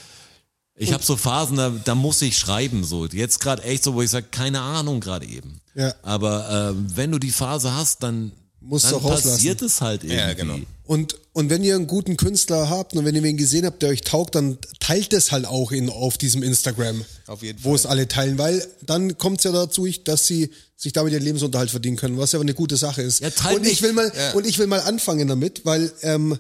ich 0.77 0.93
habe 0.93 1.05
so 1.05 1.17
Phasen, 1.17 1.57
da, 1.57 1.71
da 1.85 1.95
muss 1.95 2.23
ich 2.23 2.37
schreiben 2.39 2.83
so. 2.85 3.07
Jetzt 3.07 3.41
gerade 3.41 3.63
echt 3.63 3.85
so, 3.85 3.95
wo 3.95 4.03
ich 4.03 4.11
sage, 4.11 4.27
keine 4.31 4.61
Ahnung 4.61 5.01
gerade 5.01 5.27
eben. 5.27 5.61
Ja. 5.75 5.95
Aber 6.03 6.75
äh, 6.75 6.97
wenn 6.97 7.13
du 7.13 7.19
die 7.19 7.31
Phase 7.31 7.75
hast, 7.75 8.03
dann, 8.03 8.33
Musst 8.61 8.85
dann 8.87 8.93
du 8.93 8.97
auch 8.99 9.05
rauslassen. 9.05 9.31
passiert 9.33 9.63
es 9.63 9.81
halt 9.81 10.03
irgendwie. 10.05 10.19
Ja, 10.19 10.33
genau. 10.35 10.57
Und, 10.85 11.17
und 11.33 11.49
wenn 11.51 11.63
ihr 11.63 11.77
einen 11.77 11.87
guten 11.87 12.17
Künstler 12.17 12.69
habt 12.69 12.95
und 12.95 13.05
wenn 13.05 13.15
ihr 13.15 13.23
wen 13.23 13.37
gesehen 13.37 13.65
habt, 13.65 13.83
der 13.83 13.91
euch 13.91 14.01
taugt, 14.03 14.35
dann 14.35 14.59
teilt 14.81 15.13
es 15.13 15.31
halt 15.33 15.47
auch 15.47 15.73
in, 15.73 15.89
auf 15.89 16.19
diesem 16.19 16.43
Instagram. 16.43 17.05
Auf 17.27 17.43
jeden 17.43 17.63
Wo 17.63 17.71
Fall. 17.71 17.77
es 17.77 17.87
alle 17.87 18.09
teilen, 18.09 18.37
weil 18.39 18.67
dann 18.83 19.17
kommt 19.17 19.39
es 19.39 19.45
ja 19.45 19.53
dazu, 19.53 19.87
dass 20.05 20.27
sie 20.27 20.51
sich 20.77 20.93
damit 20.93 21.13
ihren 21.13 21.23
Lebensunterhalt 21.23 21.71
verdienen 21.71 21.97
können, 21.97 22.19
was 22.19 22.33
ja 22.33 22.41
eine 22.41 22.55
gute 22.55 22.77
Sache 22.77 23.03
ist. 23.03 23.21
Ja, 23.21 23.31
teilt 23.31 23.59
und 23.59 23.63
ich 23.65 23.71
nicht. 23.73 23.83
will 23.83 23.93
mal, 23.93 24.13
Ja. 24.15 24.33
und 24.33 24.47
ich 24.47 24.59
will 24.59 24.67
mal 24.67 24.81
anfangen 24.81 25.29
damit, 25.29 25.65
weil 25.65 25.91
ähm, 26.03 26.37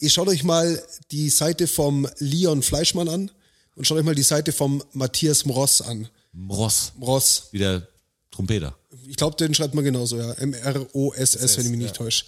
ihr 0.00 0.10
schaut 0.10 0.28
euch 0.28 0.42
mal 0.42 0.82
die 1.12 1.30
Seite 1.30 1.66
vom 1.68 2.06
Leon 2.18 2.62
Fleischmann 2.62 3.08
an 3.08 3.30
und 3.76 3.86
schaut 3.86 3.98
euch 3.98 4.04
mal 4.04 4.14
die 4.14 4.22
Seite 4.22 4.52
vom 4.52 4.82
Matthias 4.92 5.44
Mross 5.44 5.82
an. 5.82 6.08
Ross, 6.48 6.92
Mross. 6.98 7.48
wie 7.52 7.58
der 7.58 7.86
Trompeter. 8.30 8.76
Ich 9.06 9.16
glaube, 9.16 9.36
den 9.36 9.54
schreibt 9.54 9.74
man 9.74 9.84
genauso, 9.84 10.16
ja. 10.18 10.32
M-R-O-S-S, 10.32 11.56
wenn 11.58 11.64
ich 11.66 11.70
mich 11.70 11.80
nicht 11.80 11.94
täusche. 11.96 12.24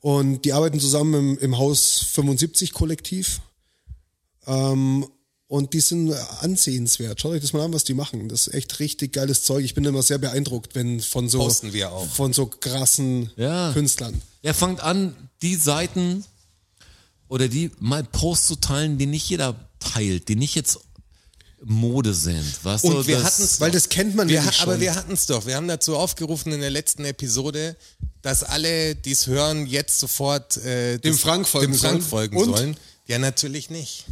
Und 0.00 0.42
die 0.44 0.52
arbeiten 0.52 0.78
zusammen 0.80 1.14
im, 1.14 1.38
im 1.38 1.58
Haus 1.58 2.00
75 2.12 2.72
Kollektiv. 2.72 3.40
Ähm, 4.46 5.06
und 5.48 5.74
die 5.74 5.80
sind 5.80 6.12
ansehenswert. 6.40 7.20
Schaut 7.20 7.32
euch 7.32 7.40
das 7.42 7.52
mal 7.52 7.62
an, 7.64 7.72
was 7.72 7.84
die 7.84 7.94
machen. 7.94 8.28
Das 8.28 8.46
ist 8.46 8.54
echt 8.54 8.78
richtig 8.80 9.12
geiles 9.12 9.42
Zeug. 9.44 9.64
Ich 9.64 9.74
bin 9.74 9.84
immer 9.84 10.02
sehr 10.02 10.18
beeindruckt, 10.18 10.74
wenn 10.74 11.00
von 11.00 11.28
so, 11.28 11.38
Posten 11.38 11.72
wir 11.72 11.92
auch. 11.92 12.08
von 12.08 12.32
so 12.32 12.46
krassen 12.46 13.30
Ja. 13.36 13.72
Künstlern. 13.72 14.20
Er 14.42 14.54
fängt 14.54 14.80
an, 14.80 15.14
die 15.42 15.56
Seiten 15.56 16.24
oder 17.28 17.48
die 17.48 17.70
mal 17.78 18.02
Posts 18.02 18.46
zu 18.46 18.56
teilen, 18.56 18.98
die 18.98 19.06
nicht 19.06 19.28
jeder 19.28 19.54
teilt, 19.84 20.28
die 20.28 20.36
nicht 20.36 20.54
jetzt 20.54 20.78
Mode 21.64 22.12
sind. 22.12 22.64
Weißt 22.64 22.84
Und 22.84 22.92
du, 22.94 23.06
wir 23.06 23.22
hatten's 23.22 23.60
Weil 23.60 23.70
das 23.70 23.88
kennt 23.88 24.16
man 24.16 24.28
ha- 24.28 24.62
Aber 24.62 24.80
wir 24.80 24.94
hatten 24.96 25.12
es 25.12 25.26
doch. 25.26 25.46
Wir 25.46 25.54
haben 25.54 25.68
dazu 25.68 25.96
aufgerufen 25.96 26.50
in 26.52 26.60
der 26.60 26.70
letzten 26.70 27.04
Episode, 27.04 27.76
dass 28.20 28.42
alle, 28.42 28.96
die 28.96 29.12
es 29.12 29.28
hören, 29.28 29.66
jetzt 29.66 30.00
sofort 30.00 30.56
äh, 30.58 30.98
Dem 30.98 31.12
das- 31.12 31.20
Frank 31.20 31.46
folgen 31.46 31.72
dem 31.72 31.78
Frank 31.78 31.92
sollen. 32.02 32.10
folgen 32.10 32.36
Und? 32.36 32.56
sollen. 32.56 32.76
Ja, 33.06 33.18
natürlich 33.18 33.70
nicht. 33.70 34.06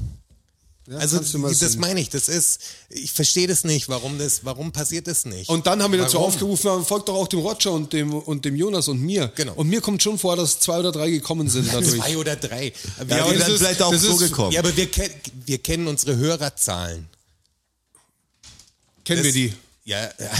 Ja, 0.89 0.97
Also 0.99 1.19
das 1.19 1.77
meine 1.77 2.01
ich. 2.01 2.09
Das 2.09 2.29
ist, 2.29 2.61
ich 2.89 3.13
verstehe 3.13 3.47
das 3.47 3.65
nicht. 3.65 3.89
Warum 3.89 4.19
das, 4.19 4.45
warum 4.45 4.73
passiert 4.73 5.07
das 5.07 5.25
nicht? 5.25 5.49
Und 5.49 5.67
dann 5.67 5.83
haben 5.83 5.93
wir 5.93 6.01
dazu 6.01 6.15
Warum? 6.17 6.29
aufgerufen, 6.29 6.85
folgt 6.85 7.09
doch 7.09 7.15
auch 7.15 7.29
dem 7.29 7.41
Roger 7.41 7.71
und 7.73 7.93
dem, 7.93 8.13
und 8.15 8.45
dem 8.45 8.57
Jonas 8.57 8.89
und 8.89 9.01
mir. 9.01 9.31
Genau. 9.37 9.53
Und 9.55 9.69
mir 9.69 9.81
kommt 9.81 10.03
schon 10.03 10.19
vor, 10.19 10.37
dass 10.37 10.59
zwei 10.59 10.79
oder 10.81 10.91
drei 10.91 11.11
gekommen 11.11 11.49
sind 11.49 11.69
dadurch. 11.73 12.01
Zwei 12.01 12.17
oder 12.17 12.35
drei. 12.37 12.73
Ja, 12.99 13.09
Wir- 13.09 13.33
die 13.33 13.39
das 13.39 13.41
werden 13.41 13.55
ist- 13.55 13.59
vielleicht 13.61 13.83
auch 13.83 13.93
das 13.93 14.03
so 14.03 14.13
ist- 14.15 14.19
gekommen. 14.21 14.53
Ja, 14.53 14.61
aber 14.61 14.77
wir, 14.77 14.89
wir 15.47 15.59
kennen 15.59 15.87
unsere 15.87 16.17
Hörerzahlen. 16.17 17.09
Kennen 19.05 19.23
wir 19.23 19.31
Das- 19.31 19.35
die? 19.35 19.55
Ja, 19.85 20.03
ja. 20.05 20.31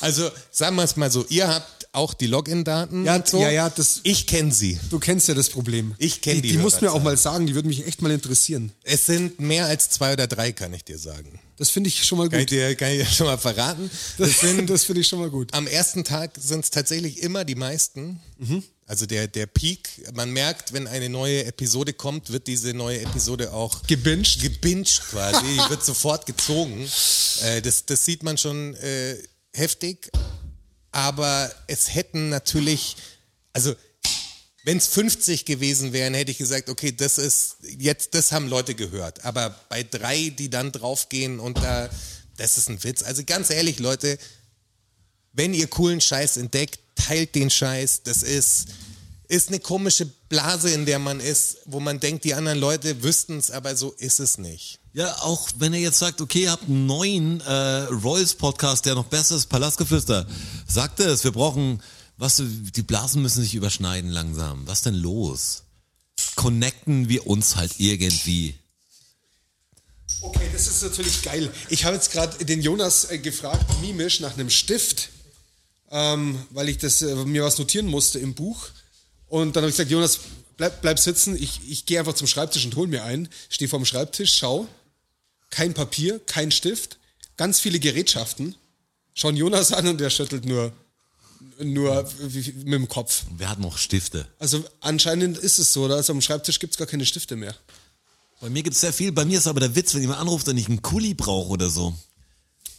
Also 0.00 0.30
sagen 0.50 0.76
wir 0.76 0.84
es 0.84 0.96
mal 0.96 1.10
so, 1.10 1.24
ihr 1.28 1.46
habt 1.48 1.77
auch 1.98 2.14
die 2.14 2.26
Login-Daten. 2.26 3.04
Ja, 3.04 3.22
so. 3.26 3.40
ja, 3.40 3.50
ja, 3.50 3.68
das- 3.68 4.00
Ich 4.04 4.26
kenne 4.26 4.52
sie. 4.52 4.78
Du 4.90 4.98
kennst 4.98 5.28
ja 5.28 5.34
das 5.34 5.50
Problem. 5.50 5.94
Ich 5.98 6.20
kenn 6.22 6.36
die. 6.36 6.42
die 6.42 6.48
Die 6.52 6.58
musst 6.58 6.80
du 6.80 6.86
mir 6.86 6.92
auch 6.92 7.02
mal 7.02 7.16
sagen, 7.16 7.46
die 7.46 7.54
würden 7.54 7.68
mich 7.68 7.86
echt 7.86 8.00
mal 8.00 8.10
interessieren. 8.10 8.72
Es 8.84 9.06
sind 9.06 9.38
mehr 9.40 9.66
als 9.66 9.90
zwei 9.90 10.14
oder 10.14 10.26
drei, 10.26 10.52
kann 10.52 10.72
ich 10.72 10.84
dir 10.84 10.98
sagen. 10.98 11.38
Das 11.58 11.70
finde 11.70 11.88
ich 11.88 12.04
schon 12.04 12.18
mal 12.18 12.28
Kann 12.28 12.38
ich 12.40 12.46
gut. 12.46 12.52
dir, 12.52 12.74
kann 12.76 12.92
ich 12.92 13.00
dir 13.00 13.06
schon 13.12 13.26
mal 13.26 13.36
verraten. 13.36 13.90
Das 14.16 14.40
sind, 14.40 14.70
das 14.70 14.84
finde 14.84 15.00
ich 15.02 15.08
schon 15.08 15.18
mal 15.18 15.28
gut. 15.30 15.52
am 15.54 15.66
ersten 15.66 16.04
Tag 16.04 16.30
sind 16.40 16.64
es 16.64 16.70
tatsächlich 16.70 17.22
immer 17.22 17.44
die 17.44 17.56
meisten. 17.56 18.20
Mhm. 18.38 18.62
Also 18.86 19.04
der, 19.04 19.26
der 19.28 19.46
Peak, 19.46 19.88
man 20.14 20.30
merkt, 20.32 20.72
wenn 20.72 20.86
eine 20.86 21.10
neue 21.10 21.44
Episode 21.44 21.92
kommt, 21.92 22.30
wird 22.32 22.46
diese 22.46 22.72
neue 22.72 23.00
Episode 23.02 23.52
auch 23.52 23.82
Gebinged? 23.86 24.40
gebinged 24.40 25.02
quasi, 25.10 25.44
die 25.44 25.58
wird 25.70 25.84
sofort 25.84 26.24
gezogen. 26.24 26.88
Äh, 27.42 27.60
das, 27.60 27.84
das 27.84 28.04
sieht 28.06 28.22
man 28.22 28.38
schon 28.38 28.74
äh, 28.76 29.16
heftig, 29.52 30.10
aber 30.98 31.48
es 31.68 31.94
hätten 31.94 32.28
natürlich, 32.28 32.96
also 33.52 33.76
wenn 34.64 34.78
es 34.78 34.88
50 34.88 35.44
gewesen 35.44 35.92
wären, 35.92 36.12
hätte 36.12 36.32
ich 36.32 36.38
gesagt, 36.38 36.68
okay, 36.68 36.90
das 36.90 37.18
ist 37.18 37.58
jetzt, 37.78 38.14
das 38.14 38.32
haben 38.32 38.48
Leute 38.48 38.74
gehört. 38.74 39.24
Aber 39.24 39.54
bei 39.68 39.84
drei, 39.84 40.30
die 40.30 40.50
dann 40.50 40.72
draufgehen 40.72 41.38
und 41.38 41.58
da, 41.58 41.88
das 42.36 42.58
ist 42.58 42.68
ein 42.68 42.82
Witz. 42.82 43.04
Also 43.04 43.22
ganz 43.24 43.50
ehrlich, 43.50 43.78
Leute, 43.78 44.18
wenn 45.32 45.54
ihr 45.54 45.68
coolen 45.68 46.00
Scheiß 46.00 46.36
entdeckt, 46.36 46.80
teilt 46.96 47.36
den 47.36 47.48
Scheiß. 47.48 48.02
Das 48.02 48.24
ist, 48.24 48.66
ist 49.28 49.48
eine 49.48 49.60
komische 49.60 50.06
Blase, 50.28 50.70
in 50.70 50.86
der 50.86 50.98
man 50.98 51.20
ist, 51.20 51.58
wo 51.66 51.80
man 51.80 52.00
denkt, 52.00 52.24
die 52.24 52.34
anderen 52.34 52.58
Leute 52.58 53.02
wüssten 53.02 53.36
es, 53.36 53.50
aber 53.50 53.76
so 53.76 53.92
ist 53.92 54.20
es 54.20 54.38
nicht. 54.38 54.80
Ja, 54.94 55.14
auch 55.20 55.48
wenn 55.58 55.74
ihr 55.74 55.80
jetzt 55.80 55.98
sagt, 55.98 56.20
okay, 56.20 56.44
ihr 56.44 56.50
habt 56.50 56.64
einen 56.64 56.86
neuen 56.86 57.40
äh, 57.42 57.52
Royals-Podcast, 57.52 58.86
der 58.86 58.94
noch 58.94 59.04
besser 59.04 59.36
ist, 59.36 59.46
Palastgeflüster. 59.46 60.26
Sagt 60.66 61.00
es, 61.00 61.24
wir 61.24 61.32
brauchen, 61.32 61.82
was, 62.16 62.42
die 62.42 62.82
Blasen 62.82 63.22
müssen 63.22 63.42
sich 63.42 63.54
überschneiden 63.54 64.10
langsam. 64.10 64.66
Was 64.66 64.82
denn 64.82 64.94
los? 64.94 65.62
Connecten 66.34 67.08
wir 67.08 67.26
uns 67.26 67.56
halt 67.56 67.74
irgendwie. 67.78 68.54
Okay, 70.20 70.48
das 70.52 70.66
ist 70.66 70.82
natürlich 70.82 71.22
geil. 71.22 71.52
Ich 71.68 71.84
habe 71.84 71.94
jetzt 71.94 72.10
gerade 72.10 72.44
den 72.44 72.62
Jonas 72.62 73.10
äh, 73.10 73.18
gefragt, 73.18 73.64
mimisch, 73.82 74.20
nach 74.20 74.34
einem 74.34 74.50
Stift, 74.50 75.10
ähm, 75.90 76.44
weil 76.50 76.70
ich 76.70 76.78
das, 76.78 77.02
äh, 77.02 77.14
mir 77.14 77.44
was 77.44 77.58
notieren 77.58 77.86
musste 77.86 78.18
im 78.18 78.34
Buch. 78.34 78.68
Und 79.28 79.56
dann 79.56 79.62
habe 79.62 79.70
ich 79.70 79.76
gesagt, 79.76 79.90
Jonas, 79.90 80.20
bleib, 80.56 80.82
bleib 80.82 80.98
sitzen. 80.98 81.36
Ich, 81.40 81.60
ich 81.68 81.86
gehe 81.86 81.98
einfach 81.98 82.14
zum 82.14 82.26
Schreibtisch 82.26 82.64
und 82.64 82.76
hol 82.76 82.86
mir 82.86 83.04
einen. 83.04 83.28
Stehe 83.48 83.68
vorm 83.68 83.84
Schreibtisch, 83.84 84.36
schau. 84.36 84.66
Kein 85.50 85.72
Papier, 85.72 86.20
kein 86.26 86.50
Stift, 86.50 86.98
ganz 87.36 87.60
viele 87.60 87.78
Gerätschaften. 87.78 88.54
Schauen 89.14 89.36
Jonas 89.36 89.72
an 89.72 89.86
und 89.86 89.98
der 89.98 90.10
schüttelt 90.10 90.44
nur, 90.44 90.72
nur 91.58 92.08
mit 92.20 92.74
dem 92.74 92.88
Kopf. 92.88 93.24
Wir 93.36 93.48
hatten 93.48 93.62
noch 93.62 93.78
Stifte. 93.78 94.28
Also 94.38 94.62
anscheinend 94.80 95.38
ist 95.38 95.58
es 95.58 95.72
so, 95.72 95.84
oder? 95.84 95.96
Also 95.96 96.12
am 96.12 96.20
Schreibtisch 96.20 96.58
gibt 96.58 96.74
es 96.74 96.78
gar 96.78 96.86
keine 96.86 97.06
Stifte 97.06 97.36
mehr. 97.36 97.54
Bei 98.40 98.50
mir 98.50 98.62
gibt's 98.62 98.80
sehr 98.80 98.92
viel. 98.92 99.10
Bei 99.10 99.24
mir 99.24 99.38
ist 99.38 99.46
aber 99.46 99.60
der 99.60 99.74
Witz, 99.74 99.94
wenn 99.94 100.02
jemand 100.02 100.20
anruft 100.20 100.46
und 100.48 100.56
ich 100.56 100.68
einen 100.68 100.82
Kuli 100.82 101.14
brauche 101.14 101.48
oder 101.48 101.70
so, 101.70 101.96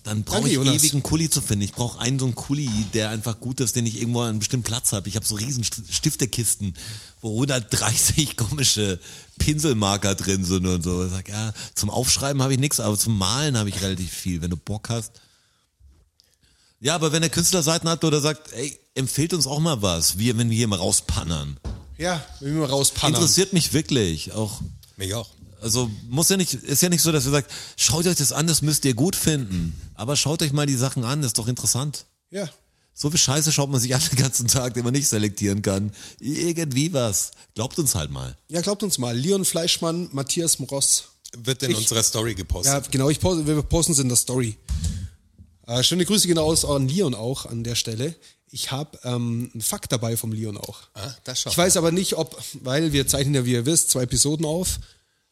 dann 0.09 0.23
brauche 0.23 0.47
ich 0.47 0.55
Jonas. 0.55 0.75
ewig 0.75 0.93
einen 0.93 1.03
Kuli 1.03 1.29
zu 1.29 1.41
finden. 1.41 1.63
Ich 1.63 1.71
brauche 1.73 1.99
einen 1.99 2.19
so 2.19 2.25
einen 2.25 2.35
Kuli, 2.35 2.69
der 2.93 3.09
einfach 3.09 3.39
gut 3.39 3.59
ist, 3.61 3.75
den 3.75 3.85
ich 3.85 3.99
irgendwo 4.01 4.21
an 4.21 4.29
einem 4.29 4.39
bestimmten 4.39 4.65
Platz 4.65 4.91
habe. 4.91 5.07
Ich 5.07 5.15
habe 5.15 5.25
so 5.25 5.35
riesen 5.35 5.63
St- 5.63 5.83
Stiftekisten, 5.91 6.73
wo 7.21 7.31
130 7.33 8.35
komische 8.37 8.99
Pinselmarker 9.37 10.15
drin 10.15 10.43
sind 10.43 10.65
und 10.65 10.83
so. 10.83 11.05
Ich 11.05 11.11
sag, 11.11 11.29
ja, 11.29 11.53
zum 11.75 11.89
Aufschreiben 11.89 12.41
habe 12.41 12.53
ich 12.53 12.59
nichts, 12.59 12.79
aber 12.79 12.97
zum 12.97 13.17
Malen 13.17 13.57
habe 13.57 13.69
ich 13.69 13.81
relativ 13.81 14.11
viel, 14.11 14.41
wenn 14.41 14.49
du 14.49 14.57
Bock 14.57 14.89
hast. 14.89 15.11
Ja, 16.81 16.95
aber 16.95 17.11
wenn 17.11 17.21
der 17.21 17.29
Künstler 17.29 17.61
Seiten 17.61 17.89
hat 17.89 18.03
oder 18.03 18.21
sagt, 18.21 18.53
ey, 18.53 18.79
empfehlt 18.95 19.33
uns 19.33 19.47
auch 19.47 19.59
mal 19.59 19.81
was, 19.81 20.17
wir, 20.17 20.37
wenn 20.37 20.49
wir 20.49 20.57
hier 20.57 20.67
mal 20.67 20.77
rauspannern. 20.79 21.57
Ja, 21.97 22.23
wenn 22.39 22.53
wir 22.53 22.61
mal 22.61 22.69
rauspannen. 22.69 23.15
Interessiert 23.15 23.51
mich 23.53 23.73
wirklich. 23.73 24.31
Auch 24.31 24.61
Mich 24.95 25.13
auch. 25.13 25.29
Also 25.61 25.89
muss 26.07 26.29
ja 26.29 26.37
nicht, 26.37 26.53
ist 26.53 26.81
ja 26.81 26.89
nicht 26.89 27.01
so, 27.01 27.11
dass 27.11 27.25
ihr 27.25 27.31
sagt, 27.31 27.51
schaut 27.77 28.05
euch 28.07 28.15
das 28.15 28.31
an, 28.31 28.47
das 28.47 28.61
müsst 28.61 28.85
ihr 28.85 28.93
gut 28.93 29.15
finden. 29.15 29.79
Aber 29.95 30.15
schaut 30.15 30.41
euch 30.41 30.53
mal 30.53 30.65
die 30.65 30.75
Sachen 30.75 31.03
an, 31.03 31.21
das 31.21 31.29
ist 31.29 31.37
doch 31.37 31.47
interessant. 31.47 32.05
Ja. 32.31 32.49
So 32.93 33.09
viel 33.09 33.19
Scheiße 33.19 33.51
schaut 33.51 33.69
man 33.69 33.79
sich 33.79 33.95
an 33.95 34.01
den 34.11 34.17
ganzen 34.17 34.47
Tag, 34.47 34.73
den 34.73 34.83
man 34.83 34.93
nicht 34.93 35.07
selektieren 35.07 35.61
kann. 35.61 35.91
Irgendwie 36.19 36.91
was. 36.91 37.31
Glaubt 37.55 37.79
uns 37.79 37.95
halt 37.95 38.11
mal. 38.11 38.35
Ja, 38.49 38.61
glaubt 38.61 38.83
uns 38.83 38.97
mal. 38.97 39.17
Leon 39.17 39.45
Fleischmann, 39.45 40.09
Matthias 40.11 40.59
Mross. 40.59 41.05
wird 41.37 41.63
in 41.63 41.75
unserer 41.75 42.03
Story 42.03 42.35
gepostet. 42.35 42.73
Ja, 42.73 42.79
genau, 42.91 43.09
ich 43.09 43.19
poste, 43.19 43.47
wir 43.47 43.61
posten 43.61 43.93
es 43.93 43.99
in 43.99 44.09
der 44.09 44.17
Story. 44.17 44.57
Äh, 45.65 45.83
schöne 45.83 46.03
Grüße 46.05 46.27
genau 46.27 46.45
aus 46.45 46.65
an 46.65 46.87
Leon 46.87 47.15
auch 47.15 47.45
an 47.45 47.63
der 47.63 47.75
Stelle. 47.75 48.15
Ich 48.51 48.71
habe 48.71 48.99
ähm, 49.03 49.51
einen 49.53 49.61
Fakt 49.61 49.91
dabei 49.91 50.17
vom 50.17 50.31
Leon 50.31 50.57
auch. 50.57 50.79
Ah, 50.95 51.13
das 51.23 51.45
Ich 51.45 51.57
weiß 51.57 51.77
aber 51.77 51.91
nicht, 51.91 52.15
ob, 52.15 52.41
weil 52.61 52.91
wir 52.91 53.07
zeichnen 53.07 53.35
ja, 53.35 53.45
wie 53.45 53.53
ihr 53.53 53.65
wisst, 53.65 53.91
zwei 53.91 54.03
Episoden 54.03 54.45
auf. 54.45 54.79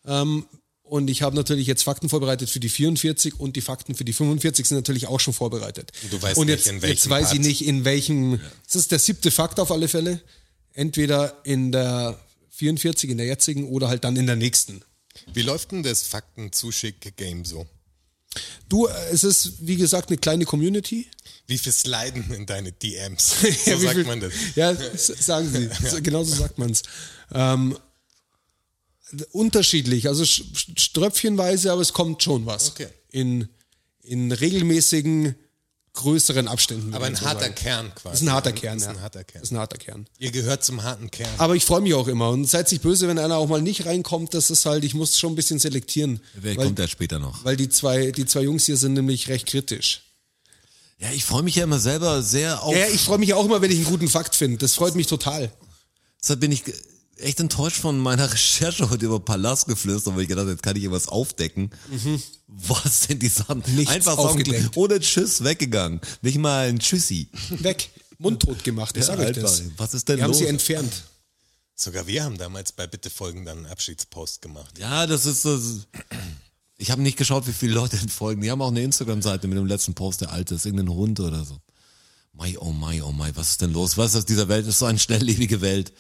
Ähm, 0.05 0.45
und 0.83 1.09
ich 1.09 1.21
habe 1.21 1.35
natürlich 1.35 1.67
jetzt 1.67 1.83
Fakten 1.83 2.07
vorbereitet 2.07 2.49
für 2.49 2.61
die 2.61 2.69
44 2.69 3.39
und 3.39 3.55
die 3.57 3.61
Fakten 3.61 3.93
für 3.93 4.05
die 4.05 4.13
45 4.13 4.65
sind 4.67 4.77
natürlich 4.77 5.07
auch 5.07 5.19
schon 5.19 5.33
vorbereitet. 5.33 5.91
Du 6.11 6.21
weißt 6.21 6.37
und 6.37 6.47
nicht, 6.47 6.59
jetzt, 6.59 6.67
in 6.67 6.81
welchem 6.81 6.95
jetzt 6.95 7.09
weiß 7.09 7.33
ich 7.33 7.39
nicht, 7.39 7.65
in 7.65 7.83
welchem. 7.83 8.39
Das 8.65 8.75
ist 8.77 8.91
der 8.91 8.99
siebte 8.99 9.29
Fakt 9.31 9.59
auf 9.59 9.69
alle 9.71 9.87
Fälle. 9.89 10.21
Entweder 10.73 11.41
in 11.43 11.71
der 11.73 12.17
44, 12.51 13.09
in 13.09 13.17
der 13.17 13.27
jetzigen 13.27 13.67
oder 13.67 13.89
halt 13.89 14.03
dann 14.05 14.15
in 14.15 14.27
der 14.27 14.35
nächsten. 14.37 14.81
Wie 15.33 15.41
läuft 15.41 15.71
denn 15.71 15.83
das 15.83 16.03
Fakten-Zuschick-Game 16.03 17.43
so? 17.43 17.65
Du, 18.69 18.85
äh, 18.87 18.91
es 19.11 19.23
ist 19.23 19.53
wie 19.67 19.75
gesagt 19.75 20.09
eine 20.09 20.17
kleine 20.17 20.45
Community. 20.45 21.07
Wie 21.47 21.57
viel 21.57 21.71
sliden 21.71 22.31
in 22.33 22.45
deine 22.45 22.71
DMs? 22.71 23.35
Ja, 23.41 23.51
So 23.75 23.81
wie 23.81 23.85
sagt 23.85 23.95
viel- 23.95 24.05
man 24.05 24.19
das. 24.21 24.33
Ja, 24.55 24.75
sagen 24.95 25.51
Sie. 25.51 25.69
So- 25.89 26.01
Genau 26.01 26.23
so 26.23 26.35
sagt 26.35 26.57
man 26.59 26.69
es. 26.71 26.83
Ähm, 27.33 27.77
unterschiedlich, 29.32 30.08
also 30.08 30.26
ströpfchenweise, 30.26 31.72
aber 31.72 31.82
es 31.82 31.93
kommt 31.93 32.24
schon 32.24 32.45
was. 32.45 32.72
Okay. 32.72 32.88
In, 33.10 33.49
in 34.01 34.32
regelmäßigen, 34.32 35.36
größeren 35.93 36.47
Abständen. 36.47 36.93
Aber 36.93 37.05
ein 37.05 37.16
so 37.16 37.26
harter 37.26 37.41
sagen. 37.41 37.55
Kern 37.55 37.95
quasi. 37.95 38.03
Das 38.03 38.22
ist 38.22 38.28
ein 38.28 38.32
harter 38.32 38.51
Kern, 38.53 38.78
ist 38.78 38.88
ein 38.88 39.01
harter 39.01 39.24
Kern. 39.24 39.41
Das 39.41 39.49
ist 39.49 39.51
ein 39.51 39.60
harter 39.60 39.78
Kern. 39.78 40.08
Ihr 40.20 40.32
gehört 40.32 40.64
zum 40.64 40.84
harten 40.84 41.12
Kern. 41.12 41.30
Aber 41.38 41.55
ich 41.55 41.66
freue 41.66 41.82
mich 41.82 41.93
auch 41.93 42.08
immer. 42.08 42.30
Und 42.30 42.45
seid 42.45 42.72
nicht 42.72 42.84
böse, 42.84 43.08
wenn 43.08 43.18
einer 43.20 43.38
auch 43.38 43.47
mal 43.47 43.62
nicht 43.62 43.86
reinkommt. 43.86 44.34
Das 44.34 44.49
ist 44.49 44.66
halt, 44.66 44.84
ich 44.84 44.93
muss 44.93 45.18
schon 45.18 45.34
ein 45.34 45.36
bisschen 45.36 45.60
selektieren. 45.60 46.22
Wer 46.36 46.55
weil, 46.55 46.66
kommt 46.66 46.80
ja 46.80 46.88
später 46.88 47.20
noch? 47.20 47.43
weil 47.43 47.58
die 47.58 47.70
zwei, 47.70 48.12
die 48.12 48.26
zwei 48.26 48.41
Jungs 48.41 48.66
hier 48.66 48.78
sind 48.78 48.93
nämlich 48.93 49.28
recht 49.28 49.47
kritisch. 49.47 50.03
Ja, 50.99 51.12
ich 51.12 51.26
freue 51.26 51.43
mich 51.43 51.55
ja 51.55 51.64
immer 51.64 51.80
selber 51.80 52.24
sehr 52.24 52.64
auf. 52.64 52.76
Ja, 52.76 52.88
ich 52.88 53.01
freue 53.01 53.20
mich 53.20 53.34
auch 53.34 53.45
immer, 53.45 53.62
wenn 53.62 53.72
ich 53.72 53.78
einen 53.78 53.86
guten 53.86 54.08
Fakt 54.08 54.36
finde. 54.36 54.58
Das 54.58 54.76
freut 54.76 54.95
mich 54.95 55.08
total. 55.08 55.51
Deshalb 56.22 56.39
bin 56.39 56.51
ich 56.51 56.64
echt 57.20 57.39
enttäuscht 57.39 57.78
von 57.78 57.97
meiner 57.99 58.32
Recherche 58.34 58.89
heute 58.89 59.05
über 59.05 59.20
Palastgeflüster, 59.20 60.15
weil 60.15 60.24
ich 60.24 60.28
gedacht 60.28 60.43
habe, 60.43 60.51
jetzt 60.51 60.63
kann 60.63 60.76
ich 60.76 60.82
hier 60.82 60.91
was 60.91 61.07
aufdecken. 61.07 61.70
Was 62.47 63.07
denn 63.07 63.20
die 63.20 63.28
Sachen? 63.28 63.63
Mhm. 63.68 63.76
Nichts 63.76 63.91
Einfach 63.93 64.15
so 64.15 64.28
aufgedeckt. 64.30 64.76
ohne 64.78 64.99
Tschüss 64.99 65.43
weggegangen. 65.43 65.99
Nicht 66.22 66.38
mal 66.38 66.68
ein 66.68 66.80
Tschüssi. 66.80 67.30
Weg. 67.49 67.89
Mundtot 68.20 68.63
gemacht, 68.63 68.97
ich 68.97 69.05
Ja, 69.07 69.13
euch 69.13 69.20
Alter, 69.20 69.41
das. 69.41 69.61
was 69.78 69.93
ist 69.93 70.07
denn 70.09 70.18
Die 70.18 70.24
haben 70.24 70.30
los? 70.32 70.39
sie 70.39 70.47
entfernt. 70.47 71.03
Sogar 71.76 72.07
wir 72.07 72.24
haben 72.24 72.38
damals 72.39 72.72
bei 72.72 72.88
Bitte 72.88 73.11
folgen 73.11 73.45
dann 73.45 73.57
einen 73.57 73.65
Abschiedspost 73.68 74.41
gemacht. 74.41 74.80
Ja, 74.80 75.05
das 75.05 75.26
ist 75.26 75.45
das. 75.45 75.61
Ich 76.80 76.91
habe 76.91 77.01
nicht 77.01 77.18
geschaut, 77.18 77.47
wie 77.47 77.53
viele 77.53 77.74
Leute 77.74 77.97
folgen. 78.07 78.39
Die 78.41 78.51
haben 78.51 78.61
auch 78.61 78.68
eine 78.70 78.84
Instagram-Seite 78.84 79.47
mit 79.47 79.57
dem 79.57 79.65
letzten 79.65 79.95
Post, 79.95 80.22
der 80.22 80.32
alte 80.32 80.53
ist, 80.53 80.63
irgendein 80.68 80.93
Hund 80.93 81.20
oder 81.20 81.43
so. 81.43 81.59
Mai, 82.34 82.55
oh 82.59 82.72
mai, 82.72 83.01
oh 83.01 83.11
mai, 83.11 83.32
was 83.34 83.49
ist 83.49 83.61
denn 83.63 83.74
los? 83.74 83.97
Was 83.97 84.11
ist 84.11 84.18
aus 84.18 84.26
dieser 84.26 84.47
Welt? 84.47 84.68
Das 84.68 84.76
ist 84.76 84.80
so 84.80 84.86
eine 84.86 84.99
schnelllebige 84.99 85.61
Welt. 85.61 85.91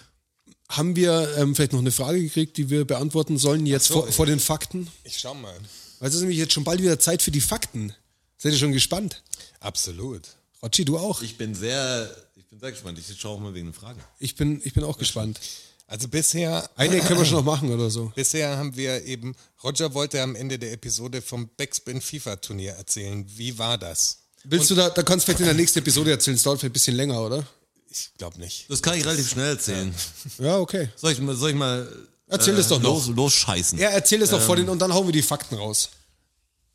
Haben 0.69 0.95
wir 0.95 1.35
ähm, 1.37 1.55
vielleicht 1.55 1.71
noch 1.71 1.79
eine 1.79 1.91
Frage 1.91 2.21
gekriegt, 2.21 2.57
die 2.57 2.69
wir 2.69 2.85
beantworten 2.85 3.37
sollen 3.37 3.65
jetzt 3.65 3.85
so, 3.85 3.95
vor, 3.95 4.05
ja. 4.05 4.11
vor 4.11 4.25
den 4.25 4.39
Fakten? 4.39 4.89
Ich 5.03 5.19
schau 5.19 5.33
mal. 5.33 5.55
Weil 5.99 6.09
es 6.09 6.15
ist 6.15 6.21
nämlich 6.21 6.37
jetzt 6.37 6.53
schon 6.53 6.63
bald 6.63 6.81
wieder 6.81 6.99
Zeit 6.99 7.21
für 7.21 7.31
die 7.31 7.41
Fakten. 7.41 7.93
Seid 8.37 8.51
ihr 8.51 8.59
schon 8.59 8.73
gespannt? 8.73 9.23
Absolut. 9.59 10.23
Rotschi, 10.61 10.85
du 10.85 10.97
auch? 10.97 11.21
Ich 11.21 11.37
bin 11.37 11.55
sehr, 11.55 12.13
ich 12.35 12.45
bin 12.47 12.59
sehr 12.59 12.71
gespannt. 12.71 12.99
Ich 12.99 13.19
schaue 13.19 13.35
auch 13.35 13.39
mal 13.39 13.53
wegen 13.53 13.67
den 13.67 13.73
Fragen. 13.73 13.99
Ich 14.19 14.35
bin, 14.35 14.61
ich 14.63 14.73
bin 14.73 14.83
auch 14.83 14.97
gespannt. 14.97 15.39
Also 15.87 16.09
bisher, 16.09 16.69
Eine 16.75 16.99
können 16.99 17.19
wir 17.19 17.25
schon 17.25 17.37
noch 17.37 17.45
machen 17.45 17.71
oder 17.71 17.89
so. 17.89 18.11
bisher 18.15 18.57
haben 18.57 18.75
wir 18.75 19.05
eben, 19.05 19.35
Roger 19.63 19.93
wollte 19.93 20.21
am 20.21 20.35
Ende 20.35 20.59
der 20.59 20.73
Episode 20.73 21.21
vom 21.21 21.49
Backspin 21.55 22.01
FIFA 22.01 22.35
Turnier 22.35 22.73
erzählen. 22.73 23.25
Wie 23.37 23.57
war 23.57 23.77
das? 23.77 24.19
Willst 24.43 24.69
du 24.69 24.75
da, 24.75 24.89
da 24.89 25.01
kannst 25.03 25.23
du 25.23 25.27
vielleicht 25.27 25.39
in 25.39 25.45
der 25.45 25.55
nächsten 25.55 25.79
Episode 25.79 26.11
erzählen, 26.11 26.35
es 26.35 26.43
dauert 26.43 26.59
vielleicht 26.59 26.71
ein 26.71 26.73
bisschen 26.73 26.95
länger, 26.95 27.21
oder? 27.21 27.47
Ich 27.89 28.11
glaube 28.17 28.39
nicht. 28.39 28.69
Das 28.69 28.81
kann 28.81 28.97
ich 28.97 29.05
relativ 29.05 29.29
schnell 29.29 29.47
erzählen. 29.49 29.93
Ja, 30.39 30.57
okay. 30.57 30.89
Soll 30.95 31.13
ich 31.13 31.19
mal, 31.19 31.35
soll 31.35 31.51
ich 31.51 31.55
mal 31.55 31.87
Erzähl 32.27 32.57
es 32.57 32.67
doch 32.67 32.81
noch. 32.81 32.89
los, 32.95 33.07
losscheißen? 33.07 33.79
Ja, 33.79 33.89
erzähl 33.89 34.21
es 34.21 34.31
doch 34.31 34.41
vor 34.41 34.55
den 34.57 34.67
und 34.69 34.79
dann 34.79 34.93
hauen 34.93 35.07
wir 35.07 35.13
die 35.13 35.21
Fakten 35.21 35.55
raus. 35.55 35.89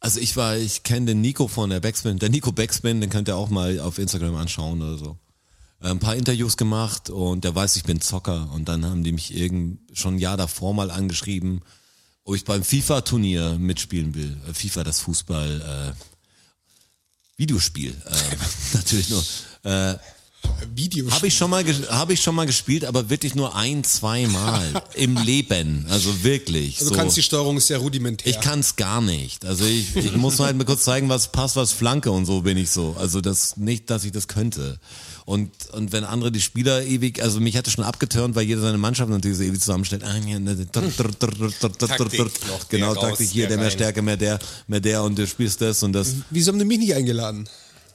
Also 0.00 0.18
ich 0.18 0.36
war, 0.36 0.56
ich 0.56 0.82
kenne 0.82 1.06
den 1.06 1.20
Nico 1.20 1.46
von 1.46 1.70
der 1.70 1.80
Backspin, 1.80 2.18
der 2.18 2.30
Nico 2.30 2.50
Backspin, 2.50 3.00
den 3.00 3.10
könnt 3.10 3.28
ihr 3.28 3.36
auch 3.36 3.50
mal 3.50 3.78
auf 3.80 3.98
Instagram 3.98 4.34
anschauen 4.34 4.80
oder 4.82 4.98
so. 4.98 5.16
Äh, 5.80 5.88
Ein 5.90 5.98
paar 6.00 6.16
Interviews 6.16 6.56
gemacht 6.56 7.10
und 7.10 7.44
der 7.44 7.54
weiß, 7.54 7.76
ich 7.76 7.84
bin 7.84 8.00
Zocker 8.00 8.50
und 8.52 8.68
dann 8.68 8.84
haben 8.84 9.04
die 9.04 9.12
mich 9.12 9.34
irgend 9.36 9.78
schon 9.96 10.16
ein 10.16 10.18
Jahr 10.18 10.36
davor 10.36 10.74
mal 10.74 10.90
angeschrieben, 10.90 11.60
ob 12.24 12.34
ich 12.34 12.44
beim 12.44 12.64
FIFA-Turnier 12.64 13.58
mitspielen 13.58 14.14
will. 14.14 14.36
Äh, 14.48 14.54
FIFA, 14.54 14.82
das 14.84 15.00
Fußball, 15.00 15.94
äh, 15.94 16.02
Videospiel, 17.36 17.90
äh, 18.06 18.36
natürlich 18.76 19.10
nur. 19.10 19.22
Äh, 19.64 19.96
Video. 20.74 21.10
habe 21.10 21.26
ich 21.26 21.36
schon 21.36 21.50
mal, 21.50 21.64
habe 21.90 22.12
ich 22.12 22.22
schon 22.22 22.34
mal 22.34 22.46
gespielt, 22.46 22.84
aber 22.84 23.10
wirklich 23.10 23.34
nur 23.34 23.54
ein, 23.54 23.84
zwei 23.84 24.26
Mal 24.26 24.82
im 24.94 25.16
Leben, 25.16 25.86
also 25.90 26.24
wirklich. 26.24 26.78
Also 26.78 26.90
du 26.90 26.94
so. 26.94 27.00
kannst 27.00 27.16
die 27.16 27.22
Steuerung 27.22 27.60
sehr 27.60 27.78
rudimentär. 27.78 28.30
Ich 28.30 28.40
kann's 28.40 28.76
gar 28.76 29.00
nicht. 29.00 29.44
Also 29.44 29.64
ich, 29.64 29.94
ich 29.96 30.16
muss 30.16 30.38
halt 30.40 30.56
mal 30.56 30.64
kurz 30.64 30.84
zeigen, 30.84 31.08
was 31.08 31.30
passt, 31.30 31.56
was 31.56 31.72
Flanke 31.72 32.10
und 32.10 32.26
so 32.26 32.42
bin 32.42 32.56
ich 32.56 32.70
so. 32.70 32.96
Also 32.98 33.20
das 33.20 33.56
nicht, 33.56 33.90
dass 33.90 34.04
ich 34.04 34.12
das 34.12 34.28
könnte. 34.28 34.78
Und 35.24 35.50
und 35.72 35.92
wenn 35.92 36.04
andere 36.04 36.32
die 36.32 36.40
Spieler 36.40 36.82
ewig, 36.84 37.22
also 37.22 37.40
mich 37.40 37.56
hatte 37.56 37.70
schon 37.70 37.84
abgeturnt, 37.84 38.34
weil 38.34 38.44
jeder 38.44 38.60
seine 38.60 38.78
Mannschaft 38.78 39.10
natürlich 39.10 39.38
so 39.38 39.44
ewig 39.44 39.60
zusammenstellt. 39.60 40.02
Taktik 41.78 42.20
Genau, 42.68 42.92
raus, 42.92 43.00
Taktik 43.00 43.30
hier, 43.30 43.48
der 43.48 43.58
mehr. 43.58 43.70
Stärke, 43.70 44.02
mehr 44.02 44.16
der, 44.16 44.38
mehr 44.66 44.80
der 44.80 45.02
und 45.02 45.16
du 45.18 45.26
spielst 45.26 45.60
das 45.60 45.82
und 45.82 45.92
das. 45.92 46.14
Wieso 46.30 46.50
haben 46.50 46.58
die 46.58 46.64
mich 46.64 46.78
nicht 46.78 46.94
eingeladen? 46.94 47.48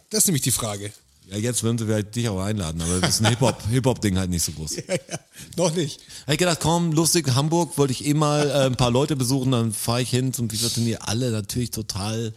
Das 0.10 0.20
ist 0.20 0.28
nämlich 0.28 0.44
die 0.44 0.52
Frage. 0.52 0.92
Ja, 1.30 1.38
jetzt 1.38 1.62
würden 1.64 1.78
sie 1.78 1.86
vielleicht 1.86 2.16
dich 2.16 2.30
auch 2.30 2.42
einladen, 2.42 2.82
aber 2.82 3.02
das 3.02 3.16
ist 3.16 3.22
ein 3.22 3.30
Hip-Hop, 3.30 3.62
Hip-Hop-Ding 3.70 4.18
halt 4.18 4.30
nicht 4.30 4.44
so 4.44 4.54
groß. 4.54 4.78
Ja, 4.78 4.84
ja. 4.94 5.20
Noch 5.58 5.74
nicht. 5.76 6.00
Hab 6.26 6.34
ich 6.34 6.40
gedacht, 6.40 6.60
komm, 6.62 6.94
lustig, 6.94 7.28
Hamburg, 7.36 7.78
wollte 7.78 7.92
ich 7.92 8.06
eh 8.06 8.14
mal 8.14 8.50
äh, 8.50 8.66
ein 8.68 8.78
paar 8.78 8.92
Leute 8.92 9.18
besuchen, 9.18 9.52
dann 9.52 9.74
fahre 9.74 10.02
ich 10.02 10.10
hin 10.10 10.32
zum 10.32 10.50
FIFA-Turnier. 10.50 11.08
Alle 11.08 11.32
natürlich 11.32 11.72
total, 11.72 12.34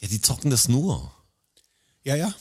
ja, 0.00 0.08
die 0.08 0.22
zocken 0.22 0.50
das 0.50 0.68
nur. 0.68 1.12
Ja, 2.02 2.16
ja. 2.16 2.34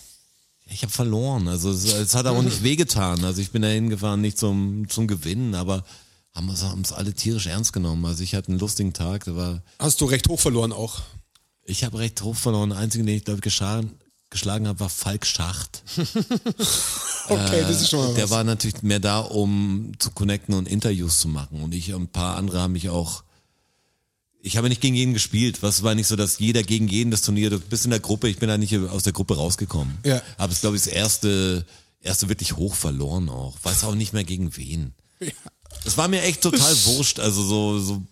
Ich 0.68 0.82
habe 0.84 0.92
verloren, 0.92 1.48
also 1.48 1.70
es, 1.70 1.84
es 1.84 2.16
hat 2.16 2.26
auch 2.28 2.42
nicht 2.42 2.64
wehgetan. 2.64 3.24
Also 3.24 3.42
ich 3.42 3.52
bin 3.52 3.62
da 3.62 3.68
hingefahren, 3.68 4.22
nicht 4.22 4.40
zum, 4.40 4.88
zum 4.90 5.06
Gewinnen, 5.08 5.54
aber 5.54 5.84
haben 6.34 6.50
es 6.50 6.92
alle 6.92 7.14
tierisch 7.14 7.48
ernst 7.48 7.72
genommen. 7.74 8.06
Also 8.06 8.24
ich 8.24 8.36
hatte 8.36 8.50
einen 8.50 8.60
lustigen 8.60 8.94
Tag, 8.94 9.26
da 9.26 9.36
war, 9.36 9.64
Hast 9.80 10.02
du 10.02 10.06
recht 10.06 10.28
hoch 10.28 10.40
verloren 10.40 10.72
auch. 10.72 11.02
ich 11.66 11.84
habe 11.84 12.00
recht 12.00 12.22
hoch 12.24 12.36
verloren. 12.36 12.72
Der 12.72 12.80
einzige, 12.80 13.04
den 13.04 13.16
ich 13.18 13.26
glaube 13.26 13.40
ich 13.40 13.44
geschlagen, 13.44 13.92
geschlagen 14.30 14.68
habe, 14.68 14.80
war 14.80 14.90
Falk 14.90 15.26
Schacht. 15.26 15.84
Okay, 17.28 17.62
das 17.62 17.82
ist 17.82 17.90
schon 17.90 18.00
mal 18.00 18.10
was. 18.10 18.16
Der 18.16 18.30
war 18.30 18.44
natürlich 18.44 18.84
mehr 18.84 19.00
da, 19.00 19.20
um 19.20 19.94
zu 19.98 20.12
connecten 20.12 20.54
und 20.54 20.68
Interviews 20.68 21.20
zu 21.20 21.28
machen. 21.28 21.62
Und 21.64 21.74
ich 21.74 21.94
und 21.94 22.04
ein 22.04 22.08
paar 22.08 22.38
andere 22.38 22.60
haben 22.60 22.74
mich 22.74 22.90
auch. 22.90 23.24
Ich 24.42 24.58
habe 24.58 24.70
nicht 24.70 24.82
gegen 24.82 24.94
jeden 24.94 25.14
gespielt. 25.14 25.64
Was 25.64 25.82
war 25.82 25.96
nicht 25.96 26.06
so, 26.08 26.16
dass 26.16 26.38
jeder 26.38 26.62
gegen 26.62 26.88
jeden 26.88 27.10
das 27.10 27.24
Turnier. 27.24 27.50
Du 27.50 27.60
bist 27.60 27.86
in 27.86 27.92
der 27.92 28.00
Gruppe, 28.00 28.30
ich 28.30 28.38
bin 28.38 28.48
da 28.48 28.60
nicht 28.60 28.78
aus 28.78 29.04
der 29.04 29.14
Gruppe 29.14 29.38
rausgekommen. 29.38 29.98
Ja. 30.06 30.22
Aber 30.38 30.54
es 30.54 30.62
glaube 30.62 30.76
ich, 30.76 30.84
das 30.84 30.94
erste, 30.94 31.66
erste 32.00 32.30
wirklich 32.30 32.56
hoch 32.56 32.76
verloren 32.76 33.30
auch. 33.30 33.58
Weiß 33.64 33.84
auch 33.86 33.96
nicht 33.96 34.14
mehr 34.14 34.24
gegen 34.24 34.56
wen. 34.56 34.94
Es 35.84 35.98
war 35.98 36.08
mir 36.08 36.22
echt 36.22 36.42
total 36.42 36.76
wurscht. 36.86 37.20
Also 37.20 37.44
so, 37.44 37.80
so 37.80 38.04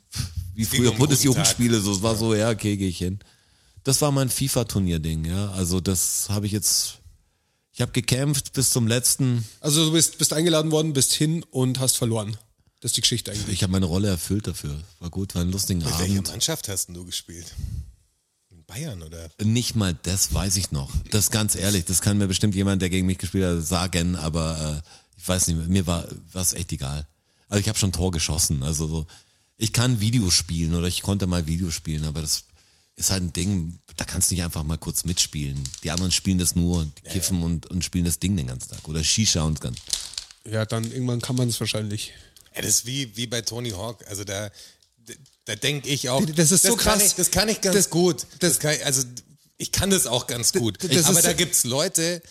wie 0.56 0.66
früher 0.66 0.92
Bundesjugendspiele. 0.92 1.80
So, 1.80 1.92
es 1.92 2.02
war 2.02 2.16
so, 2.16 2.34
ja, 2.34 2.50
okay, 2.50 2.78
gehe 2.78 2.90
ich 2.90 2.98
hin. 2.98 3.20
Das 3.84 4.02
war 4.02 4.12
mein 4.12 4.30
FIFA-Turnier-Ding, 4.30 5.26
ja. 5.26 5.52
Also 5.52 5.80
das 5.80 6.28
habe 6.30 6.46
ich 6.46 6.52
jetzt. 6.52 7.00
Ich 7.72 7.82
habe 7.82 7.92
gekämpft 7.92 8.54
bis 8.54 8.70
zum 8.70 8.88
letzten. 8.88 9.46
Also 9.60 9.86
du 9.86 9.92
bist, 9.94 10.18
bist 10.20 10.32
eingeladen 10.32 10.72
worden, 10.72 10.94
bist 10.94 11.14
hin 11.14 11.44
und 11.50 11.80
hast 11.80 11.98
verloren. 11.98 12.38
Das 12.80 12.90
ist 12.92 12.98
die 12.98 13.02
Geschichte 13.02 13.32
eigentlich. 13.32 13.56
Ich 13.56 13.64
habe 13.64 13.72
meine 13.72 13.86
Rolle 13.86 14.10
erfüllt 14.10 14.46
dafür. 14.46 14.80
War 15.00 15.10
gut, 15.10 15.36
war 15.36 15.42
ein 15.42 15.52
lustiger 15.52 15.80
Mit 15.80 16.00
welcher 16.00 16.14
Abend. 16.18 16.28
Mannschaft 16.28 16.68
hast 16.70 16.88
denn 16.88 16.96
du 16.96 17.06
gespielt? 17.06 17.46
In 18.52 18.64
Bayern 18.66 19.02
oder? 19.02 19.30
Nicht 19.42 19.76
mal 19.76 19.98
das 20.04 20.34
weiß 20.34 20.58
ich 20.58 20.72
noch. 20.72 20.92
Das 21.10 21.26
ist 21.26 21.32
ganz 21.32 21.56
ehrlich, 21.56 21.86
das 21.86 22.02
kann 22.02 22.18
mir 22.18 22.28
bestimmt 22.28 22.56
jemand, 22.56 22.82
der 22.82 22.90
gegen 22.90 23.08
mich 23.08 23.18
gespielt 23.18 23.46
hat, 23.46 23.66
sagen, 23.66 24.16
aber 24.16 24.84
äh, 24.84 24.90
ich 25.18 25.28
weiß 25.28 25.48
nicht, 25.48 25.58
mehr. 25.58 25.68
mir 25.68 25.88
war 25.88 26.06
es 26.34 26.54
echt 26.54 26.72
egal. 26.74 27.08
Also 27.48 27.62
ich 27.62 27.70
habe 27.70 27.80
schon 27.80 27.92
Tor 27.92 28.12
geschossen. 28.12 28.64
Also 28.64 28.88
so, 28.88 29.08
ich 29.58 29.74
kann 29.74 30.00
Videos 30.00 30.34
spielen 30.34 30.74
oder 30.74 30.88
ich 30.88 31.02
konnte 31.02 31.26
mal 31.26 31.48
Videos 31.48 31.74
spielen, 31.74 32.04
aber 32.04 32.22
das 32.22 32.44
ist 32.96 33.10
halt 33.10 33.24
ein 33.24 33.34
Ding, 33.34 33.80
da 33.98 34.06
kannst 34.06 34.30
du 34.30 34.36
nicht 34.36 34.44
einfach 34.44 34.64
mal 34.64 34.78
kurz 34.78 35.04
mitspielen. 35.04 35.62
Die 35.84 35.92
anderen 35.92 36.12
spielen 36.12 36.38
das 36.38 36.56
nur, 36.56 36.86
die 36.86 37.10
kiffen 37.10 37.42
Und, 37.44 37.66
und 37.68 37.84
spielen 37.84 38.06
das 38.06 38.20
Ding 38.20 38.38
den 38.38 38.48
ganzen 38.48 38.70
Tag. 38.70 38.88
Oder 38.88 39.04
Shisha 39.04 39.42
und 39.44 39.60
ganz. 39.62 39.78
Ja, 40.46 40.66
dann 40.66 40.84
irgendwann 40.92 41.22
kann 41.22 41.36
man 41.36 41.50
es 41.50 41.60
wahrscheinlich. 41.60 42.14
Ja, 42.56 42.62
das 42.62 42.70
ist 42.72 42.86
wie, 42.86 43.16
wie 43.18 43.28
bei 43.28 43.42
Tony 43.42 43.72
Hawk. 43.72 44.06
Also 44.08 44.24
da, 44.24 44.50
da, 45.06 45.14
da 45.46 45.56
denke 45.56 45.90
ich 45.90 46.10
auch. 46.10 46.24
Das 46.36 46.52
ist 46.52 46.64
so 46.64 46.76
Kann 46.76 47.00
krass. 47.00 47.08
ich, 47.08 47.16
das 47.16 47.32
kann 47.32 47.50
ich 47.50 47.62
ganz 47.62 47.76
Das- 47.76 47.90
gut. 47.90 48.28
Das 48.40 48.60
kann, 48.60 48.76
ich- 48.76 48.86
also 48.86 49.04
ich 49.58 49.72
kann 49.72 49.90
das 49.90 50.06
auch 50.06 50.28
ganz 50.28 50.52
gut. 50.54 50.78
das 50.84 51.06
Aber 51.06 51.22
da 51.22 51.34
gibt's 51.34 51.64
Leute, 51.64 52.22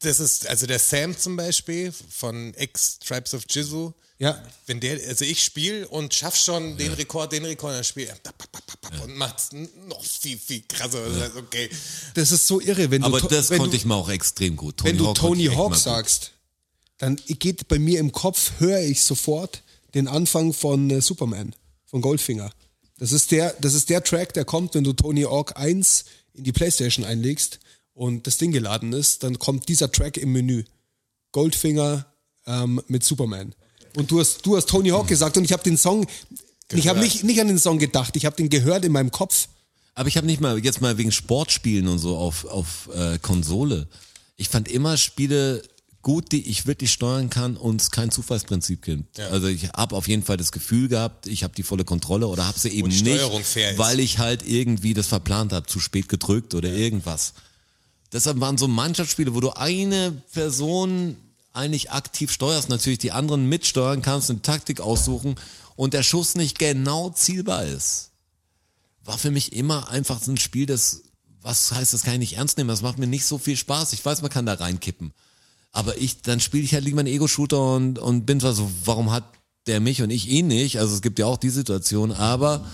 das 0.00 0.18
ist, 0.18 0.46
also 0.46 0.66
der 0.66 0.78
Sam 0.78 1.16
zum 1.16 1.36
Beispiel 1.36 1.92
von 1.92 2.54
X-Tribes 2.54 3.34
of 3.34 3.44
Jizu. 3.48 3.94
Ja. 4.20 4.40
Wenn 4.66 4.80
der, 4.80 5.00
also 5.08 5.24
ich 5.24 5.42
spiele 5.42 5.88
und 5.88 6.12
schaff 6.14 6.36
schon 6.36 6.76
den 6.76 6.92
Rekord, 6.92 7.32
den 7.32 7.44
Rekord, 7.46 7.72
dann 7.74 7.82
spiele 7.84 8.14
und 9.02 9.16
macht's 9.16 9.48
noch 9.88 10.04
viel, 10.04 10.36
viel 10.38 10.62
krasser. 10.68 11.02
Das 11.08 11.20
heißt, 11.22 11.36
okay. 11.36 11.70
Das 12.14 12.30
ist 12.30 12.46
so 12.46 12.60
irre, 12.60 12.90
wenn 12.90 13.00
du, 13.00 13.06
Aber 13.06 13.18
To- 13.20 13.28
das 13.28 13.48
wenn 13.48 13.58
konnte 13.58 13.72
du, 13.72 13.76
ich 13.78 13.86
mal 13.86 13.94
auch 13.96 14.10
extrem 14.10 14.56
gut. 14.56 14.84
wenn 14.84 14.98
du 14.98 15.06
Hawk 15.06 15.16
Tony 15.16 15.46
Hawk 15.46 15.74
sagst, 15.74 16.32
dann 16.98 17.16
geht 17.26 17.66
bei 17.68 17.78
mir 17.78 17.98
im 17.98 18.12
Kopf, 18.12 18.52
höre 18.58 18.80
ich 18.82 19.02
sofort 19.02 19.62
den 19.94 20.06
Anfang 20.06 20.52
von 20.52 20.90
äh, 20.90 21.00
Superman, 21.00 21.54
von 21.86 22.02
Goldfinger. 22.02 22.50
Das 22.98 23.12
ist, 23.12 23.30
der, 23.30 23.54
das 23.58 23.72
ist 23.72 23.88
der 23.88 24.04
Track, 24.04 24.34
der 24.34 24.44
kommt, 24.44 24.74
wenn 24.74 24.84
du 24.84 24.92
Tony 24.92 25.22
Hawk 25.22 25.56
1 25.56 26.04
in 26.34 26.44
die 26.44 26.52
Playstation 26.52 27.06
einlegst 27.06 27.58
und 27.94 28.26
das 28.26 28.36
Ding 28.36 28.52
geladen 28.52 28.92
ist, 28.92 29.22
dann 29.22 29.38
kommt 29.38 29.66
dieser 29.70 29.90
Track 29.90 30.18
im 30.18 30.32
Menü. 30.32 30.64
Goldfinger 31.32 32.04
ähm, 32.46 32.82
mit 32.86 33.02
Superman. 33.02 33.54
Und 33.96 34.10
du 34.10 34.20
hast, 34.20 34.44
du 34.46 34.56
hast 34.56 34.68
Tony 34.68 34.90
Hawk 34.90 35.08
gesagt 35.08 35.36
und 35.36 35.44
ich 35.44 35.52
habe 35.52 35.62
den 35.62 35.76
Song, 35.76 36.06
ich 36.72 36.88
habe 36.88 37.00
nicht, 37.00 37.24
nicht 37.24 37.40
an 37.40 37.48
den 37.48 37.58
Song 37.58 37.78
gedacht, 37.78 38.16
ich 38.16 38.24
habe 38.24 38.36
den 38.36 38.48
gehört 38.48 38.84
in 38.84 38.92
meinem 38.92 39.10
Kopf. 39.10 39.48
Aber 39.94 40.08
ich 40.08 40.16
habe 40.16 40.26
nicht 40.26 40.40
mal 40.40 40.58
jetzt 40.58 40.80
mal 40.80 40.96
wegen 40.98 41.12
Sportspielen 41.12 41.88
und 41.88 41.98
so 41.98 42.16
auf, 42.16 42.44
auf 42.44 42.88
äh, 42.94 43.18
Konsole. 43.18 43.88
Ich 44.36 44.48
fand 44.48 44.68
immer 44.68 44.96
Spiele 44.96 45.62
gut, 46.02 46.32
die 46.32 46.48
ich 46.48 46.66
wirklich 46.66 46.92
steuern 46.92 47.28
kann 47.28 47.56
und 47.56 47.80
es 47.80 47.90
kein 47.90 48.10
Zufallsprinzip 48.10 48.82
gibt. 48.82 49.18
Also 49.20 49.48
ich 49.48 49.68
habe 49.70 49.94
auf 49.94 50.08
jeden 50.08 50.22
Fall 50.22 50.36
das 50.36 50.52
Gefühl 50.52 50.88
gehabt, 50.88 51.26
ich 51.26 51.42
habe 51.42 51.54
die 51.54 51.62
volle 51.62 51.84
Kontrolle 51.84 52.26
oder 52.26 52.46
habe 52.46 52.58
sie 52.58 52.70
eben 52.70 52.88
nicht, 52.88 53.20
weil 53.76 54.00
ich 54.00 54.18
halt 54.18 54.46
irgendwie 54.46 54.94
das 54.94 55.08
verplant 55.08 55.52
habe, 55.52 55.66
zu 55.66 55.78
spät 55.80 56.08
gedrückt 56.08 56.54
oder 56.54 56.70
irgendwas. 56.72 57.34
Deshalb 58.12 58.40
waren 58.40 58.56
so 58.56 58.66
Mannschaftsspiele, 58.66 59.34
wo 59.34 59.40
du 59.40 59.50
eine 59.50 60.12
Person 60.32 61.16
eigentlich 61.52 61.90
aktiv 61.90 62.30
steuerst, 62.30 62.68
natürlich 62.68 62.98
die 62.98 63.12
anderen 63.12 63.48
mitsteuern 63.48 64.02
kannst, 64.02 64.30
eine 64.30 64.42
Taktik 64.42 64.80
aussuchen 64.80 65.34
und 65.76 65.94
der 65.94 66.02
Schuss 66.02 66.34
nicht 66.34 66.58
genau 66.58 67.10
zielbar 67.10 67.64
ist 67.64 68.10
war 69.04 69.18
für 69.18 69.30
mich 69.30 69.52
immer 69.52 69.88
einfach 69.90 70.22
so 70.22 70.30
ein 70.30 70.36
Spiel, 70.36 70.66
das, 70.66 71.02
was 71.42 71.72
heißt, 71.72 71.92
das 71.92 72.02
kann 72.02 72.14
ich 72.14 72.20
nicht 72.20 72.36
ernst 72.36 72.58
nehmen, 72.58 72.68
das 72.68 72.82
macht 72.82 72.98
mir 72.98 73.06
nicht 73.06 73.24
so 73.24 73.38
viel 73.38 73.56
Spaß. 73.56 73.92
Ich 73.92 74.04
weiß, 74.04 74.22
man 74.22 74.30
kann 74.30 74.46
da 74.46 74.54
reinkippen. 74.54 75.12
Aber 75.72 75.96
ich, 75.98 76.22
dann 76.22 76.40
spiele 76.40 76.64
ich 76.64 76.74
halt 76.74 76.84
lieber 76.84 77.00
einen 77.00 77.12
Ego-Shooter 77.12 77.74
und, 77.74 77.98
und 77.98 78.26
bin 78.26 78.40
zwar 78.40 78.52
so, 78.52 78.70
warum 78.84 79.10
hat 79.10 79.24
der 79.66 79.80
mich 79.80 80.02
und 80.02 80.10
ich 80.10 80.28
ihn 80.28 80.48
nicht? 80.48 80.78
Also 80.78 80.94
es 80.94 81.02
gibt 81.02 81.18
ja 81.18 81.26
auch 81.26 81.36
die 81.36 81.50
Situation, 81.50 82.12
aber 82.12 82.64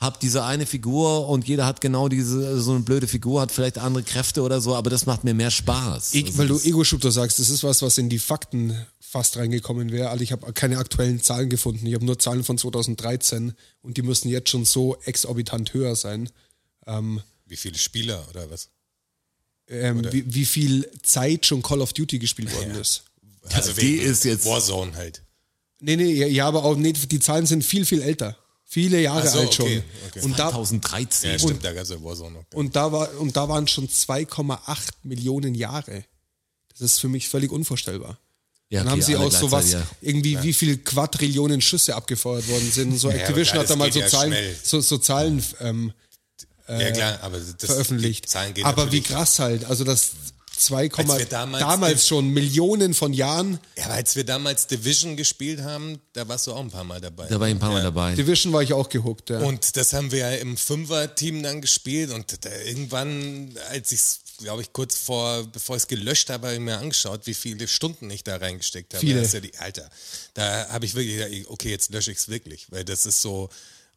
hab 0.00 0.18
diese 0.20 0.44
eine 0.44 0.64
Figur 0.66 1.28
und 1.28 1.46
jeder 1.46 1.66
hat 1.66 1.80
genau 1.82 2.08
diese, 2.08 2.60
so 2.60 2.70
eine 2.72 2.80
blöde 2.80 3.06
Figur, 3.06 3.42
hat 3.42 3.52
vielleicht 3.52 3.76
andere 3.78 4.02
Kräfte 4.02 4.42
oder 4.42 4.60
so, 4.62 4.74
aber 4.74 4.88
das 4.88 5.04
macht 5.06 5.24
mir 5.24 5.34
mehr 5.34 5.50
Spaß. 5.50 6.14
Ich, 6.14 6.24
Also 6.26 6.38
weil 6.38 6.48
du 6.48 6.58
Ego-Shooter 6.58 7.10
sagst, 7.12 7.38
das 7.38 7.50
ist 7.50 7.62
was, 7.62 7.82
was 7.82 7.98
in 7.98 8.08
die 8.08 8.18
Fakten 8.18 8.74
fast 8.98 9.36
reingekommen 9.36 9.92
wäre. 9.92 10.08
Also 10.08 10.24
ich 10.24 10.32
habe 10.32 10.52
keine 10.54 10.78
aktuellen 10.78 11.22
Zahlen 11.22 11.50
gefunden. 11.50 11.84
Ich 11.86 11.94
habe 11.94 12.04
nur 12.06 12.18
Zahlen 12.18 12.44
von 12.44 12.56
2013 12.56 13.52
und 13.82 13.96
die 13.98 14.02
müssen 14.02 14.28
jetzt 14.30 14.48
schon 14.50 14.64
so 14.64 14.96
exorbitant 15.04 15.74
höher 15.74 15.94
sein. 15.96 16.30
Wie 17.46 17.56
viele 17.56 17.76
Spieler 17.78 18.24
oder 18.30 18.50
was? 18.50 18.68
Ähm, 19.68 20.04
wie, 20.10 20.34
wie 20.34 20.44
viel 20.46 20.90
Zeit 21.02 21.46
schon 21.46 21.62
Call 21.62 21.80
of 21.80 21.92
Duty 21.92 22.18
gespielt 22.18 22.52
worden 22.54 22.74
ist. 22.74 23.04
Also 23.52 23.72
die 23.72 23.96
ist 23.96 24.24
jetzt- 24.24 24.46
Warzone 24.46 24.94
halt. 24.96 25.22
Nee, 25.80 25.96
nee, 25.96 26.12
ja, 26.14 26.26
ja, 26.26 26.46
aber 26.46 26.64
auch 26.64 26.76
nee, 26.76 26.92
die 26.92 27.20
Zahlen 27.20 27.46
sind 27.46 27.64
viel, 27.64 27.84
viel 27.86 28.02
älter. 28.02 28.36
Viele 28.72 29.00
Jahre 29.00 29.26
so, 29.26 29.40
alt 29.40 29.52
schon. 29.52 29.66
okay, 29.66 29.82
okay. 30.06 30.20
Und, 30.20 30.38
da, 30.38 30.50
2013. 30.50 31.32
Ja, 31.32 31.38
stimmt, 31.40 31.64
da 31.64 31.72
gab's 31.72 31.90
ja 31.90 32.00
Warzone 32.00 32.30
noch. 32.30 32.44
und, 32.54 32.76
da 32.76 32.92
war, 32.92 33.12
und 33.18 33.36
da 33.36 33.48
waren 33.48 33.66
schon 33.66 33.88
2,8 33.88 34.90
Millionen 35.02 35.56
Jahre. 35.56 36.04
Das 36.68 36.80
ist 36.82 37.00
für 37.00 37.08
mich 37.08 37.28
völlig 37.28 37.50
unvorstellbar. 37.50 38.16
Ja, 38.68 38.84
Dann 38.84 38.86
okay, 38.86 38.92
haben 38.92 39.02
sie 39.02 39.16
auch 39.16 39.32
sowas, 39.32 39.72
ja. 39.72 39.82
irgendwie 40.00 40.40
wie 40.44 40.52
viel 40.52 40.76
Quadrillionen 40.78 41.60
Schüsse 41.60 41.96
abgefeuert 41.96 42.46
worden 42.46 42.70
sind. 42.70 42.96
So 42.96 43.10
Ja, 43.10 43.16
Activision 43.16 43.58
hat 43.58 43.68
da 43.68 43.74
mal 43.74 43.90
so 43.92 43.98
ja 43.98 44.06
Zahlen, 44.06 44.36
so, 44.62 44.80
so 44.80 44.98
Zahlen 44.98 45.44
ähm, 45.58 45.92
ja 46.68 46.92
klar, 46.92 47.18
aber 47.22 47.38
das, 47.40 47.68
veröffentlicht. 47.68 48.28
Aber 48.62 48.92
wie 48.92 49.00
krass 49.00 49.40
halt, 49.40 49.64
also 49.64 49.82
das 49.82 50.12
2, 50.60 50.90
Als 50.92 51.18
wir 51.18 51.24
damals 51.24 51.62
damals, 51.62 52.06
schon 52.06 52.28
Millionen 52.28 52.94
von 52.94 53.12
Jahren. 53.12 53.58
Ja, 53.76 53.86
aber 53.86 53.94
als 53.94 54.16
wir 54.16 54.24
damals 54.24 54.66
Division 54.66 55.16
gespielt 55.16 55.62
haben, 55.62 56.00
da 56.12 56.28
warst 56.28 56.46
du 56.46 56.52
auch 56.52 56.60
ein 56.60 56.70
paar 56.70 56.84
Mal 56.84 57.00
dabei. 57.00 57.26
Da 57.26 57.40
war 57.40 57.48
ich 57.48 57.54
ein 57.54 57.58
paar 57.58 57.72
Mal 57.72 57.82
dabei. 57.82 58.14
Division 58.14 58.52
war 58.52 58.62
ich 58.62 58.72
auch 58.72 58.88
gehuckt. 58.88 59.30
Ja. 59.30 59.40
Und 59.40 59.76
das 59.76 59.92
haben 59.92 60.12
wir 60.12 60.18
ja 60.18 60.30
im 60.32 60.56
Fünfer-Team 60.56 61.42
dann 61.42 61.60
gespielt 61.60 62.10
und 62.10 62.44
da 62.44 62.50
irgendwann, 62.64 63.54
als 63.70 63.92
ich 63.92 64.00
es, 64.00 64.20
glaube 64.38 64.62
ich, 64.62 64.72
kurz 64.72 64.96
vor, 64.96 65.44
bevor 65.44 65.76
ich 65.76 65.82
es 65.82 65.88
gelöscht 65.88 66.30
habe, 66.30 66.48
habe 66.48 66.56
ich 66.56 66.62
mir 66.62 66.78
angeschaut, 66.78 67.26
wie 67.26 67.34
viele 67.34 67.66
Stunden 67.66 68.10
ich 68.10 68.24
da 68.24 68.36
reingesteckt 68.36 68.94
habe. 68.94 69.00
Viele. 69.00 69.18
Das 69.18 69.28
ist 69.28 69.34
ja 69.34 69.40
die, 69.40 69.56
Alter, 69.58 69.88
da 70.34 70.68
habe 70.68 70.84
ich 70.84 70.94
wirklich 70.94 71.16
gedacht, 71.16 71.50
okay, 71.50 71.70
jetzt 71.70 71.92
lösche 71.92 72.12
ich 72.12 72.18
es 72.18 72.28
wirklich, 72.28 72.66
weil 72.70 72.84
das 72.84 73.06
ist 73.06 73.22
so, 73.22 73.50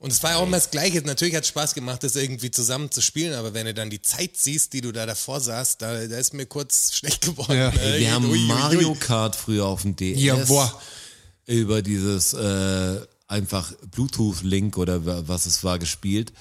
und 0.03 0.11
es 0.11 0.21
war 0.21 0.31
ja 0.31 0.37
auch 0.37 0.43
immer 0.45 0.57
das 0.57 0.69
Gleiche. 0.69 1.01
Natürlich 1.01 1.33
hat 1.33 1.43
es 1.43 1.49
Spaß 1.49 1.73
gemacht, 1.73 2.03
das 2.03 2.15
irgendwie 2.17 2.51
zusammen 2.51 2.91
zu 2.91 3.01
spielen, 3.01 3.33
aber 3.33 3.53
wenn 3.53 3.65
du 3.65 3.73
dann 3.73 3.89
die 3.89 4.01
Zeit 4.01 4.31
siehst, 4.35 4.73
die 4.73 4.81
du 4.81 4.91
da 4.91 5.05
davor 5.05 5.39
saßt, 5.39 5.81
da, 5.81 6.05
da 6.07 6.17
ist 6.17 6.33
mir 6.33 6.45
kurz 6.45 6.93
schlecht 6.97 7.21
geworden. 7.21 7.55
Ja. 7.57 7.71
Ne? 7.71 7.95
Wir 7.99 8.11
haben 8.13 8.25
Ui, 8.25 8.31
ui, 8.31 8.37
ui. 8.39 8.45
Mario 8.47 8.93
Kart 8.95 9.35
früher 9.35 9.65
auf 9.65 9.81
dem 9.83 9.95
DS. 9.95 10.19
Ja, 10.21 10.35
boah. 10.35 10.79
Über 11.45 11.81
dieses 11.81 12.33
äh, 12.33 12.99
einfach 13.27 13.73
Bluetooth-Link 13.91 14.77
oder 14.77 15.05
wa- 15.05 15.23
was 15.25 15.45
es 15.45 15.63
war 15.63 15.79
gespielt. 15.79 16.33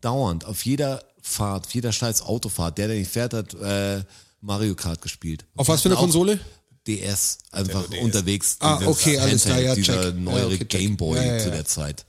Dauernd. 0.00 0.44
Auf 0.46 0.64
jeder 0.64 1.04
Fahrt, 1.22 1.66
auf 1.66 1.74
jeder 1.74 1.92
scheiß 1.92 2.22
Autofahrt. 2.22 2.78
Der, 2.78 2.88
der 2.88 2.96
nicht 2.98 3.10
fährt, 3.12 3.34
hat 3.34 3.54
äh, 3.54 4.02
Mario 4.40 4.74
Kart 4.74 5.02
gespielt. 5.02 5.44
Auf 5.56 5.68
was 5.68 5.82
für 5.82 5.88
eine 5.90 5.96
Konsole? 5.96 6.40
DS. 6.86 7.38
Einfach 7.50 7.86
DS. 7.90 8.02
unterwegs. 8.02 8.56
Ah, 8.60 8.80
okay, 8.86 9.18
alles 9.18 9.44
klar, 9.44 9.60
ja, 9.60 9.74
Dieser 9.74 10.02
check. 10.12 10.14
neuere 10.18 10.48
Ja, 10.48 10.54
okay. 10.54 10.64
Gameboy 10.64 11.16
Ja, 11.18 11.36
ja, 11.36 11.38
zu 11.38 11.50
der 11.50 11.66
Zeit. 11.66 12.06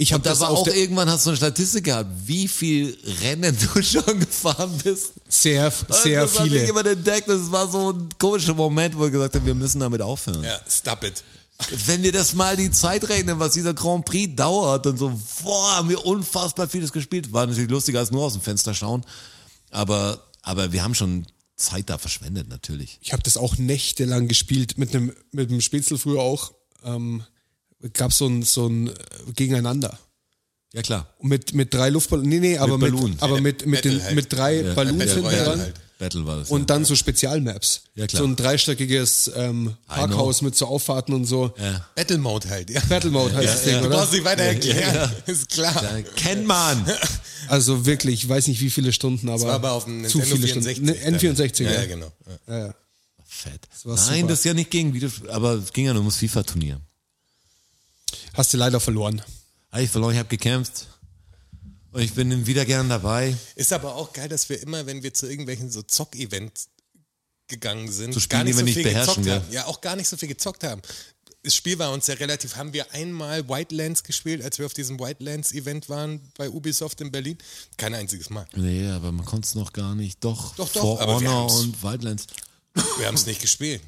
Ich 0.00 0.12
habe 0.12 0.22
da 0.22 0.30
das 0.30 0.38
war 0.38 0.50
auch 0.50 0.64
irgendwann 0.68 1.10
hast 1.10 1.26
du 1.26 1.30
eine 1.30 1.36
Statistik 1.36 1.84
gehabt, 1.84 2.08
wie 2.24 2.46
viel 2.46 2.96
Rennen 3.20 3.56
du 3.58 3.82
schon 3.82 4.20
gefahren 4.20 4.70
bist. 4.84 5.14
sehr, 5.28 5.72
sehr 5.90 6.22
das 6.22 6.38
hat 6.38 6.46
viele. 6.46 6.64
jemand 6.66 6.86
entdeckt. 6.86 7.28
Das 7.28 7.50
war 7.50 7.68
so 7.68 7.90
ein 7.92 8.08
komischer 8.16 8.54
Moment, 8.54 8.96
wo 8.96 9.00
wir 9.00 9.10
gesagt 9.10 9.34
haben, 9.34 9.44
wir 9.44 9.56
müssen 9.56 9.80
damit 9.80 10.00
aufhören. 10.00 10.44
Ja, 10.44 10.60
stop 10.68 11.02
it. 11.02 11.24
Wenn 11.86 12.04
wir 12.04 12.12
das 12.12 12.32
mal 12.34 12.56
die 12.56 12.70
Zeit 12.70 13.08
rechnen, 13.08 13.40
was 13.40 13.54
dieser 13.54 13.74
Grand 13.74 14.04
Prix 14.04 14.36
dauert 14.36 14.86
und 14.86 14.98
so, 14.98 15.20
boah, 15.42 15.78
haben 15.78 15.88
wir 15.88 16.06
unfassbar 16.06 16.68
vieles 16.68 16.92
gespielt. 16.92 17.32
War 17.32 17.48
natürlich 17.48 17.68
lustiger 17.68 17.98
als 17.98 18.12
nur 18.12 18.22
aus 18.22 18.34
dem 18.34 18.42
Fenster 18.42 18.74
schauen. 18.74 19.04
Aber, 19.72 20.22
aber 20.42 20.70
wir 20.72 20.84
haben 20.84 20.94
schon 20.94 21.26
Zeit 21.56 21.90
da 21.90 21.98
verschwendet, 21.98 22.48
natürlich. 22.48 23.00
Ich 23.02 23.12
habe 23.12 23.24
das 23.24 23.36
auch 23.36 23.58
nächtelang 23.58 24.28
gespielt 24.28 24.78
mit 24.78 24.94
einem 24.94 25.12
mit 25.32 25.50
einem 25.50 25.60
Spätzle 25.60 25.98
früher 25.98 26.20
auch. 26.20 26.52
Ähm, 26.84 27.24
gab 27.92 28.12
so 28.12 28.26
ein 28.26 28.42
so 28.42 28.66
ein 28.66 28.88
äh, 28.88 28.92
Gegeneinander. 29.34 29.98
Ja, 30.74 30.82
klar. 30.82 31.06
Mit, 31.22 31.54
mit 31.54 31.72
drei 31.72 31.88
Luftballons, 31.88 32.28
nee, 32.28 32.40
nee, 32.40 32.58
aber 32.58 32.76
mit, 32.76 32.92
Balloon. 32.92 33.16
aber 33.20 33.40
mit, 33.40 33.64
mit, 33.64 33.84
den, 33.86 34.02
halt. 34.02 34.14
mit 34.14 34.30
drei 34.30 34.62
Ballons 34.74 34.98
Battle 34.98 35.14
hinten 35.14 35.44
dran. 35.44 35.60
halt. 35.60 35.74
Battle 35.98 36.26
war 36.26 36.36
das. 36.36 36.50
Und 36.50 36.70
dann 36.70 36.84
so 36.84 36.94
Spezialmaps. 36.94 37.82
Ja, 37.94 38.06
klar. 38.06 38.22
So 38.22 38.28
ein 38.28 38.36
dreistöckiges 38.36 39.32
ähm, 39.34 39.74
Parkhaus 39.88 40.42
mit 40.42 40.54
so 40.54 40.66
Auffahrten 40.66 41.12
und 41.14 41.24
so. 41.24 41.52
ja. 41.58 41.84
Battle 41.96 42.18
Mode 42.18 42.48
halt, 42.48 42.70
ja. 42.70 42.80
Battle 42.88 43.10
Mode 43.10 43.34
heißt 43.34 43.48
das 43.48 43.64
Ding, 43.64 43.80
Du 43.80 43.86
oder? 43.86 43.96
brauchst 43.96 44.12
nicht 44.12 44.24
weiter 44.24 44.42
erklären, 44.44 44.94
Ja, 44.94 45.12
ist 45.32 45.48
klar. 45.48 45.82
ja. 45.82 46.02
Kennt 46.16 46.46
man. 46.46 46.84
Also 47.46 47.86
wirklich, 47.86 48.24
ich 48.24 48.28
weiß 48.28 48.48
nicht 48.48 48.60
wie 48.60 48.68
viele 48.68 48.92
Stunden, 48.92 49.28
aber, 49.28 49.38
Das 49.38 49.46
war 49.46 49.54
aber 49.54 49.72
auf 49.72 49.84
dem 49.84 50.04
zu 50.06 50.20
viele 50.20 50.36
64. 50.48 50.76
Stunden. 50.76 50.92
Ne, 50.92 51.18
N64, 51.18 51.62
ja. 51.62 51.70
ja. 51.70 51.80
Ja, 51.80 51.86
genau. 51.86 52.12
Ja. 52.46 52.74
Fett. 53.24 53.60
war 53.84 53.94
Nein, 53.96 54.16
super. 54.16 54.28
das 54.28 54.38
ist 54.40 54.44
ja 54.44 54.54
nicht 54.54 54.70
gegen 54.70 55.10
aber 55.30 55.54
es 55.54 55.72
ging 55.72 55.86
ja 55.86 55.92
nur 55.94 56.02
ums 56.02 56.16
FIFA-Turnier. 56.16 56.78
Hast 58.38 58.54
du 58.54 58.56
leider 58.56 58.78
verloren. 58.78 59.20
Ich 59.76 59.90
verloren, 59.90 60.12
ich 60.12 60.18
habe 60.20 60.28
gekämpft. 60.28 60.86
Und 61.90 62.02
ich 62.02 62.14
bin 62.14 62.46
wieder 62.46 62.64
gern 62.64 62.88
dabei. 62.88 63.36
Ist 63.56 63.72
aber 63.72 63.96
auch 63.96 64.12
geil, 64.12 64.28
dass 64.28 64.48
wir 64.48 64.62
immer, 64.62 64.86
wenn 64.86 65.02
wir 65.02 65.12
zu 65.12 65.28
irgendwelchen 65.28 65.72
so 65.72 65.82
Zock-Events 65.82 66.68
gegangen 67.48 67.90
sind, 67.90 68.14
Zu 68.14 68.20
Spielen, 68.20 68.38
gar 68.38 68.44
nicht 68.44 68.56
so 68.56 68.62
nicht 68.62 68.74
viel 68.74 68.84
beherrschen, 68.84 69.24
gezockt 69.24 69.26
ja. 69.26 69.34
haben. 69.34 69.52
Ja, 69.52 69.66
auch 69.66 69.80
gar 69.80 69.96
nicht 69.96 70.06
so 70.06 70.16
viel 70.16 70.28
gezockt 70.28 70.62
haben. 70.62 70.80
Das 71.42 71.56
Spiel 71.56 71.80
war 71.80 71.90
uns 71.90 72.06
ja 72.06 72.14
relativ, 72.14 72.54
haben 72.54 72.72
wir 72.72 72.92
einmal 72.92 73.48
Wildlands 73.48 74.04
gespielt, 74.04 74.40
als 74.44 74.60
wir 74.60 74.66
auf 74.66 74.74
diesem 74.74 75.00
Wildlands-Event 75.00 75.88
waren 75.88 76.20
bei 76.36 76.48
Ubisoft 76.48 77.00
in 77.00 77.10
Berlin? 77.10 77.38
Kein 77.76 77.92
einziges 77.92 78.30
Mal. 78.30 78.46
Nee, 78.54 78.88
aber 78.88 79.10
man 79.10 79.26
konnte 79.26 79.48
es 79.48 79.56
noch 79.56 79.72
gar 79.72 79.96
nicht. 79.96 80.22
Doch, 80.22 80.54
Doch, 80.54 80.68
doch, 80.68 80.80
For 80.80 81.00
aber 81.00 81.20
wir 81.20 81.28
Honor 81.28 81.52
und 81.58 81.82
Wildlands. 81.82 82.28
Wir 82.98 83.08
haben 83.08 83.16
es 83.16 83.26
nicht 83.26 83.40
gespielt. 83.40 83.82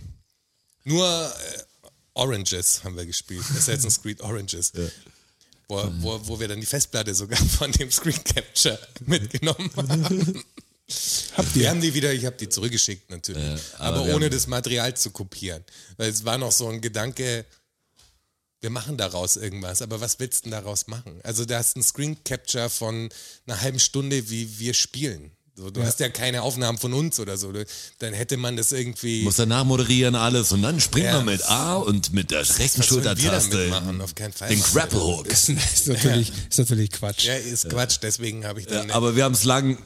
Nur 0.83 1.07
äh, 1.07 1.63
Oranges 2.15 2.83
haben 2.85 2.97
wir 2.97 3.07
gespielt. 3.07 3.45
Assassin's 3.57 4.01
Creed 4.03 4.21
Oranges. 4.21 4.73
Wo, 5.69 5.89
wo, 6.01 6.21
wo 6.27 6.41
wir 6.41 6.49
dann 6.49 6.61
die 6.61 6.67
Festplatte 6.67 7.15
sogar 7.15 7.39
von 7.59 7.71
dem 7.73 7.91
Screen 7.91 8.23
Capture 8.25 8.79
mitgenommen 9.07 9.71
haben. 9.77 10.45
Habt 11.37 11.55
Wir 11.55 11.71
haben 11.71 11.81
die 11.81 11.95
wieder, 11.95 12.13
ich 12.13 12.27
habe 12.27 12.37
die 12.37 12.49
zurückgeschickt 12.49 13.11
natürlich, 13.11 13.61
aber 13.79 13.99
aber, 13.99 14.07
wir 14.07 14.17
ohne 14.17 14.31
das 14.31 14.49
Material 14.49 14.97
zu 14.97 15.13
kopieren. 15.13 15.65
Weil 15.97 16.11
es 16.11 16.25
war 16.25 16.37
noch 16.37 16.51
so 16.51 16.69
ein 16.69 16.81
Gedanke, 16.81 17.47
wir 18.61 18.71
machen 18.71 18.97
daraus 18.97 19.37
irgendwas, 19.37 19.83
aber 19.83 20.01
was 20.01 20.19
willst 20.19 20.41
du 20.41 20.51
denn 20.51 20.61
daraus 20.61 20.89
machen? 20.89 21.21
Also 21.23 21.45
da 21.45 21.59
hast 21.59 21.77
du 21.77 21.81
ein 21.81 21.83
Screen 21.85 22.23
Capture 22.25 22.69
von 22.69 23.09
einer 23.47 23.61
halben 23.61 23.79
Stunde, 23.79 24.29
wie 24.31 24.59
wir 24.59 24.75
spielen. 24.75 25.31
So, 25.61 25.71
du 25.71 25.83
hast 25.85 26.01
ja 26.01 26.09
keine 26.09 26.41
Aufnahmen 26.41 26.79
von 26.79 26.95
uns 26.95 27.21
oder 27.21 27.37
so. 27.37 27.53
Dann 27.99 28.15
hätte 28.15 28.39
man 28.39 28.57
das 28.57 28.73
irgendwie. 28.73 29.23
Muss 29.25 29.37
danach 29.37 29.65
moderieren 29.65 30.15
alles 30.15 30.53
und 30.53 30.63
dann 30.63 30.81
springt 30.81 31.07
Ja. 31.07 31.17
man 31.17 31.27
mit 31.27 31.43
A 31.45 31.75
und 31.75 32.15
mit 32.15 32.31
der 32.31 32.41
rechten 32.59 32.83
Schultertaste 32.83 33.51
damit 33.51 33.71
machen? 33.71 34.01
Auf 34.01 34.15
keinen 34.15 34.33
Fall. 34.33 34.49
den 34.49 34.63
Grapple 34.63 34.99
Hook. 35.01 35.27
ist, 35.27 35.49
ist, 35.51 35.89
natürlich, 35.89 36.33
ist 36.49 36.59
natürlich 36.59 36.91
Quatsch. 36.91 37.25
Ja, 37.25 37.35
ist 37.35 37.69
Quatsch, 37.69 37.99
deswegen 38.03 38.47
habe 38.47 38.61
ich 38.61 38.67
dann. 38.67 38.89
Ja, 38.89 38.95
aber 38.95 39.17
wir 39.17 39.25
haben 39.25 39.35
es 39.35 39.45
lang 39.45 39.77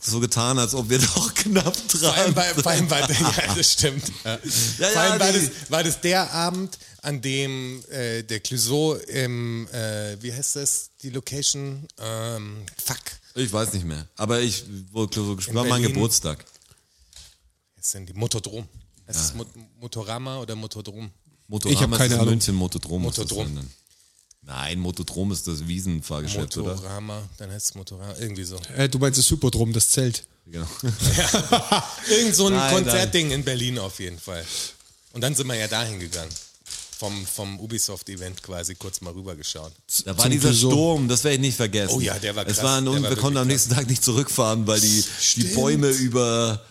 so 0.00 0.20
getan, 0.20 0.58
als 0.58 0.74
ob 0.74 0.88
wir 0.88 0.98
doch 1.14 1.34
knapp 1.34 1.76
vor 1.76 2.14
allem, 2.14 2.34
dran 2.34 2.36
war, 2.36 2.62
vor 2.62 2.72
allem 2.72 2.90
war, 2.90 3.10
ja, 3.10 3.54
das 3.54 3.72
stimmt. 3.72 4.04
Ja. 4.24 4.38
Ja, 4.78 4.88
vor 4.88 5.00
allem 5.02 5.12
ja, 5.12 5.20
war, 5.20 5.32
das, 5.32 5.50
war 5.68 5.84
das 5.84 6.00
der 6.00 6.30
Abend, 6.32 6.78
an 7.02 7.20
dem 7.20 7.82
äh, 7.90 8.22
der 8.22 8.40
Clouseau 8.40 8.94
im, 8.94 9.68
äh, 9.72 10.16
wie 10.22 10.32
heißt 10.32 10.56
das, 10.56 10.90
die 11.02 11.10
Location? 11.10 11.86
Ähm, 11.98 12.64
fuck. 12.82 12.96
Ich 13.34 13.52
weiß 13.52 13.72
nicht 13.72 13.84
mehr. 13.84 14.06
Aber 14.16 14.40
ich 14.40 14.64
wurde 14.90 15.14
so 15.14 15.36
gespielt. 15.36 15.56
War 15.56 15.64
mein. 15.64 15.82
Geburtstag. 15.82 16.44
Jetzt 17.76 17.90
sind 17.92 18.08
die 18.08 18.12
Motodrom. 18.12 18.68
Es 19.06 19.34
Mot 19.34 19.48
Motorama 19.80 20.38
oder 20.38 20.54
Motodrom? 20.54 21.10
Motorama 21.48 21.74
Ich 21.74 21.82
hab 21.82 21.90
keine 21.92 22.04
ist 22.04 22.12
in 22.12 22.18
Ahnung. 22.20 22.28
München, 22.30 22.54
Motodrom. 22.54 23.02
Motodrom. 23.02 23.68
Nein, 24.42 24.78
Motodrom 24.78 25.32
ist 25.32 25.46
das 25.46 25.66
Wiesenfahrgeschäft, 25.66 26.56
oder? 26.58 26.74
Motorama, 26.74 27.22
dann 27.36 27.50
heißt 27.50 27.66
es 27.66 27.74
Motorama, 27.74 28.14
irgendwie 28.18 28.44
so. 28.44 28.56
Äh, 28.76 28.88
du 28.88 28.98
meinst 28.98 29.18
das 29.18 29.30
Hypodrom, 29.30 29.72
das 29.72 29.90
Zelt. 29.90 30.26
Genau. 30.46 30.66
Irgend 32.08 32.34
so 32.34 32.46
ein 32.46 32.54
Nein, 32.54 32.74
Konzertding 32.74 33.30
in 33.30 33.44
Berlin 33.44 33.78
auf 33.78 34.00
jeden 34.00 34.18
Fall. 34.18 34.44
Und 35.12 35.20
dann 35.20 35.34
sind 35.34 35.46
wir 35.46 35.54
ja 35.54 35.68
dahin 35.68 36.00
gegangen. 36.00 36.30
Vom, 37.00 37.24
vom 37.26 37.58
Ubisoft-Event 37.58 38.42
quasi 38.42 38.74
kurz 38.74 39.00
mal 39.00 39.14
rübergeschaut. 39.14 39.72
Da 40.04 40.10
war 40.18 40.24
Zum 40.24 40.30
dieser 40.32 40.50
Clouseau. 40.50 40.70
Sturm, 40.70 41.08
das 41.08 41.24
werde 41.24 41.36
ich 41.36 41.40
nicht 41.40 41.56
vergessen. 41.56 41.94
Oh 41.96 42.00
ja, 42.00 42.18
der 42.18 42.36
war 42.36 42.46
Es 42.46 42.58
krass. 42.58 42.78
und 42.80 42.86
war 43.02 43.10
wir 43.10 43.16
konnten 43.16 43.38
am 43.38 43.46
nächsten 43.46 43.72
Tag 43.74 43.88
nicht 43.88 44.04
zurückfahren, 44.04 44.66
weil 44.66 44.80
die, 44.80 45.02
die 45.36 45.44
Bäume 45.44 45.88
über. 45.88 46.62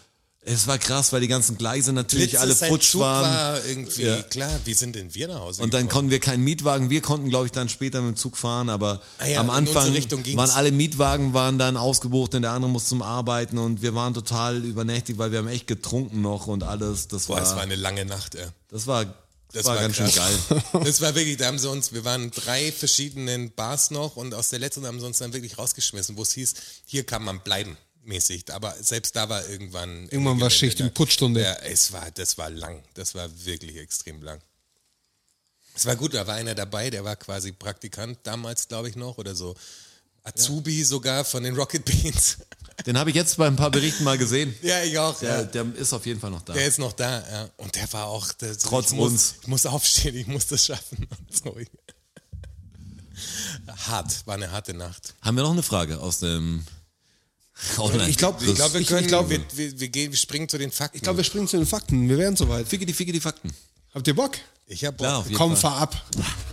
Es 0.42 0.68
war 0.68 0.78
krass, 0.78 1.12
weil 1.12 1.22
die 1.22 1.28
ganzen 1.28 1.58
Gleise 1.58 1.94
natürlich 1.94 2.30
Blitze, 2.32 2.42
alle 2.42 2.56
futsch 2.56 2.92
Zug 2.92 3.02
waren. 3.02 3.24
war 3.24 3.66
irgendwie, 3.66 4.04
Ja. 4.04 4.22
klar, 4.22 4.52
wie 4.66 4.74
sind 4.76 4.96
denn 4.96 5.14
wir 5.16 5.28
nach 5.30 5.40
Hause 5.40 5.64
Und 5.64 5.74
dann 5.74 5.82
gekommen? 5.82 5.94
konnten 5.94 6.12
wir 6.12 6.20
keinen 6.20 6.44
Mietwagen. 6.44 6.90
Wir 6.92 7.02
konnten, 7.02 7.30
glaube 7.30 7.48
ich, 7.48 7.52
dann 7.52 7.68
später 7.68 8.00
mit 8.02 8.16
dem 8.16 8.18
Zug 8.18 8.38
fahren, 8.38 8.70
aber 8.70 9.02
Ah 9.18 9.26
ja, 9.28 9.40
am 9.42 9.48
in 9.48 9.52
Anfang 9.52 9.94
waren 10.38 10.50
alle 10.52 10.72
Mietwagen 10.72 11.34
waren 11.34 11.58
dann 11.60 11.76
ausgebucht 11.76 12.36
und 12.36 12.44
der 12.44 12.52
andere 12.52 12.72
musste 12.72 12.90
zum 12.90 13.02
Arbeiten 13.02 13.58
und 13.58 13.82
wir 13.82 13.96
waren 13.96 14.14
total 14.14 14.64
übernächtig, 14.64 15.18
weil 15.18 15.32
wir 15.32 15.40
haben 15.40 15.48
echt 15.50 15.66
getrunken 15.68 16.22
noch 16.22 16.46
und 16.48 16.64
alles. 16.64 17.08
Das 17.08 17.26
Boah, 17.26 17.38
war, 17.38 17.44
es 17.44 17.50
war 17.56 17.62
eine 17.62 17.76
lange 17.76 18.06
Nacht, 18.06 18.36
ey. 18.36 18.46
das 18.70 18.86
war, 18.88 19.06
das, 19.52 19.66
war, 19.66 19.76
war 19.76 19.82
ganz 19.82 19.98
krass. 19.98 20.14
schön 20.14 20.62
geil. 20.74 20.84
Das 20.86 21.02
war 21.02 21.16
wirklich, 21.16 21.38
da 21.38 21.48
haben 21.48 21.60
sie 21.60 21.70
uns, 21.70 21.94
wir 21.94 22.06
waren 22.06 22.32
drei 22.32 22.72
verschiedenen 22.72 23.52
Bars 23.52 23.92
noch 23.92 24.16
und 24.16 24.34
aus 24.34 24.50
der 24.50 24.60
letzten 24.60 24.86
haben 24.86 25.00
sie 25.00 25.06
uns 25.06 25.18
dann 25.18 25.34
wirklich 25.34 25.58
rausgeschmissen, 25.58 26.18
wo 26.18 26.22
es 26.22 26.34
hieß, 26.34 26.54
hier 26.86 27.06
kann 27.06 27.24
man 27.24 27.42
bleiben, 27.42 27.78
mäßig. 28.04 28.54
Aber 28.54 28.76
selbst 28.80 29.16
da 29.16 29.30
war 29.30 29.48
irgendwann. 29.48 30.08
Irgendwann 30.10 30.40
war 30.40 30.50
Schicht 30.50 30.80
und 30.82 30.94
Puttstunde. 30.94 31.42
Ja, 31.42 31.54
es 31.56 31.92
war, 31.92 32.12
das 32.12 32.38
war 32.38 32.50
lang. 32.50 32.84
Das 32.94 33.16
war 33.16 33.30
wirklich 33.46 33.78
extrem 33.78 34.22
lang. 34.22 34.40
Es 35.76 35.86
war 35.86 35.96
gut, 35.96 36.14
da 36.14 36.28
war 36.28 36.36
einer 36.36 36.56
dabei, 36.56 36.90
der 36.90 37.04
war 37.04 37.16
quasi 37.16 37.52
Praktikant 37.52 38.20
damals, 38.24 38.68
glaube 38.68 38.90
ich 38.90 38.96
noch, 38.96 39.18
oder 39.18 39.34
so. 39.34 39.56
Azubi 40.24 40.84
sogar 40.84 41.24
von 41.26 41.44
den 41.44 41.56
Rocket 41.56 41.86
Beans. 41.86 42.38
Den 42.86 42.98
habe 42.98 43.10
ich 43.10 43.16
jetzt 43.18 43.36
bei 43.36 43.46
ein 43.46 43.58
paar 43.58 43.72
Berichten 43.72 44.06
mal 44.06 44.18
gesehen. 44.18 44.56
ja, 44.62 44.82
ich 44.84 44.98
auch. 44.98 45.20
Der, 45.20 45.30
ja. 45.40 45.44
der 45.44 45.76
ist 45.76 45.92
auf 45.92 46.06
jeden 46.06 46.20
Fall 46.20 46.32
noch 46.32 46.42
da. 46.44 46.54
Der 46.54 46.66
ist 46.66 46.80
noch 46.80 46.94
da, 46.94 47.20
ja. 47.30 47.50
Und 47.58 47.76
der 47.76 47.92
war 47.92 48.06
auch. 48.06 48.32
Der, 48.34 48.58
Trotz 48.58 48.92
ich 48.92 48.98
muss, 48.98 49.12
uns. 49.12 49.36
Ich 49.42 49.48
muss 49.48 49.66
aufstehen, 49.66 50.16
ich 50.16 50.28
muss 50.28 50.48
das 50.48 50.66
schaffen. 50.66 51.06
Und 51.10 51.36
so. 51.36 51.58
Hart, 53.90 54.26
war 54.26 54.36
eine 54.36 54.50
harte 54.52 54.74
Nacht. 54.74 55.14
Haben 55.22 55.36
wir 55.36 55.44
noch 55.44 55.52
eine 55.52 55.64
Frage 55.64 56.00
aus 56.00 56.20
dem 56.20 56.64
Online? 57.78 58.10
Ich 58.10 58.18
glaube, 58.18 58.46
Ich 58.46 58.56
glaube, 58.56 58.74
wir 58.76 58.82
ich, 58.82 58.88
können, 58.88 59.02
ich 59.02 59.08
glaub, 59.08 59.30
wir, 59.30 59.42
wir, 59.54 59.80
wir, 59.80 59.90
gehen, 59.90 60.12
wir 60.12 60.18
springen 60.18 60.48
zu 60.48 60.58
den 60.58 60.72
Fakten. 60.72 60.96
ich 60.98 61.04
glaub, 61.04 61.18
wir 61.18 61.26
springen 61.26 61.48
zu 61.50 61.58
den 61.58 61.66
Fakten. 61.66 62.08
Wir 62.08 62.18
wären 62.18 62.38
soweit. 62.38 62.68
Ficke 62.68 62.86
die, 62.86 62.94
ficke 62.94 63.12
die 63.12 63.20
Fakten. 63.20 63.54
Habt 63.94 64.08
ihr 64.08 64.16
Bock? 64.16 64.38
ich 64.68 64.86
habe 64.86 64.96
Klar, 64.98 65.18
auf 65.18 65.26
jeden 65.26 65.38
Komm, 65.38 65.58
Fall. 65.58 65.72
fahr 65.72 65.82
ab. 65.82 66.06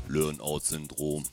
Learn-out-Syndrom. 0.08 1.24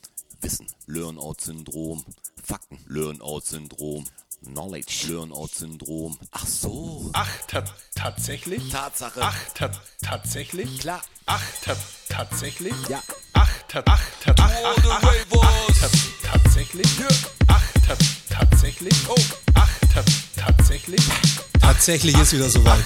Wissen. 0.43 0.67
Learn-out-Syndrom. 0.87 2.03
Fakten. 2.43 2.77
Learn-out-Syndrom. 2.87 4.05
Knowledge. 4.43 5.07
Learn-out-Syndrom. 5.07 6.17
Ach 6.31 6.45
so. 6.45 7.09
Ach, 7.13 7.29
ta 7.47 7.63
tatsächlich? 7.95 8.69
Tatsache. 8.69 9.21
Ach, 9.21 9.37
ta 9.53 9.71
tatsächlich? 10.01 10.79
Klar. 10.79 11.01
Ach, 11.25 11.41
ta 11.63 11.75
tatsächlich? 12.09 12.73
Ja. 12.89 13.01
Ach, 13.33 13.49
ta 13.69 13.83
ach, 13.85 14.03
ta 14.21 14.35
ach, 14.37 14.51
ach, 14.65 14.77
ach, 14.85 15.03
ach, 15.03 15.15
ach, 15.41 15.81
ta 15.81 16.37
tatsächlich? 16.37 16.87
Ach, 17.47 17.63
ta 17.87 17.95
tatsächlich? 18.29 18.93
Oh, 19.07 19.15
ach, 19.53 19.79
ta 19.93 20.03
tatsächlich? 20.35 21.01
Tatsächlich 21.61 22.17
ist 22.17 22.33
wieder 22.33 22.49
soweit. 22.49 22.83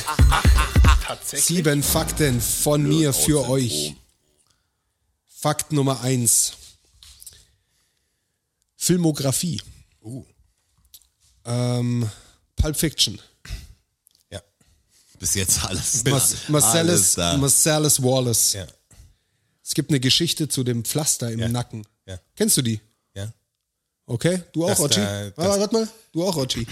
Tatsächlich? 1.03 1.45
Sieben 1.45 1.82
Fakten 1.82 2.39
von 2.39 2.84
mir 2.84 3.14
für 3.14 3.49
euch. 3.49 3.95
Fakt 5.28 5.72
Nummer 5.72 6.01
eins. 6.01 6.53
Filmografie. 8.78 9.61
Uh, 10.01 10.23
Ähm, 11.45 12.09
Pulp 12.55 12.75
Fiction. 12.78 13.19
ja, 14.32 14.41
Bis 15.19 15.34
jetzt 15.36 15.63
alles. 15.63 16.03
Mas 16.05 16.13
alles 16.13 16.49
Marcellus, 16.49 17.13
da. 17.15 17.38
Marcellus 17.38 18.01
Wallace. 18.03 18.53
ja, 18.53 18.67
Es 19.63 19.73
gibt 19.73 19.89
eine 19.89 19.99
Geschichte 19.99 20.47
zu 20.49 20.63
dem 20.63 20.84
Pflaster 20.84 21.32
im 21.32 21.39
Ja. 21.39 21.47
Nacken. 21.47 21.86
Ja. 22.05 22.19
Kennst 22.36 22.57
du 22.57 22.61
die? 22.61 22.80
ja. 23.15 23.32
Okay, 24.05 24.41
du 24.53 24.65
auch, 24.65 24.80
Ochi? 24.80 24.99
Ah, 25.01 25.32
warte 25.36 25.73
mal, 25.75 25.88
du 26.13 26.25
auch, 26.25 26.36
Ochi. 26.38 26.65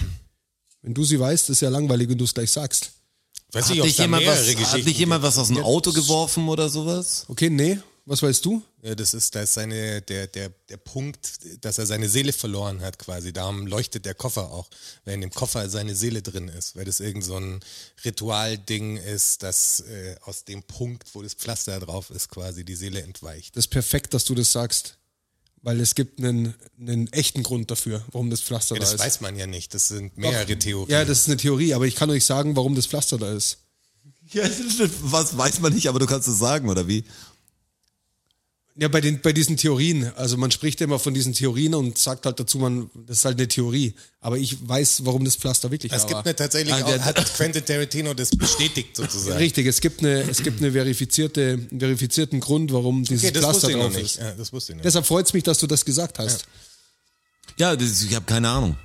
Wenn 0.82 0.94
du 0.94 1.04
sie 1.04 1.18
weißt, 1.20 1.50
ist 1.50 1.60
ja 1.60 1.68
langweilig, 1.68 2.08
wenn 2.08 2.16
du 2.18 2.24
es 2.24 2.32
gleich 2.32 2.50
sagst. 2.50 2.92
Weiß 3.52 3.64
Hat 3.68 3.76
nicht, 3.76 3.98
da 3.98 4.02
jemand 4.04 4.26
was, 4.26 4.46
hat 4.72 4.84
nicht 4.84 4.98
jemand 4.98 5.22
was 5.22 5.36
aus 5.38 5.48
dem 5.48 5.58
Auto 5.58 5.92
geworfen 5.92 6.48
oder 6.48 6.68
sowas? 6.68 7.24
Okay, 7.28 7.48
nee, 7.50 7.78
was 8.06 8.22
weißt 8.22 8.44
du? 8.44 8.62
Ja, 8.82 8.94
das 8.94 9.14
ist, 9.14 9.34
da 9.34 9.42
ist 9.42 9.54
seine, 9.54 10.00
der, 10.00 10.28
der, 10.28 10.50
der 10.68 10.76
Punkt, 10.76 11.40
dass 11.60 11.78
er 11.78 11.86
seine 11.86 12.08
Seele 12.08 12.32
verloren 12.32 12.80
hat 12.80 12.98
quasi. 13.00 13.32
Darum 13.32 13.66
leuchtet 13.66 14.04
der 14.04 14.14
Koffer 14.14 14.50
auch, 14.52 14.68
weil 15.04 15.14
in 15.14 15.22
dem 15.22 15.30
Koffer 15.32 15.68
seine 15.68 15.96
Seele 15.96 16.22
drin 16.22 16.46
ist, 16.48 16.76
weil 16.76 16.84
das 16.84 17.00
irgend 17.00 17.24
so 17.24 17.36
ein 17.36 17.60
Ritualding 18.04 18.96
ist, 18.96 19.42
dass 19.42 19.80
äh, 19.80 20.14
aus 20.22 20.44
dem 20.44 20.62
Punkt, 20.62 21.14
wo 21.14 21.22
das 21.22 21.34
Pflaster 21.34 21.78
drauf 21.80 22.10
ist, 22.10 22.28
quasi 22.30 22.64
die 22.64 22.76
Seele 22.76 23.02
entweicht. 23.02 23.56
Das 23.56 23.64
ist 23.64 23.70
perfekt, 23.70 24.14
dass 24.14 24.24
du 24.24 24.34
das 24.34 24.52
sagst. 24.52 24.96
Weil 25.62 25.80
es 25.80 25.96
gibt 25.96 26.20
einen, 26.20 26.54
einen 26.78 27.12
echten 27.12 27.42
Grund 27.42 27.72
dafür, 27.72 28.04
warum 28.12 28.30
das 28.30 28.40
Pflaster 28.40 28.76
Ja, 28.76 28.78
da 28.78 28.84
das 28.84 28.94
ist. 28.94 29.00
weiß 29.00 29.20
man 29.20 29.36
ja 29.36 29.48
nicht. 29.48 29.74
Das 29.74 29.88
sind 29.88 30.16
mehrere 30.16 30.56
Theorien. 30.56 30.92
Ja, 30.92 31.04
das 31.04 31.20
ist 31.22 31.26
eine 31.26 31.38
Theorie, 31.38 31.74
aber 31.74 31.86
ich 31.86 31.96
kann 31.96 32.08
euch 32.08 32.24
sagen, 32.24 32.54
warum 32.54 32.76
das 32.76 32.86
Pflaster 32.86 33.18
da 33.18 33.32
ist. 33.34 33.58
Ja, 34.30 34.44
was 35.02 35.36
weiß 35.36 35.58
man 35.58 35.72
nicht, 35.72 35.88
aber 35.88 35.98
du 35.98 36.06
kannst 36.06 36.28
es 36.28 36.38
sagen, 36.38 36.68
oder 36.68 36.86
wie? 36.86 37.02
Ja, 38.78 38.88
bei, 38.88 39.00
den, 39.00 39.22
bei 39.22 39.32
diesen 39.32 39.56
Theorien, 39.56 40.12
also 40.16 40.36
man 40.36 40.50
spricht 40.50 40.82
immer 40.82 40.98
von 40.98 41.14
diesen 41.14 41.32
Theorien 41.32 41.74
und 41.74 41.96
sagt 41.96 42.26
halt 42.26 42.38
dazu, 42.38 42.58
man, 42.58 42.90
das 43.06 43.18
ist 43.20 43.24
halt 43.24 43.38
eine 43.38 43.48
Theorie. 43.48 43.94
Aber 44.20 44.36
ich 44.36 44.68
weiß, 44.68 45.06
warum 45.06 45.24
das 45.24 45.34
Pflaster 45.36 45.70
wirklich 45.70 45.92
es 45.92 46.02
da 46.02 46.08
gibt 46.08 46.14
war. 46.16 46.24
eine 46.26 46.36
tatsächlich 46.36 46.74
Ah, 46.74 46.84
auch, 46.84 46.98
hat 47.00 47.34
Quentin 47.36 47.64
Tarantino 47.64 48.12
das 48.12 48.30
bestätigt 48.30 48.94
sozusagen. 48.94 49.38
Richtig, 49.38 49.66
es 49.66 49.80
gibt 49.80 50.00
eine, 50.00 50.28
es 50.28 50.42
gibt 50.42 50.60
eine 50.60 50.72
verifizierte, 50.72 51.66
einen 51.70 51.80
verifizierten 51.80 52.40
Grund, 52.40 52.70
warum 52.70 53.02
dieses 53.04 53.24
Okay, 53.24 53.32
das 53.32 53.44
Pflaster 53.44 53.68
wusste 53.68 53.70
ich 53.70 53.76
noch 53.78 53.84
drauf 53.84 53.96
nicht. 53.96 54.04
ist. 54.16 54.20
Ja, 54.20 54.32
das 54.32 54.52
wusste 54.52 54.72
ich 54.72 54.76
nicht. 54.76 54.84
Deshalb 54.84 55.06
freut 55.06 55.24
es 55.26 55.32
mich, 55.32 55.42
dass 55.44 55.58
du 55.58 55.66
das 55.66 55.82
gesagt 55.82 56.18
hast. 56.18 56.44
Ja, 57.56 57.74
das, 57.76 58.02
ich 58.02 58.14
habe 58.14 58.26
keine 58.26 58.50
Ahnung. 58.50 58.76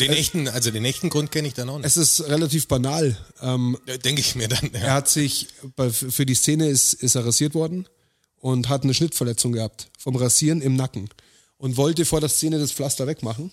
Den 0.00 0.12
echten, 0.12 0.48
also 0.48 0.70
den 0.70 0.84
echten 0.86 1.10
Grund 1.10 1.32
kenne 1.32 1.48
ich 1.48 1.54
dann 1.54 1.68
auch 1.68 1.76
nicht. 1.76 1.86
Es 1.86 1.96
ist 1.98 2.22
relativ 2.28 2.66
banal. 2.68 3.14
Ähm, 3.42 3.76
Denke 4.04 4.20
ich 4.22 4.36
mir 4.36 4.48
dann. 4.48 4.70
er 4.72 4.86
Ja. 4.86 4.94
hat 4.94 5.08
sich, 5.08 5.48
für 5.92 6.24
die 6.24 6.34
Szene 6.34 6.68
ist, 6.70 6.94
ist 6.94 7.14
er 7.16 7.26
rasiert 7.26 7.52
worden 7.54 7.86
und 8.40 8.68
hat 8.68 8.84
eine 8.84 8.94
Schnittverletzung 8.94 9.52
gehabt 9.52 9.88
vom 9.98 10.16
Rasieren 10.16 10.60
im 10.62 10.74
Nacken 10.76 11.08
und 11.56 11.76
wollte 11.76 12.04
vor 12.04 12.20
der 12.20 12.28
Szene 12.28 12.58
das 12.58 12.72
Pflaster 12.72 13.06
wegmachen. 13.06 13.50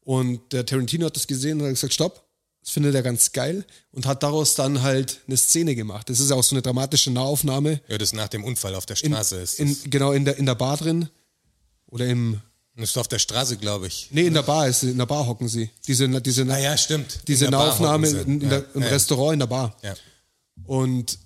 Und 0.00 0.52
der 0.52 0.66
Tarantino 0.66 1.06
hat 1.06 1.16
das 1.16 1.26
gesehen 1.26 1.60
und 1.60 1.66
hat 1.66 1.74
gesagt, 1.74 1.94
stopp, 1.94 2.24
das 2.62 2.70
findet 2.72 2.94
er 2.94 3.02
ganz 3.02 3.32
geil 3.32 3.64
und 3.92 4.06
hat 4.06 4.22
daraus 4.22 4.54
dann 4.54 4.82
halt 4.82 5.20
eine 5.26 5.36
Szene 5.36 5.74
gemacht. 5.74 6.08
Das 6.08 6.20
ist 6.20 6.30
auch 6.30 6.42
so 6.42 6.54
eine 6.54 6.62
dramatische 6.62 7.10
Nahaufnahme. 7.10 7.80
ja, 7.88 7.98
das 7.98 8.12
nach 8.14 8.28
dem 8.28 8.44
Unfall 8.44 8.74
auf 8.74 8.86
der 8.86 9.02
In, 9.02 9.12
Straße 9.12 9.36
ist. 9.40 9.60
in, 9.60 9.76
genau, 9.90 10.12
in 10.12 10.24
der, 10.24 10.36
in 10.38 10.46
der 10.46 10.54
Bar 10.54 10.76
drin. 10.78 11.08
Oder 11.86 12.06
im, 12.06 12.40
Das 12.76 12.90
ist 12.90 12.96
auf 12.98 13.08
der 13.08 13.18
Straße, 13.18 13.58
glaube 13.58 13.86
ich. 13.86 14.08
nee, 14.10 14.26
in 14.26 14.34
der 14.34 14.42
Bar 14.42 14.66
ist, 14.68 14.82
in 14.82 14.96
der 14.98 15.06
Bar 15.06 15.26
hocken 15.26 15.46
sie. 15.48 15.68
Diese, 15.86 16.08
diese, 16.22 16.42
Ah 16.50 16.58
ja, 16.58 16.76
stimmt. 16.76 17.20
diese 17.28 17.44
In 17.46 17.50
Nahaufnahme 17.50 18.08
in, 18.08 18.18
in 18.18 18.40
ja. 18.40 18.48
der, 18.48 18.64
im 18.74 18.82
ja, 18.82 18.88
Restaurant 18.88 19.34
in 19.34 19.38
der 19.40 19.46
Bar. 19.46 19.76
Ja. 19.82 19.94
Und, 20.64 21.18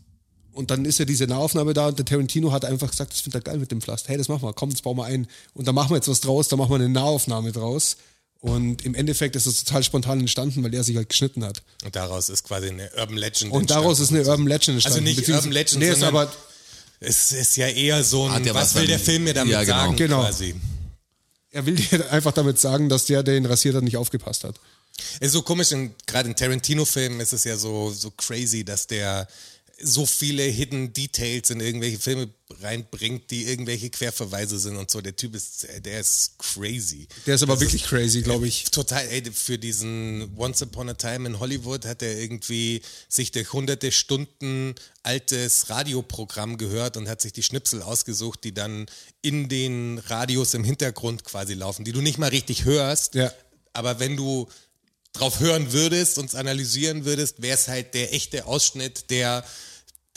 und 0.59 0.71
dann 0.71 0.85
ist 0.85 0.99
ja 0.99 1.05
diese 1.05 1.27
Nahaufnahme 1.27 1.73
da 1.73 1.87
und 1.89 1.99
der 1.99 2.05
Tarantino 2.05 2.53
hat 2.53 2.65
einfach 2.65 2.91
gesagt, 2.91 3.13
das 3.13 3.21
findet 3.21 3.43
er 3.47 3.53
geil 3.53 3.59
mit 3.59 3.71
dem 3.71 3.81
Pflaster. 3.81 4.09
Hey, 4.11 4.19
das 4.19 4.29
machen 4.29 4.43
wir, 4.43 4.53
komm, 4.53 4.71
das 4.71 4.83
bauen 4.83 4.97
wir 4.99 5.05
ein. 5.05 5.27
Und 5.55 5.67
da 5.69 5.73
machen 5.73 5.91
wir 5.91 5.97
jetzt 5.97 6.09
was 6.09 6.21
draus, 6.21 6.49
da 6.49 6.57
machen 6.57 6.71
wir 6.71 6.75
eine 6.77 6.89
Nahaufnahme 6.89 7.53
draus. 7.53 7.97
Und 8.41 8.85
im 8.85 8.95
Endeffekt 8.95 9.35
ist 9.37 9.47
es 9.47 9.65
total 9.65 9.83
spontan 9.83 10.21
entstanden, 10.21 10.63
weil 10.63 10.73
er 10.75 10.85
sich 10.85 10.97
halt 10.97 11.09
geschnitten 11.09 11.45
hat. 11.45 11.63
Und 11.85 11.97
daraus 11.97 12.29
ist 12.29 12.45
quasi 12.45 12.69
eine 12.69 12.91
Urban 12.97 13.17
Legend. 13.17 13.51
Und 13.53 13.71
daraus 13.71 13.99
ist 14.01 14.11
eine 14.11 14.19
entstanden. 14.19 14.43
Urban 14.43 14.47
Legend 14.53 14.69
entstanden. 14.77 15.07
Also 15.09 15.21
nicht 15.21 15.29
Urban 15.29 15.53
Legend, 15.53 15.79
nee, 15.81 15.89
ist 15.89 16.01
sondern 16.01 16.17
aber 16.27 16.33
es 17.01 17.33
ist 17.33 17.57
ja 17.57 17.67
eher 17.69 18.05
so 18.05 18.27
ein, 18.27 18.45
was, 18.47 18.55
was 18.55 18.75
will 18.75 18.87
der 18.87 18.99
Film 18.99 19.25
mir 19.25 19.35
damit 19.35 19.53
Ja, 19.53 19.63
genau. 19.65 19.77
sagen 19.79 19.97
Genau. 19.97 20.21
quasi. 20.23 20.55
er 21.51 21.67
will 21.67 21.77
dir 21.77 22.11
einfach 22.13 22.33
damit 22.33 22.59
sagen, 22.59 22.89
dass 22.89 23.07
der, 23.07 23.23
der 23.23 23.37
ihn 23.37 23.47
rasiert 23.47 23.75
hat, 23.75 23.83
nicht 23.85 23.97
aufgepasst 23.97 24.45
hat. 24.45 24.57
Es 25.21 25.29
ist 25.29 25.33
so 25.33 25.43
komisch, 25.43 25.71
in- 25.73 25.95
gerade 26.07 26.29
in 26.29 26.35
Tarantino-Filmen 26.37 27.21
ist 27.21 27.33
es 27.33 27.45
ja 27.45 27.57
so, 27.57 27.91
so 27.91 28.11
crazy, 28.11 28.65
dass 28.65 28.87
der 28.89 29.27
so 29.81 30.07
viele 30.07 30.43
Hidden 30.43 30.93
Details 30.93 31.51
in 31.51 31.61
irgendwelche 31.61 31.99
Filme 31.99 32.29
reinbringt, 32.61 33.31
die 33.31 33.45
irgendwelche 33.45 33.91
Querverweise 33.91 34.59
sind 34.59 34.77
und 34.77 34.91
so. 34.91 35.01
Der 35.01 35.15
Typ 35.15 35.35
ist, 35.35 35.67
der 35.85 36.01
ist 36.01 36.33
crazy. 36.39 37.07
Der 37.27 37.37
ist 37.37 37.43
aber 37.43 37.55
Das 37.55 37.61
wirklich 37.61 37.85
crazy, 37.85 38.23
glaube 38.23 38.49
ich. 38.49 38.65
Total, 38.65 39.07
ey, 39.09 39.23
für 39.33 39.59
diesen 39.59 40.37
Once 40.37 40.63
Upon 40.63 40.89
a 40.89 40.95
Time 40.95 41.29
in 41.29 41.39
Hollywood 41.39 41.85
hat 41.85 42.03
er 42.03 42.19
irgendwie 42.19 42.83
sich 43.09 43.31
durch 43.31 43.53
hunderte 43.53 43.93
Stunden 43.93 44.75
altes 45.03 45.71
Radioprogramm 45.71 46.59
gehört 46.59 46.97
und 46.97 47.09
hat 47.09 47.21
sich 47.21 47.33
die 47.33 47.43
Schnipsel 47.43 47.83
ausgesucht, 47.83 48.43
die 48.45 48.53
dann 48.53 48.87
in 49.23 49.49
den 49.49 49.99
Radios 49.99 50.55
im 50.55 50.65
Hintergrund 50.65 51.25
quasi 51.25 51.55
laufen, 51.55 51.85
die 51.85 51.93
du 51.93 52.01
nicht 52.01 52.19
mal 52.19 52.31
richtig 52.31 52.65
hörst. 52.65 53.15
Ja. 53.15 53.33
Aber 53.75 54.01
wenn 54.01 54.17
du 54.17 54.49
drauf 55.19 55.41
hören 55.41 55.73
würdest 55.73 56.19
und 56.19 56.35
analysieren 56.35 57.05
würdest, 57.05 57.43
wäre 57.43 57.57
es 57.57 57.69
halt 57.69 57.95
der 57.95 58.15
echte 58.15 58.47
Ausschnitt, 58.47 59.11
der 59.11 59.45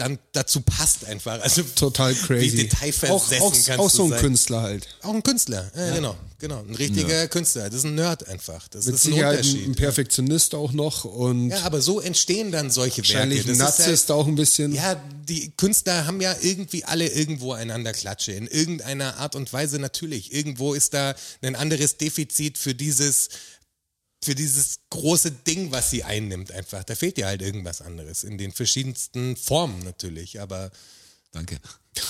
dann 0.01 0.17
dazu 0.31 0.61
passt 0.61 1.05
einfach. 1.05 1.41
Also 1.41 1.61
Total 1.75 2.15
crazy. 2.15 2.53
Wie 2.53 2.63
detailversessen 2.63 3.41
auch, 3.41 3.45
auch, 3.45 3.51
kannst 3.51 3.69
auch 3.69 3.89
so 3.89 4.03
ein 4.05 4.09
sein. 4.09 4.19
Künstler 4.19 4.61
halt. 4.61 4.87
Auch 5.03 5.13
ein 5.13 5.21
Künstler, 5.21 5.71
ja, 5.75 5.95
genau, 5.95 6.17
genau. 6.39 6.59
Ein 6.67 6.73
richtiger 6.73 7.27
Künstler. 7.27 7.69
Das 7.69 7.79
ist 7.79 7.85
ein 7.85 7.95
Nerd 7.95 8.27
einfach. 8.27 8.67
Das 8.69 8.85
Mit 8.85 8.95
ist 8.95 9.05
ein 9.05 9.13
Sicherheit 9.13 9.39
Unterschied. 9.45 9.67
ein 9.67 9.75
Perfektionist 9.75 10.55
auch 10.55 10.71
noch 10.71 11.03
und 11.05 11.49
ja, 11.51 11.61
aber 11.63 11.81
so 11.81 11.99
entstehen 11.99 12.51
dann 12.51 12.71
solche 12.71 12.97
Werke. 12.97 13.09
wahrscheinlich 13.13 13.41
ein 13.41 13.47
Das 13.49 13.57
ist 13.57 13.79
Narzisst 13.79 14.11
auch 14.11 14.25
ein 14.25 14.35
bisschen. 14.35 14.73
Ja, 14.73 14.95
die 15.29 15.51
Künstler 15.55 16.07
haben 16.07 16.19
ja 16.19 16.35
irgendwie 16.41 16.83
alle 16.83 17.07
irgendwo 17.07 17.53
einander 17.53 17.93
Klatsche. 17.93 18.31
In 18.31 18.47
irgendeiner 18.47 19.17
Art 19.17 19.35
und 19.35 19.53
Weise 19.53 19.77
natürlich. 19.77 20.33
Irgendwo 20.33 20.73
ist 20.73 20.95
da 20.95 21.13
ein 21.43 21.55
anderes 21.55 21.97
Defizit 21.97 22.57
für 22.57 22.73
dieses, 22.73 23.29
für 24.23 24.35
dieses 24.35 24.79
große 24.89 25.31
Ding, 25.31 25.71
was 25.71 25.89
sie 25.89 26.03
einnimmt 26.03 26.51
einfach. 26.51 26.83
Da 26.83 26.95
fehlt 26.95 27.17
ja 27.17 27.27
halt 27.27 27.41
irgendwas 27.41 27.81
anderes. 27.81 28.23
In 28.23 28.37
den 28.37 28.51
verschiedensten 28.51 29.35
Formen 29.35 29.83
natürlich. 29.83 30.39
Aber 30.39 30.71
Danke. 31.31 31.57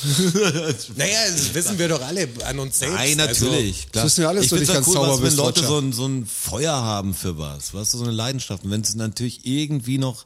naja, 0.96 1.20
das 1.30 1.54
wissen 1.54 1.78
wir 1.78 1.90
doch 1.90 2.02
alle 2.02 2.28
an 2.46 2.60
uns 2.60 2.80
selbst. 2.80 2.96
Nein, 2.96 3.20
Also, 3.20 3.46
natürlich. 3.46 3.92
klar. 3.92 4.04
das 4.04 4.14
wissen 4.14 4.22
wir 4.24 4.30
alle, 4.30 4.42
ich 4.42 4.50
dass 4.50 4.50
du 4.50 4.56
find's 4.56 4.70
nicht 4.70 4.70
ja 4.70 4.74
ganz 4.76 4.88
cool, 4.88 4.94
sauber 4.94 5.10
was, 5.10 5.18
wenn 5.18 5.26
bist, 5.26 5.38
Leute 5.38 5.64
so 5.66 5.78
ein, 5.78 5.94
so 5.94 6.06
ein 6.08 6.26
Feuer 6.26 6.74
haben 6.74 7.14
für 7.14 7.38
was, 7.38 7.72
du, 7.72 7.84
so 7.84 8.04
eine 8.04 8.12
Leidenschaft. 8.12 8.64
Und 8.64 8.72
wenn 8.72 8.82
es 8.82 8.96
natürlich 8.96 9.46
irgendwie 9.46 9.98
noch 9.98 10.26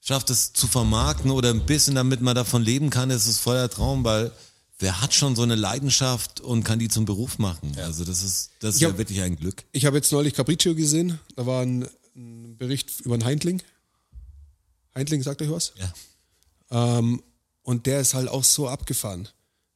schafft, 0.00 0.30
es 0.30 0.52
zu 0.52 0.66
vermarkten 0.68 1.30
oder 1.30 1.50
ein 1.50 1.66
bisschen, 1.66 1.94
damit 1.94 2.20
man 2.20 2.34
davon 2.34 2.62
leben 2.62 2.90
kann, 2.90 3.10
ist 3.10 3.26
es 3.26 3.38
voll 3.38 3.56
der 3.56 3.70
Traum, 3.70 4.04
weil 4.04 4.32
wer 4.80 5.00
hat 5.00 5.14
schon 5.14 5.36
so 5.36 5.42
eine 5.42 5.54
Leidenschaft 5.54 6.40
und 6.40 6.64
kann 6.64 6.78
die 6.78 6.88
zum 6.88 7.04
Beruf 7.04 7.38
machen? 7.38 7.72
Also 7.78 8.04
das 8.04 8.22
ist, 8.22 8.50
das 8.60 8.70
ist 8.70 8.76
Ich 8.76 8.82
ja 8.82 8.88
hab- 8.90 8.98
wirklich 8.98 9.20
ein 9.20 9.36
Glück. 9.36 9.64
Ich 9.72 9.86
habe 9.86 9.96
jetzt 9.96 10.10
neulich 10.12 10.34
Capriccio 10.34 10.74
gesehen. 10.74 11.18
Da 11.36 11.46
war 11.46 11.62
ein, 11.62 11.86
ein 12.16 12.56
Bericht 12.58 13.00
über 13.02 13.14
einen 13.14 13.24
Heindling. 13.24 13.62
Heindling, 14.94 15.22
sagt 15.22 15.40
euch 15.42 15.50
was? 15.50 15.72
Ja. 16.70 16.98
Ähm, 16.98 17.22
und 17.62 17.86
der 17.86 18.00
ist 18.00 18.14
halt 18.14 18.28
auch 18.28 18.44
so 18.44 18.68
abgefahren. 18.68 19.28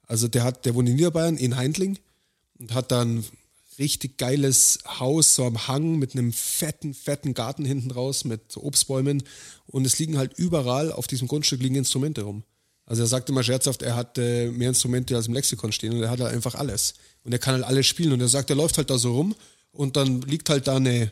Also 0.06 0.28
der 0.28 0.42
hat, 0.44 0.64
der 0.66 0.74
wohnt 0.74 0.88
in 0.88 0.96
Niederbayern 0.96 1.36
in 1.36 1.56
Heindling 1.56 1.98
und 2.58 2.74
hat 2.74 2.90
dann 2.90 3.24
richtig 3.78 4.18
geiles 4.18 4.78
Haus 5.00 5.34
so 5.34 5.44
am 5.44 5.66
Hang 5.66 5.98
mit 5.98 6.12
einem 6.12 6.32
fetten, 6.32 6.94
fetten 6.94 7.34
Garten 7.34 7.64
hinten 7.64 7.90
raus 7.90 8.24
mit 8.24 8.56
Obstbäumen 8.56 9.22
und 9.66 9.84
es 9.84 9.98
liegen 9.98 10.16
halt 10.18 10.32
überall 10.38 10.92
auf 10.92 11.06
diesem 11.06 11.26
Grundstück 11.26 11.60
liegen 11.60 11.74
Instrumente 11.74 12.22
rum. 12.22 12.44
Also 12.86 13.02
er 13.02 13.06
sagt 13.06 13.28
immer 13.30 13.42
scherzhaft, 13.42 13.82
er 13.82 13.96
hat 13.96 14.18
äh, 14.18 14.50
mehr 14.50 14.68
Instrumente 14.68 15.16
als 15.16 15.26
im 15.26 15.34
Lexikon 15.34 15.72
stehen 15.72 15.94
und 15.94 16.02
er 16.02 16.10
hat 16.10 16.20
halt 16.20 16.34
einfach 16.34 16.54
alles. 16.54 16.94
Und 17.24 17.32
er 17.32 17.38
kann 17.38 17.54
halt 17.54 17.64
alles 17.64 17.86
spielen 17.86 18.12
und 18.12 18.20
er 18.20 18.28
sagt, 18.28 18.50
er 18.50 18.56
läuft 18.56 18.76
halt 18.76 18.90
da 18.90 18.98
so 18.98 19.12
rum 19.12 19.34
und 19.72 19.96
dann 19.96 20.20
liegt 20.22 20.50
halt 20.50 20.66
da 20.66 20.76
eine 20.76 21.08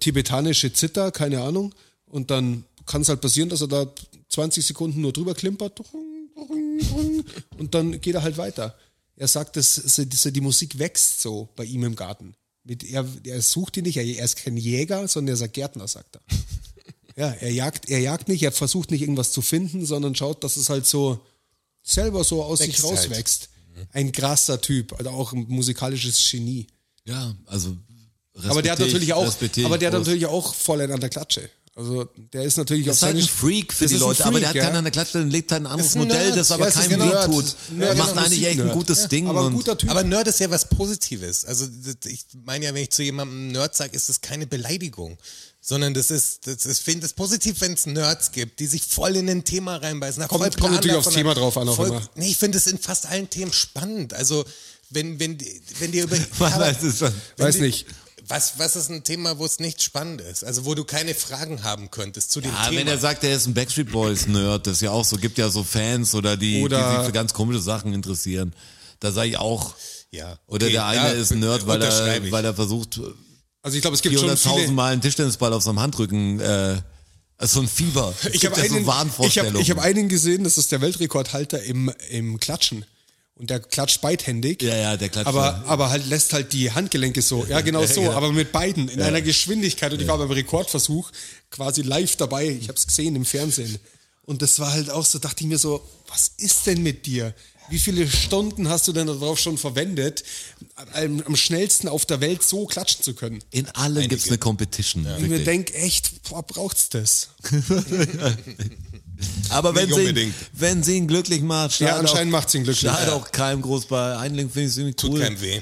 tibetanische 0.00 0.72
Zither, 0.72 1.10
keine 1.10 1.40
Ahnung, 1.42 1.74
und 2.06 2.30
dann 2.30 2.64
kann 2.86 3.02
es 3.02 3.08
halt 3.08 3.20
passieren, 3.20 3.48
dass 3.48 3.60
er 3.60 3.68
da 3.68 3.86
20 4.28 4.64
Sekunden 4.64 5.00
nur 5.00 5.12
drüber 5.12 5.34
klimpert 5.34 5.80
und 7.58 7.74
dann 7.74 8.00
geht 8.00 8.14
er 8.14 8.22
halt 8.22 8.38
weiter. 8.38 8.76
Er 9.16 9.28
sagt, 9.28 9.56
dass, 9.56 9.74
dass 9.74 10.32
die 10.32 10.40
Musik 10.40 10.78
wächst 10.78 11.20
so 11.20 11.48
bei 11.56 11.64
ihm 11.64 11.82
im 11.84 11.96
Garten. 11.96 12.34
Mit, 12.62 12.84
er, 12.84 13.06
er 13.24 13.42
sucht 13.42 13.76
die 13.76 13.82
nicht, 13.82 13.96
er, 13.96 14.04
er 14.04 14.24
ist 14.24 14.36
kein 14.36 14.56
Jäger, 14.56 15.08
sondern 15.08 15.32
er 15.32 15.34
ist 15.34 15.42
ein 15.42 15.52
Gärtner, 15.52 15.88
sagt 15.88 16.16
er. 16.16 16.22
Ja, 17.18 17.30
er 17.32 17.50
jagt, 17.52 17.88
er 17.90 17.98
jagt 17.98 18.28
nicht, 18.28 18.42
er 18.44 18.52
versucht 18.52 18.90
nicht 18.92 19.02
irgendwas 19.02 19.32
zu 19.32 19.42
finden, 19.42 19.84
sondern 19.84 20.14
schaut, 20.14 20.44
dass 20.44 20.56
es 20.56 20.70
halt 20.70 20.86
so 20.86 21.20
selber 21.82 22.22
so 22.22 22.42
aus 22.44 22.60
sich 22.60 22.68
Wächst 22.68 22.84
halt. 22.84 22.92
rauswächst. 23.10 23.48
Ein 23.92 24.12
krasser 24.12 24.60
Typ, 24.60 24.92
also 24.98 25.10
auch 25.10 25.32
ein 25.32 25.46
musikalisches 25.48 26.28
Genie. 26.30 26.66
Ja, 27.04 27.34
also 27.46 27.76
Aber 28.44 28.62
der 28.62 28.72
hat 28.72 28.78
natürlich 28.78 29.08
ich- 29.08 29.12
auch, 29.14 29.34
aber 29.64 29.78
der 29.78 29.90
hat 29.92 29.98
natürlich 29.98 30.26
auch 30.26 30.54
voll 30.54 30.80
an 30.80 31.00
der 31.00 31.08
Klatsche. 31.08 31.48
Also 31.78 32.08
der 32.32 32.42
ist 32.42 32.56
natürlich 32.56 32.86
Das 32.86 32.96
auf 33.04 33.08
ist 33.10 33.14
halt 33.14 33.24
ein 33.24 33.28
Freak 33.28 33.72
für 33.72 33.86
die 33.86 33.94
Leute, 33.98 34.24
aber 34.24 34.40
der 34.40 34.48
hat 34.48 34.54
Freak, 34.54 34.64
keinen 34.64 34.72
ja. 34.72 34.78
an 34.80 34.84
der 34.84 34.90
Klatsche, 34.90 35.18
und 35.22 35.30
lebt 35.30 35.52
halt 35.52 35.62
ein 35.62 35.66
anderes 35.66 35.94
Modell, 35.94 36.26
Nerd. 36.26 36.36
das 36.36 36.50
aber 36.50 36.64
Ja, 36.66 36.72
keinem 36.72 36.90
genau 36.90 37.04
weh 37.04 37.08
Nerd. 37.10 37.24
tut. 37.26 37.56
Nerd, 37.70 37.96
Macht 37.98 38.08
genau, 38.10 38.22
eigentlich 38.26 38.46
echt 38.46 38.60
ein 38.60 38.68
gutes 38.72 39.06
Ding. 39.06 39.28
Aber 39.28 39.46
ein 39.46 39.52
guter 39.52 39.78
Typ. 39.78 39.88
Aber 39.88 40.02
Nerd 40.02 40.26
ist 40.26 40.40
ja 40.40 40.50
was 40.50 40.68
Positives. 40.68 41.44
Also 41.44 41.66
ich 42.06 42.24
meine 42.44 42.64
ja, 42.64 42.74
wenn 42.74 42.82
ich 42.82 42.90
zu 42.90 43.04
jemandem 43.04 43.52
Nerd 43.52 43.76
sage, 43.76 43.94
ist 43.96 44.08
das 44.08 44.20
keine 44.20 44.48
Beleidigung. 44.48 45.18
Sondern 45.60 45.94
das 45.94 46.10
ist, 46.10 46.46
das 46.48 46.66
ist, 46.66 46.80
finde 46.80 47.06
es 47.06 47.12
positiv, 47.12 47.60
wenn 47.60 47.74
es 47.74 47.86
Nerds 47.86 48.32
gibt, 48.32 48.58
die 48.58 48.66
sich 48.66 48.82
voll 48.82 49.14
in 49.14 49.28
ein 49.28 49.44
Thema 49.44 49.76
reinbeißen. 49.76 50.20
nach 50.20 50.28
Kommt- 50.28 50.58
kommt 50.58 50.74
natürlich 50.74 50.96
aufs 50.96 51.10
Thema 51.14 51.34
drauf 51.34 51.56
an 51.58 51.68
auch 51.68 51.76
voll, 51.76 51.88
immer. 51.88 52.02
Nee, 52.16 52.28
ich 52.30 52.38
finde 52.38 52.58
es 52.58 52.66
in 52.66 52.78
fast 52.78 53.06
allen 53.06 53.30
Themen 53.30 53.52
spannend. 53.52 54.14
Also 54.14 54.44
wenn, 54.90 55.20
wenn, 55.20 55.38
die- 55.38 55.60
wenn 55.78 55.92
dir 55.92 56.04
über... 56.04 56.16
Aber- 56.40 56.74
weiß 57.36 57.58
nicht. 57.58 57.86
Was, 58.28 58.58
was 58.58 58.76
ist 58.76 58.90
ein 58.90 59.04
Thema, 59.04 59.38
wo 59.38 59.44
es 59.46 59.58
nicht 59.58 59.82
spannend 59.82 60.20
ist? 60.20 60.44
Also 60.44 60.64
wo 60.64 60.74
du 60.74 60.84
keine 60.84 61.14
Fragen 61.14 61.62
haben 61.62 61.90
könntest 61.90 62.30
zu 62.30 62.40
dem 62.40 62.52
Ja, 62.52 62.66
Thema. 62.66 62.80
wenn 62.80 62.88
er 62.88 62.98
sagt, 62.98 63.24
er 63.24 63.34
ist 63.34 63.46
ein 63.46 63.54
Backstreet 63.54 63.90
Boys 63.90 64.26
Nerd, 64.26 64.66
das 64.66 64.74
ist 64.74 64.80
ja 64.82 64.90
auch 64.90 65.04
so, 65.04 65.16
gibt 65.16 65.38
ja 65.38 65.48
so 65.48 65.64
Fans 65.64 66.14
oder 66.14 66.36
die, 66.36 66.62
Oder- 66.62 66.90
die 66.90 66.96
sich 66.98 67.06
für 67.06 67.12
ganz 67.12 67.32
komische 67.32 67.60
Sachen 67.60 67.92
interessieren. 67.94 68.54
Da 69.00 69.12
sage 69.12 69.28
ich 69.30 69.36
auch, 69.38 69.74
ja, 70.10 70.38
oder 70.46 70.66
okay, 70.66 70.72
der 70.72 70.86
eine 70.86 71.10
ist 71.12 71.32
ein 71.32 71.40
Nerd, 71.40 71.66
weil 71.66 71.80
er, 71.82 72.30
weil 72.32 72.44
er 72.44 72.54
versucht, 72.54 73.00
Also 73.62 73.76
ich 73.76 73.80
glaube, 73.82 73.94
es 73.96 74.02
gibt 74.02 74.18
schon 74.18 74.28
400.000 74.30 74.54
viele. 74.60 74.72
Mal 74.72 74.92
einen 74.92 75.02
Tischtennisball 75.02 75.52
auf 75.52 75.62
seinem 75.62 75.80
Handrücken, 75.80 76.40
äh, 76.40 76.80
also 77.36 77.54
so 77.54 77.60
ein 77.60 77.68
Fieber. 77.68 78.12
Es 78.24 78.34
Ich 78.34 78.44
habe 78.46 78.56
ja 78.60 78.66
so 78.68 78.74
einen, 78.74 78.82
ich 78.82 78.86
Wahnvorstellungen. 78.88 79.54
hab, 79.56 79.62
ich 79.62 79.70
hab 79.70 79.78
einen 79.78 80.08
gesehen, 80.08 80.44
das 80.44 80.58
ist 80.58 80.72
der 80.72 80.80
Weltrekordhalter 80.80 81.62
im, 81.62 81.92
im 82.10 82.40
Klatschen. 82.40 82.84
Und 83.38 83.50
der 83.50 83.60
klatscht 83.60 84.00
beidhändig. 84.00 84.62
Ja, 84.62 84.76
ja, 84.76 84.96
der 84.96 85.08
klatscht 85.08 85.28
Aber, 85.28 85.44
ja. 85.44 85.64
aber 85.66 85.90
halt 85.90 86.06
lässt 86.06 86.32
halt 86.32 86.52
die 86.52 86.72
Handgelenke 86.72 87.22
so. 87.22 87.46
Ja, 87.48 87.60
genau 87.60 87.86
so. 87.86 88.02
Ja. 88.02 88.12
Aber 88.12 88.32
mit 88.32 88.50
beiden 88.50 88.88
in 88.88 89.00
einer 89.00 89.22
Geschwindigkeit. 89.22 89.92
Und 89.92 90.02
ich 90.02 90.08
war 90.08 90.18
beim 90.18 90.30
Rekordversuch 90.30 91.10
quasi 91.50 91.82
live 91.82 92.16
dabei. 92.16 92.48
Ich 92.48 92.68
habe 92.68 92.76
es 92.76 92.86
gesehen 92.86 93.14
im 93.14 93.24
Fernsehen. 93.24 93.78
Und 94.24 94.42
das 94.42 94.58
war 94.58 94.72
halt 94.72 94.90
auch 94.90 95.06
so, 95.06 95.18
dachte 95.18 95.44
ich 95.44 95.48
mir 95.48 95.58
so, 95.58 95.82
was 96.08 96.32
ist 96.38 96.66
denn 96.66 96.82
mit 96.82 97.06
dir? 97.06 97.32
Wie 97.70 97.78
viele 97.78 98.08
Stunden 98.08 98.68
hast 98.68 98.88
du 98.88 98.92
denn 98.92 99.06
darauf 99.06 99.38
schon 99.38 99.58
verwendet, 99.58 100.24
am, 100.94 101.22
am 101.24 101.36
schnellsten 101.36 101.88
auf 101.88 102.06
der 102.06 102.20
Welt 102.20 102.42
so 102.42 102.66
klatschen 102.66 103.02
zu 103.02 103.14
können? 103.14 103.42
In 103.50 103.68
allem 103.70 104.08
gibt's 104.08 104.28
eine 104.28 104.38
Competition. 104.38 105.06
Ich 105.06 105.22
mir 105.22 105.30
wirklich. 105.30 105.44
denk 105.44 105.74
echt, 105.74 106.22
boah, 106.28 106.42
braucht's 106.42 106.88
das? 106.88 107.28
Aber 109.50 109.74
wenn 109.74 109.92
sie, 109.92 110.02
ihn, 110.10 110.34
wenn 110.52 110.82
sie 110.82 110.96
ihn 110.96 111.08
glücklich 111.08 111.40
macht, 111.42 111.80
Ja, 111.80 111.88
schadet 111.88 112.00
anscheinend 112.10 112.34
auch, 112.34 112.38
macht's 112.40 112.54
ihn 112.54 112.64
glücklich. 112.64 112.88
Schadet 112.90 113.08
Ja. 113.08 113.14
auch 113.14 113.30
keinem 113.32 113.62
groß 113.62 113.86
bei 113.86 114.16
Einling, 114.16 114.50
finde 114.50 114.68
ich 114.68 114.74
ziemlich 114.74 114.96
Tut 114.96 115.12
cool. 115.12 115.20
keinem 115.20 115.40
weh. 115.40 115.60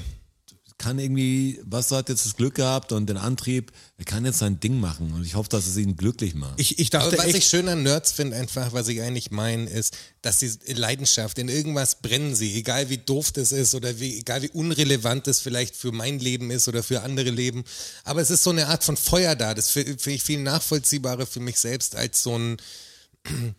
Kann 0.79 0.99
irgendwie, 0.99 1.59
was 1.63 1.89
hat 1.89 2.07
jetzt 2.07 2.23
das 2.27 2.35
Glück 2.35 2.53
gehabt 2.53 2.91
und 2.91 3.07
den 3.09 3.17
Antrieb, 3.17 3.71
er 3.97 4.05
kann 4.05 4.25
jetzt 4.25 4.37
sein 4.37 4.59
Ding 4.59 4.79
machen 4.79 5.11
und 5.15 5.25
ich 5.25 5.33
hoffe, 5.33 5.49
dass 5.49 5.65
es 5.65 5.75
ihn 5.75 5.95
glücklich 5.97 6.35
macht. 6.35 6.53
Ich, 6.59 6.77
ich 6.77 6.91
dachte 6.91 7.07
Aber 7.07 7.17
was 7.17 7.25
echt, 7.25 7.37
ich 7.37 7.47
schön 7.47 7.67
an 7.67 7.81
Nerds 7.81 8.11
finde, 8.11 8.37
einfach, 8.37 8.73
was 8.73 8.87
ich 8.87 9.01
eigentlich 9.01 9.31
meine, 9.31 9.67
ist, 9.67 9.97
dass 10.21 10.39
sie 10.39 10.51
Leidenschaft, 10.67 11.39
in 11.39 11.49
irgendwas 11.49 11.95
brennen 11.95 12.35
sie, 12.35 12.53
egal 12.53 12.91
wie 12.91 12.99
doof 12.99 13.31
das 13.31 13.51
ist 13.53 13.73
oder 13.73 13.99
wie, 13.99 14.19
egal 14.19 14.43
wie 14.43 14.49
unrelevant 14.49 15.25
das 15.25 15.39
vielleicht 15.39 15.75
für 15.75 15.91
mein 15.91 16.19
Leben 16.19 16.51
ist 16.51 16.67
oder 16.67 16.83
für 16.83 17.01
andere 17.01 17.31
Leben. 17.31 17.63
Aber 18.03 18.21
es 18.21 18.29
ist 18.29 18.43
so 18.43 18.51
eine 18.51 18.67
Art 18.67 18.83
von 18.83 18.97
Feuer 18.97 19.35
da. 19.35 19.55
Das 19.55 19.71
fi- 19.71 19.83
finde 19.97 20.11
ich 20.11 20.21
viel 20.23 20.41
nachvollziehbarer 20.41 21.25
für 21.25 21.39
mich 21.39 21.57
selbst 21.59 21.95
als 21.95 22.21
so 22.21 22.37
ein 22.37 22.57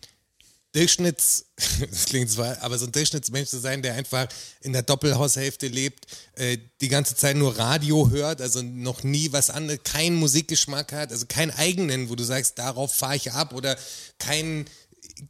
Durchschnitts, 0.71 1.45
das 1.89 2.05
klingt 2.05 2.29
zwar, 2.29 2.61
aber 2.61 2.77
so 2.77 2.85
ein 2.85 2.91
Durchschnittsmensch 2.91 3.49
zu 3.49 3.59
sein, 3.59 3.81
der 3.81 3.95
einfach 3.95 4.27
in 4.61 4.71
der 4.71 4.83
Doppelhaushälfte 4.83 5.67
lebt, 5.67 6.05
äh, 6.35 6.59
die 6.81 6.89
ganze 6.89 7.15
Zeit 7.15 7.37
nur 7.37 7.57
Radio 7.57 8.11
hört, 8.11 8.39
also 8.39 8.61
noch 8.61 9.03
nie 9.03 9.31
was 9.31 9.49
anderes, 9.49 9.79
keinen 9.83 10.17
Musikgeschmack 10.17 10.93
hat, 10.93 11.11
also 11.11 11.25
keinen 11.25 11.51
eigenen, 11.51 12.09
wo 12.09 12.15
du 12.15 12.23
sagst, 12.23 12.59
darauf 12.59 12.93
fahre 12.93 13.15
ich 13.15 13.31
ab 13.31 13.53
oder 13.53 13.77
kein, 14.19 14.65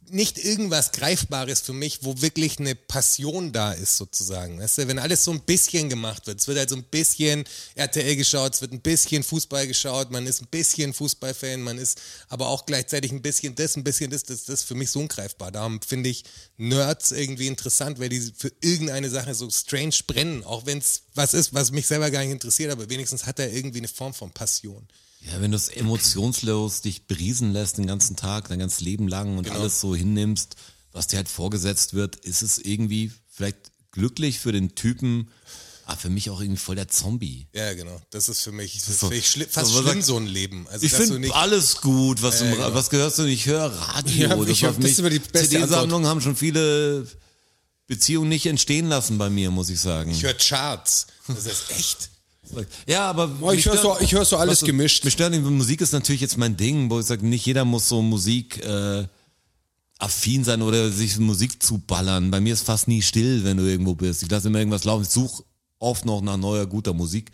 nicht 0.08 0.38
irgendwas 0.38 0.92
Greifbares 0.92 1.60
für 1.60 1.72
mich, 1.72 2.02
wo 2.02 2.20
wirklich 2.20 2.58
eine 2.58 2.74
Passion 2.74 3.52
da 3.52 3.72
ist, 3.72 3.96
sozusagen. 3.96 4.60
Weißt 4.60 4.78
du, 4.78 4.88
wenn 4.88 4.98
alles 4.98 5.24
so 5.24 5.30
ein 5.32 5.40
bisschen 5.40 5.88
gemacht 5.88 6.26
wird, 6.26 6.40
es 6.40 6.48
wird 6.48 6.58
halt 6.58 6.70
so 6.70 6.76
ein 6.76 6.84
bisschen 6.84 7.44
RTL 7.74 8.16
geschaut, 8.16 8.54
es 8.54 8.60
wird 8.60 8.72
ein 8.72 8.80
bisschen 8.80 9.22
Fußball 9.22 9.66
geschaut, 9.66 10.10
man 10.10 10.26
ist 10.26 10.42
ein 10.42 10.48
bisschen 10.50 10.94
Fußballfan, 10.94 11.62
man 11.62 11.78
ist 11.78 12.00
aber 12.28 12.48
auch 12.48 12.66
gleichzeitig 12.66 13.12
ein 13.12 13.22
bisschen 13.22 13.54
das, 13.54 13.76
ein 13.76 13.84
bisschen 13.84 14.10
das, 14.10 14.24
das, 14.24 14.44
das 14.44 14.60
ist 14.60 14.64
für 14.64 14.74
mich 14.74 14.90
so 14.90 15.00
ungreifbar. 15.00 15.50
Darum 15.50 15.80
finde 15.80 16.10
ich 16.10 16.24
Nerds 16.56 17.12
irgendwie 17.12 17.46
interessant, 17.46 17.98
weil 17.98 18.08
die 18.08 18.32
für 18.36 18.52
irgendeine 18.60 19.10
Sache 19.10 19.34
so 19.34 19.50
strange 19.50 19.96
brennen, 20.06 20.44
auch 20.44 20.66
wenn 20.66 20.78
es 20.78 21.02
was 21.14 21.34
ist, 21.34 21.54
was 21.54 21.70
mich 21.72 21.86
selber 21.86 22.10
gar 22.10 22.20
nicht 22.20 22.32
interessiert, 22.32 22.70
aber 22.70 22.88
wenigstens 22.88 23.26
hat 23.26 23.38
er 23.38 23.52
irgendwie 23.52 23.78
eine 23.78 23.88
Form 23.88 24.14
von 24.14 24.30
Passion. 24.30 24.86
Ja, 25.20 25.40
wenn 25.40 25.50
du 25.50 25.56
es 25.56 25.68
emotionslos 25.68 26.80
dich 26.80 27.06
beriesen 27.06 27.52
lässt 27.52 27.76
den 27.78 27.86
ganzen 27.86 28.16
Tag, 28.16 28.48
dein 28.48 28.58
ganzes 28.58 28.80
Leben 28.80 29.06
lang 29.08 29.36
und 29.38 29.50
alles 29.50 29.80
so 29.80 29.94
hinnimmst, 29.94 30.56
was 30.92 31.06
dir 31.08 31.16
halt 31.18 31.28
vorgesetzt 31.28 31.94
wird, 31.94 32.16
ist 32.16 32.42
es 32.42 32.58
irgendwie 32.58 33.12
vielleicht 33.28 33.70
glücklich 33.92 34.38
für 34.40 34.50
den 34.52 34.74
Typen, 34.74 35.30
aber 35.84 35.98
für 35.98 36.10
mich 36.10 36.30
auch 36.30 36.40
irgendwie 36.40 36.58
voll 36.60 36.76
der 36.76 36.88
Zombie. 36.88 37.48
Ja, 37.52 37.74
genau. 37.74 38.00
Das 38.10 38.28
ist 38.28 38.40
für 38.42 38.52
mich, 38.52 38.78
das 38.78 38.88
ist 38.88 39.00
so- 39.00 39.10
schli 39.12 39.44
fast 39.44 39.72
so, 39.72 39.82
schlimm, 39.82 40.00
so 40.02 40.16
ein 40.16 40.26
Leben. 40.26 40.66
Also, 40.68 40.86
Ich 40.86 40.92
du 40.92 40.98
finde 40.98 41.18
nicht, 41.18 41.34
alles 41.34 41.80
gut, 41.80 42.22
was, 42.22 42.38
du, 42.38 42.46
Ja, 42.46 42.52
genau. 42.54 42.74
was 42.74 42.88
gehörst 42.90 43.18
du? 43.18 43.24
Ich 43.24 43.46
höre 43.46 43.66
Radio. 43.72 44.28
Ja, 44.28 44.36
das 44.36 44.48
ich 44.48 44.64
hab- 44.64 44.80
das 44.80 44.90
ist 44.92 44.98
immer 45.00 45.10
die 45.10 45.18
beste 45.18 45.48
CD-Sammlungen 45.50 46.06
haben 46.08 46.20
schon 46.22 46.36
viele 46.36 47.06
Beziehungen 47.86 48.28
nicht 48.28 48.46
entstehen 48.46 48.88
lassen 48.88 49.18
bei 49.18 49.28
mir, 49.30 49.50
muss 49.50 49.68
ich 49.68 49.80
sagen. 49.80 50.12
ich 50.12 50.22
höre 50.22 50.34
Charts. 50.34 51.08
Das 51.28 51.44
ist 51.46 51.70
echt. 51.70 52.10
Ja, 52.86 53.08
aber 53.10 53.30
Oh, 53.40 53.50
ich 53.52 53.66
höre 53.66 53.76
so, 53.76 53.96
ich 54.00 54.12
hör 54.12 54.24
so 54.24 54.36
alles 54.36 54.62
was- 54.62 54.66
gemischt. 54.66 55.04
Mich 55.04 55.14
stört, 55.14 55.38
Musik 55.42 55.80
ist 55.80 55.92
natürlich 55.92 56.20
jetzt 56.20 56.36
mein 56.38 56.56
Ding, 56.56 56.90
wo 56.90 57.00
ich 57.00 57.06
sage, 57.06 57.26
nicht 57.26 57.44
jeder 57.46 57.64
muss 57.64 57.88
so 57.88 58.02
Musik 58.02 58.64
äh, 58.64 59.06
affin 59.98 60.44
sein 60.44 60.62
oder 60.62 60.90
sich 60.90 61.18
Musik 61.18 61.62
zuballern. 61.62 62.30
Bei 62.30 62.40
mir 62.40 62.52
ist 62.54 62.62
fast 62.62 62.88
nie 62.88 63.02
still, 63.02 63.44
wenn 63.44 63.56
du 63.56 63.64
irgendwo 63.64 63.94
bist. 63.94 64.22
Ich 64.22 64.30
lasse 64.30 64.48
immer 64.48 64.58
irgendwas 64.58 64.84
laufen. 64.84 65.02
Ich 65.02 65.10
suche 65.10 65.42
oft 65.78 66.04
noch 66.04 66.20
nach 66.22 66.36
neuer, 66.36 66.66
guter 66.66 66.92
Musik. 66.94 67.30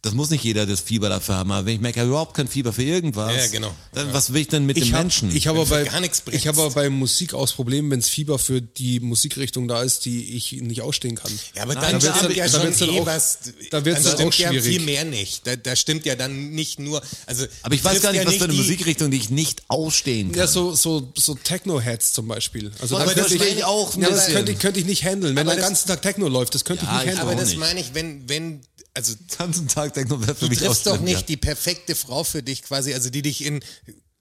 Das 0.00 0.14
muss 0.14 0.30
nicht 0.30 0.44
jeder 0.44 0.64
das 0.64 0.78
Fieber 0.78 1.08
dafür 1.08 1.34
haben, 1.34 1.50
aber 1.50 1.66
wenn 1.66 1.74
ich 1.74 1.80
merke, 1.80 1.96
ich 1.98 2.00
habe 2.02 2.10
überhaupt 2.10 2.34
kein 2.34 2.46
Fieber 2.46 2.72
für 2.72 2.84
irgendwas, 2.84 3.34
Ja, 3.34 3.46
genau. 3.48 3.74
dann 3.94 4.12
was 4.12 4.32
will 4.32 4.42
ich 4.42 4.46
denn 4.48 4.64
mit 4.64 4.76
Ich 4.76 4.84
dem 4.84 4.92
hab- 4.94 5.00
Menschen? 5.00 5.34
Ich 5.34 5.48
habe 5.48 5.66
bei, 5.66 5.88
ich 6.30 6.46
habe 6.46 6.60
aber 6.62 6.70
bei 6.70 6.88
Musik 6.88 7.34
auch 7.34 7.40
das 7.40 7.52
Problem, 7.52 7.90
wenn 7.90 7.98
es 7.98 8.08
Fieber 8.08 8.38
für 8.38 8.62
die 8.62 9.00
Musikrichtung 9.00 9.66
da 9.66 9.82
ist, 9.82 10.04
die 10.04 10.36
ich 10.36 10.52
nicht 10.52 10.82
ausstehen 10.82 11.16
kann. 11.16 11.32
Ja, 11.56 11.64
aber 11.64 11.74
Nein, 11.74 11.82
dann 11.82 11.92
da 12.00 12.14
stimmt 12.14 12.30
dann- 12.30 12.36
ja 12.36 12.44
da 12.46 12.50
schon 12.62 12.78
dann 12.78 12.94
eh 12.96 13.00
auch- 13.00 13.06
was. 13.06 13.38
da 13.72 13.84
wird's 13.84 14.02
dann 14.04 14.16
dann 14.18 14.28
auch 14.28 14.32
stimmt 14.32 14.38
ja 14.38 14.48
schwierig. 14.60 14.66
viel 14.76 14.80
mehr 14.82 15.04
nicht. 15.04 15.44
Da, 15.48 15.56
da 15.56 15.74
stimmt 15.74 16.06
ja 16.06 16.14
dann 16.14 16.50
nicht 16.50 16.78
nur. 16.78 17.02
Also 17.26 17.46
aber 17.62 17.74
ich 17.74 17.82
weiß 17.82 18.00
gar 18.00 18.12
nicht, 18.12 18.20
ja 18.22 18.26
was 18.28 18.36
für 18.36 18.44
eine 18.44 18.52
die- 18.52 18.58
Musikrichtung, 18.60 19.10
die 19.10 19.16
ich 19.16 19.30
nicht 19.30 19.62
ausstehen 19.66 20.30
kann. 20.30 20.38
Ja, 20.38 20.46
so, 20.46 20.76
so, 20.76 21.12
so 21.18 21.34
Techno-Heads 21.34 22.12
zum 22.12 22.28
Beispiel. 22.28 22.70
Also 22.80 22.98
Aber 22.98 23.14
das 23.16 23.26
könnte 23.30 23.46
ich 23.46 23.64
auch 23.64 23.96
Ja, 23.96 24.08
das 24.10 24.28
könnte, 24.28 24.52
ich- 24.52 24.60
könnte 24.60 24.78
ich 24.78 24.86
nicht 24.86 25.02
handeln. 25.02 25.34
Wenn 25.34 25.46
Aber 25.48 25.56
den 25.56 25.60
das- 25.62 25.68
ganzen 25.70 25.88
Tag 25.88 26.02
Techno 26.02 26.28
läuft, 26.28 26.54
das 26.54 26.64
könnte 26.64 26.84
Ja, 26.84 27.00
ich 27.00 27.06
nicht 27.06 27.14
ich 27.14 27.20
Aber 27.20 27.30
handeln. 27.32 27.48
auch 27.48 27.50
das 27.50 27.58
meine 27.58 27.80
ich, 27.80 27.94
wenn, 27.94 28.28
wenn, 28.28 28.60
also 28.98 29.14
Den 29.14 29.38
ganzen 29.38 29.68
Tag 29.68 29.94
Techno 29.94 30.20
wäre 30.20 30.34
für 30.34 30.46
du 30.46 30.50
mich 30.50 30.58
triffst 30.58 30.86
doch 30.86 31.00
nicht 31.00 31.28
die 31.28 31.36
perfekte 31.36 31.94
Frau 31.94 32.24
für 32.24 32.42
dich 32.42 32.62
quasi, 32.62 32.92
also 32.92 33.10
die 33.10 33.22
dich 33.22 33.44
in 33.44 33.60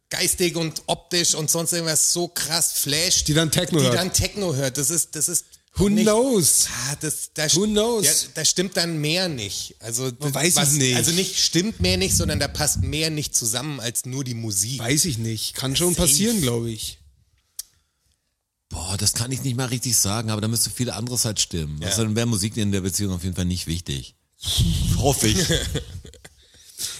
geistig 0.09 0.55
und 0.55 0.83
optisch 0.85 1.35
und 1.35 1.49
sonst 1.49 1.73
irgendwas 1.73 2.13
so 2.13 2.27
krass 2.27 2.71
flasht. 2.73 3.27
Die 3.27 3.33
dann 3.33 3.51
Techno 3.51 3.79
die 3.79 3.85
hört. 3.85 3.95
dann 3.95 4.13
Techno 4.13 4.53
hört. 4.53 4.77
Das 4.77 4.89
ist, 4.89 5.15
das 5.15 5.27
ist 5.27 5.45
Who 5.73 5.89
nicht, 5.89 6.05
knows? 6.05 6.67
Ah, 6.89 6.95
das, 7.01 7.31
da, 7.33 7.53
Who 7.55 7.65
knows? 7.65 8.05
Ja, 8.05 8.11
da 8.35 8.45
stimmt 8.45 8.77
dann 8.77 8.99
mehr 8.99 9.29
nicht. 9.29 9.75
Also 9.79 10.11
das, 10.11 10.33
weiß 10.33 10.57
ich 10.57 10.79
nicht. 10.79 10.95
Also 10.95 11.11
nicht 11.11 11.39
stimmt 11.39 11.79
mehr 11.79 11.97
nicht, 11.97 12.15
sondern 12.15 12.39
da 12.39 12.47
passt 12.47 12.81
mehr 12.81 13.09
nicht 13.09 13.35
zusammen 13.35 13.79
als 13.79 14.05
nur 14.05 14.23
die 14.23 14.33
Musik. 14.33 14.79
Weiß 14.79 15.05
ich 15.05 15.17
nicht. 15.17 15.55
Kann 15.55 15.75
schon 15.75 15.93
Safe. 15.93 16.07
passieren, 16.07 16.41
glaube 16.41 16.69
ich. 16.71 16.99
Boah, 18.69 18.97
das 18.97 19.13
kann 19.13 19.31
ich 19.31 19.43
nicht 19.43 19.55
mal 19.55 19.65
richtig 19.65 19.97
sagen, 19.97 20.29
aber 20.29 20.41
da 20.41 20.47
müsste 20.47 20.69
viel 20.69 20.89
anderes 20.89 21.25
halt 21.25 21.39
stimmen. 21.39 21.79
Ja. 21.81 21.87
Also 21.87 22.03
dann 22.03 22.15
wäre 22.15 22.25
Musik 22.25 22.57
in 22.57 22.71
der 22.71 22.81
Beziehung 22.81 23.13
auf 23.13 23.23
jeden 23.23 23.35
Fall 23.35 23.45
nicht 23.45 23.67
wichtig. 23.67 24.15
Hoffe 24.97 25.27
ich. 25.27 25.37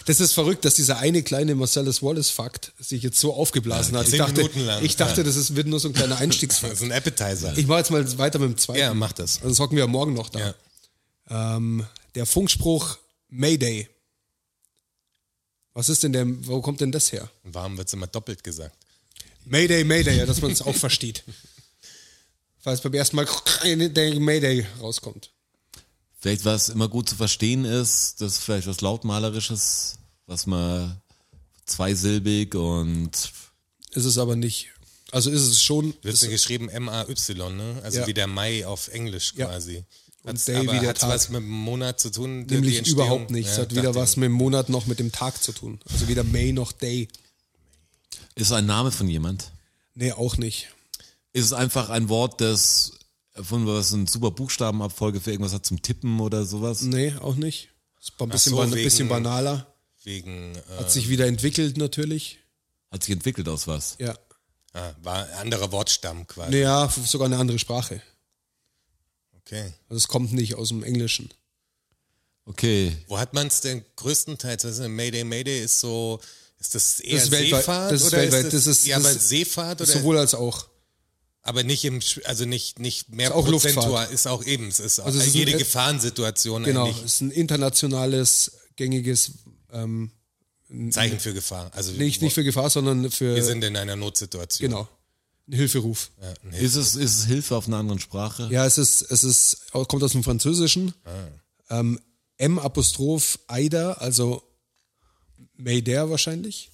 Das 0.05 0.19
ist 0.21 0.33
verrückt, 0.33 0.65
dass 0.65 0.75
dieser 0.75 0.97
eine 0.99 1.21
kleine 1.21 1.53
Marcellus 1.53 2.01
Wallace-Fakt 2.01 2.71
sich 2.79 3.03
jetzt 3.03 3.19
so 3.19 3.33
aufgeblasen 3.33 3.95
hat. 3.97 4.07
Ich 4.07 4.17
dachte, 4.17 4.49
ich 4.81 4.95
dachte 4.95 5.21
Ja. 5.21 5.23
das 5.23 5.35
ist, 5.35 5.55
wird 5.55 5.67
nur 5.67 5.79
so 5.79 5.89
ein 5.89 5.93
kleiner 5.93 6.15
Das 6.15 6.21
Einstiegsfakt. 6.21 6.73
ist 6.73 6.81
ein 6.81 6.91
Appetizer. 6.91 7.55
Ich 7.57 7.67
mache 7.67 7.79
jetzt 7.79 7.91
mal 7.91 8.17
weiter 8.17 8.39
mit 8.39 8.49
dem 8.49 8.57
zweiten. 8.57 8.79
Ja, 8.79 8.93
mach 8.93 9.11
das. 9.11 9.41
Also 9.43 9.63
hocken 9.63 9.75
wir 9.75 9.83
ja 9.83 9.87
morgen 9.87 10.13
noch 10.13 10.29
da. 10.29 10.55
Ja. 11.29 11.57
Ähm, 11.57 11.85
der 12.15 12.25
Funkspruch 12.25 12.97
Mayday. 13.27 13.89
Was 15.73 15.89
ist 15.89 16.03
denn 16.03 16.13
der, 16.13 16.25
wo 16.47 16.61
kommt 16.61 16.81
denn 16.81 16.91
das 16.91 17.11
her? 17.11 17.29
Warum 17.43 17.77
wird's 17.77 17.93
immer 17.93 18.07
doppelt 18.07 18.43
gesagt? 18.43 18.75
Mayday, 19.45 19.83
Mayday, 19.83 20.17
ja, 20.17 20.25
dass 20.25 20.41
man 20.41 20.51
es 20.51 20.61
auch 20.61 20.75
versteht. 20.75 21.23
Falls 22.59 22.81
beim 22.81 22.93
ersten 22.93 23.15
Mal 23.15 23.27
Mayday 24.19 24.65
rauskommt. 24.81 25.31
Vielleicht 26.27 26.43
was 26.43 26.67
immer 26.67 26.89
gut 26.89 27.07
zu 27.07 27.15
verstehen 27.15 27.63
ist, 27.63 28.19
das 28.19 28.33
ist 28.33 28.39
vielleicht 28.39 28.67
was 28.67 28.81
lautmalerisches, 28.81 29.95
was 30.25 30.45
man 30.45 30.99
zweisilbig 31.65 32.53
und 32.53 33.11
Ist 33.91 34.03
es 34.03 34.17
aber 34.17 34.35
nicht. 34.35 34.67
Also 35.13 35.29
ist 35.29 35.43
es 35.43 35.63
schon. 35.63 35.93
Wird 36.01 36.15
Ist, 36.15 36.23
ja 36.23 36.29
geschrieben 36.29 36.67
M-A-Y, 36.67 37.55
ne? 37.55 37.79
Also 37.81 37.99
Ja. 37.99 38.07
wie 38.07 38.13
der 38.13 38.27
Mai 38.27 38.67
auf 38.67 38.89
Englisch 38.89 39.35
Ja. 39.37 39.45
quasi. 39.45 39.85
Und 40.23 40.31
Hat's, 40.31 40.43
Day 40.43 40.57
aber 40.57 40.73
wie 40.73 40.79
der 40.81 40.95
Tag. 40.95 41.07
was 41.11 41.29
mit 41.29 41.37
dem 41.43 41.49
Monat 41.49 42.01
zu 42.01 42.09
tun? 42.09 42.45
nämlich 42.45 42.85
überhaupt 42.85 43.31
nichts. 43.31 43.55
Ja, 43.55 43.61
hat 43.61 43.73
weder 43.73 43.95
was 43.95 44.17
mit 44.17 44.25
dem 44.25 44.33
Monat 44.33 44.67
noch 44.67 44.85
mit 44.85 44.99
dem 44.99 45.13
Tag 45.13 45.41
zu 45.41 45.53
tun. 45.53 45.79
Also 45.89 46.09
weder 46.09 46.25
May 46.25 46.51
noch 46.51 46.73
Day. 46.73 47.07
ist 48.35 48.51
ein 48.51 48.65
Name 48.65 48.91
von 48.91 49.07
jemand. 49.07 49.53
Nee, 49.95 50.11
auch 50.11 50.35
nicht. 50.35 50.67
Ist 51.31 51.45
es 51.45 51.53
einfach 51.53 51.89
ein 51.89 52.09
Wort, 52.09 52.41
das 52.41 52.91
von 53.43 53.65
was 53.67 53.93
eine 53.93 54.07
super 54.07 54.31
Buchstabenabfolge 54.31 55.19
für 55.19 55.31
irgendwas 55.31 55.53
hat 55.53 55.65
zum 55.65 55.81
Tippen 55.81 56.19
oder 56.19 56.45
sowas? 56.45 56.81
Nee, 56.81 57.13
auch 57.21 57.35
nicht. 57.35 57.69
Ist 57.99 58.13
ein 58.19 58.29
bisschen, 58.29 58.51
so, 58.51 58.57
ban- 58.57 58.71
wegen- 58.73 58.83
bisschen 58.83 59.07
banaler. 59.09 59.73
Wegen, 60.03 60.55
äh, 60.55 60.61
Hat 60.79 60.91
sich 60.91 61.09
wieder 61.09 61.25
entwickelt 61.27 61.77
natürlich. 61.77 62.39
Hat 62.91 63.03
sich 63.03 63.11
entwickelt 63.13 63.49
aus 63.49 63.67
was? 63.67 63.95
Ja. 63.99 64.17
ah, 64.73 64.93
war 65.03 65.25
ein 65.25 65.33
anderer 65.33 65.71
Wortstamm 65.71 66.25
quasi. 66.27 66.51
Naja, 66.51 66.89
sogar 67.05 67.25
eine 67.25 67.37
andere 67.37 67.59
Sprache. 67.59 68.01
Okay. 69.39 69.73
Also 69.89 69.97
es 69.97 70.07
kommt 70.07 70.33
nicht 70.33 70.55
aus 70.55 70.69
dem 70.69 70.83
Englischen. 70.83 71.29
Okay. 72.45 72.95
Wo 73.07 73.17
hat 73.19 73.33
man 73.33 73.47
es 73.47 73.61
denn 73.61 73.83
größtenteils? 73.97 74.61
Denn 74.61 74.91
Mayday, 74.91 75.23
Mayday 75.23 75.61
ist 75.63 75.79
so, 75.79 76.19
ist 76.59 76.75
das 76.75 76.99
eher 77.01 77.15
Das 77.15 77.23
ist 77.25 77.31
weltweit- 77.31 77.59
Seefahrt? 77.65 77.91
das 77.91 78.01
ist 78.01 78.07
oder 78.07 78.17
weltweit, 78.21 78.45
Ist 78.45 78.53
das 78.53 78.67
ist- 78.67 78.85
ja, 78.87 78.97
das 78.97 79.05
aber 79.05 79.15
ist- 79.15 79.29
Seefahrt 79.29 79.81
oder? 79.81 79.91
Sowohl 79.91 80.17
als 80.17 80.33
auch. 80.33 80.67
Aber 81.47 81.63
nicht 81.63 81.83
im, 81.85 81.99
also 82.25 82.45
nicht, 82.45 82.79
nicht 82.79 83.09
mehr 83.09 83.29
Ist 83.29 83.35
auch 83.35 83.45
prozentual, 83.45 84.09
ist 84.11 84.27
auch 84.27 84.43
eben, 84.45 84.67
es 84.67 84.79
ist 84.79 84.99
auch 84.99 85.05
Also 85.05 85.19
es 85.19 85.27
ist 85.27 85.33
jede 85.35 85.53
ein- 85.53 85.57
Gefahrensituation 85.57 86.63
Genau. 86.63 86.85
eigentlich 86.85 86.97
Es 87.05 87.13
ist 87.13 87.21
ein 87.21 87.31
internationales, 87.31 88.51
gängiges, 88.75 89.31
ähm, 89.71 90.11
Zeichen 90.91 91.19
für 91.19 91.33
Gefahr. 91.33 91.71
Also 91.73 91.93
nicht, 91.93 92.21
nicht 92.21 92.33
für 92.33 92.43
Gefahr, 92.43 92.69
sondern 92.69 93.09
für, 93.09 93.35
wir 93.35 93.43
sind 93.43 93.63
in 93.63 93.77
einer 93.77 93.95
Notsituation. 93.95 94.69
genau, 94.69 94.89
ein 95.47 95.53
Hilferuf. 95.53 96.11
Ja, 96.21 96.33
ein 96.43 96.53
Ist 96.53 96.75
es, 96.75 96.95
ist 96.95 97.17
es 97.19 97.25
Hilfe 97.25 97.55
auf 97.55 97.67
einer 97.67 97.77
anderen 97.77 97.99
Sprache? 98.01 98.49
Ja, 98.51 98.65
es 98.65 98.77
ist, 98.77 99.01
es 99.03 99.23
ist, 99.23 99.71
kommt 99.71 100.03
aus 100.03 100.11
dem 100.11 100.23
Französischen. 100.23 100.93
Ah. 101.05 101.79
Ähm, 101.79 101.99
M 102.37 102.59
Apostroph 102.59 103.39
Aida, 103.47 103.93
also 103.93 104.43
Mayday 105.55 106.09
wahrscheinlich. 106.09 106.69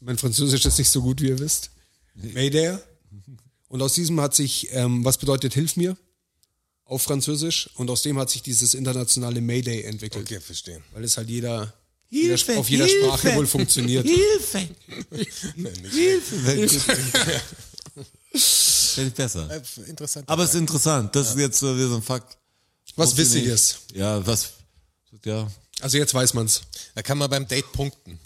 Mein 0.00 0.16
Französisch 0.16 0.64
ist 0.64 0.78
nicht 0.78 0.88
so 0.90 1.02
gut, 1.02 1.20
wie 1.20 1.28
ihr 1.28 1.38
wisst. 1.40 1.70
Mayday. 2.14 2.78
Und 3.74 3.82
aus 3.82 3.94
diesem 3.94 4.20
hat 4.20 4.36
sich, 4.36 4.68
ähm, 4.70 5.04
was 5.04 5.18
bedeutet 5.18 5.52
Hilf 5.54 5.74
mir? 5.74 5.96
Auf 6.84 7.02
Französisch. 7.02 7.70
Und 7.74 7.90
aus 7.90 8.02
dem 8.02 8.16
hat 8.20 8.30
sich 8.30 8.40
dieses 8.40 8.72
internationale 8.72 9.40
Mayday 9.40 9.82
entwickelt. 9.82 10.26
Okay, 10.26 10.38
verstehen. 10.40 10.80
Weil 10.92 11.02
es 11.02 11.16
halt 11.16 11.28
jeder, 11.28 11.74
jeder 12.08 12.36
auf 12.56 12.70
jeder 12.70 12.86
Sprache 12.86 13.34
wohl 13.34 13.48
funktioniert. 13.48 14.06
Hilfe! 14.06 14.68
Hilfe! 15.90 16.36
Finde 18.30 19.08
ich 19.08 19.14
besser. 19.16 19.50
Äh, 19.50 19.60
Interessant. 19.88 20.28
Aber 20.28 20.44
es 20.44 20.50
ist 20.50 20.60
interessant. 20.60 21.16
Das 21.16 21.30
ist 21.30 21.38
jetzt 21.38 21.58
so 21.58 21.76
wie 21.76 21.82
so 21.82 21.96
ein 21.96 22.02
Fakt. 22.02 22.38
Was 22.94 23.08
Wusste 23.08 23.22
Wissiges. 23.22 23.78
Ja, 23.92 24.24
was, 24.24 24.52
ja. 25.24 25.50
Also 25.80 25.98
jetzt 25.98 26.14
weiß 26.14 26.32
man's. 26.34 26.60
da 26.94 27.02
kann 27.02 27.18
man 27.18 27.28
beim 27.28 27.48
Date 27.48 27.72
punkten. 27.72 28.20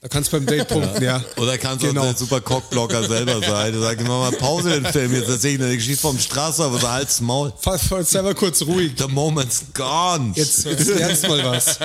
Da 0.00 0.08
kannst 0.08 0.30
du 0.30 0.36
beim 0.36 0.46
Date 0.46 0.68
punkten, 0.68 1.02
ja. 1.02 1.24
Oder 1.36 1.56
kann 1.56 1.78
es 1.78 1.82
Genau. 1.82 2.02
auch 2.02 2.04
der 2.04 2.16
super 2.16 2.40
Cockblocker 2.42 3.08
selber 3.08 3.40
sein. 3.40 3.72
Der 3.72 3.80
sagt, 3.80 4.02
mach 4.02 4.30
mal 4.30 4.32
Pause 4.32 4.78
den 4.80 4.92
Film. 4.92 5.12
Jetzt 5.14 5.28
erzähl 5.28 5.54
ich 5.56 5.60
eine 5.62 5.74
Geschichte 5.74 6.02
vom 6.02 6.18
Straße, 6.18 6.62
aber 6.62 6.78
so 6.78 6.88
Hals, 6.88 7.20
Maul. 7.22 7.52
Fahr, 7.58 7.78
fahr 7.78 8.04
selber 8.04 8.34
kurz 8.34 8.60
ruhig. 8.62 8.92
The 8.98 9.08
moment's 9.08 9.64
gone. 9.72 10.32
Jetzt, 10.36 10.64
jetzt 10.66 10.86
lernst 10.88 11.26
mal 11.26 11.42
was. 11.44 11.78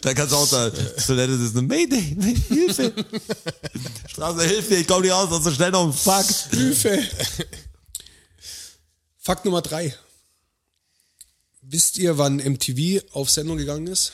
Da 0.00 0.14
kannst 0.14 0.32
du 0.32 0.36
auch 0.36 0.46
sagen, 0.46 0.74
Toilette 1.06 1.32
das 1.36 1.42
ist 1.48 1.56
eine 1.56 1.66
Mayday, 1.66 2.16
Hilfe. 2.48 2.92
Straße, 4.08 4.42
Hilfe, 4.42 4.74
ich 4.76 4.86
komme 4.88 5.02
nicht 5.02 5.12
aus, 5.12 5.28
das 5.28 5.38
ist 5.40 5.44
so 5.44 5.50
schnell 5.52 5.70
noch 5.70 5.84
ein 5.86 5.92
Fakt. 5.92 6.48
Hilfe. 6.50 7.02
Fakt 9.18 9.44
Nummer 9.44 9.60
drei. 9.60 9.94
Wisst 11.60 11.98
ihr, 11.98 12.16
wann 12.16 12.36
MTV 12.36 13.02
auf 13.12 13.28
Sendung 13.28 13.58
gegangen 13.58 13.88
ist? 13.88 14.12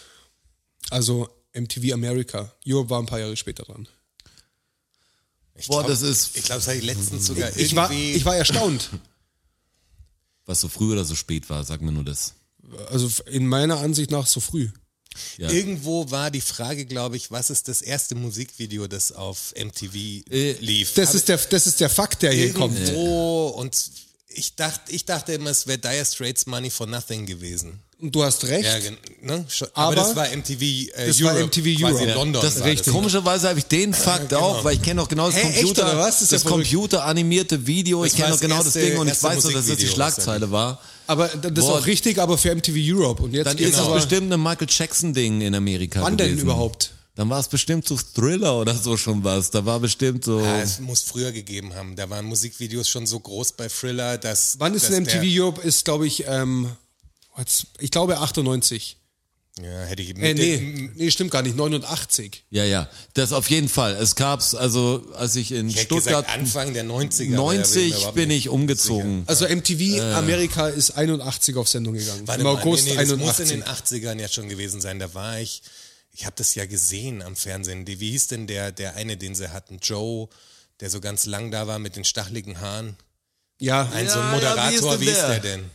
Also 0.90 1.28
MTV 1.54 1.92
America. 1.92 2.52
Europe 2.66 2.90
war 2.90 3.00
ein 3.00 3.06
paar 3.06 3.20
Jahre 3.20 3.36
später 3.36 3.64
dran. 3.64 3.86
Ich 5.54 5.66
Boah, 5.68 5.80
glaub- 5.80 5.88
das 5.90 6.02
ist- 6.02 6.36
Ich 6.36 6.44
glaube, 6.44 6.60
das 6.60 6.68
habe 6.68 6.78
ich 6.78 6.84
letztens 6.84 7.26
sogar 7.26 7.48
irgendwie. 7.48 7.62
Ich 7.64 7.76
war, 7.76 7.90
ich 7.90 8.24
war 8.24 8.36
erstaunt. 8.36 8.90
Was 10.46 10.60
so 10.60 10.68
früh 10.68 10.92
oder 10.92 11.04
so 11.04 11.14
spät 11.14 11.48
war, 11.50 11.62
sag 11.64 11.80
mir 11.82 11.92
nur 11.92 12.04
das. 12.04 12.34
Also 12.88 13.08
in 13.26 13.46
meiner 13.46 13.78
Ansicht 13.78 14.10
nach 14.10 14.26
so 14.26 14.40
früh. 14.40 14.70
Ja. 15.36 15.50
Irgendwo 15.50 16.10
war 16.10 16.30
die 16.30 16.40
Frage, 16.40 16.86
glaube 16.86 17.16
ich, 17.18 17.30
was 17.30 17.50
ist 17.50 17.68
das 17.68 17.82
erste 17.82 18.14
Musikvideo, 18.14 18.86
das 18.88 19.12
auf 19.12 19.52
MTV 19.54 19.94
Äh, 20.30 20.52
lief? 20.60 20.94
Das 20.94 21.10
Aber 21.10 21.18
ist 21.18 21.28
der, 21.28 21.36
das 21.36 21.66
ist 21.66 21.80
der 21.80 21.90
Fakt, 21.90 22.22
der 22.22 22.32
hier 22.32 22.52
kommt. 22.54 22.78
irgendwo 22.78 23.48
und 23.48 23.90
Ich 24.34 24.54
dachte, 24.56 24.92
ich 24.92 25.04
dachte 25.04 25.32
immer, 25.34 25.50
es 25.50 25.66
wäre 25.66 25.78
Dire 25.78 26.04
Straits 26.04 26.46
Money 26.46 26.70
for 26.70 26.86
Nothing 26.86 27.26
gewesen. 27.26 27.80
Und 28.00 28.12
du 28.14 28.24
hast 28.24 28.44
recht. 28.48 28.64
Ja, 28.64 28.90
ne? 29.20 29.46
Aber, 29.74 29.86
Aber 29.86 29.94
das 29.94 30.16
war 30.16 30.26
MTV 30.28 30.60
äh, 30.60 31.06
das 31.06 31.22
war 31.22 31.34
Europe, 31.34 31.46
MTV 31.46 31.78
quasi 31.80 31.94
Europe. 32.02 32.12
London. 32.14 32.42
Das, 32.42 32.58
war 32.58 32.66
richtig. 32.66 32.92
Komischerweise 32.92 33.48
habe 33.48 33.58
ich 33.60 33.66
den 33.66 33.94
Fakt 33.94 34.34
auch, 34.34 34.64
weil 34.64 34.74
ich 34.74 34.82
kenne 34.82 35.00
auch 35.02 35.08
genau 35.08 35.26
das 35.30 35.36
echt, 35.36 35.58
Computer, 35.58 35.96
was? 35.98 36.14
Das 36.18 36.22
ist 36.22 36.32
ja 36.32 36.38
das 36.38 36.44
computeranimierte 36.44 37.64
Video. 37.66 38.02
Das 38.02 38.12
ich 38.12 38.16
kenne 38.16 38.28
war 38.30 38.34
auch 38.34 38.40
das 38.40 38.40
genau 38.40 38.56
das 38.58 38.66
erste- 38.76 38.80
Ding 38.90 38.98
und 38.98 39.08
ich 39.08 39.22
weiß 39.22 39.44
nur, 39.44 39.52
dass 39.52 39.66
das 39.66 39.76
die 39.76 39.86
Schlagzeile 39.86 40.50
war. 40.50 40.80
Aber 41.06 41.28
das 41.28 41.50
ist 41.52 41.60
Boah. 41.60 41.78
auch 41.78 41.86
richtig, 41.86 42.18
aber 42.18 42.38
für 42.38 42.50
MTV 42.54 42.74
Europe. 42.76 43.22
Und 43.22 43.34
jetzt 43.34 43.46
Dann 43.46 43.58
ist 43.58 43.78
es 43.78 43.86
bestimmt 43.88 44.32
ein 44.32 44.42
Michael 44.42 44.68
Jackson 44.68 45.14
Ding 45.14 45.40
in 45.40 45.54
Amerika 45.54 46.02
wann 46.02 46.16
denn 46.16 46.28
gewesen. 46.30 46.42
überhaupt? 46.44 46.90
Dann 47.14 47.28
war 47.28 47.40
es 47.40 47.48
bestimmt 47.48 47.86
so 47.86 47.98
Thriller 48.14 48.58
oder 48.58 48.74
so 48.74 48.96
schon 48.96 49.22
was. 49.22 49.50
Da 49.50 49.66
war 49.66 49.80
bestimmt 49.80 50.24
so. 50.24 50.40
Ja, 50.40 50.62
es 50.62 50.80
muss 50.80 51.02
früher 51.02 51.30
gegeben 51.30 51.74
haben. 51.74 51.94
Da 51.94 52.08
waren 52.08 52.24
Musikvideos 52.24 52.88
schon 52.88 53.06
so 53.06 53.20
groß 53.20 53.52
bei 53.52 53.68
Thriller, 53.68 54.16
dass. 54.16 54.56
Wann 54.58 54.74
ist 54.74 54.84
dass 54.84 54.92
denn 54.92 55.02
MTV 55.04 55.22
Europe? 55.24 55.60
Ist, 55.60 55.84
glaube 55.84 56.06
ich, 56.06 56.24
ähm, 56.26 56.70
ich 57.78 57.90
glaube 57.90 58.18
98. 58.18 58.96
Ja, 59.60 59.82
hätte 59.82 60.00
ich 60.00 60.10
Äh, 60.10 60.14
mit 60.14 60.38
nee, 60.38 60.90
nee, 60.94 61.10
stimmt 61.10 61.30
gar 61.30 61.42
nicht, 61.42 61.54
89. 61.56 62.44
Ja, 62.48 62.64
ja, 62.64 62.88
das 63.12 63.34
auf 63.34 63.50
jeden 63.50 63.68
Fall. 63.68 63.94
Es 63.96 64.14
gab's, 64.14 64.54
also 64.54 65.04
als 65.14 65.36
ich 65.36 65.52
in 65.52 65.68
Ich 65.68 65.76
hätte 65.76 65.86
Stuttgart 65.86 66.24
gesagt, 66.26 66.30
Anfang 66.30 66.72
der 66.72 66.84
90er. 66.84 66.88
aber 66.88 66.94
da 66.94 67.02
bin 67.02 67.10
ich 67.12 67.28
mir 67.28 67.36
90 67.36 67.88
überhaupt 67.88 68.14
bin 68.14 68.30
ich 68.30 68.48
umgezogen. 68.48 69.24
Also 69.26 69.46
MTV 69.46 70.00
Amerika 70.14 70.68
ist 70.68 70.92
81 70.92 71.56
auf 71.56 71.68
Sendung 71.68 71.92
gegangen. 71.94 72.26
Warte 72.26 72.40
Im 72.40 72.46
mal, 72.46 72.62
August 72.62 72.86
nee, 72.86 72.92
nee, 72.92 72.96
das 72.96 73.10
muss 73.10 73.40
81. 73.40 73.50
in 73.50 73.60
den 73.60 73.68
80ern 73.68 74.20
ja 74.22 74.28
schon 74.28 74.48
gewesen 74.48 74.80
sein. 74.80 74.98
Da 74.98 75.12
war 75.12 75.38
ich, 75.38 75.60
ich 76.12 76.26
habe 76.26 76.36
das 76.36 76.54
ja 76.54 76.66
gesehen 76.66 77.22
am 77.22 77.36
Fernsehen. 77.36 77.86
Wie 77.86 77.94
hieß 78.10 78.28
denn 78.28 78.46
der, 78.46 78.70
der 78.72 78.96
eine, 78.96 79.16
den 79.16 79.34
sie 79.34 79.52
hatten? 79.52 79.78
Joe, 79.82 80.28
der 80.80 80.90
so 80.90 81.00
ganz 81.00 81.26
lang 81.26 81.50
da 81.50 81.66
war 81.66 81.78
mit 81.78 81.96
den 81.96 82.04
stacheligen 82.04 82.60
Haaren. 82.60 82.96
ja, 83.58 83.88
Ein 83.92 84.08
so 84.08 84.18
Ja, 84.18 84.30
ein 84.30 84.42
ja, 84.42 84.70
wie 84.70 84.74
ist 84.74 84.82
Moderator, 84.82 85.00
wie 85.00 85.06
ist 85.08 85.20
der? 85.20 85.40
denn? 85.40 85.70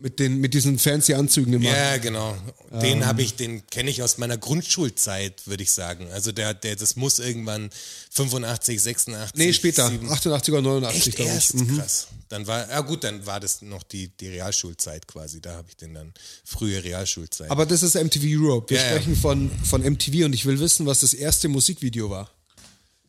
mit, 0.00 0.20
den, 0.20 0.38
mit 0.40 0.54
diesen 0.54 0.78
fancy 0.78 1.14
Anzügen 1.14 1.52
immer. 1.54 1.68
Ja, 1.68 1.96
genau. 1.96 2.36
Den 2.70 2.98
Ähm. 2.98 3.06
habe 3.06 3.20
ich, 3.22 3.34
den 3.34 3.66
kenne 3.66 3.90
ich 3.90 4.00
aus 4.02 4.16
meiner 4.18 4.36
Grundschulzeit, 4.38 5.46
würde 5.48 5.64
ich 5.64 5.72
sagen. 5.72 6.08
Also 6.12 6.30
der, 6.30 6.54
der, 6.54 6.76
das 6.76 6.94
muss 6.96 7.18
irgendwann 7.18 7.70
85, 8.18 8.82
86. 8.82 9.34
Nee, 9.38 9.52
später. 9.52 9.88
7, 9.88 10.10
88 10.10 10.52
oder 10.52 10.62
89, 10.62 11.06
Echt 11.06 11.16
glaube 11.16 11.30
ich. 11.30 11.34
erst? 11.34 11.54
Mhm. 11.54 11.78
Krass. 11.78 12.06
Dann 12.28 12.46
war, 12.46 12.68
ja 12.68 12.80
gut, 12.82 13.04
dann 13.04 13.24
war 13.24 13.40
das 13.40 13.62
noch 13.62 13.82
die, 13.84 14.08
die 14.08 14.28
Realschulzeit 14.28 15.06
quasi. 15.08 15.40
Da 15.40 15.54
habe 15.54 15.68
ich 15.68 15.76
den 15.76 15.94
dann 15.94 16.12
frühe 16.44 16.82
Realschulzeit. 16.84 17.50
Aber 17.50 17.64
das 17.64 17.82
ist 17.82 17.94
MTV 17.94 18.22
Europe. 18.26 18.68
Wir 18.70 18.78
Ja, 18.78 18.84
ja. 18.84 18.90
sprechen 18.92 19.16
von, 19.16 19.50
von 19.64 19.80
MTV 19.82 20.24
und 20.26 20.34
ich 20.34 20.44
will 20.44 20.58
wissen, 20.60 20.84
was 20.86 21.00
das 21.00 21.14
erste 21.14 21.48
Musikvideo 21.48 22.10
war. 22.10 22.30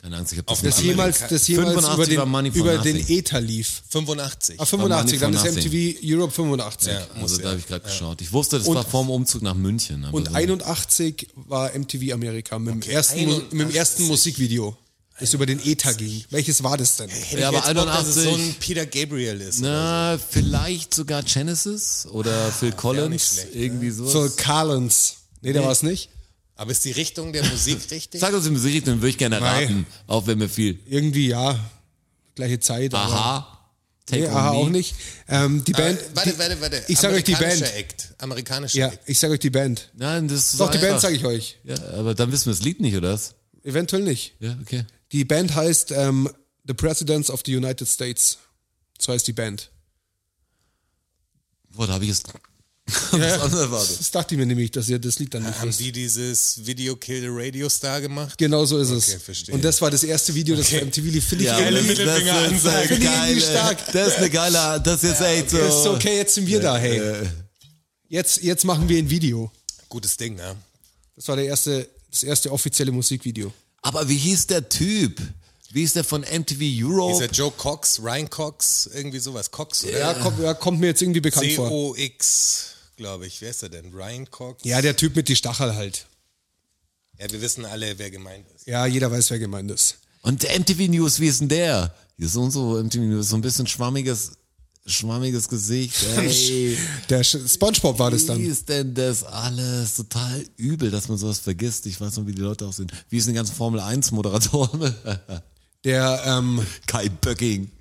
Keine 0.02 0.15
Angst, 0.15 0.31
ich 0.31 0.38
habe 0.38 0.48
das 0.48 0.61
Das 0.61 0.81
jemals, 0.81 1.19
das 1.27 1.45
jemals 1.49 1.73
85 1.86 2.14
über 2.56 2.77
den, 2.77 2.95
über 2.95 3.03
den. 3.03 3.10
Ether 3.10 3.41
lief. 3.41 3.81
85. 3.90 4.57
Ah, 4.57 4.64
85, 4.64 5.19
dann 5.19 5.34
ist 5.34 5.44
MTV 5.44 5.99
Europe 6.02 6.31
85. 6.34 6.94
Ja. 6.94 7.06
Also 7.22 7.36
da 7.36 7.44
ja. 7.44 7.49
habe 7.49 7.60
ich 7.60 7.68
gerade 7.68 7.84
geschaut. 7.84 8.22
Ich 8.22 8.31
wusste, 8.31 8.60
das 8.60 8.68
Und- 8.69 8.76
war 8.77 8.86
vorm 8.86 9.10
Umzug 9.10 9.41
nach 9.41 9.56
München. 9.56 10.06
Aber 10.06 10.15
Und 10.15 10.30
so. 10.30 10.34
81 10.36 11.27
war 11.36 11.73
MTV 11.77 12.14
Amerika 12.14 12.57
mit, 12.60 12.86
dem, 12.86 12.90
ersten, 12.90 13.26
Mu- 13.26 13.31
81. 13.34 13.52
mit 13.52 13.68
dem 13.69 13.76
ersten 13.76 14.03
Musikvideo, 14.07 14.77
das 15.20 15.34
über 15.34 15.46
den 15.46 15.60
Ether 15.66 15.94
ging. 15.94 16.24
Welches 16.30 16.64
war 16.64 16.78
das 16.78 16.96
denn? 16.98 17.10
Hätte 17.10 17.41
Ja, 17.41 17.50
ich 17.52 17.58
aber 17.58 17.68
jetzt 17.68 17.76
Bock, 17.76 17.86
dass 17.86 18.08
es 18.08 18.16
so 18.16 18.22
81 18.30 18.48
ein 18.50 18.56
Peter 18.60 18.86
Gabriel 18.86 19.41
ist. 19.41 19.60
Na, 19.62 20.18
vielleicht 20.18 20.94
sogar 20.94 21.24
Genesis 21.24 22.08
oder 22.12 22.52
Phil 22.52 22.70
nicht 22.70 22.78
Collins, 22.78 23.34
schlecht, 23.34 23.56
irgendwie 23.56 23.90
so. 23.91 24.08
Phil 24.08 24.30
Collins. 24.44 25.16
Nee, 25.41 25.54
der 25.54 25.64
war 25.64 25.72
es 25.72 25.84
nicht. 25.84 26.10
Aber 26.56 26.72
ist 26.72 26.84
die 26.84 26.91
Richtung 26.91 27.32
der 27.34 27.46
Musik 27.46 27.80
richtig? 27.91 28.20
Sag 28.20 28.34
uns 28.34 28.46
im 28.46 28.54
Musik, 28.54 28.84
dann 28.86 28.98
würde 28.98 29.10
ich 29.10 29.18
gerne 29.18 29.40
Nein. 29.40 29.64
raten, 29.64 29.86
auch 30.08 30.28
wenn 30.28 30.38
mir 30.38 30.50
viel. 30.50 30.80
Irgendwie, 30.88 31.28
ja. 31.30 31.58
Gleiche 32.36 32.60
Zeit. 32.60 32.94
aber- 32.94 33.14
Aha. 33.14 33.56
Take 34.06 34.24
Nee, 34.24 34.28
aha, 34.30 34.50
auch 34.54 34.70
nicht. 34.70 34.96
Ähm, 35.28 35.64
die 35.64 35.76
Aber, 35.76 35.84
Band. 35.84 36.00
warte, 36.16 36.32
die, 36.32 36.40
warte, 36.40 36.62
warte. 36.62 36.84
Ich 36.88 36.98
sage 36.98 37.14
euch 37.14 37.24
die 37.24 37.34
Band. 37.34 37.44
Amerikanischer 37.44 37.76
Act. 37.78 38.14
Amerikanischer 38.18 38.78
Ja, 38.80 38.88
Act. 38.88 39.00
ich 39.08 39.20
sage 39.20 39.34
euch 39.34 39.40
die 39.40 39.52
Band. 39.52 39.90
Nein, 39.96 40.28
das 40.28 40.38
ist 40.40 40.52
so 40.54 40.66
Doch, 40.66 40.72
die 40.72 40.80
Band 40.80 41.00
sage 41.00 41.16
ich 41.16 41.24
euch. 41.26 41.58
Ja, 41.64 41.76
aber 41.94 42.16
dann 42.16 42.32
wissen 42.32 42.48
wir 42.48 42.54
das 42.54 42.64
Lied 42.64 42.80
nicht, 42.80 42.96
oder? 42.98 43.14
was? 43.14 43.36
Eventuell 43.64 44.02
nicht. 44.02 44.34
Ja, 44.40 44.58
okay. 44.64 44.84
Die 45.11 45.26
Band 45.26 45.56
heißt 45.56 45.91
ähm, 45.91 46.30
The 46.68 46.73
Presidents 46.73 47.30
of 47.30 47.41
the 47.45 47.56
United 47.56 47.88
States. 47.88 48.38
So 48.99 49.11
heißt 49.14 49.27
die 49.27 49.34
Band. 49.34 49.69
Boah, 51.72 51.88
da 51.88 51.94
habe 51.94 52.03
ich 52.03 52.10
jetzt 52.10 52.26
was 53.11 53.14
anderes 53.41 53.53
erwartet. 53.61 53.99
Das 53.99 54.11
dachte 54.11 54.34
ich 54.34 54.40
mir 54.40 54.45
nämlich, 54.48 54.72
dass 54.72 54.90
ihr 54.90 54.98
das 54.98 55.19
Lied 55.19 55.34
dann 55.34 55.44
nicht 55.44 55.60
Haben 55.60 55.69
wisst. 55.69 55.80
die 55.80 55.91
dieses 55.91 56.65
Video 56.65 56.95
Kill 56.95 57.22
the 57.22 57.27
Radio 57.30 57.69
Star 57.69 58.02
gemacht? 58.02 58.36
Genau 58.38 58.65
so 58.65 58.80
ist 58.80 58.90
es. 58.90 59.10
Okay, 59.10 59.19
verstehe. 59.19 59.56
Und 59.56 59.64
das 59.64 59.80
war 59.81 59.91
das 59.91 60.03
erste 60.03 60.34
Video, 60.34 60.56
das 60.56 60.68
Okay. 60.68 60.86
MTV 60.86 61.03
lief. 61.06 61.27
Finde 61.27 61.44
ich 61.44 61.49
Ja, 61.52 61.60
irgendwie- 61.60 61.94
das, 61.95 61.98
das, 62.06 62.18
ist 62.22 62.27
eine 62.30 62.49
Finde 62.49 62.95
ich 62.95 63.02
irgendwie 63.02 63.06
geile, 63.06 63.41
stark. 63.41 63.94
das 63.94 64.07
ist 64.07 64.18
eine 64.18 64.30
geile, 64.31 64.81
das 64.81 65.03
ist 65.03 65.10
jetzt 65.10 65.22
echt 65.22 65.49
so. 65.52 65.57
Das 65.57 65.76
ist 65.76 65.86
okay, 65.88 66.18
jetzt 66.18 66.34
sind 66.36 66.48
wir 66.48 66.60
da, 66.60 66.77
hey. 66.77 67.27
Jetzt, 68.07 68.41
jetzt 68.41 68.65
machen 68.65 68.90
wir 68.90 68.98
ein 68.98 69.10
Video. 69.10 69.52
Gutes 69.88 70.18
Ding, 70.18 70.36
ne? 70.36 70.56
Das 71.15 71.27
war 71.27 71.36
der 71.36 71.45
erste, 71.45 71.88
das 72.10 72.23
erste 72.23 72.52
offizielle 72.52 72.91
Musikvideo. 72.91 73.53
Aber 73.81 74.10
wie 74.10 74.18
hieß 74.18 74.47
der 74.47 74.69
Typ? 74.69 75.22
Wie 75.72 75.84
ist 75.84 75.95
der 75.95 76.03
von 76.03 76.22
MTV 76.22 76.61
Europe? 76.61 77.14
Dieser 77.14 77.31
Joe 77.31 77.51
Cox, 77.51 77.99
Ryan 78.01 78.30
Cox, 78.30 78.89
irgendwie 78.91 79.19
sowas. 79.19 79.51
Cox 79.51 79.84
oder 79.84 79.99
Ja, 79.99 80.14
kommt, 80.15 80.39
ja, 80.39 80.53
kommt 80.53 80.80
mir 80.80 80.88
jetzt 80.88 81.01
irgendwie 81.01 81.22
bekannt 81.22 81.51
vor. 81.53 81.68
C-O-X, 81.68 82.76
glaube 82.97 83.27
ich. 83.27 83.39
Wer 83.41 83.51
ist 83.51 83.61
er 83.61 83.69
denn? 83.69 83.93
Ryan 83.93 84.30
Cox? 84.30 84.64
Ja, 84.64 84.81
der 84.81 84.95
Typ 84.95 85.15
mit 85.15 85.27
die 85.27 85.35
Stachel 85.35 85.76
halt. 85.76 86.07
Ja, 87.19 87.30
wir 87.31 87.41
wissen 87.41 87.65
alle, 87.65 87.99
wer 87.99 88.10
gemeint 88.10 88.47
ist. 88.56 88.65
Ja, 88.65 88.85
jeder 88.88 89.11
weiß, 89.11 89.30
wer 89.30 89.39
gemeint 89.39 89.69
ist. 89.69 89.97
Und 90.22 90.41
der 90.41 90.60
MTV 90.60 90.89
News, 90.89 91.19
wie 91.19 91.27
ist 91.27 91.41
denn 91.41 91.49
der? 91.49 91.93
Hier 92.18 92.26
ist 92.26 92.34
so 92.34 92.41
und 92.41 92.51
so 92.51 92.81
MTV 92.81 93.01
News, 93.01 93.30
so 93.30 93.35
ein 93.35 93.41
bisschen 93.41 93.68
schwammiges, 93.68 94.31
schwammiges 94.85 95.47
Gesicht. 95.47 95.95
Ey, 96.18 96.77
Der 97.10 97.23
Spongebob 97.23 97.99
war 97.99 98.11
das 98.11 98.23
wie 98.23 98.27
dann. 98.27 98.45
ist 98.45 98.68
denn 98.69 98.93
das 98.93 99.23
alles? 99.23 99.95
Total 99.95 100.43
übel, 100.57 100.89
dass 100.91 101.07
man 101.07 101.18
sowas 101.18 101.39
vergisst. 101.39 101.85
Ich 101.85 101.99
weiß 101.99 102.18
noch, 102.18 102.26
wie 102.27 102.31
die 102.34 102.41
Leute 102.41 102.65
auch 102.65 102.73
sind. 102.73 102.91
Wie 103.10 103.18
ist 103.18 103.26
denn 103.27 103.34
die 103.34 103.38
ganzen 103.38 103.56
Formel 103.56 103.80
1 103.80 104.11
Moderatoren? 104.11 104.93
Der, 105.85 106.22
ähm, 106.26 106.65
Kai 106.88 107.07
Böcking, 107.07 107.72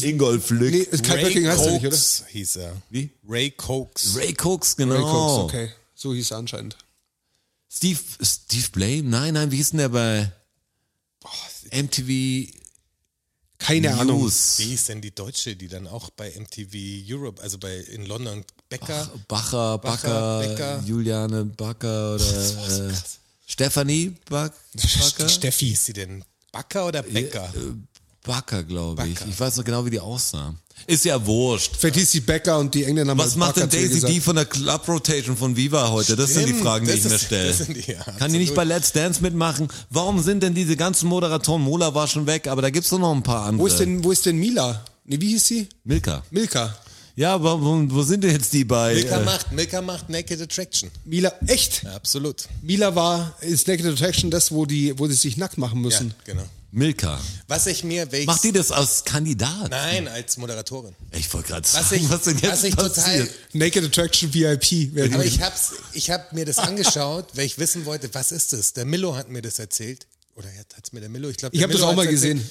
Ingolf 0.00 0.50
Lück, 0.50 0.70
nee, 0.70 0.84
Kai 0.84 1.14
Ray 1.14 1.24
Böcking 1.24 1.48
heißt 1.48 1.66
er 1.66 1.72
nicht, 1.72 1.86
oder? 1.86 1.96
Hieß 2.28 2.56
er. 2.56 2.76
Wie? 2.88 3.10
Ray 3.28 3.50
Cokes. 3.50 4.14
Ray 4.16 4.32
Cooks, 4.40 4.76
genau. 4.76 4.94
Ray 4.94 5.02
Cox, 5.02 5.32
okay. 5.42 5.70
So 5.92 6.14
hieß 6.14 6.30
er 6.30 6.36
anscheinend. 6.36 6.76
Steve, 7.68 7.98
Steve 8.20 8.68
Blame? 8.70 9.02
Nein, 9.02 9.34
nein, 9.34 9.50
wie 9.50 9.56
hieß 9.56 9.70
denn 9.70 9.78
der 9.78 9.88
bei 9.88 10.30
MTV 11.72 12.48
Keine 13.62 13.94
Ahnung. 13.94 14.20
News? 14.22 14.58
Wie 14.58 14.64
hieß 14.64 14.86
denn 14.86 15.00
die 15.00 15.14
Deutsche, 15.14 15.54
die 15.56 15.68
dann 15.68 15.86
auch 15.86 16.10
bei 16.10 16.30
MTV 16.30 16.74
Europe, 17.08 17.42
also 17.42 17.58
bei 17.58 17.76
in 17.76 18.06
London, 18.06 18.44
Becker? 18.68 19.10
Bacher, 19.28 19.78
Backer, 19.78 20.40
Becker. 20.40 20.82
Juliane 20.84 21.44
Backer 21.44 22.14
oder 22.16 22.88
äh, 22.88 22.92
Stefanie 23.46 24.14
Back, 24.28 24.52
Backer? 24.74 25.28
Steffi. 25.28 25.72
Ist 25.72 25.84
sie 25.84 25.92
denn? 25.92 26.24
Backer 26.50 26.86
oder 26.86 27.02
Becker? 27.02 27.52
Backer, 28.24 28.62
glaube 28.62 29.06
ich. 29.08 29.14
Backer. 29.14 29.28
Ich 29.30 29.40
weiß 29.40 29.56
noch 29.56 29.64
genau, 29.64 29.84
wie 29.84 29.90
die 29.90 30.00
aussah. 30.00 30.54
Ist 30.86 31.04
ja 31.04 31.24
wurscht. 31.26 31.72
Vielleicht 31.78 31.96
hieß 31.96 32.10
sie 32.12 32.20
Becker 32.20 32.58
und 32.58 32.74
die 32.74 32.84
Engländer 32.84 33.16
Was 33.18 33.30
halt 33.30 33.36
macht 33.36 33.56
denn 33.56 33.68
Backer 33.68 33.80
ihr 33.82 33.88
Daisy. 33.88 34.06
D 34.06 34.20
von 34.20 34.36
der 34.36 34.44
Club 34.46 34.88
Rotation 34.88 35.36
von 35.36 35.56
Viva 35.56 35.90
heute? 35.90 36.16
Das 36.16 36.32
sind 36.34 36.46
die 36.48 36.54
Fragen, 36.54 36.86
die 36.86 36.92
ich 36.92 37.04
mir 37.04 37.18
stelle. 37.18 37.52
die, 37.52 37.92
ja, 37.92 38.02
Kann 38.18 38.32
die 38.32 38.38
nicht 38.38 38.54
bei 38.54 38.64
Let's 38.64 38.92
Dance 38.92 39.20
mitmachen? 39.22 39.68
Warum 39.90 40.22
sind 40.22 40.42
denn 40.42 40.54
diese 40.54 40.76
ganzen 40.76 41.08
Moderatoren? 41.08 41.62
Mola 41.62 41.94
war 41.94 42.06
schon 42.08 42.26
weg, 42.26 42.46
aber 42.48 42.62
da 42.62 42.70
gibt's 42.70 42.90
doch 42.90 42.98
noch 42.98 43.12
ein 43.14 43.22
paar 43.22 43.44
andere. 43.46 43.62
Wo 43.62 43.66
ist 43.66 43.78
denn, 43.80 44.02
wo 44.04 44.12
ist 44.12 44.24
denn 44.26 44.38
Mila? 44.38 44.84
Nee, 45.04 45.20
wie 45.20 45.28
hieß 45.30 45.46
sie? 45.46 45.68
Milka. 45.84 46.22
Milka. 46.30 46.76
Ja, 47.14 47.34
aber 47.34 47.60
wo, 47.60 47.84
wo 47.88 48.02
sind 48.02 48.24
denn 48.24 48.30
jetzt 48.32 48.52
die 48.52 48.64
bei? 48.64 48.94
Milka 48.94 49.20
äh, 49.20 49.24
macht, 49.24 49.52
Milka 49.52 49.82
macht 49.82 50.08
Naked 50.08 50.40
Attraction. 50.40 50.90
Mila, 51.04 51.32
echt? 51.46 51.82
Ja, 51.82 51.94
absolut. 51.96 52.48
Mila 52.62 52.94
war, 52.94 53.36
ist 53.40 53.68
Naked 53.68 53.84
Attraction 53.84 54.30
das, 54.30 54.50
wo 54.50 54.64
die, 54.64 54.98
wo 54.98 55.06
sie 55.08 55.14
sich 55.14 55.36
nackt 55.36 55.58
machen 55.58 55.78
Ja, 55.78 55.82
müssen. 55.82 56.14
genau. 56.24 56.44
Milka. 56.74 57.20
Was 57.48 57.66
ich 57.66 57.84
mir, 57.84 58.10
welches, 58.12 58.26
Macht 58.26 58.44
die 58.44 58.52
das 58.52 58.72
als 58.72 59.04
Kandidat? 59.04 59.70
Nein, 59.70 60.08
als 60.08 60.38
Moderatorin. 60.38 60.94
Ich 61.10 61.32
wollte 61.34 61.48
gerade 61.48 61.64
Was 61.70 61.90
sagen, 61.90 62.02
ich, 62.02 62.10
was 62.10 62.22
denn 62.22 62.38
jetzt 62.38 62.50
was 62.52 62.64
ich 62.64 62.74
passiert? 62.76 63.26
total, 63.28 63.28
Naked 63.52 63.84
Attraction 63.84 64.32
VIP. 64.32 64.60
die- 64.70 65.10
aber 65.12 65.24
ich 65.24 65.42
hab's, 65.42 65.72
ich 65.92 66.10
hab 66.10 66.32
mir 66.32 66.46
das 66.46 66.58
angeschaut, 66.58 67.28
weil 67.34 67.44
ich 67.44 67.58
wissen 67.58 67.84
wollte, 67.84 68.12
was 68.14 68.32
ist 68.32 68.54
das? 68.54 68.72
Der 68.72 68.86
Millo 68.86 69.14
hat 69.14 69.28
mir 69.28 69.42
das 69.42 69.58
erzählt. 69.58 70.06
Oder 70.34 70.48
hat- 70.48 70.74
hat's 70.74 70.92
mir 70.92 71.00
der 71.00 71.10
Millo? 71.10 71.28
Ich 71.28 71.36
glaube, 71.36 71.54
ich 71.54 71.62
habe 71.62 71.74
das 71.74 71.82
auch 71.82 71.94
mal 71.94 72.06
gesehen. 72.06 72.42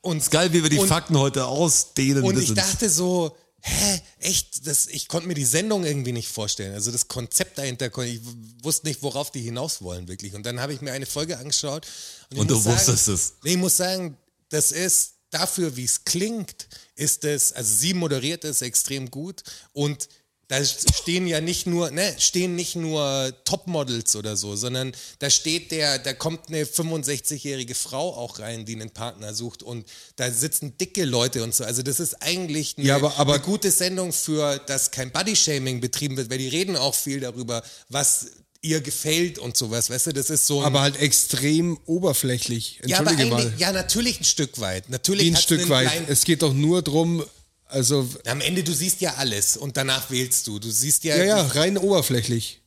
Und 0.00 0.28
Geil, 0.32 0.52
wie 0.52 0.64
wir 0.64 0.68
die 0.70 0.78
und, 0.78 0.88
Fakten 0.88 1.16
heute 1.16 1.46
ausdehnen. 1.46 2.24
Und 2.24 2.36
ich 2.36 2.52
dachte 2.52 2.90
so, 2.90 3.36
hä, 3.60 4.00
echt, 4.18 4.66
das, 4.66 4.88
ich 4.88 5.06
konnte 5.06 5.28
mir 5.28 5.34
die 5.34 5.44
Sendung 5.44 5.84
irgendwie 5.84 6.12
nicht 6.12 6.28
vorstellen. 6.28 6.74
Also 6.74 6.90
das 6.90 7.06
Konzept 7.06 7.58
dahinter, 7.58 7.96
ich 8.02 8.20
wusste 8.62 8.88
nicht, 8.88 9.02
worauf 9.04 9.30
die 9.30 9.40
hinaus 9.40 9.82
wollen 9.82 10.08
wirklich. 10.08 10.34
Und 10.34 10.44
dann 10.44 10.58
habe 10.60 10.74
ich 10.74 10.80
mir 10.80 10.92
eine 10.92 11.06
Folge 11.06 11.38
angeschaut. 11.38 11.86
Und, 12.32 12.38
Und 12.40 12.50
du 12.50 12.54
muss 12.54 12.64
sagen, 12.64 12.76
wusstest 12.76 13.08
es. 13.08 13.32
Nee, 13.42 13.52
ich 13.52 13.56
muss 13.58 13.76
sagen, 13.76 14.16
das 14.50 14.72
ist 14.72 15.14
dafür, 15.30 15.76
wie 15.76 15.84
es 15.84 16.04
klingt, 16.04 16.68
ist 16.96 17.24
es, 17.24 17.52
also 17.52 17.72
sie 17.74 17.94
moderiert 17.94 18.44
es 18.44 18.62
extrem 18.62 19.10
gut 19.10 19.42
und 19.72 20.08
da 20.48 20.64
stehen 20.64 21.28
ja 21.28 21.40
nicht 21.40 21.68
nur, 21.68 21.92
ne, 21.92 22.12
stehen 22.18 22.56
nicht 22.56 22.74
nur 22.74 23.32
Topmodels 23.44 24.16
oder 24.16 24.36
so, 24.36 24.56
sondern 24.56 24.90
da 25.20 25.30
steht 25.30 25.70
der, 25.70 26.00
da 26.00 26.12
kommt 26.12 26.48
eine 26.48 26.64
65-jährige 26.64 27.76
Frau 27.76 28.16
auch 28.16 28.40
rein, 28.40 28.64
die 28.66 28.74
einen 28.74 28.90
Partner 28.90 29.32
sucht 29.32 29.62
und 29.62 29.86
da 30.16 30.28
sitzen 30.32 30.76
dicke 30.76 31.04
Leute 31.04 31.44
und 31.44 31.54
so. 31.54 31.62
Also 31.62 31.82
das 31.82 32.00
ist 32.00 32.14
eigentlich 32.20 32.76
eine, 32.76 32.86
Ja, 32.88 32.96
aber- 32.96 33.16
aber- 33.16 33.34
eine 33.34 33.42
gute 33.44 33.70
Sendung 33.70 34.12
für, 34.12 34.58
dass 34.66 34.90
kein 34.90 35.12
Bodyshaming 35.12 35.80
betrieben 35.80 36.16
wird, 36.16 36.30
weil 36.30 36.38
die 36.38 36.48
reden 36.48 36.76
auch 36.76 36.96
viel 36.96 37.20
darüber, 37.20 37.62
was 37.88 38.26
ihr 38.62 38.80
gefällt 38.80 39.38
und 39.38 39.56
sowas, 39.56 39.90
weißt 39.90 40.08
du, 40.08 40.12
das 40.12 40.30
ist 40.30 40.46
so 40.46 40.62
Aber 40.62 40.82
halt 40.82 41.00
extrem 41.00 41.78
oberflächlich. 41.86 42.80
ja, 42.84 42.98
Entschuldige 42.98 43.34
eigentlich, 43.34 43.52
mal. 43.52 43.58
ja, 43.58 43.72
natürlich 43.72 44.20
ein 44.20 44.24
Stück 44.24 44.60
weit. 44.60 44.90
Natürlich 44.90 45.26
Wie 45.26 45.30
ein 45.30 45.36
Stück 45.36 45.68
weit. 45.68 45.90
Es 46.08 46.24
geht 46.24 46.42
doch 46.42 46.52
nur 46.52 46.82
drum, 46.82 47.24
also, 47.70 48.08
am 48.26 48.40
Ende, 48.40 48.64
du 48.64 48.72
siehst 48.72 49.00
ja 49.00 49.14
alles 49.14 49.56
und 49.56 49.76
danach 49.76 50.10
wählst 50.10 50.46
du. 50.46 50.58
Du 50.58 50.70
siehst 50.70 51.04
ja, 51.04 51.16
ja, 51.16 51.24
ja, 51.24 51.46
rein 51.46 51.78
oberflächlich. 51.78 52.60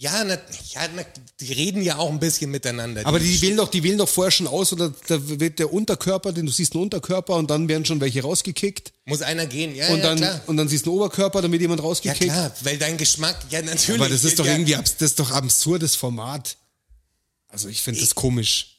Ja, 0.00 0.22
na, 0.22 0.34
ja 0.34 0.88
na, 0.94 1.02
die 1.40 1.52
reden 1.52 1.82
ja 1.82 1.98
auch 1.98 2.08
ein 2.08 2.20
bisschen 2.20 2.52
miteinander. 2.52 3.04
Aber 3.04 3.18
die 3.18 3.42
wählen 3.42 3.56
doch, 3.56 3.68
die 3.68 3.82
wählen 3.82 3.98
doch 3.98 4.08
vorher 4.08 4.30
schon 4.30 4.46
aus 4.46 4.72
oder 4.72 4.94
da 5.08 5.18
wird 5.40 5.58
der 5.58 5.72
Unterkörper, 5.72 6.32
den 6.32 6.46
du 6.46 6.52
siehst 6.52 6.72
einen 6.74 6.84
Unterkörper 6.84 7.34
und 7.34 7.50
dann 7.50 7.68
werden 7.68 7.84
schon 7.84 8.00
welche 8.00 8.22
rausgekickt 8.22 8.92
muss 9.06 9.22
einer 9.22 9.46
gehen, 9.46 9.74
ja, 9.74 9.88
und 9.88 9.98
ja, 9.98 10.02
dann 10.04 10.18
klar. 10.18 10.40
und 10.46 10.56
dann 10.56 10.68
siehst 10.68 10.86
du 10.86 10.90
einen 10.90 11.00
Oberkörper, 11.00 11.42
dann 11.42 11.50
wird 11.50 11.62
jemand 11.62 11.80
Ja, 11.80 11.86
rausgekickt. 11.86 12.30
klar, 12.30 12.54
weil 12.60 12.78
dein 12.78 12.96
Geschmack, 12.96 13.38
ja, 13.50 13.60
natürlich. 13.60 14.00
Aber 14.00 14.08
das 14.08 14.22
ist 14.22 14.38
doch 14.38 14.46
ja, 14.46 14.52
irgendwie 14.52 14.72
das 14.72 14.94
ist 15.00 15.18
doch 15.18 15.32
absurdes 15.32 15.96
Format. 15.96 16.58
Also 17.48 17.68
ich 17.68 17.82
finde 17.82 18.00
das 18.00 18.14
komisch. 18.14 18.76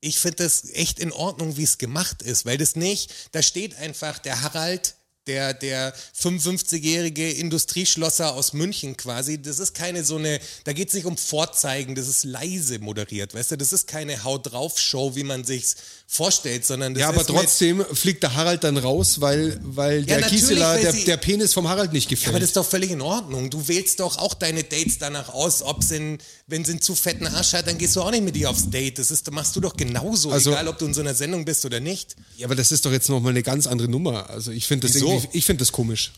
Ich 0.00 0.20
finde 0.20 0.44
das 0.44 0.70
echt 0.70 1.00
in 1.00 1.12
Ordnung, 1.12 1.58
wie 1.58 1.64
es 1.64 1.76
gemacht 1.76 2.22
ist, 2.22 2.46
weil 2.46 2.56
das 2.56 2.76
nicht, 2.76 3.12
da 3.32 3.42
steht 3.42 3.76
einfach 3.76 4.18
der 4.20 4.40
Harald, 4.40 4.94
der, 5.26 5.54
der 5.54 5.94
55-jährige 6.18 7.30
Industrieschlosser 7.30 8.34
aus 8.34 8.52
München 8.52 8.96
quasi, 8.96 9.40
das 9.40 9.58
ist 9.58 9.74
keine 9.74 10.04
so 10.04 10.16
eine, 10.16 10.40
da 10.64 10.72
geht 10.72 10.88
es 10.88 10.94
nicht 10.94 11.06
um 11.06 11.16
Vorzeigen, 11.16 11.94
das 11.94 12.08
ist 12.08 12.24
leise 12.24 12.78
moderiert, 12.78 13.34
weißt 13.34 13.52
du, 13.52 13.56
das 13.56 13.72
ist 13.72 13.86
keine 13.86 14.24
Haut 14.24 14.52
drauf 14.52 14.78
Show, 14.78 15.14
wie 15.14 15.24
man 15.24 15.44
sich's 15.44 15.76
vorstellt, 16.14 16.66
sondern 16.66 16.92
das 16.92 17.00
Ja, 17.00 17.08
aber 17.08 17.24
trotzdem 17.24 17.82
fliegt 17.90 18.22
der 18.22 18.34
Harald 18.34 18.64
dann 18.64 18.76
raus, 18.76 19.22
weil, 19.22 19.58
weil 19.62 20.04
der 20.04 20.20
natürlich, 20.20 20.42
Gisela, 20.42 20.74
weil 20.74 20.82
der, 20.82 20.92
der 20.92 21.16
Penis 21.16 21.54
vom 21.54 21.66
Harald 21.66 21.94
nicht 21.94 22.06
gefällt. 22.06 22.28
Aber 22.28 22.38
das 22.38 22.50
ist 22.50 22.56
doch 22.58 22.66
völlig 22.66 22.90
in 22.90 23.00
Ordnung. 23.00 23.48
Du 23.48 23.66
wählst 23.66 23.98
doch 23.98 24.18
auch 24.18 24.34
deine 24.34 24.62
Dates 24.62 24.98
danach 24.98 25.30
aus, 25.30 25.62
ob 25.62 25.82
sie, 25.82 26.18
wenn 26.46 26.66
sie 26.66 26.72
einen 26.72 26.82
zu 26.82 26.94
fetten 26.94 27.26
Arsch 27.26 27.54
hat, 27.54 27.66
dann 27.66 27.78
gehst 27.78 27.96
du 27.96 28.02
auch 28.02 28.10
nicht 28.10 28.24
mit 28.24 28.36
ihr 28.36 28.50
aufs 28.50 28.68
Date. 28.68 28.98
Das 28.98 29.10
ist, 29.10 29.30
machst 29.32 29.56
du 29.56 29.60
doch 29.60 29.74
genauso, 29.74 30.30
Also- 30.30 30.50
egal 30.50 30.68
ob 30.68 30.76
du 30.78 30.84
in 30.84 30.92
so 30.92 31.00
einer 31.00 31.14
Sendung 31.14 31.46
bist 31.46 31.64
oder 31.64 31.80
nicht. 31.80 32.14
ja, 32.36 32.46
aber 32.46 32.56
das 32.56 32.72
ist 32.72 32.84
doch 32.84 32.92
jetzt 32.92 33.08
nochmal 33.08 33.30
eine 33.30 33.42
ganz 33.42 33.66
andere 33.66 33.88
Nummer. 33.88 34.28
Also 34.28 34.50
ich 34.50 34.66
finde 34.66 34.88
das 34.88 34.96
Wieso? 34.96 35.08
irgendwie, 35.08 35.28
ich 35.38 35.46
finde 35.46 35.60
das 35.62 35.72
komisch. 35.72 36.12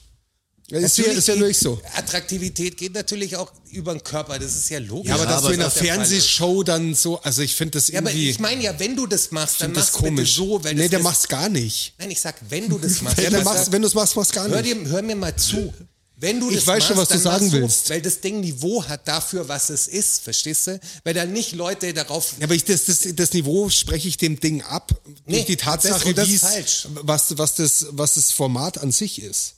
Ja, 0.70 0.78
ist, 0.78 0.97
ja, 0.97 1.05
ist 1.05 1.28
ja 1.28 1.39
wirklich 1.39 1.59
so. 1.59 1.78
Attraktivität 1.95 2.77
geht 2.78 2.95
natürlich 2.95 3.36
auch 3.36 3.53
über 3.70 3.93
den 3.93 4.03
Körper, 4.03 4.39
das 4.39 4.57
ist 4.57 4.70
ja 4.70 4.78
logisch. 4.78 5.09
Ja, 5.11 5.16
aber 5.16 5.27
dass 5.27 5.36
aber 5.39 5.49
du 5.49 5.55
in 5.55 5.61
einer 5.61 5.69
das. 5.70 5.78
Fernsehshow 5.78 6.62
dann 6.62 6.95
so, 6.95 7.20
also 7.20 7.43
ich 7.43 7.55
finde 7.55 7.73
das 7.78 7.89
Ja, 7.89 7.99
aber 8.01 8.11
irgendwie, 8.11 8.31
ich 8.31 8.39
meine 8.39 8.62
ja, 8.62 8.78
wenn 8.78 8.97
du 8.97 9.07
das 9.07 9.31
machst, 9.31 9.61
dann 9.61 9.69
find 9.73 9.77
das 9.77 9.93
mach's 9.93 9.97
bitte 10.03 10.09
komisch. 10.15 10.35
so, 10.35 10.65
weil 10.65 10.74
nee, 10.74 10.82
das 10.82 10.91
der 10.91 11.01
macht's 11.01 11.28
gar 11.28 11.49
nicht. 11.51 11.93
Nein, 11.99 12.11
ich 12.12 12.20
sag, 12.20 12.36
wenn 12.49 12.69
du 12.69 12.78
das 12.78 13.01
machst. 13.03 13.19
Ja, 13.19 13.28
dann 13.28 13.45
machst, 13.45 13.73
wenn 13.73 13.82
du 13.82 13.89
es 13.89 13.95
machst, 13.95 14.16
machst 14.16 14.32
gar 14.32 14.49
hör, 14.49 14.62
nicht. 14.62 14.74
dir, 14.74 14.89
hör 14.89 15.03
mir 15.03 15.16
mal 15.16 15.36
zu. 15.36 15.73
Wenn 16.16 16.41
du 16.41 16.49
Ich 16.49 16.57
das 16.57 16.66
weiß 16.69 16.77
machst, 16.78 16.89
schon, 16.89 16.97
was 16.97 17.09
du 17.09 17.15
dann 17.15 17.23
sagen 17.23 17.53
willst. 17.53 17.91
Weil 17.91 18.01
das 18.01 18.20
Ding 18.20 18.41
Niveau 18.41 18.82
hat 18.85 19.07
dafür, 19.07 19.47
was 19.49 19.69
es 19.69 19.86
ist, 19.89 20.23
verstehst 20.23 20.69
du? 20.69 20.81
Weil 21.03 21.12
da 21.12 21.27
nicht 21.27 21.53
Leute 21.53 21.93
darauf 21.93 22.35
Ja, 22.39 22.45
aber 22.47 22.55
ich, 22.55 22.65
das, 22.65 22.86
das, 22.86 23.01
das 23.15 23.32
Niveau 23.35 23.69
spreche 23.69 24.09
ich 24.09 24.16
dem 24.16 24.41
Ding 24.41 24.62
ab 24.62 24.99
Nee, 25.27 25.35
durch 25.35 25.45
die 25.47 25.57
das- 25.57 25.65
Tatsache, 25.66 26.15
das 26.15 26.28
falsch. 26.36 26.89
was, 27.03 27.36
was, 27.36 27.57
das, 27.57 27.86
was 27.91 28.15
das 28.15 28.32
Format 28.32 28.78
an 28.78 28.93
sich 28.93 29.20
ist. 29.20 29.57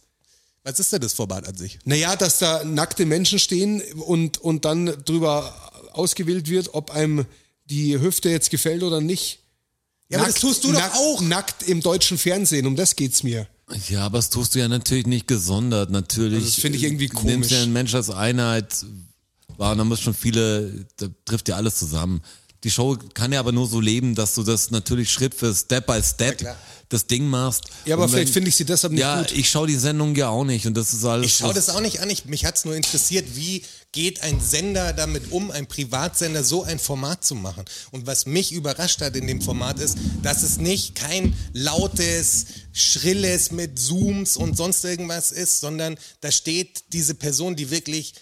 Was 0.69 0.81
ist 0.81 0.93
denn 0.93 1.01
das 1.01 1.13
Format 1.13 1.47
an 1.47 1.57
sich? 1.57 1.79
Naja, 1.85 2.17
dass 2.17 2.39
da 2.41 2.65
nackte 2.65 3.07
Menschen 3.07 3.39
stehen 3.39 3.81
und, 3.95 4.39
und 4.39 4.65
dann 4.65 4.87
drüber 5.05 5.55
ausgewählt 5.93 6.49
wird, 6.51 6.75
ob 6.75 6.91
einem 6.91 7.25
die 7.67 8.01
Hüfte 8.01 8.31
jetzt 8.31 8.51
gefällt 8.51 8.83
oder 8.83 9.01
nicht. 9.01 9.39
Ja, 10.09 10.19
aber 10.19 10.27
das 10.27 10.41
tust 10.41 10.65
du 10.65 10.73
doch 10.73 10.81
nackt, 10.81 10.97
auch. 10.97 11.21
Nackt 11.21 11.63
im 11.63 11.81
deutschen 11.83 12.19
Fernsehen, 12.19 12.67
um 12.67 12.75
das 12.75 12.97
geht's 12.97 13.23
mir. 13.23 13.47
Ja, 13.89 14.07
aber 14.07 14.19
das 14.19 14.29
tust 14.31 14.57
du 14.57 14.59
ja 14.59 14.67
natürlich 14.67 15.07
nicht 15.07 15.29
gesondert. 15.29 15.91
Natürlich. 15.91 16.39
Also 16.39 16.47
das 16.47 16.55
finde 16.57 16.79
ich 16.79 16.85
irgendwie 16.85 17.07
Du 17.09 17.15
Nimmst 17.23 17.33
komisch. 17.33 17.51
ja 17.53 17.63
einen 17.63 17.73
Mensch 17.73 17.95
als 17.95 18.11
Einheit 18.11 18.85
wahr 19.59 19.73
und 19.73 19.79
da 19.79 19.85
muss 19.85 20.01
schon 20.01 20.15
viele, 20.15 20.87
da 20.97 21.07
trifft 21.25 21.49
ja 21.49 21.55
alles 21.55 21.77
zusammen. 21.77 22.23
Die 22.67 22.73
Show 22.73 22.97
kann 23.15 23.31
ja 23.33 23.39
aber 23.39 23.53
nur 23.53 23.69
so 23.69 23.79
leben, 23.81 24.17
dass 24.17 24.35
du 24.35 24.43
das 24.43 24.73
natürlich 24.73 25.09
Schritt 25.13 25.37
für 25.37 25.55
Step 25.55 25.87
by 25.87 26.03
Step 26.03 26.39
klar. 26.39 26.57
das 26.89 27.07
Ding 27.07 27.29
machst. 27.29 27.63
Ja, 27.85 27.95
aber 27.95 28.03
Und 28.03 28.11
vielleicht 28.11 28.27
wenn- 28.27 28.33
finde 28.33 28.49
ich 28.49 28.57
sie 28.57 28.65
deshalb 28.65 28.93
nicht 28.93 29.03
ja, 29.03 29.23
gut. 29.23 29.31
ich 29.31 29.49
schaue 29.49 29.69
die 29.69 29.77
Sendung 29.77 30.17
ja 30.17 30.31
auch 30.31 30.43
nicht 30.43 30.67
und 30.67 30.77
das 30.77 30.93
ist 30.93 31.05
alles. 31.05 31.27
Ich 31.27 31.37
schaue 31.37 31.55
das 31.55 31.69
auch 31.71 31.79
nicht 31.81 32.01
an. 32.01 32.11
Ich, 32.11 32.25
mich 32.25 32.45
hat's 32.45 32.65
nur 32.65 32.75
interessiert, 32.75 33.37
wie 33.37 33.63
geht 33.93 34.21
ein 34.25 34.41
Sender 34.41 34.93
damit 34.93 35.31
um, 35.31 35.53
ein 35.53 35.69
Privatsender 35.69 36.43
so 36.43 36.65
ein 36.65 36.81
Format 36.81 37.25
zu 37.25 37.37
machen. 37.37 37.65
Und 37.93 38.09
was 38.09 38.27
mich 38.27 38.51
überrascht 38.51 39.01
hat 39.01 39.15
in 39.15 39.29
dem 39.29 39.41
Format 39.43 39.79
ist, 39.79 39.97
dass 40.25 40.43
es 40.43 40.57
nicht 40.57 40.97
kein 40.97 41.37
lautes, 41.53 42.47
schrilles 42.73 43.53
mit 43.53 43.79
Zooms 43.79 44.37
und 44.37 44.57
sonst 44.57 44.85
irgendwas 44.85 45.31
ist, 45.31 45.61
sondern 45.61 45.97
da 46.21 46.33
steht 46.33 46.83
diese 46.93 47.15
Person, 47.15 47.55
die 47.55 47.71
wirklich 47.71 48.15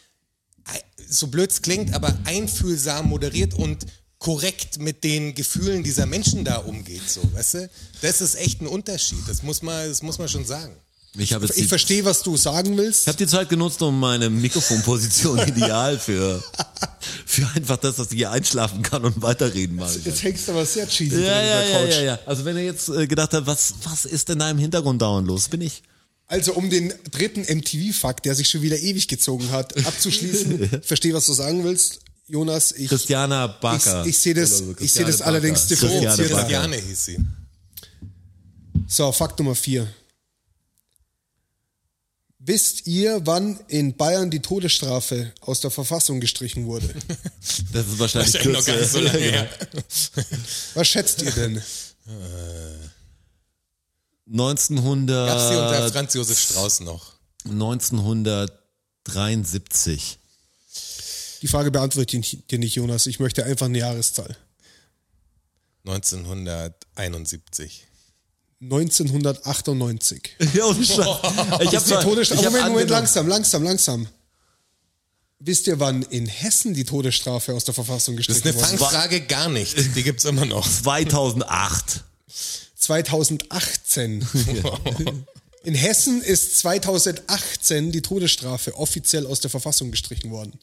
so 1.08 1.28
blöd 1.28 1.50
es 1.50 1.62
klingt, 1.62 1.94
aber 1.94 2.14
einfühlsam 2.24 3.08
moderiert 3.08 3.54
und 3.54 3.86
korrekt 4.24 4.78
mit 4.78 5.04
den 5.04 5.34
Gefühlen 5.34 5.82
dieser 5.82 6.06
Menschen 6.06 6.44
da 6.46 6.56
umgeht, 6.56 7.02
so, 7.06 7.20
weißt 7.34 7.54
du? 7.54 7.70
Das 8.00 8.22
ist 8.22 8.36
echt 8.36 8.62
ein 8.62 8.66
Unterschied. 8.66 9.18
Das 9.28 9.42
muss 9.42 9.60
man, 9.60 9.86
das 9.86 10.00
muss 10.00 10.16
man 10.18 10.30
schon 10.30 10.46
sagen. 10.46 10.74
ich 11.18 11.34
habe 11.34 11.44
jetzt 11.44 11.58
Ich 11.58 11.68
verstehe, 11.68 12.06
was 12.06 12.22
du 12.22 12.34
sagen 12.38 12.74
willst. 12.78 13.02
ich 13.02 13.08
habe 13.08 13.18
die 13.18 13.26
Zeit 13.26 13.50
genutzt, 13.50 13.82
um 13.82 14.00
meine 14.00 14.30
Mikrofonposition 14.30 15.38
ideal 15.46 15.98
für, 15.98 16.42
für 17.26 17.46
einfach 17.54 17.76
das, 17.76 17.96
dass 17.96 18.10
ich 18.12 18.16
hier 18.16 18.30
einschlafen 18.30 18.80
kann 18.80 19.04
und 19.04 19.20
weiterreden 19.20 19.76
mal. 19.76 19.94
Jetzt 20.06 20.22
hängst 20.22 20.48
du 20.48 20.52
aber 20.52 20.64
sehr 20.64 20.88
cheesy 20.88 21.16
Ja, 21.16 21.42
ja, 21.42 21.60
der 21.60 21.68
ja, 21.68 21.78
Couch. 21.78 21.90
ja, 21.96 22.02
ja. 22.02 22.18
Also 22.24 22.46
wenn 22.46 22.56
er 22.56 22.64
jetzt 22.64 22.88
äh, 22.88 23.06
gedacht 23.06 23.34
hat, 23.34 23.46
was, 23.46 23.74
was 23.84 24.06
ist 24.06 24.30
denn 24.30 24.38
da 24.38 24.50
im 24.50 24.56
Hintergrund 24.58 25.02
dauernd 25.02 25.28
los? 25.28 25.50
Bin 25.50 25.60
ich. 25.60 25.82
Also 26.28 26.54
um 26.54 26.70
den 26.70 26.94
dritten 27.10 27.42
MTV-Fakt, 27.42 28.24
der 28.24 28.34
sich 28.34 28.48
schon 28.48 28.62
wieder 28.62 28.78
ewig 28.78 29.06
gezogen 29.06 29.50
hat, 29.50 29.76
abzuschließen, 29.86 30.80
verstehe, 30.82 31.12
was 31.12 31.26
du 31.26 31.34
sagen 31.34 31.62
willst. 31.62 32.00
Jonas, 32.26 32.72
ich, 32.72 32.88
Christiana 32.88 33.46
Barker. 33.46 34.02
ich, 34.02 34.08
ich 34.10 34.18
sehe 34.18 34.34
das, 34.34 34.58
so, 34.58 34.74
ich 34.78 34.92
sehe 34.92 35.04
das 35.04 35.16
Christiane 35.16 35.30
allerdings 35.30 35.60
Barker. 35.60 35.68
differenziert. 35.74 36.16
Christiane 36.16 36.30
Barker. 36.30 36.68
Christiane 36.68 36.76
hieß 36.88 37.04
sie. 37.04 37.18
So, 38.86 39.12
Fakt 39.12 39.38
Nummer 39.38 39.54
vier. 39.54 39.86
Wisst 42.46 42.86
ihr, 42.86 43.22
wann 43.24 43.58
in 43.68 43.96
Bayern 43.96 44.30
die 44.30 44.40
Todesstrafe 44.40 45.32
aus 45.40 45.60
der 45.60 45.70
Verfassung 45.70 46.20
gestrichen 46.20 46.66
wurde? 46.66 46.94
Das 47.72 47.86
ist 47.86 47.98
wahrscheinlich 47.98 48.34
Wahrscheinlich 48.34 48.58
noch 48.58 48.66
gar 48.66 48.76
nicht 48.76 48.90
so 48.90 49.00
lange 49.00 49.18
her. 49.18 49.48
Was 50.74 50.86
schätzt 50.88 51.22
ihr 51.22 51.30
denn? 51.32 51.62
1900, 54.30 55.28
Gab's 55.28 55.48
die 55.50 55.56
unter 55.56 55.90
Franz 55.92 56.12
Josef 56.14 56.38
Strauß 56.38 56.80
noch? 56.80 57.12
1973. 57.46 60.18
Die 61.44 61.48
Frage 61.48 61.70
beantworte 61.70 62.16
ich 62.16 62.46
dir 62.46 62.58
nicht, 62.58 62.74
Jonas. 62.74 63.06
Ich 63.06 63.20
möchte 63.20 63.44
einfach 63.44 63.66
eine 63.66 63.78
Jahreszahl. 63.78 64.34
1971. 65.84 67.86
1998. 68.62 70.36
Ja, 70.54 70.64
und 70.64 70.80
ich 70.82 70.98
hab 70.98 71.60
Die 71.60 71.68
zwar- 71.78 72.00
Todesstrafe. 72.02 72.40
ich 72.40 72.46
hab 72.46 72.52
Moment, 72.54 72.70
Moment, 72.70 72.88
langsam, 72.90 73.28
langsam, 73.28 73.62
langsam. 73.62 74.08
Wisst 75.38 75.66
ihr, 75.66 75.78
wann 75.80 76.02
in 76.04 76.24
Hessen 76.24 76.72
die 76.72 76.84
Todesstrafe 76.84 77.52
aus 77.52 77.64
der 77.64 77.74
Verfassung 77.74 78.16
Das 78.16 78.26
gestrichen 78.26 78.56
ist 78.56 78.62
eine 78.64 78.80
wurde? 78.80 78.88
Fangfrage 78.88 79.20
gar 79.26 79.50
nicht. 79.50 79.76
Die 79.94 80.02
gibt's 80.02 80.24
immer 80.24 80.46
noch. 80.46 80.66
2008. 80.66 82.04
2018. 82.76 84.26
In 85.64 85.74
Hessen 85.74 86.22
ist 86.22 86.56
2018 86.60 87.92
die 87.92 88.00
Todesstrafe 88.00 88.74
offiziell 88.78 89.26
aus 89.26 89.40
der 89.40 89.50
Verfassung 89.50 89.90
gestrichen 89.90 90.30
worden. 90.30 90.58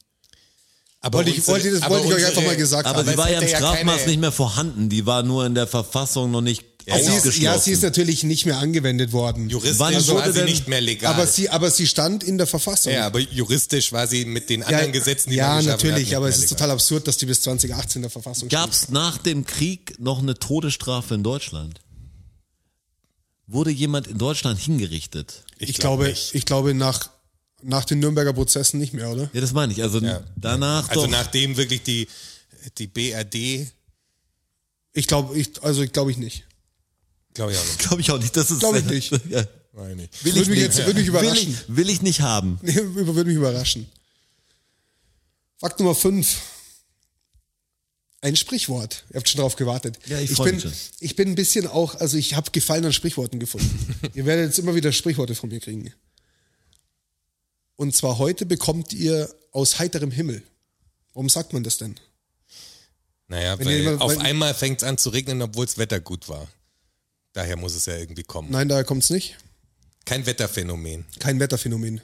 Aber 1.04 1.18
Wollte 1.18 1.30
ich, 1.30 1.38
unsere- 1.38 1.52
wollte, 1.56 1.70
das 1.72 1.82
aber 1.82 1.94
wollte 1.96 2.08
ich 2.08 2.14
euch 2.14 2.26
einfach 2.28 2.42
mal 2.44 2.56
gesagt 2.56 2.86
Aber 2.86 2.98
haben. 3.00 3.06
sie 3.06 3.10
es 3.12 3.16
war 3.18 3.30
ja 3.30 3.40
im 3.40 3.48
ja 3.48 3.56
Strafmaß 3.56 3.96
keine- 3.96 4.06
nicht 4.12 4.20
mehr 4.20 4.30
vorhanden. 4.32 4.88
Die 4.88 5.04
war 5.04 5.24
nur 5.24 5.44
in 5.44 5.54
der 5.56 5.66
Verfassung 5.66 6.30
noch 6.30 6.40
nicht 6.42 6.62
Ja, 6.86 6.94
sie 6.96 7.00
ist, 7.02 7.08
ausgeschlossen. 7.10 7.42
ja, 7.42 7.58
sie 7.58 7.72
ist 7.72 7.82
natürlich 7.82 8.22
nicht 8.22 8.46
mehr 8.46 8.58
angewendet 8.58 9.12
worden. 9.12 9.50
Juristisch 9.50 9.80
Wann 9.80 9.94
war 9.94 10.06
wurde 10.06 10.32
sie 10.32 10.38
denn- 10.38 10.44
nicht 10.48 10.68
mehr 10.68 10.80
legal. 10.80 11.12
Aber 11.12 11.26
sie, 11.26 11.48
aber 11.50 11.72
sie 11.72 11.88
stand 11.88 12.22
in 12.22 12.38
der 12.38 12.46
Verfassung. 12.46 12.92
ja, 12.92 13.04
aber 13.06 13.18
juristisch 13.18 13.90
war 13.92 14.06
sie 14.06 14.24
mit 14.24 14.48
den 14.48 14.62
anderen 14.62 14.92
Gesetzen, 14.92 15.30
die 15.30 15.36
ja 15.36 15.56
hat, 15.56 15.64
natürlich, 15.64 16.06
nicht 16.06 16.16
aber 16.16 16.28
es 16.28 16.36
ist 16.36 16.42
legal. 16.42 16.56
total 16.56 16.70
absurd, 16.70 17.08
dass 17.08 17.16
die 17.16 17.26
bis 17.26 17.40
2018 17.42 17.98
in 17.98 18.02
der 18.02 18.10
Verfassung 18.10 18.48
stand. 18.48 18.52
Gab 18.62 18.70
es 18.72 18.88
nach 18.90 19.18
dem 19.18 19.44
Krieg 19.44 19.94
noch 19.98 20.20
eine 20.20 20.34
Todesstrafe 20.34 21.14
in 21.16 21.24
Deutschland? 21.24 21.80
Wurde 23.48 23.70
jemand 23.70 24.06
in 24.06 24.18
Deutschland 24.18 24.58
hingerichtet? 24.60 25.42
Ich, 25.58 25.74
glaub 25.78 25.98
glaube, 25.98 26.04
nicht. 26.10 26.34
ich 26.34 26.46
glaube 26.46 26.74
nach, 26.74 27.10
nach 27.62 27.84
den 27.84 27.98
Nürnberger 28.00 28.32
Prozessen 28.32 28.78
nicht 28.80 28.92
mehr, 28.92 29.10
oder? 29.10 29.30
Ja, 29.32 29.40
das 29.40 29.52
meine 29.52 29.72
ich. 29.72 29.82
Also 29.82 29.98
Ja. 30.00 30.22
danach 30.36 30.88
Also 30.88 31.02
doch. 31.02 31.10
nachdem 31.10 31.56
wirklich 31.56 31.82
die, 31.82 32.08
die 32.78 32.86
BRD, 32.86 33.70
Ich 34.94 35.06
glaube, 35.06 35.38
ich, 35.38 35.62
also 35.62 35.82
ich 35.82 35.92
glaube 35.92 36.10
ich 36.10 36.18
nicht. 36.18 36.44
glaube 37.34 37.52
ich 37.52 37.58
auch 37.58 37.64
nicht. 37.64 37.78
Glaube 37.78 38.00
ich 38.02 38.10
auch 38.10 38.18
nicht. 38.18 38.36
Das 38.36 38.50
ist 38.50 38.60
Glaube 38.60 38.78
ich 38.80 38.84
nicht. 38.84 39.10
Ja. 39.30 39.44
Weiß 39.74 39.96
nicht. 39.96 40.22
Will 40.24 40.34
Würde 40.34 40.50
mich 40.50 40.58
jetzt- 40.60 40.76
würde 40.78 40.92
mich 40.94 41.04
will 41.04 41.08
überraschen. 41.20 41.50
ich, 41.68 41.76
will 41.76 41.88
ich 41.88 42.02
nicht 42.02 42.20
haben. 42.20 42.58
Nee, 42.62 42.74
würde 42.76 43.24
mich 43.24 43.36
überraschen. 43.36 43.86
Fakt 45.58 45.78
Nummer 45.80 45.94
5. 45.94 46.36
Ein 48.20 48.36
Sprichwort. 48.36 49.04
Ihr 49.10 49.16
habt 49.16 49.28
schon 49.28 49.40
drauf 49.40 49.56
gewartet. 49.56 49.98
Ja, 50.06 50.20
ich 50.20 50.30
ich 50.32 50.38
bin, 50.38 50.60
schon. 50.60 50.72
ich 51.00 51.16
bin 51.16 51.28
ein 51.30 51.34
bisschen 51.34 51.66
auch, 51.66 51.94
also 51.96 52.16
ich 52.16 52.34
habe 52.34 52.50
Gefallen 52.52 52.84
an 52.84 52.92
Sprichworten 52.92 53.40
gefunden. 53.40 53.96
ihr 54.14 54.26
werdet 54.26 54.46
jetzt 54.46 54.58
immer 54.58 54.74
wieder 54.74 54.92
Sprichworte 54.92 55.34
von 55.34 55.48
mir 55.48 55.58
kriegen. 55.60 55.92
Und 57.76 57.94
zwar 57.94 58.18
heute 58.18 58.46
bekommt 58.46 58.92
ihr 58.92 59.34
aus 59.52 59.78
heiterem 59.78 60.10
Himmel. 60.10 60.42
Warum 61.14 61.28
sagt 61.28 61.52
man 61.52 61.62
das 61.64 61.78
denn? 61.78 61.96
Naja, 63.28 63.58
Wenn 63.58 63.66
weil 63.66 63.80
ihr 63.80 63.92
immer- 63.92 64.02
auf 64.02 64.18
einmal 64.18 64.54
fängt 64.54 64.82
es 64.82 64.88
an 64.88 64.98
zu 64.98 65.10
regnen, 65.10 65.40
obwohl 65.42 65.66
das 65.66 65.78
Wetter 65.78 66.00
gut 66.00 66.28
war. 66.28 66.48
Daher 67.32 67.56
muss 67.56 67.74
es 67.74 67.86
ja 67.86 67.96
irgendwie 67.96 68.24
kommen. 68.24 68.50
Nein, 68.50 68.68
daher 68.68 68.84
kommt's 68.84 69.08
nicht. 69.10 69.36
Kein 70.04 70.26
Wetterphänomen. 70.26 71.04
Kein 71.18 71.40
Wetterphänomen. 71.40 72.00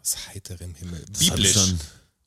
Aus 0.00 0.16
heiterem 0.28 0.74
Himmel. 0.74 1.04
Das 1.10 1.18
Biblisch. 1.18 1.74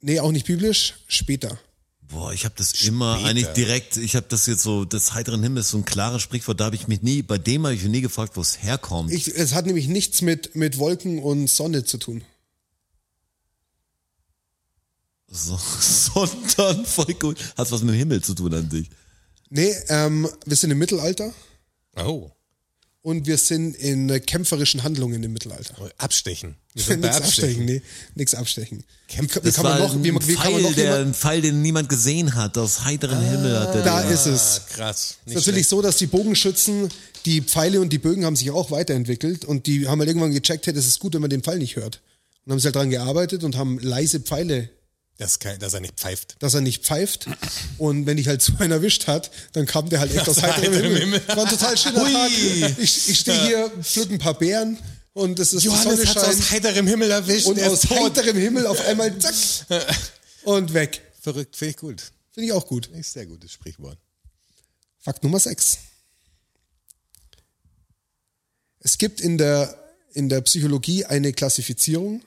Nee, 0.01 0.19
auch 0.19 0.31
nicht 0.31 0.45
biblisch. 0.45 0.95
Später. 1.07 1.57
Boah, 2.01 2.31
ich 2.31 2.45
habe 2.45 2.53
das 2.57 2.73
immer 2.84 3.15
Später. 3.15 3.30
eigentlich 3.30 3.47
direkt, 3.53 3.97
ich 3.97 4.15
habe 4.15 4.27
das 4.30 4.45
jetzt 4.45 4.61
so, 4.61 4.85
das 4.85 5.13
heiteren 5.15 5.41
Himmel 5.41 5.61
ist 5.61 5.72
so 5.72 5.77
ein 5.77 5.85
klares 5.85 6.22
Sprichwort, 6.22 6.59
da 6.59 6.65
habe 6.65 6.76
ich 6.76 6.88
mich 6.88 7.01
nie, 7.01 7.23
bei 7.23 7.39
dem 7.39 7.65
habe 7.65 7.73
ich 7.73 7.81
mich 7.81 7.89
nie 7.91 8.01
gefragt, 8.01 8.35
wo 8.38 8.41
es 8.41 8.61
herkommt. 8.61 9.11
Ich, 9.11 9.27
es 9.27 9.53
hat 9.55 9.65
nämlich 9.65 9.88
nichts 9.88 10.22
mit, 10.22 10.55
mit 10.55 10.77
Wolken 10.77 11.17
und 11.23 11.47
Sonne 11.49 11.84
zu 11.84 11.97
tun. 11.97 12.23
So, 15.30 15.60
sondern 15.80 16.85
voll 16.85 17.14
gut. 17.15 17.38
Hat 17.57 17.72
was 17.72 17.81
mit 17.81 17.93
dem 17.93 17.97
Himmel 17.99 18.22
zu 18.23 18.34
tun 18.34 18.53
an 18.53 18.69
sich. 18.69 18.89
Nee, 19.49 19.73
ähm, 19.89 20.27
wir 20.45 20.56
sind 20.57 20.72
im 20.72 20.77
Mittelalter 20.80 21.34
Oh. 21.97 22.30
und 23.03 23.26
wir 23.27 23.38
sind 23.38 23.76
in 23.77 24.10
äh, 24.10 24.19
kämpferischen 24.19 24.84
Handlungen 24.84 25.23
im 25.23 25.31
Mittelalter. 25.34 25.76
Abstechen. 25.97 26.56
Wir 26.73 26.84
sind 26.84 27.02
bei 27.02 27.07
Nichts 27.10 27.22
abstechen, 27.23 27.65
nee, 27.65 27.81
nichts 28.15 28.35
abstechen. 28.35 28.84
Wie, 29.07 29.15
kann- 29.27 29.43
wie 29.43 29.45
Das 29.47 29.56
kann 29.56 29.64
man 29.64 29.80
war 29.80 29.88
noch, 29.88 30.03
wie, 30.03 30.07
kann 30.10 30.14
man 30.15 30.22
Pfeil, 30.23 30.61
noch 30.61 30.73
der, 30.73 30.95
ein 30.99 31.14
Pfeil, 31.14 31.41
den 31.41 31.61
niemand 31.61 31.88
gesehen 31.89 32.35
hat, 32.35 32.57
aus 32.57 32.84
heiterem 32.84 33.22
Himmel 33.23 33.60
hat 33.60 33.76
er 33.76 33.84
da 33.84 34.02
den- 34.03 34.11
ist 34.11 34.27
Ah, 34.27 34.34
es. 34.34 34.61
krass. 34.76 34.97
Es 34.99 35.10
ist 35.11 35.26
Nicht 35.27 35.35
natürlich 35.38 35.68
so, 35.68 35.81
dass 35.81 35.97
die 35.97 36.07
Bogenschützen, 36.07 36.89
die 37.26 37.41
Pfeile 37.41 37.80
und 37.81 37.93
die 37.93 37.97
Bögen 37.99 38.26
haben 38.26 38.35
sich 38.35 38.52
auch 38.52 38.72
weiterentwickelt 38.72 39.45
und 39.45 39.68
die 39.68 39.88
haben 39.88 39.99
halt 39.99 40.10
irgendwann 40.10 40.34
gecheckt, 40.34 40.65
hey, 40.68 40.73
das 40.73 40.85
ist 40.88 40.99
gut, 40.99 41.14
wenn 41.14 41.22
man 41.22 41.30
den 41.30 41.43
Pfeil 41.43 41.60
nicht 41.60 41.76
hört. 41.77 42.02
Und 42.45 42.52
haben 42.52 42.60
sie 42.60 42.65
halt 42.65 42.76
dran 42.76 42.89
gearbeitet 42.89 43.43
und 43.43 43.56
haben 43.56 43.80
leise 43.80 44.19
Pfeile, 44.19 44.69
dass, 45.17 45.39
kein, 45.39 45.59
dass 45.59 45.73
er 45.73 45.79
nicht 45.79 45.97
pfeift. 45.97 46.35
dass 46.39 46.53
er 46.53 46.61
nicht 46.61 46.83
pfeift. 46.83 47.27
Und 47.77 48.05
wenn 48.05 48.17
dich 48.17 48.27
halt 48.27 48.41
so 48.41 48.53
einen 48.59 48.71
erwischt 48.71 49.07
hat, 49.07 49.31
dann 49.53 49.65
kam 49.65 49.89
der 49.89 49.99
halt 49.99 50.13
echt 50.13 50.27
aus 50.27 50.41
heiterem 50.41 50.73
Himmel. 50.73 50.99
Himmel. 50.99 51.27
War 51.27 51.45
ein 51.45 51.49
total 51.49 51.77
schöner 51.77 52.03
Tag. 52.03 52.31
Ich, 52.77 53.09
ich 53.09 53.19
stehe 53.19 53.45
hier, 53.45 53.71
pflück 53.81 54.11
ein 54.11 54.19
paar 54.19 54.37
Beeren 54.37 54.77
und 55.13 55.39
es 55.39 55.53
ist 55.53 55.63
Johannes 55.63 56.05
hat 56.07 56.17
aus 56.17 56.51
heiterem 56.51 56.87
Himmel 56.87 57.09
erwischt. 57.09 57.47
und 57.47 57.61
aus 57.61 57.81
tot. 57.81 57.97
heiterem 57.97 58.37
Himmel 58.37 58.67
auf 58.67 58.85
einmal 58.85 59.17
zack 59.17 59.33
und 60.43 60.73
weg. 60.73 61.01
Verrückt, 61.21 61.55
finde 61.55 61.71
ich 61.71 61.77
gut. 61.77 62.03
Finde 62.33 62.47
ich 62.47 62.51
auch 62.51 62.67
gut. 62.67 62.87
Ist 62.87 63.13
sehr 63.13 63.25
gutes 63.25 63.53
Sprichwort. 63.53 63.97
Fakt 64.99 65.23
Nummer 65.23 65.39
6. 65.39 65.77
Es 68.79 68.97
gibt 68.97 69.21
in 69.21 69.37
der, 69.37 69.75
in 70.13 70.29
der 70.29 70.41
Psychologie 70.41 71.05
eine 71.05 71.31
Klassifizierung 71.31 72.21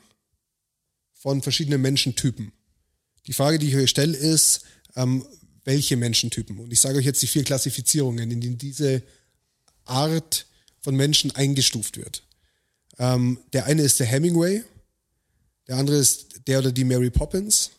von 1.12 1.42
verschiedenen 1.42 1.82
Menschentypen. 1.82 2.52
Die 3.28 3.32
Frage, 3.32 3.58
die 3.58 3.68
ich 3.68 3.76
euch 3.76 3.90
stelle, 3.90 4.16
ist, 4.16 4.62
ähm, 4.96 5.24
welche 5.64 5.96
Menschentypen? 5.96 6.58
Und 6.58 6.72
ich 6.72 6.80
sage 6.80 6.98
euch 6.98 7.04
jetzt 7.04 7.22
die 7.22 7.26
vier 7.26 7.44
Klassifizierungen, 7.44 8.30
in 8.30 8.40
denen 8.40 8.58
diese 8.58 9.02
Art 9.84 10.46
von 10.80 10.96
Menschen 10.96 11.30
eingestuft 11.36 11.96
wird. 11.96 12.24
Ähm, 12.98 13.38
der 13.52 13.66
eine 13.66 13.82
ist 13.82 14.00
der 14.00 14.06
Hemingway, 14.06 14.64
der 15.68 15.76
andere 15.76 15.98
ist 15.98 16.40
der 16.48 16.58
oder 16.58 16.72
die 16.72 16.84
Mary 16.84 17.10
Poppins, 17.10 17.70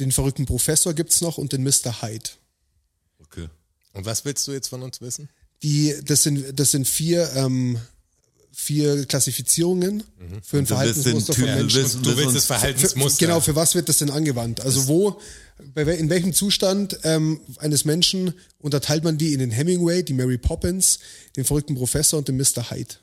den 0.00 0.10
verrückten 0.10 0.46
Professor 0.46 0.94
gibt's 0.94 1.20
noch 1.20 1.38
und 1.38 1.52
den 1.52 1.62
Mr. 1.62 2.02
Hyde. 2.02 2.30
Okay. 3.18 3.48
Und 3.92 4.06
was 4.06 4.24
willst 4.24 4.48
du 4.48 4.52
jetzt 4.52 4.68
von 4.68 4.82
uns 4.82 5.00
wissen? 5.00 5.28
die, 5.62 5.94
das 6.04 6.22
sind, 6.22 6.58
das 6.58 6.72
sind 6.72 6.86
vier, 6.88 7.30
ähm, 7.34 7.78
vier 8.54 9.06
Klassifizierungen 9.06 10.02
für 10.42 10.58
ein 10.58 10.66
Verhaltensmuster 10.66 11.32
von 11.34 11.44
du 11.44 11.50
Menschen. 11.54 11.74
willst- 11.82 11.94
Du 12.06 12.16
willst 12.16 12.36
das 12.36 12.44
Für, 12.44 12.54
für, 12.54 12.58
Verhaltensmuster. 12.60 13.26
genau, 13.26 13.40
für 13.40 13.56
was 13.56 13.74
wird 13.74 13.88
das 13.88 13.98
denn 13.98 14.10
angewandt? 14.10 14.60
Also 14.60 14.86
wo, 14.88 15.20
in 15.74 16.10
welchem 16.10 16.32
Zustand 16.34 16.98
ähm, 17.04 17.40
eines 17.58 17.84
Menschen 17.84 18.34
unterteilt 18.58 19.04
man 19.04 19.16
die 19.18 19.32
in 19.32 19.38
den 19.38 19.50
Hemingway, 19.50 20.02
die 20.02 20.12
Mary 20.12 20.38
Poppins, 20.38 20.98
den 21.36 21.44
verrückten 21.44 21.74
Professor 21.76 22.18
und 22.18 22.28
den 22.28 22.36
Mr. 22.36 22.70
Hyde? 22.70 22.94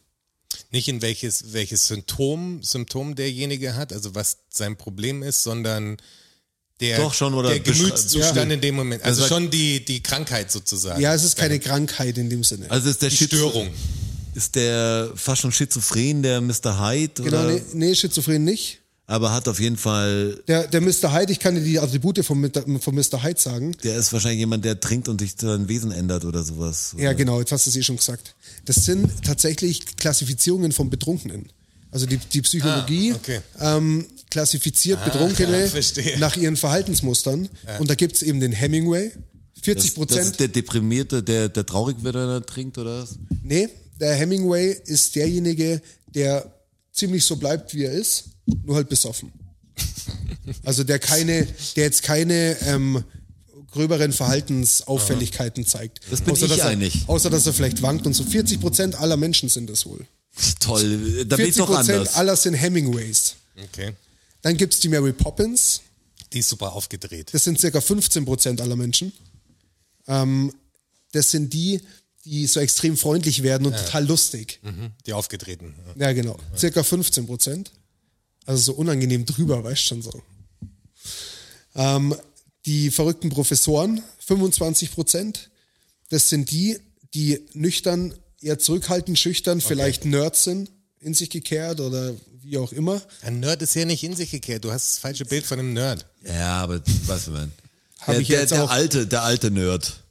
Nicht 0.72 0.88
in 0.88 1.02
welches, 1.02 1.54
welches 1.54 1.88
Symptom, 1.88 2.62
Symptom 2.62 3.16
derjenige 3.16 3.76
hat, 3.76 3.92
also 3.94 4.14
was 4.16 4.38
sein 4.50 4.78
Problem 4.78 5.24
ist, 5.24 5.42
sondern 5.44 5.98
der, 6.80 6.98
Doch 6.98 7.14
schon, 7.14 7.34
oder 7.34 7.50
der 7.50 7.60
Gemütszustand 7.60 8.36
Ja. 8.50 8.54
in 8.56 8.62
dem 8.62 8.76
Moment. 8.76 9.04
Also 9.04 9.22
sagt- 9.22 9.30
schon 9.34 9.50
die, 9.52 9.84
die 9.84 10.02
Krankheit 10.02 10.52
sozusagen. 10.52 11.02
Ja, 11.02 11.14
es 11.14 11.24
ist 11.24 11.38
keine 11.38 11.60
Krankheit 11.60 12.18
in 12.18 12.30
dem 12.30 12.44
Sinne. 12.44 12.70
Also 12.72 12.90
ist 12.90 13.02
der 13.02 13.10
die 13.10 13.18
Störung. 13.18 13.70
Ist 14.40 14.56
der 14.56 15.12
fast 15.16 15.42
schon 15.42 15.52
schizophren, 15.52 16.24
der 16.24 16.40
Mr. 16.40 16.80
Hyde? 16.80 17.24
genau, 17.24 17.28
oder? 17.44 17.48
nee, 17.52 17.62
nee, 17.74 17.94
schizophren 17.96 18.46
nicht. 18.46 18.80
Aber 19.06 19.34
hat 19.34 19.48
auf 19.50 19.60
jeden 19.60 19.76
Fall, 19.76 20.40
Der, 20.48 20.66
der 20.68 20.80
Mr. 20.80 21.12
Hyde, 21.14 21.34
ich 21.34 21.40
kann 21.40 21.56
dir 21.56 21.62
die 21.62 21.78
Attribute 21.78 22.24
von, 22.24 22.40
Mr. 22.40 22.64
von 22.80 22.96
Mr. 22.96 23.22
Hyde 23.22 23.38
sagen. 23.40 23.76
der 23.84 23.98
ist 23.98 24.14
wahrscheinlich 24.14 24.40
jemand, 24.40 24.64
der 24.64 24.80
trinkt 24.80 25.10
und 25.10 25.20
sich 25.20 25.34
sein 25.38 25.68
Wesen 25.68 25.92
ändert 25.92 26.24
oder 26.24 26.42
sowas. 26.44 26.96
Ja, 26.98 27.12
genau, 27.12 27.40
jetzt 27.40 27.52
hast 27.52 27.66
du 27.66 27.72
es 27.72 27.76
eh 27.76 27.84
schon 27.84 27.98
gesagt. 27.98 28.34
Das 28.64 28.86
sind 28.86 29.10
tatsächlich 29.26 29.98
Klassifizierungen 29.98 30.72
von 30.72 30.90
Betrunkenen. 30.90 31.52
Also 31.92 32.06
die, 32.06 32.18
die 32.18 32.42
Psychologie 32.44 33.12
Ah, 33.12 33.16
okay. 33.16 33.40
ähm, 33.60 34.06
klassifiziert 34.32 35.04
Betrunkene 35.04 35.68
verstehe. 35.68 36.18
nach 36.20 36.38
ihren 36.38 36.56
Verhaltensmustern. 36.56 37.50
Und 37.80 37.90
da 37.90 37.96
gibt's 37.96 38.22
eben 38.22 38.40
den 38.40 38.52
Hemingway. 38.54 39.12
40 39.64 39.76
Das, 39.76 39.84
das 39.86 39.94
Prozent. 39.96 40.26
ist 40.32 40.40
der 40.40 40.48
Deprimierte, 40.50 41.24
der, 41.24 41.50
der 41.50 41.66
traurig 41.66 41.98
wird, 42.04 42.14
wenn 42.16 42.30
er 42.30 42.46
trinkt, 42.46 42.78
oder 42.78 43.02
was? 43.02 43.16
Nee, 43.44 43.68
der 44.00 44.16
Hemingway 44.16 44.76
ist 44.86 45.16
derjenige, 45.16 45.82
der 46.08 46.52
ziemlich 46.92 47.24
so 47.26 47.36
bleibt, 47.36 47.74
wie 47.74 47.84
er 47.84 47.92
ist, 47.92 48.26
nur 48.66 48.76
halt 48.76 48.90
besoffen. 48.90 49.32
Also 50.64 50.84
der 50.84 50.98
keine, 50.98 51.48
der 51.76 51.84
jetzt 51.84 52.02
keine 52.02 52.58
ähm, 52.62 53.04
gröberen 53.72 54.12
Verhaltensauffälligkeiten 54.12 55.64
zeigt. 55.64 56.00
Das 56.10 56.22
bin 56.22 56.34
außer, 56.34 56.46
ich 56.46 56.52
dass 56.54 56.60
er, 56.60 56.66
eigentlich. 56.66 57.04
Außer 57.08 57.30
dass 57.30 57.46
er 57.46 57.54
vielleicht 57.54 57.84
wankt 57.84 58.08
und 58.08 58.14
so. 58.14 58.24
40 58.24 58.60
Prozent 58.60 58.96
aller 58.96 59.16
Menschen 59.16 59.48
sind 59.48 59.70
das 59.70 59.86
wohl. 59.86 60.08
Toll, 60.60 61.26
da 61.26 61.36
bin 61.36 61.48
ich 61.48 61.56
40 61.56 61.58
doch 61.58 61.68
Prozent 61.68 62.00
anders. 62.00 62.16
aller 62.16 62.36
sind 62.36 62.56
Hemingways. 62.56 63.36
Okay. 63.64 63.94
Dann 64.42 64.58
gibt's 64.58 64.80
die 64.80 64.90
Mary 64.90 65.14
Poppins. 65.14 65.82
Die 66.34 66.40
ist 66.40 66.50
super 66.50 66.74
aufgedreht. 66.74 67.30
Das 67.32 67.44
sind 67.44 67.60
circa 67.60 67.82
15 67.82 68.26
Prozent 68.26 68.62
aller 68.62 68.76
Menschen. 68.76 69.12
Ähm, 70.08 70.52
das 71.12 71.32
sind 71.32 71.54
die, 71.54 71.82
die 72.26 72.46
so 72.48 72.60
extrem 72.60 72.98
freundlich 72.98 73.44
werden 73.44 73.66
und 73.68 73.74
total 73.76 74.06
lustig. 74.06 74.60
Mhm. 74.64 74.92
Die 75.06 75.14
aufgedrehten. 75.14 75.74
Ja, 75.98 76.12
genau. 76.14 76.38
Circa 76.58 76.84
15 76.84 77.26
Prozent. 77.28 77.72
Also 78.46 78.62
so 78.62 78.74
unangenehm 78.74 79.26
drüber, 79.26 79.64
weißt 79.64 79.82
schon 79.84 80.02
so. 80.02 80.22
Ähm, 81.76 82.16
die 82.66 82.92
verrückten 82.92 83.30
Professoren, 83.30 84.02
25 84.26 84.92
Prozent. 84.92 85.50
Das 86.10 86.30
sind 86.30 86.52
die, 86.52 86.80
die 87.14 87.46
nüchtern, 87.54 88.14
eher 88.42 88.60
zurückhaltend, 88.60 89.18
schüchtern, 89.20 89.62
vielleicht 89.62 90.06
Nerds 90.06 90.44
sind, 90.44 90.72
in 91.00 91.14
sich 91.14 91.30
gekehrt 91.30 91.80
oder 91.80 92.14
wie 92.42 92.58
auch 92.58 92.72
immer. 92.72 93.02
Ein 93.22 93.40
Nerd 93.40 93.62
ist 93.62 93.76
ja 93.76 93.86
nicht 93.86 94.04
in 94.04 94.16
sich 94.16 94.32
gekehrt. 94.32 94.66
Du 94.66 94.72
hast 94.72 94.90
das 94.92 95.00
falsche 95.00 95.26
Bild 95.26 95.46
von 95.46 95.60
einem 95.60 95.74
Nerd. 95.74 96.06
Ja, 96.26 96.58
aber 96.64 96.82
weißt 97.06 97.28
du, 97.28 97.32
man. 97.32 97.52
Hab 98.00 98.14
Der, 98.14 98.20
ich 98.22 98.28
der, 98.30 98.40
jetzt 98.42 98.52
der 98.52 98.64
auch- 98.64 98.70
alte, 98.72 99.08
der 99.08 99.24
alte 99.24 99.52
Nerd. 99.52 100.04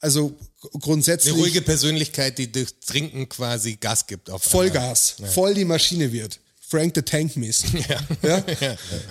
Also 0.00 0.34
grundsätzlich 0.60 1.34
Eine 1.34 1.42
ruhige 1.42 1.62
Persönlichkeit, 1.62 2.38
die 2.38 2.50
durch 2.50 2.74
Trinken 2.86 3.28
quasi 3.28 3.76
Gas 3.76 4.06
gibt. 4.06 4.30
Auf 4.30 4.42
Vollgas, 4.42 5.16
voll 5.34 5.54
die 5.54 5.64
Maschine 5.64 6.12
wird. 6.12 6.38
Frank 6.60 6.92
the 6.94 7.02
Tank 7.02 7.36
mäßig. 7.36 7.70
Ja. 8.22 8.44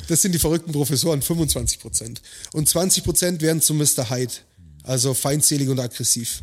Das 0.07 0.21
sind 0.21 0.31
die 0.31 0.39
verrückten 0.39 0.71
Professoren, 0.71 1.21
25 1.21 1.79
Prozent. 1.79 2.21
Und 2.53 2.69
20 2.69 3.03
Prozent 3.03 3.41
werden 3.41 3.61
zu 3.61 3.73
Mr. 3.73 4.09
Hyde. 4.09 4.33
Also 4.83 5.13
feindselig 5.13 5.67
und 5.67 5.79
aggressiv. 5.79 6.41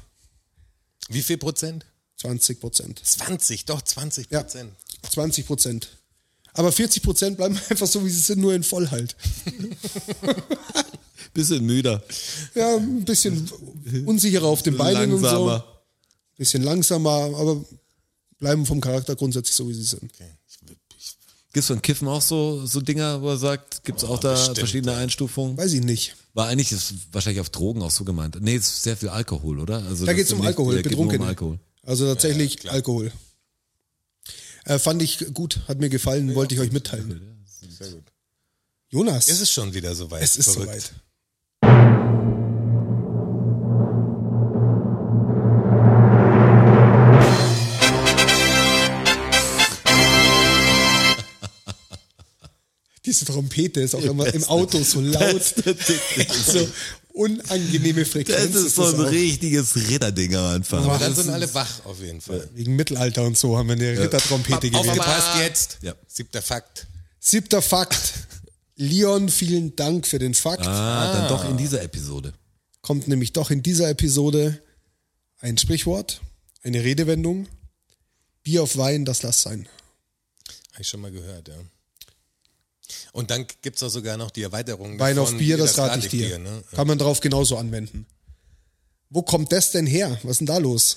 Wie 1.09 1.23
viel 1.23 1.39
Prozent? 1.39 1.87
20 2.21 2.61
Prozent. 2.61 3.01
20, 3.03 3.65
doch 3.65 3.81
20 3.81 4.29
Ja, 4.31 4.43
Prozent. 4.43 4.73
20 5.11 5.47
Prozent. 5.47 5.89
Aber 6.53 6.73
40 6.73 7.03
Prozent 7.03 7.37
bleiben 7.37 7.59
einfach 7.71 7.87
so, 7.87 8.05
wie 8.05 8.11
sie 8.11 8.21
sind, 8.21 8.41
nur 8.41 8.55
in 8.55 8.63
Vollhalt. 8.63 9.17
Bisschen 11.37 11.65
müder. 11.67 12.03
Ja, 12.55 12.77
ein 12.77 13.05
bisschen 13.05 13.49
unsicherer 14.07 14.47
auf 14.47 14.63
den 14.63 14.77
Beinen 14.77 15.13
und 15.13 15.21
so. 15.21 15.27
Langsamer. 15.27 15.65
Bisschen 16.37 16.63
langsamer, 16.63 17.11
aber 17.37 17.65
bleiben 18.39 18.67
vom 18.67 18.81
Charakter 18.81 19.15
grundsätzlich 19.17 19.55
so, 19.55 19.69
wie 19.69 19.75
sie 19.75 19.83
sind. 19.85 20.11
Gibt's 21.53 21.69
von 21.69 21.81
Kiffen 21.81 22.07
auch 22.09 22.21
so, 22.21 22.67
so 22.67 22.81
Dinger, 22.83 23.23
wo 23.23 23.31
er 23.31 23.39
sagt, 23.39 23.83
gibt's 23.85 24.05
auch 24.05 24.19
da 24.21 24.33
bestimmt, 24.33 24.59
verschiedene 24.59 24.95
Einstufungen? 24.97 25.57
Weiß 25.57 25.73
ich 25.73 25.83
nicht. 25.83 26.15
War 26.35 26.49
eigentlich 26.49 26.71
ist 26.73 26.93
wahrscheinlich 27.13 27.41
auf 27.41 27.49
Drogen 27.49 27.81
auch 27.83 27.91
so 27.91 28.05
gemeint. 28.05 28.37
Nee, 28.43 28.57
es 28.57 28.67
ist 28.69 28.83
sehr 28.83 28.97
viel 28.97 29.09
Alkohol, 29.09 29.59
oder? 29.61 29.83
Also 29.85 30.05
Da 30.05 30.13
geht's 30.13 30.29
ist 30.29 30.33
um 30.35 30.41
nicht- 30.41 30.49
Alkohol, 30.49 30.83
geht 30.83 30.93
nur 30.93 31.01
um. 31.15 31.23
Alkohol. 31.23 31.59
Also 31.83 32.05
tatsächlich 32.07 32.71
Alkohol. 32.71 33.11
Äh, 34.67 34.79
fand 34.79 35.01
ich 35.01 35.33
gut, 35.33 35.61
hat 35.69 35.79
mir 35.79 35.89
gefallen, 35.89 36.35
wollte 36.35 36.55
ich 36.55 36.61
euch 36.61 36.73
mitteilen. 36.73 37.45
Sehr 37.79 37.89
gut. 37.91 38.05
Jonas, 38.91 39.29
Ist 39.29 39.41
es 39.41 39.51
schon 39.51 39.73
wieder 39.73 39.95
soweit? 39.95 40.23
es 40.23 40.37
ist 40.37 40.51
Verrückt. 40.51 40.67
soweit. 40.67 40.93
Diese 53.17 53.33
Trompete 53.33 53.81
ist 53.81 53.95
auch 53.95 54.03
immer 54.03 54.33
im 54.33 54.45
Auto 54.45 54.83
so 54.83 55.01
laut. 55.01 55.43
so 55.43 56.69
unangenehme 57.17 58.05
Frequenz. 58.05 58.53
Das 58.53 58.63
ist 58.63 58.77
so 58.77 58.85
ein 58.85 58.95
auch. 58.95 59.11
richtiges 59.11 59.75
Ritterding 59.75 60.35
am 60.37 60.57
Anfang. 60.57 60.85
Aber 60.85 60.99
dann 60.99 61.15
sind 61.15 61.31
alle 61.31 61.53
wach 61.55 61.85
auf 61.85 62.01
jeden 62.01 62.21
Fall. 62.21 62.47
Wegen 62.55 62.77
Mittelalter 62.77 63.25
und 63.25 63.39
so 63.39 63.57
haben 63.57 63.69
wir 63.69 63.77
eine 63.77 63.99
Rittertrompete 63.99 64.71
gewählt. 64.71 64.89
Aufgepasst 64.91 65.39
jetzt. 65.41 65.79
Ja. 65.81 65.95
Siebter 66.07 66.43
Fakt. 66.43 66.87
Siebter 67.19 67.63
Fakt. 67.63 68.13
Leon, 68.77 69.31
vielen 69.31 69.75
Dank 69.77 70.07
für 70.07 70.19
den 70.19 70.35
Fakt. 70.35 70.67
Ah, 70.67 71.13
dann 71.15 71.29
doch 71.29 71.49
in 71.49 71.57
dieser 71.57 71.83
Episode. 71.83 72.35
Kommt 72.83 73.09
nämlich 73.09 73.33
doch 73.33 73.51
in 73.51 73.63
dieser 73.63 73.89
Episode 73.89 74.63
ein 75.41 75.57
Sprichwort, 75.57 76.21
eine 76.63 76.85
Redewendung. 76.85 77.49
Bier 78.43 78.63
auf 78.63 78.77
Wein, 78.77 79.07
das 79.07 79.23
lass 79.23 79.41
sein. 79.41 79.67
Habe 80.73 80.83
ich 80.83 80.89
schon 80.89 81.01
mal 81.01 81.11
gehört, 81.11 81.49
ja. 81.49 81.55
Und 83.13 83.31
dann 83.31 83.47
gibt 83.63 83.77
es 83.77 83.83
auch 83.83 83.89
sogar 83.89 84.17
noch 84.17 84.31
die 84.31 84.43
Erweiterung. 84.43 84.99
Wein 84.99 85.19
auf 85.19 85.37
Bier, 85.37 85.57
das 85.57 85.77
rate 85.79 85.99
ich 85.99 86.09
dir. 86.09 86.39
ne? 86.39 86.63
Kann 86.75 86.87
man 86.87 86.99
drauf 86.99 87.21
genauso 87.21 87.57
anwenden. 87.57 88.07
Wo 89.11 89.23
kommt 89.23 89.53
das 89.53 89.71
denn 89.71 89.87
her? 89.87 90.19
Was 90.23 90.33
ist 90.33 90.39
denn 90.41 90.47
da 90.47 90.59
los? 90.59 90.97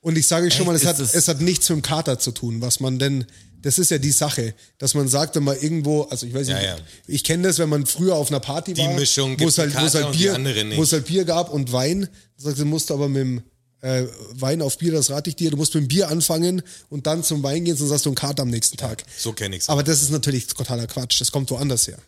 Und 0.00 0.16
ich 0.16 0.26
sage 0.26 0.50
schon 0.50 0.66
mal, 0.66 0.74
es 0.76 0.86
hat, 0.86 0.98
das- 1.00 1.14
es 1.14 1.26
hat 1.28 1.40
nichts 1.40 1.68
mit 1.68 1.78
dem 1.78 1.82
Kater 1.82 2.18
zu 2.18 2.30
tun, 2.30 2.60
was 2.60 2.78
man 2.80 2.98
denn, 2.98 3.26
das 3.62 3.78
ist 3.78 3.90
ja 3.90 3.98
die 3.98 4.12
Sache, 4.12 4.54
dass 4.78 4.94
man 4.94 5.08
sagt, 5.08 5.34
wenn 5.34 5.42
man 5.42 5.58
irgendwo, 5.60 6.02
also 6.02 6.26
ich 6.26 6.34
weiß 6.34 6.46
nicht, 6.46 6.56
Ja, 6.62 6.76
ja. 6.76 6.78
ich 7.08 7.24
kenne 7.24 7.44
das, 7.48 7.58
wenn 7.58 7.68
man 7.68 7.86
früher 7.86 8.14
auf 8.14 8.28
einer 8.30 8.38
Party 8.38 8.74
Die 8.74 8.82
war, 8.82 8.96
wo 8.96 9.00
es 9.00 9.16
halt, 9.58 9.74
wo 9.74 9.84
es 9.84 9.94
halt 9.94 10.14
die 10.14 10.18
Bier, 10.18 10.32
halt 10.34 11.06
Bier 11.06 11.24
gab 11.24 11.52
und 11.52 11.72
Wein, 11.72 12.08
sagt, 12.36 12.58
du 12.58 12.64
musst 12.64 12.90
aber 12.92 13.08
mit 13.08 13.20
dem 13.22 13.42
äh, 13.86 14.08
Wein 14.32 14.62
auf 14.62 14.78
Bier, 14.78 14.92
das 14.92 15.10
rate 15.10 15.30
ich 15.30 15.36
dir, 15.36 15.50
du 15.50 15.56
musst 15.56 15.74
mit 15.74 15.84
dem 15.84 15.88
Bier 15.88 16.08
anfangen 16.08 16.62
und 16.90 17.06
dann 17.06 17.22
zum 17.22 17.42
Wein 17.42 17.64
gehen, 17.64 17.76
sonst 17.76 17.92
hast 17.92 18.04
du 18.04 18.10
einen 18.10 18.16
Kater 18.16 18.42
am 18.42 18.50
nächsten 18.50 18.76
Tag. 18.76 19.04
so 19.16 19.32
kenn 19.32 19.52
ich's. 19.52 19.68
Aber 19.68 19.82
das 19.82 20.02
ist 20.02 20.10
natürlich 20.10 20.46
totaler 20.48 20.86
Quatsch, 20.86 21.20
das 21.20 21.30
kommt 21.30 21.50
woanders 21.50 21.86
her. 21.86 21.98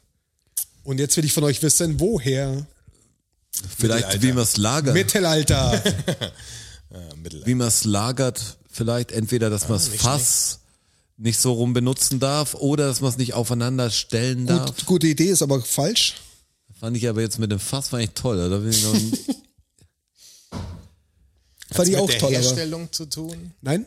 Und 0.84 0.98
jetzt 0.98 1.16
will 1.16 1.24
ich 1.24 1.32
von 1.32 1.44
euch 1.44 1.62
wissen, 1.62 2.00
woher? 2.00 2.66
Vielleicht, 3.78 4.22
wie 4.22 4.32
man 4.32 4.42
es 4.42 4.56
lagert. 4.56 4.94
Mittelalter. 4.94 5.82
Ja, 6.90 7.00
Mittelalter. 7.16 7.46
wie 7.46 7.54
man 7.54 7.68
es 7.68 7.84
lagert, 7.84 8.56
vielleicht 8.70 9.12
entweder, 9.12 9.50
dass 9.50 9.68
man 9.68 9.76
es 9.76 9.88
Fass 9.88 10.60
nicht 11.18 11.38
so 11.38 11.52
rum 11.52 11.74
benutzen 11.74 12.18
darf 12.18 12.54
oder 12.54 12.86
dass 12.86 13.02
man 13.02 13.10
es 13.10 13.18
nicht 13.18 13.34
aufeinander 13.34 13.90
stellen 13.90 14.46
darf. 14.46 14.74
Gut, 14.74 14.86
gute 14.86 15.06
Idee 15.08 15.26
ist 15.26 15.42
aber 15.42 15.60
falsch. 15.60 16.14
Fand 16.80 16.96
ich 16.96 17.06
aber 17.06 17.20
jetzt 17.20 17.38
mit 17.38 17.50
dem 17.52 17.58
Fass 17.58 17.92
war 17.92 18.00
ich 18.00 18.10
toll. 18.14 18.48
Da 18.48 18.62
will 18.62 18.70
ich 18.70 18.84
noch 18.84 18.94
ein, 18.94 19.12
Fand 21.70 21.88
ich 21.88 21.94
mit 21.94 22.02
auch 22.02 22.08
der 22.10 22.18
toll, 22.18 22.34
aber. 22.34 22.44
Herstellung 22.44 22.92
zu 22.92 23.06
tun? 23.06 23.52
Nein, 23.60 23.86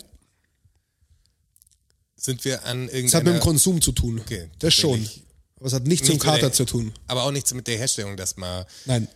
Sind 2.15 2.45
wir 2.45 2.63
an 2.65 2.83
es 2.83 2.85
hat 2.85 2.93
mit 2.93 2.93
irgendeiner... 2.93 3.31
dem 3.31 3.39
Konsum 3.41 3.81
zu 3.81 3.91
tun. 3.91 4.19
Okay, 4.19 4.49
das 4.59 4.73
schon. 4.73 4.99
tatsächlich. 4.99 5.23
Aber 5.57 5.65
es 5.67 5.73
hat 5.73 5.83
nichts 5.87 6.01
mit 6.07 6.09
dem 6.09 6.13
Nicht 6.13 6.23
mit 6.25 6.33
Kater 6.33 6.41
der- 6.49 6.53
zu 6.53 6.65
tun. 6.65 6.93
aber 7.07 7.23
auch 7.23 7.31
nichts 7.31 7.53
mit 7.53 7.67
der 7.67 7.77
Herstellung, 7.77 8.17
dass 8.17 8.37
man... 8.37 8.65
Nein, 8.85 9.07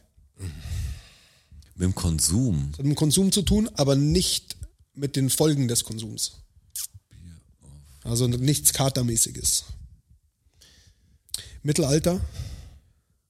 mit 1.76 1.84
dem 1.84 1.96
Konsum. 1.96 2.70
es 2.74 2.78
hat 2.80 2.86
mit 2.86 2.94
dem 2.94 2.96
Konsum 2.96 3.32
zu 3.32 3.42
tun, 3.42 3.70
aber 3.76 3.96
nicht 3.96 4.56
mit 4.94 5.16
den 5.16 5.30
Folgen 5.30 5.68
des 5.68 5.84
Konsums. 5.84 6.38
Also 8.04 8.28
nichts 8.28 8.74
Katermäßiges. 8.74 9.66
Mittelalter. 11.64 12.22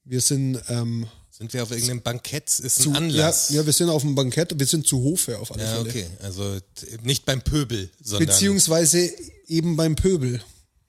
Wir 0.03 0.21
sind 0.21 0.61
ähm, 0.67 1.07
Sind 1.37 1.51
wir 1.51 1.63
auf 1.63 1.71
irgendeinem 1.71 2.01
Bankett? 2.01 2.45
Ist 2.47 2.63
ein 2.63 2.69
zu, 2.83 2.89
ja, 2.91 2.95
Anlass. 2.95 3.49
ja, 3.49 3.65
wir 3.65 3.73
sind 3.73 3.89
auf 3.89 4.03
dem 4.03 4.15
Bankett, 4.15 4.57
wir 4.57 4.65
sind 4.65 4.87
zu 4.87 5.01
Hofe 5.03 5.37
auf 5.37 5.51
alle 5.51 5.63
Ja, 5.63 5.75
Fälle. 5.75 5.89
okay. 5.89 6.07
Also 6.21 6.59
nicht 7.03 7.25
beim 7.25 7.41
Pöbel, 7.41 7.89
sondern... 8.01 8.27
Beziehungsweise 8.27 9.11
eben 9.47 9.75
beim 9.75 9.95
Pöbel. 9.97 10.41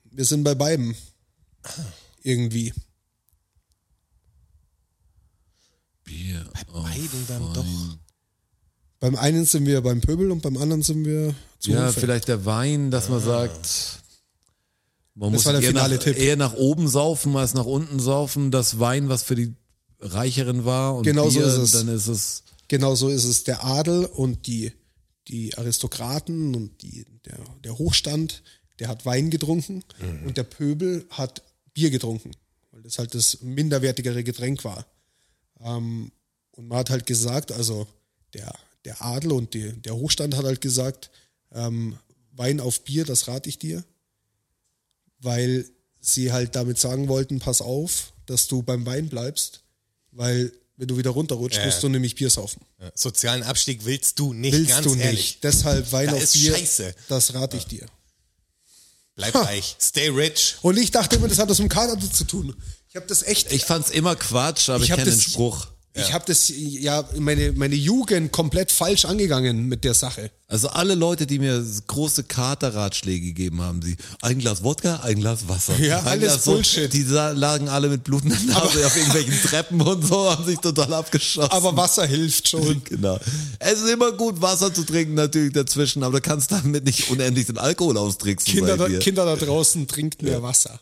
Wir 0.05 0.24
sind 0.24 0.44
bei 0.44 0.55
beiden. 0.55 0.94
Irgendwie. 2.23 2.73
Bier. 6.05 6.48
Oh. 6.73 6.82
beiden 6.82 7.27
dann 7.27 7.52
doch. 7.52 7.64
Beim 9.01 9.16
einen 9.16 9.47
sind 9.47 9.66
wir 9.66 9.81
beim 9.81 10.01
Pöbel 10.01 10.31
und 10.31 10.43
beim 10.43 10.56
anderen 10.59 10.82
sind 10.82 11.05
wir 11.05 11.35
zu 11.59 11.73
Ja, 11.73 11.89
Hofe. 11.89 11.98
vielleicht 12.01 12.28
der 12.28 12.44
Wein, 12.44 12.93
dass 12.93 13.09
man 13.09 13.20
sagt, 13.20 14.01
man 15.14 15.32
Das 15.32 15.44
muss 15.44 15.47
war 15.47 15.60
der 15.60 15.62
eher 15.62 15.73
nach, 15.73 16.06
eher 16.06 16.36
nach 16.36 16.55
oben 16.55 16.86
saufen 16.86 17.36
als 17.36 17.55
nach 17.55 17.66
unten 17.66 17.98
saufen. 17.98 18.52
Das 18.52 18.78
Wein, 18.78 19.09
was 19.09 19.24
für 19.24 19.35
die 19.35 19.52
Reicheren 20.01 20.64
war 20.64 20.97
und 20.97 21.05
Genau 21.05 21.28
so 21.31 21.40
ist 21.40 21.56
es. 21.56 21.73
dann 21.73 21.89
ist 21.89 22.06
es 22.06 22.43
Genau 22.68 22.94
so 22.94 23.09
ist 23.09 23.24
es. 23.24 23.44
Der 23.44 23.64
Adel 23.64 24.05
und 24.06 24.47
die, 24.47 24.73
die 25.28 25.56
Aristokraten 25.56 26.55
und 26.55 26.82
die, 26.82 27.05
der, 27.24 27.39
der 27.64 27.78
Hochstand, 27.78 28.43
der 28.78 28.89
hat 28.89 29.06
Wein 29.06 29.31
getrunken 29.31 29.85
und 30.24 30.36
der 30.36 30.44
Pöbel 30.44 31.06
hat 31.10 31.43
Bier 31.74 31.90
getrunken, 31.90 32.32
weil 32.73 32.82
das 32.82 32.98
halt 32.98 33.14
das 33.14 33.40
minderwertigere 33.43 34.24
Getränk 34.24 34.64
war. 34.64 34.86
Ähm, 35.60 36.10
und 36.52 36.68
man 36.68 36.78
hat 36.78 36.90
halt 36.90 37.06
gesagt, 37.06 37.52
also 37.52 37.86
der, 38.35 38.52
der 38.85 39.02
Adel 39.02 39.32
und 39.32 39.55
die, 39.55 39.73
der 39.73 39.94
Hochstand 39.94 40.36
hat 40.36 40.44
halt 40.44 40.60
gesagt, 40.60 41.10
ähm, 41.52 41.98
Wein 42.32 42.60
auf 42.60 42.82
Bier, 42.82 43.05
das 43.05 43.28
rate 43.28 43.48
ich 43.48 43.59
dir, 43.59 43.85
weil 45.20 45.64
sie 46.01 46.32
halt 46.32 46.55
damit 46.55 46.78
sagen 46.78 47.09
wollten, 47.09 47.39
pass 47.39 47.62
auf, 47.62 48.12
dass 48.27 48.47
du 48.47 48.62
beim 48.62 48.85
Wein 48.85 49.09
bleibst, 49.09 49.62
weil 50.17 50.53
wenn 50.79 50.89
du 50.89 50.97
wieder 50.99 51.11
runterrutschst, 51.11 51.59
Ja. 51.61 51.67
musst 51.67 51.83
du 51.83 51.89
nämlich 51.89 52.15
Bier 52.15 52.29
saufen. 52.29 52.61
Ja, 52.81 52.91
Sozialen 52.95 53.43
Abstieg 53.43 53.85
willst 53.85 54.19
du 54.19 54.33
nicht, 54.35 54.53
Willst 54.53 54.69
ganz 54.71 54.87
du 54.87 54.95
nicht. 54.95 55.05
ehrlich. 55.05 55.39
Deshalb 55.43 55.91
Wein 55.93 56.09
Da 56.09 56.15
auf 56.15 56.23
ist 56.23 56.35
Bier, 56.35 56.55
Scheiße. 56.55 56.95
das 57.09 57.33
rate 57.35 57.57
ich 57.57 57.65
dir. 57.67 57.87
Bleib 59.15 59.33
Ha. 59.35 59.43
reich. 59.43 59.77
Stay 59.81 60.09
rich. 60.09 60.57
Und 60.61 60.77
ich 60.77 60.91
dachte 60.91 61.17
immer, 61.17 61.29
das 61.29 61.39
hat 61.39 61.49
was 61.49 61.59
mit 61.59 61.71
dem 61.71 61.75
Kater 61.75 61.99
zu 62.13 62.25
tun. 62.25 62.55
Ich 62.91 62.97
habe 62.97 63.07
das 63.07 63.23
echt. 63.23 63.51
Ich 63.53 63.65
fand's 63.65 63.91
immer 63.91 64.15
Quatsch, 64.17 64.69
aber 64.69 64.79
ich, 64.79 64.85
Ich 64.85 64.91
hab 64.91 64.99
kenne 64.99 65.11
den 65.11 65.19
das- 65.19 65.33
Spruch. 65.97 66.09
Ich 66.09 66.12
habe 66.14 66.24
das 66.27 66.52
ja 66.55 67.05
meine, 67.18 67.52
meine 67.52 67.74
Jugend 67.74 68.32
komplett 68.32 68.70
falsch 68.73 69.05
angegangen 69.05 69.66
mit 69.66 69.85
der 69.85 69.94
Sache. 69.94 70.31
Also 70.48 70.68
alle 70.68 70.94
Leute, 70.94 71.27
die 71.27 71.39
mir 71.40 71.64
große 71.89 72.23
Katerratschläge 72.24 73.27
gegeben 73.27 73.60
haben, 73.62 73.81
die 73.81 73.97
ein 74.23 74.39
Glas 74.39 74.62
Wodka, 74.62 75.01
ein 75.02 75.18
Glas 75.20 75.48
Wasser. 75.48 75.77
Ja, 75.81 75.98
ein 76.01 76.06
alles 76.06 76.23
Glas 76.32 76.44
Bullshit. 76.44 76.93
Die 76.93 77.02
sa- 77.02 77.31
lagen 77.32 77.68
alle 77.68 77.89
mit 77.89 78.05
blutender 78.05 78.36
Nase 78.47 78.86
auf 78.86 78.97
irgendwelchen 78.97 79.35
Treppen 79.43 79.81
und 79.81 80.06
so, 80.06 80.31
haben 80.31 80.44
sich 80.44 80.59
total 80.59 80.94
abgeschossen. 80.94 81.51
Aber 81.51 81.77
Wasser 81.77 82.06
hilft 82.06 82.48
schon. 82.48 82.82
Genau. 82.85 83.18
Es 83.59 83.81
ist 83.81 83.89
immer 83.90 84.12
gut, 84.12 84.40
Wasser 84.40 84.73
zu 84.73 84.85
trinken, 84.85 85.14
natürlich 85.14 85.52
dazwischen, 85.52 86.02
aber 86.05 86.20
du 86.20 86.28
kannst 86.28 86.52
damit 86.52 86.85
nicht 86.85 87.10
unendlich 87.10 87.47
den 87.47 87.59
Alkohol 87.59 87.97
austricksen. 87.98 88.52
Kinder, 88.52 88.77
da. 88.77 88.89
Kinder 88.89 89.24
da 89.24 89.35
draußen 89.36 89.89
trinkt 89.89 90.23
mehr 90.23 90.43
Wasser. 90.43 90.78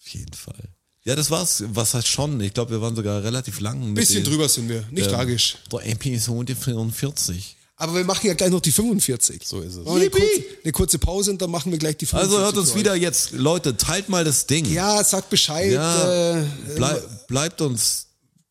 Auf 0.00 0.08
jeden 0.08 0.32
Fall. 0.34 0.68
Ja, 1.06 1.14
das 1.14 1.30
war's. 1.30 1.62
Was 1.68 1.94
heißt 1.94 2.08
schon? 2.08 2.40
Ich 2.40 2.52
glaube, 2.52 2.72
wir 2.72 2.80
waren 2.80 2.96
sogar 2.96 3.22
relativ 3.22 3.60
lang. 3.60 3.80
Mit 3.86 3.94
Bisschen 3.94 4.24
den- 4.24 4.30
drüber 4.32 4.48
sind 4.48 4.68
wir, 4.68 4.84
nicht 4.90 5.08
tragisch. 5.08 5.56
Der 5.72 5.86
Episode 5.86 6.56
44. 6.56 7.56
Aber 7.78 7.94
wir 7.94 8.04
machen 8.04 8.26
ja 8.26 8.34
gleich 8.34 8.50
noch 8.50 8.60
die 8.60 8.72
45. 8.72 9.42
So 9.44 9.60
ist 9.60 9.76
es. 9.76 9.86
Eine 9.86 10.08
kurze, 10.10 10.26
eine 10.64 10.72
kurze 10.72 10.98
Pause 10.98 11.30
und 11.30 11.40
dann 11.42 11.50
machen 11.50 11.70
wir 11.70 11.78
gleich 11.78 11.96
die 11.98 12.06
45. 12.06 12.32
Also 12.38 12.44
hört 12.44 12.56
uns 12.56 12.74
wieder 12.74 12.92
euch. 12.92 13.02
jetzt, 13.02 13.32
Leute, 13.32 13.76
teilt 13.76 14.08
mal 14.08 14.24
das 14.24 14.46
Ding. 14.46 14.64
Ja, 14.72 15.04
sagt 15.04 15.28
Bescheid. 15.30 15.72
Ja, 15.72 16.38
Äh, 16.40 16.44
blei 16.74 17.00
bleibt 17.28 17.60
uns 17.60 18.06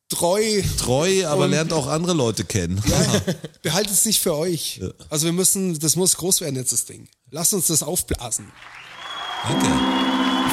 treu. 0.09 0.61
treu, 0.77 1.25
aber 1.27 1.47
lernt 1.47 1.73
auch 1.73 1.87
andere 1.87 2.13
Leute 2.13 2.45
kennen. 2.45 2.81
Ja, 2.87 3.21
behaltet 3.63 3.93
es 3.93 4.05
nicht 4.05 4.19
für 4.21 4.35
euch. 4.35 4.79
Also 5.09 5.25
wir 5.25 5.33
müssen, 5.33 5.77
das 5.79 5.95
muss 5.95 6.15
groß 6.17 6.41
werden 6.41 6.55
jetzt, 6.55 6.71
das 6.71 6.85
Ding. 6.85 7.07
Lasst 7.31 7.53
uns 7.53 7.65
das 7.67 7.81
aufblasen. 7.81 8.45
Danke. 9.43 10.04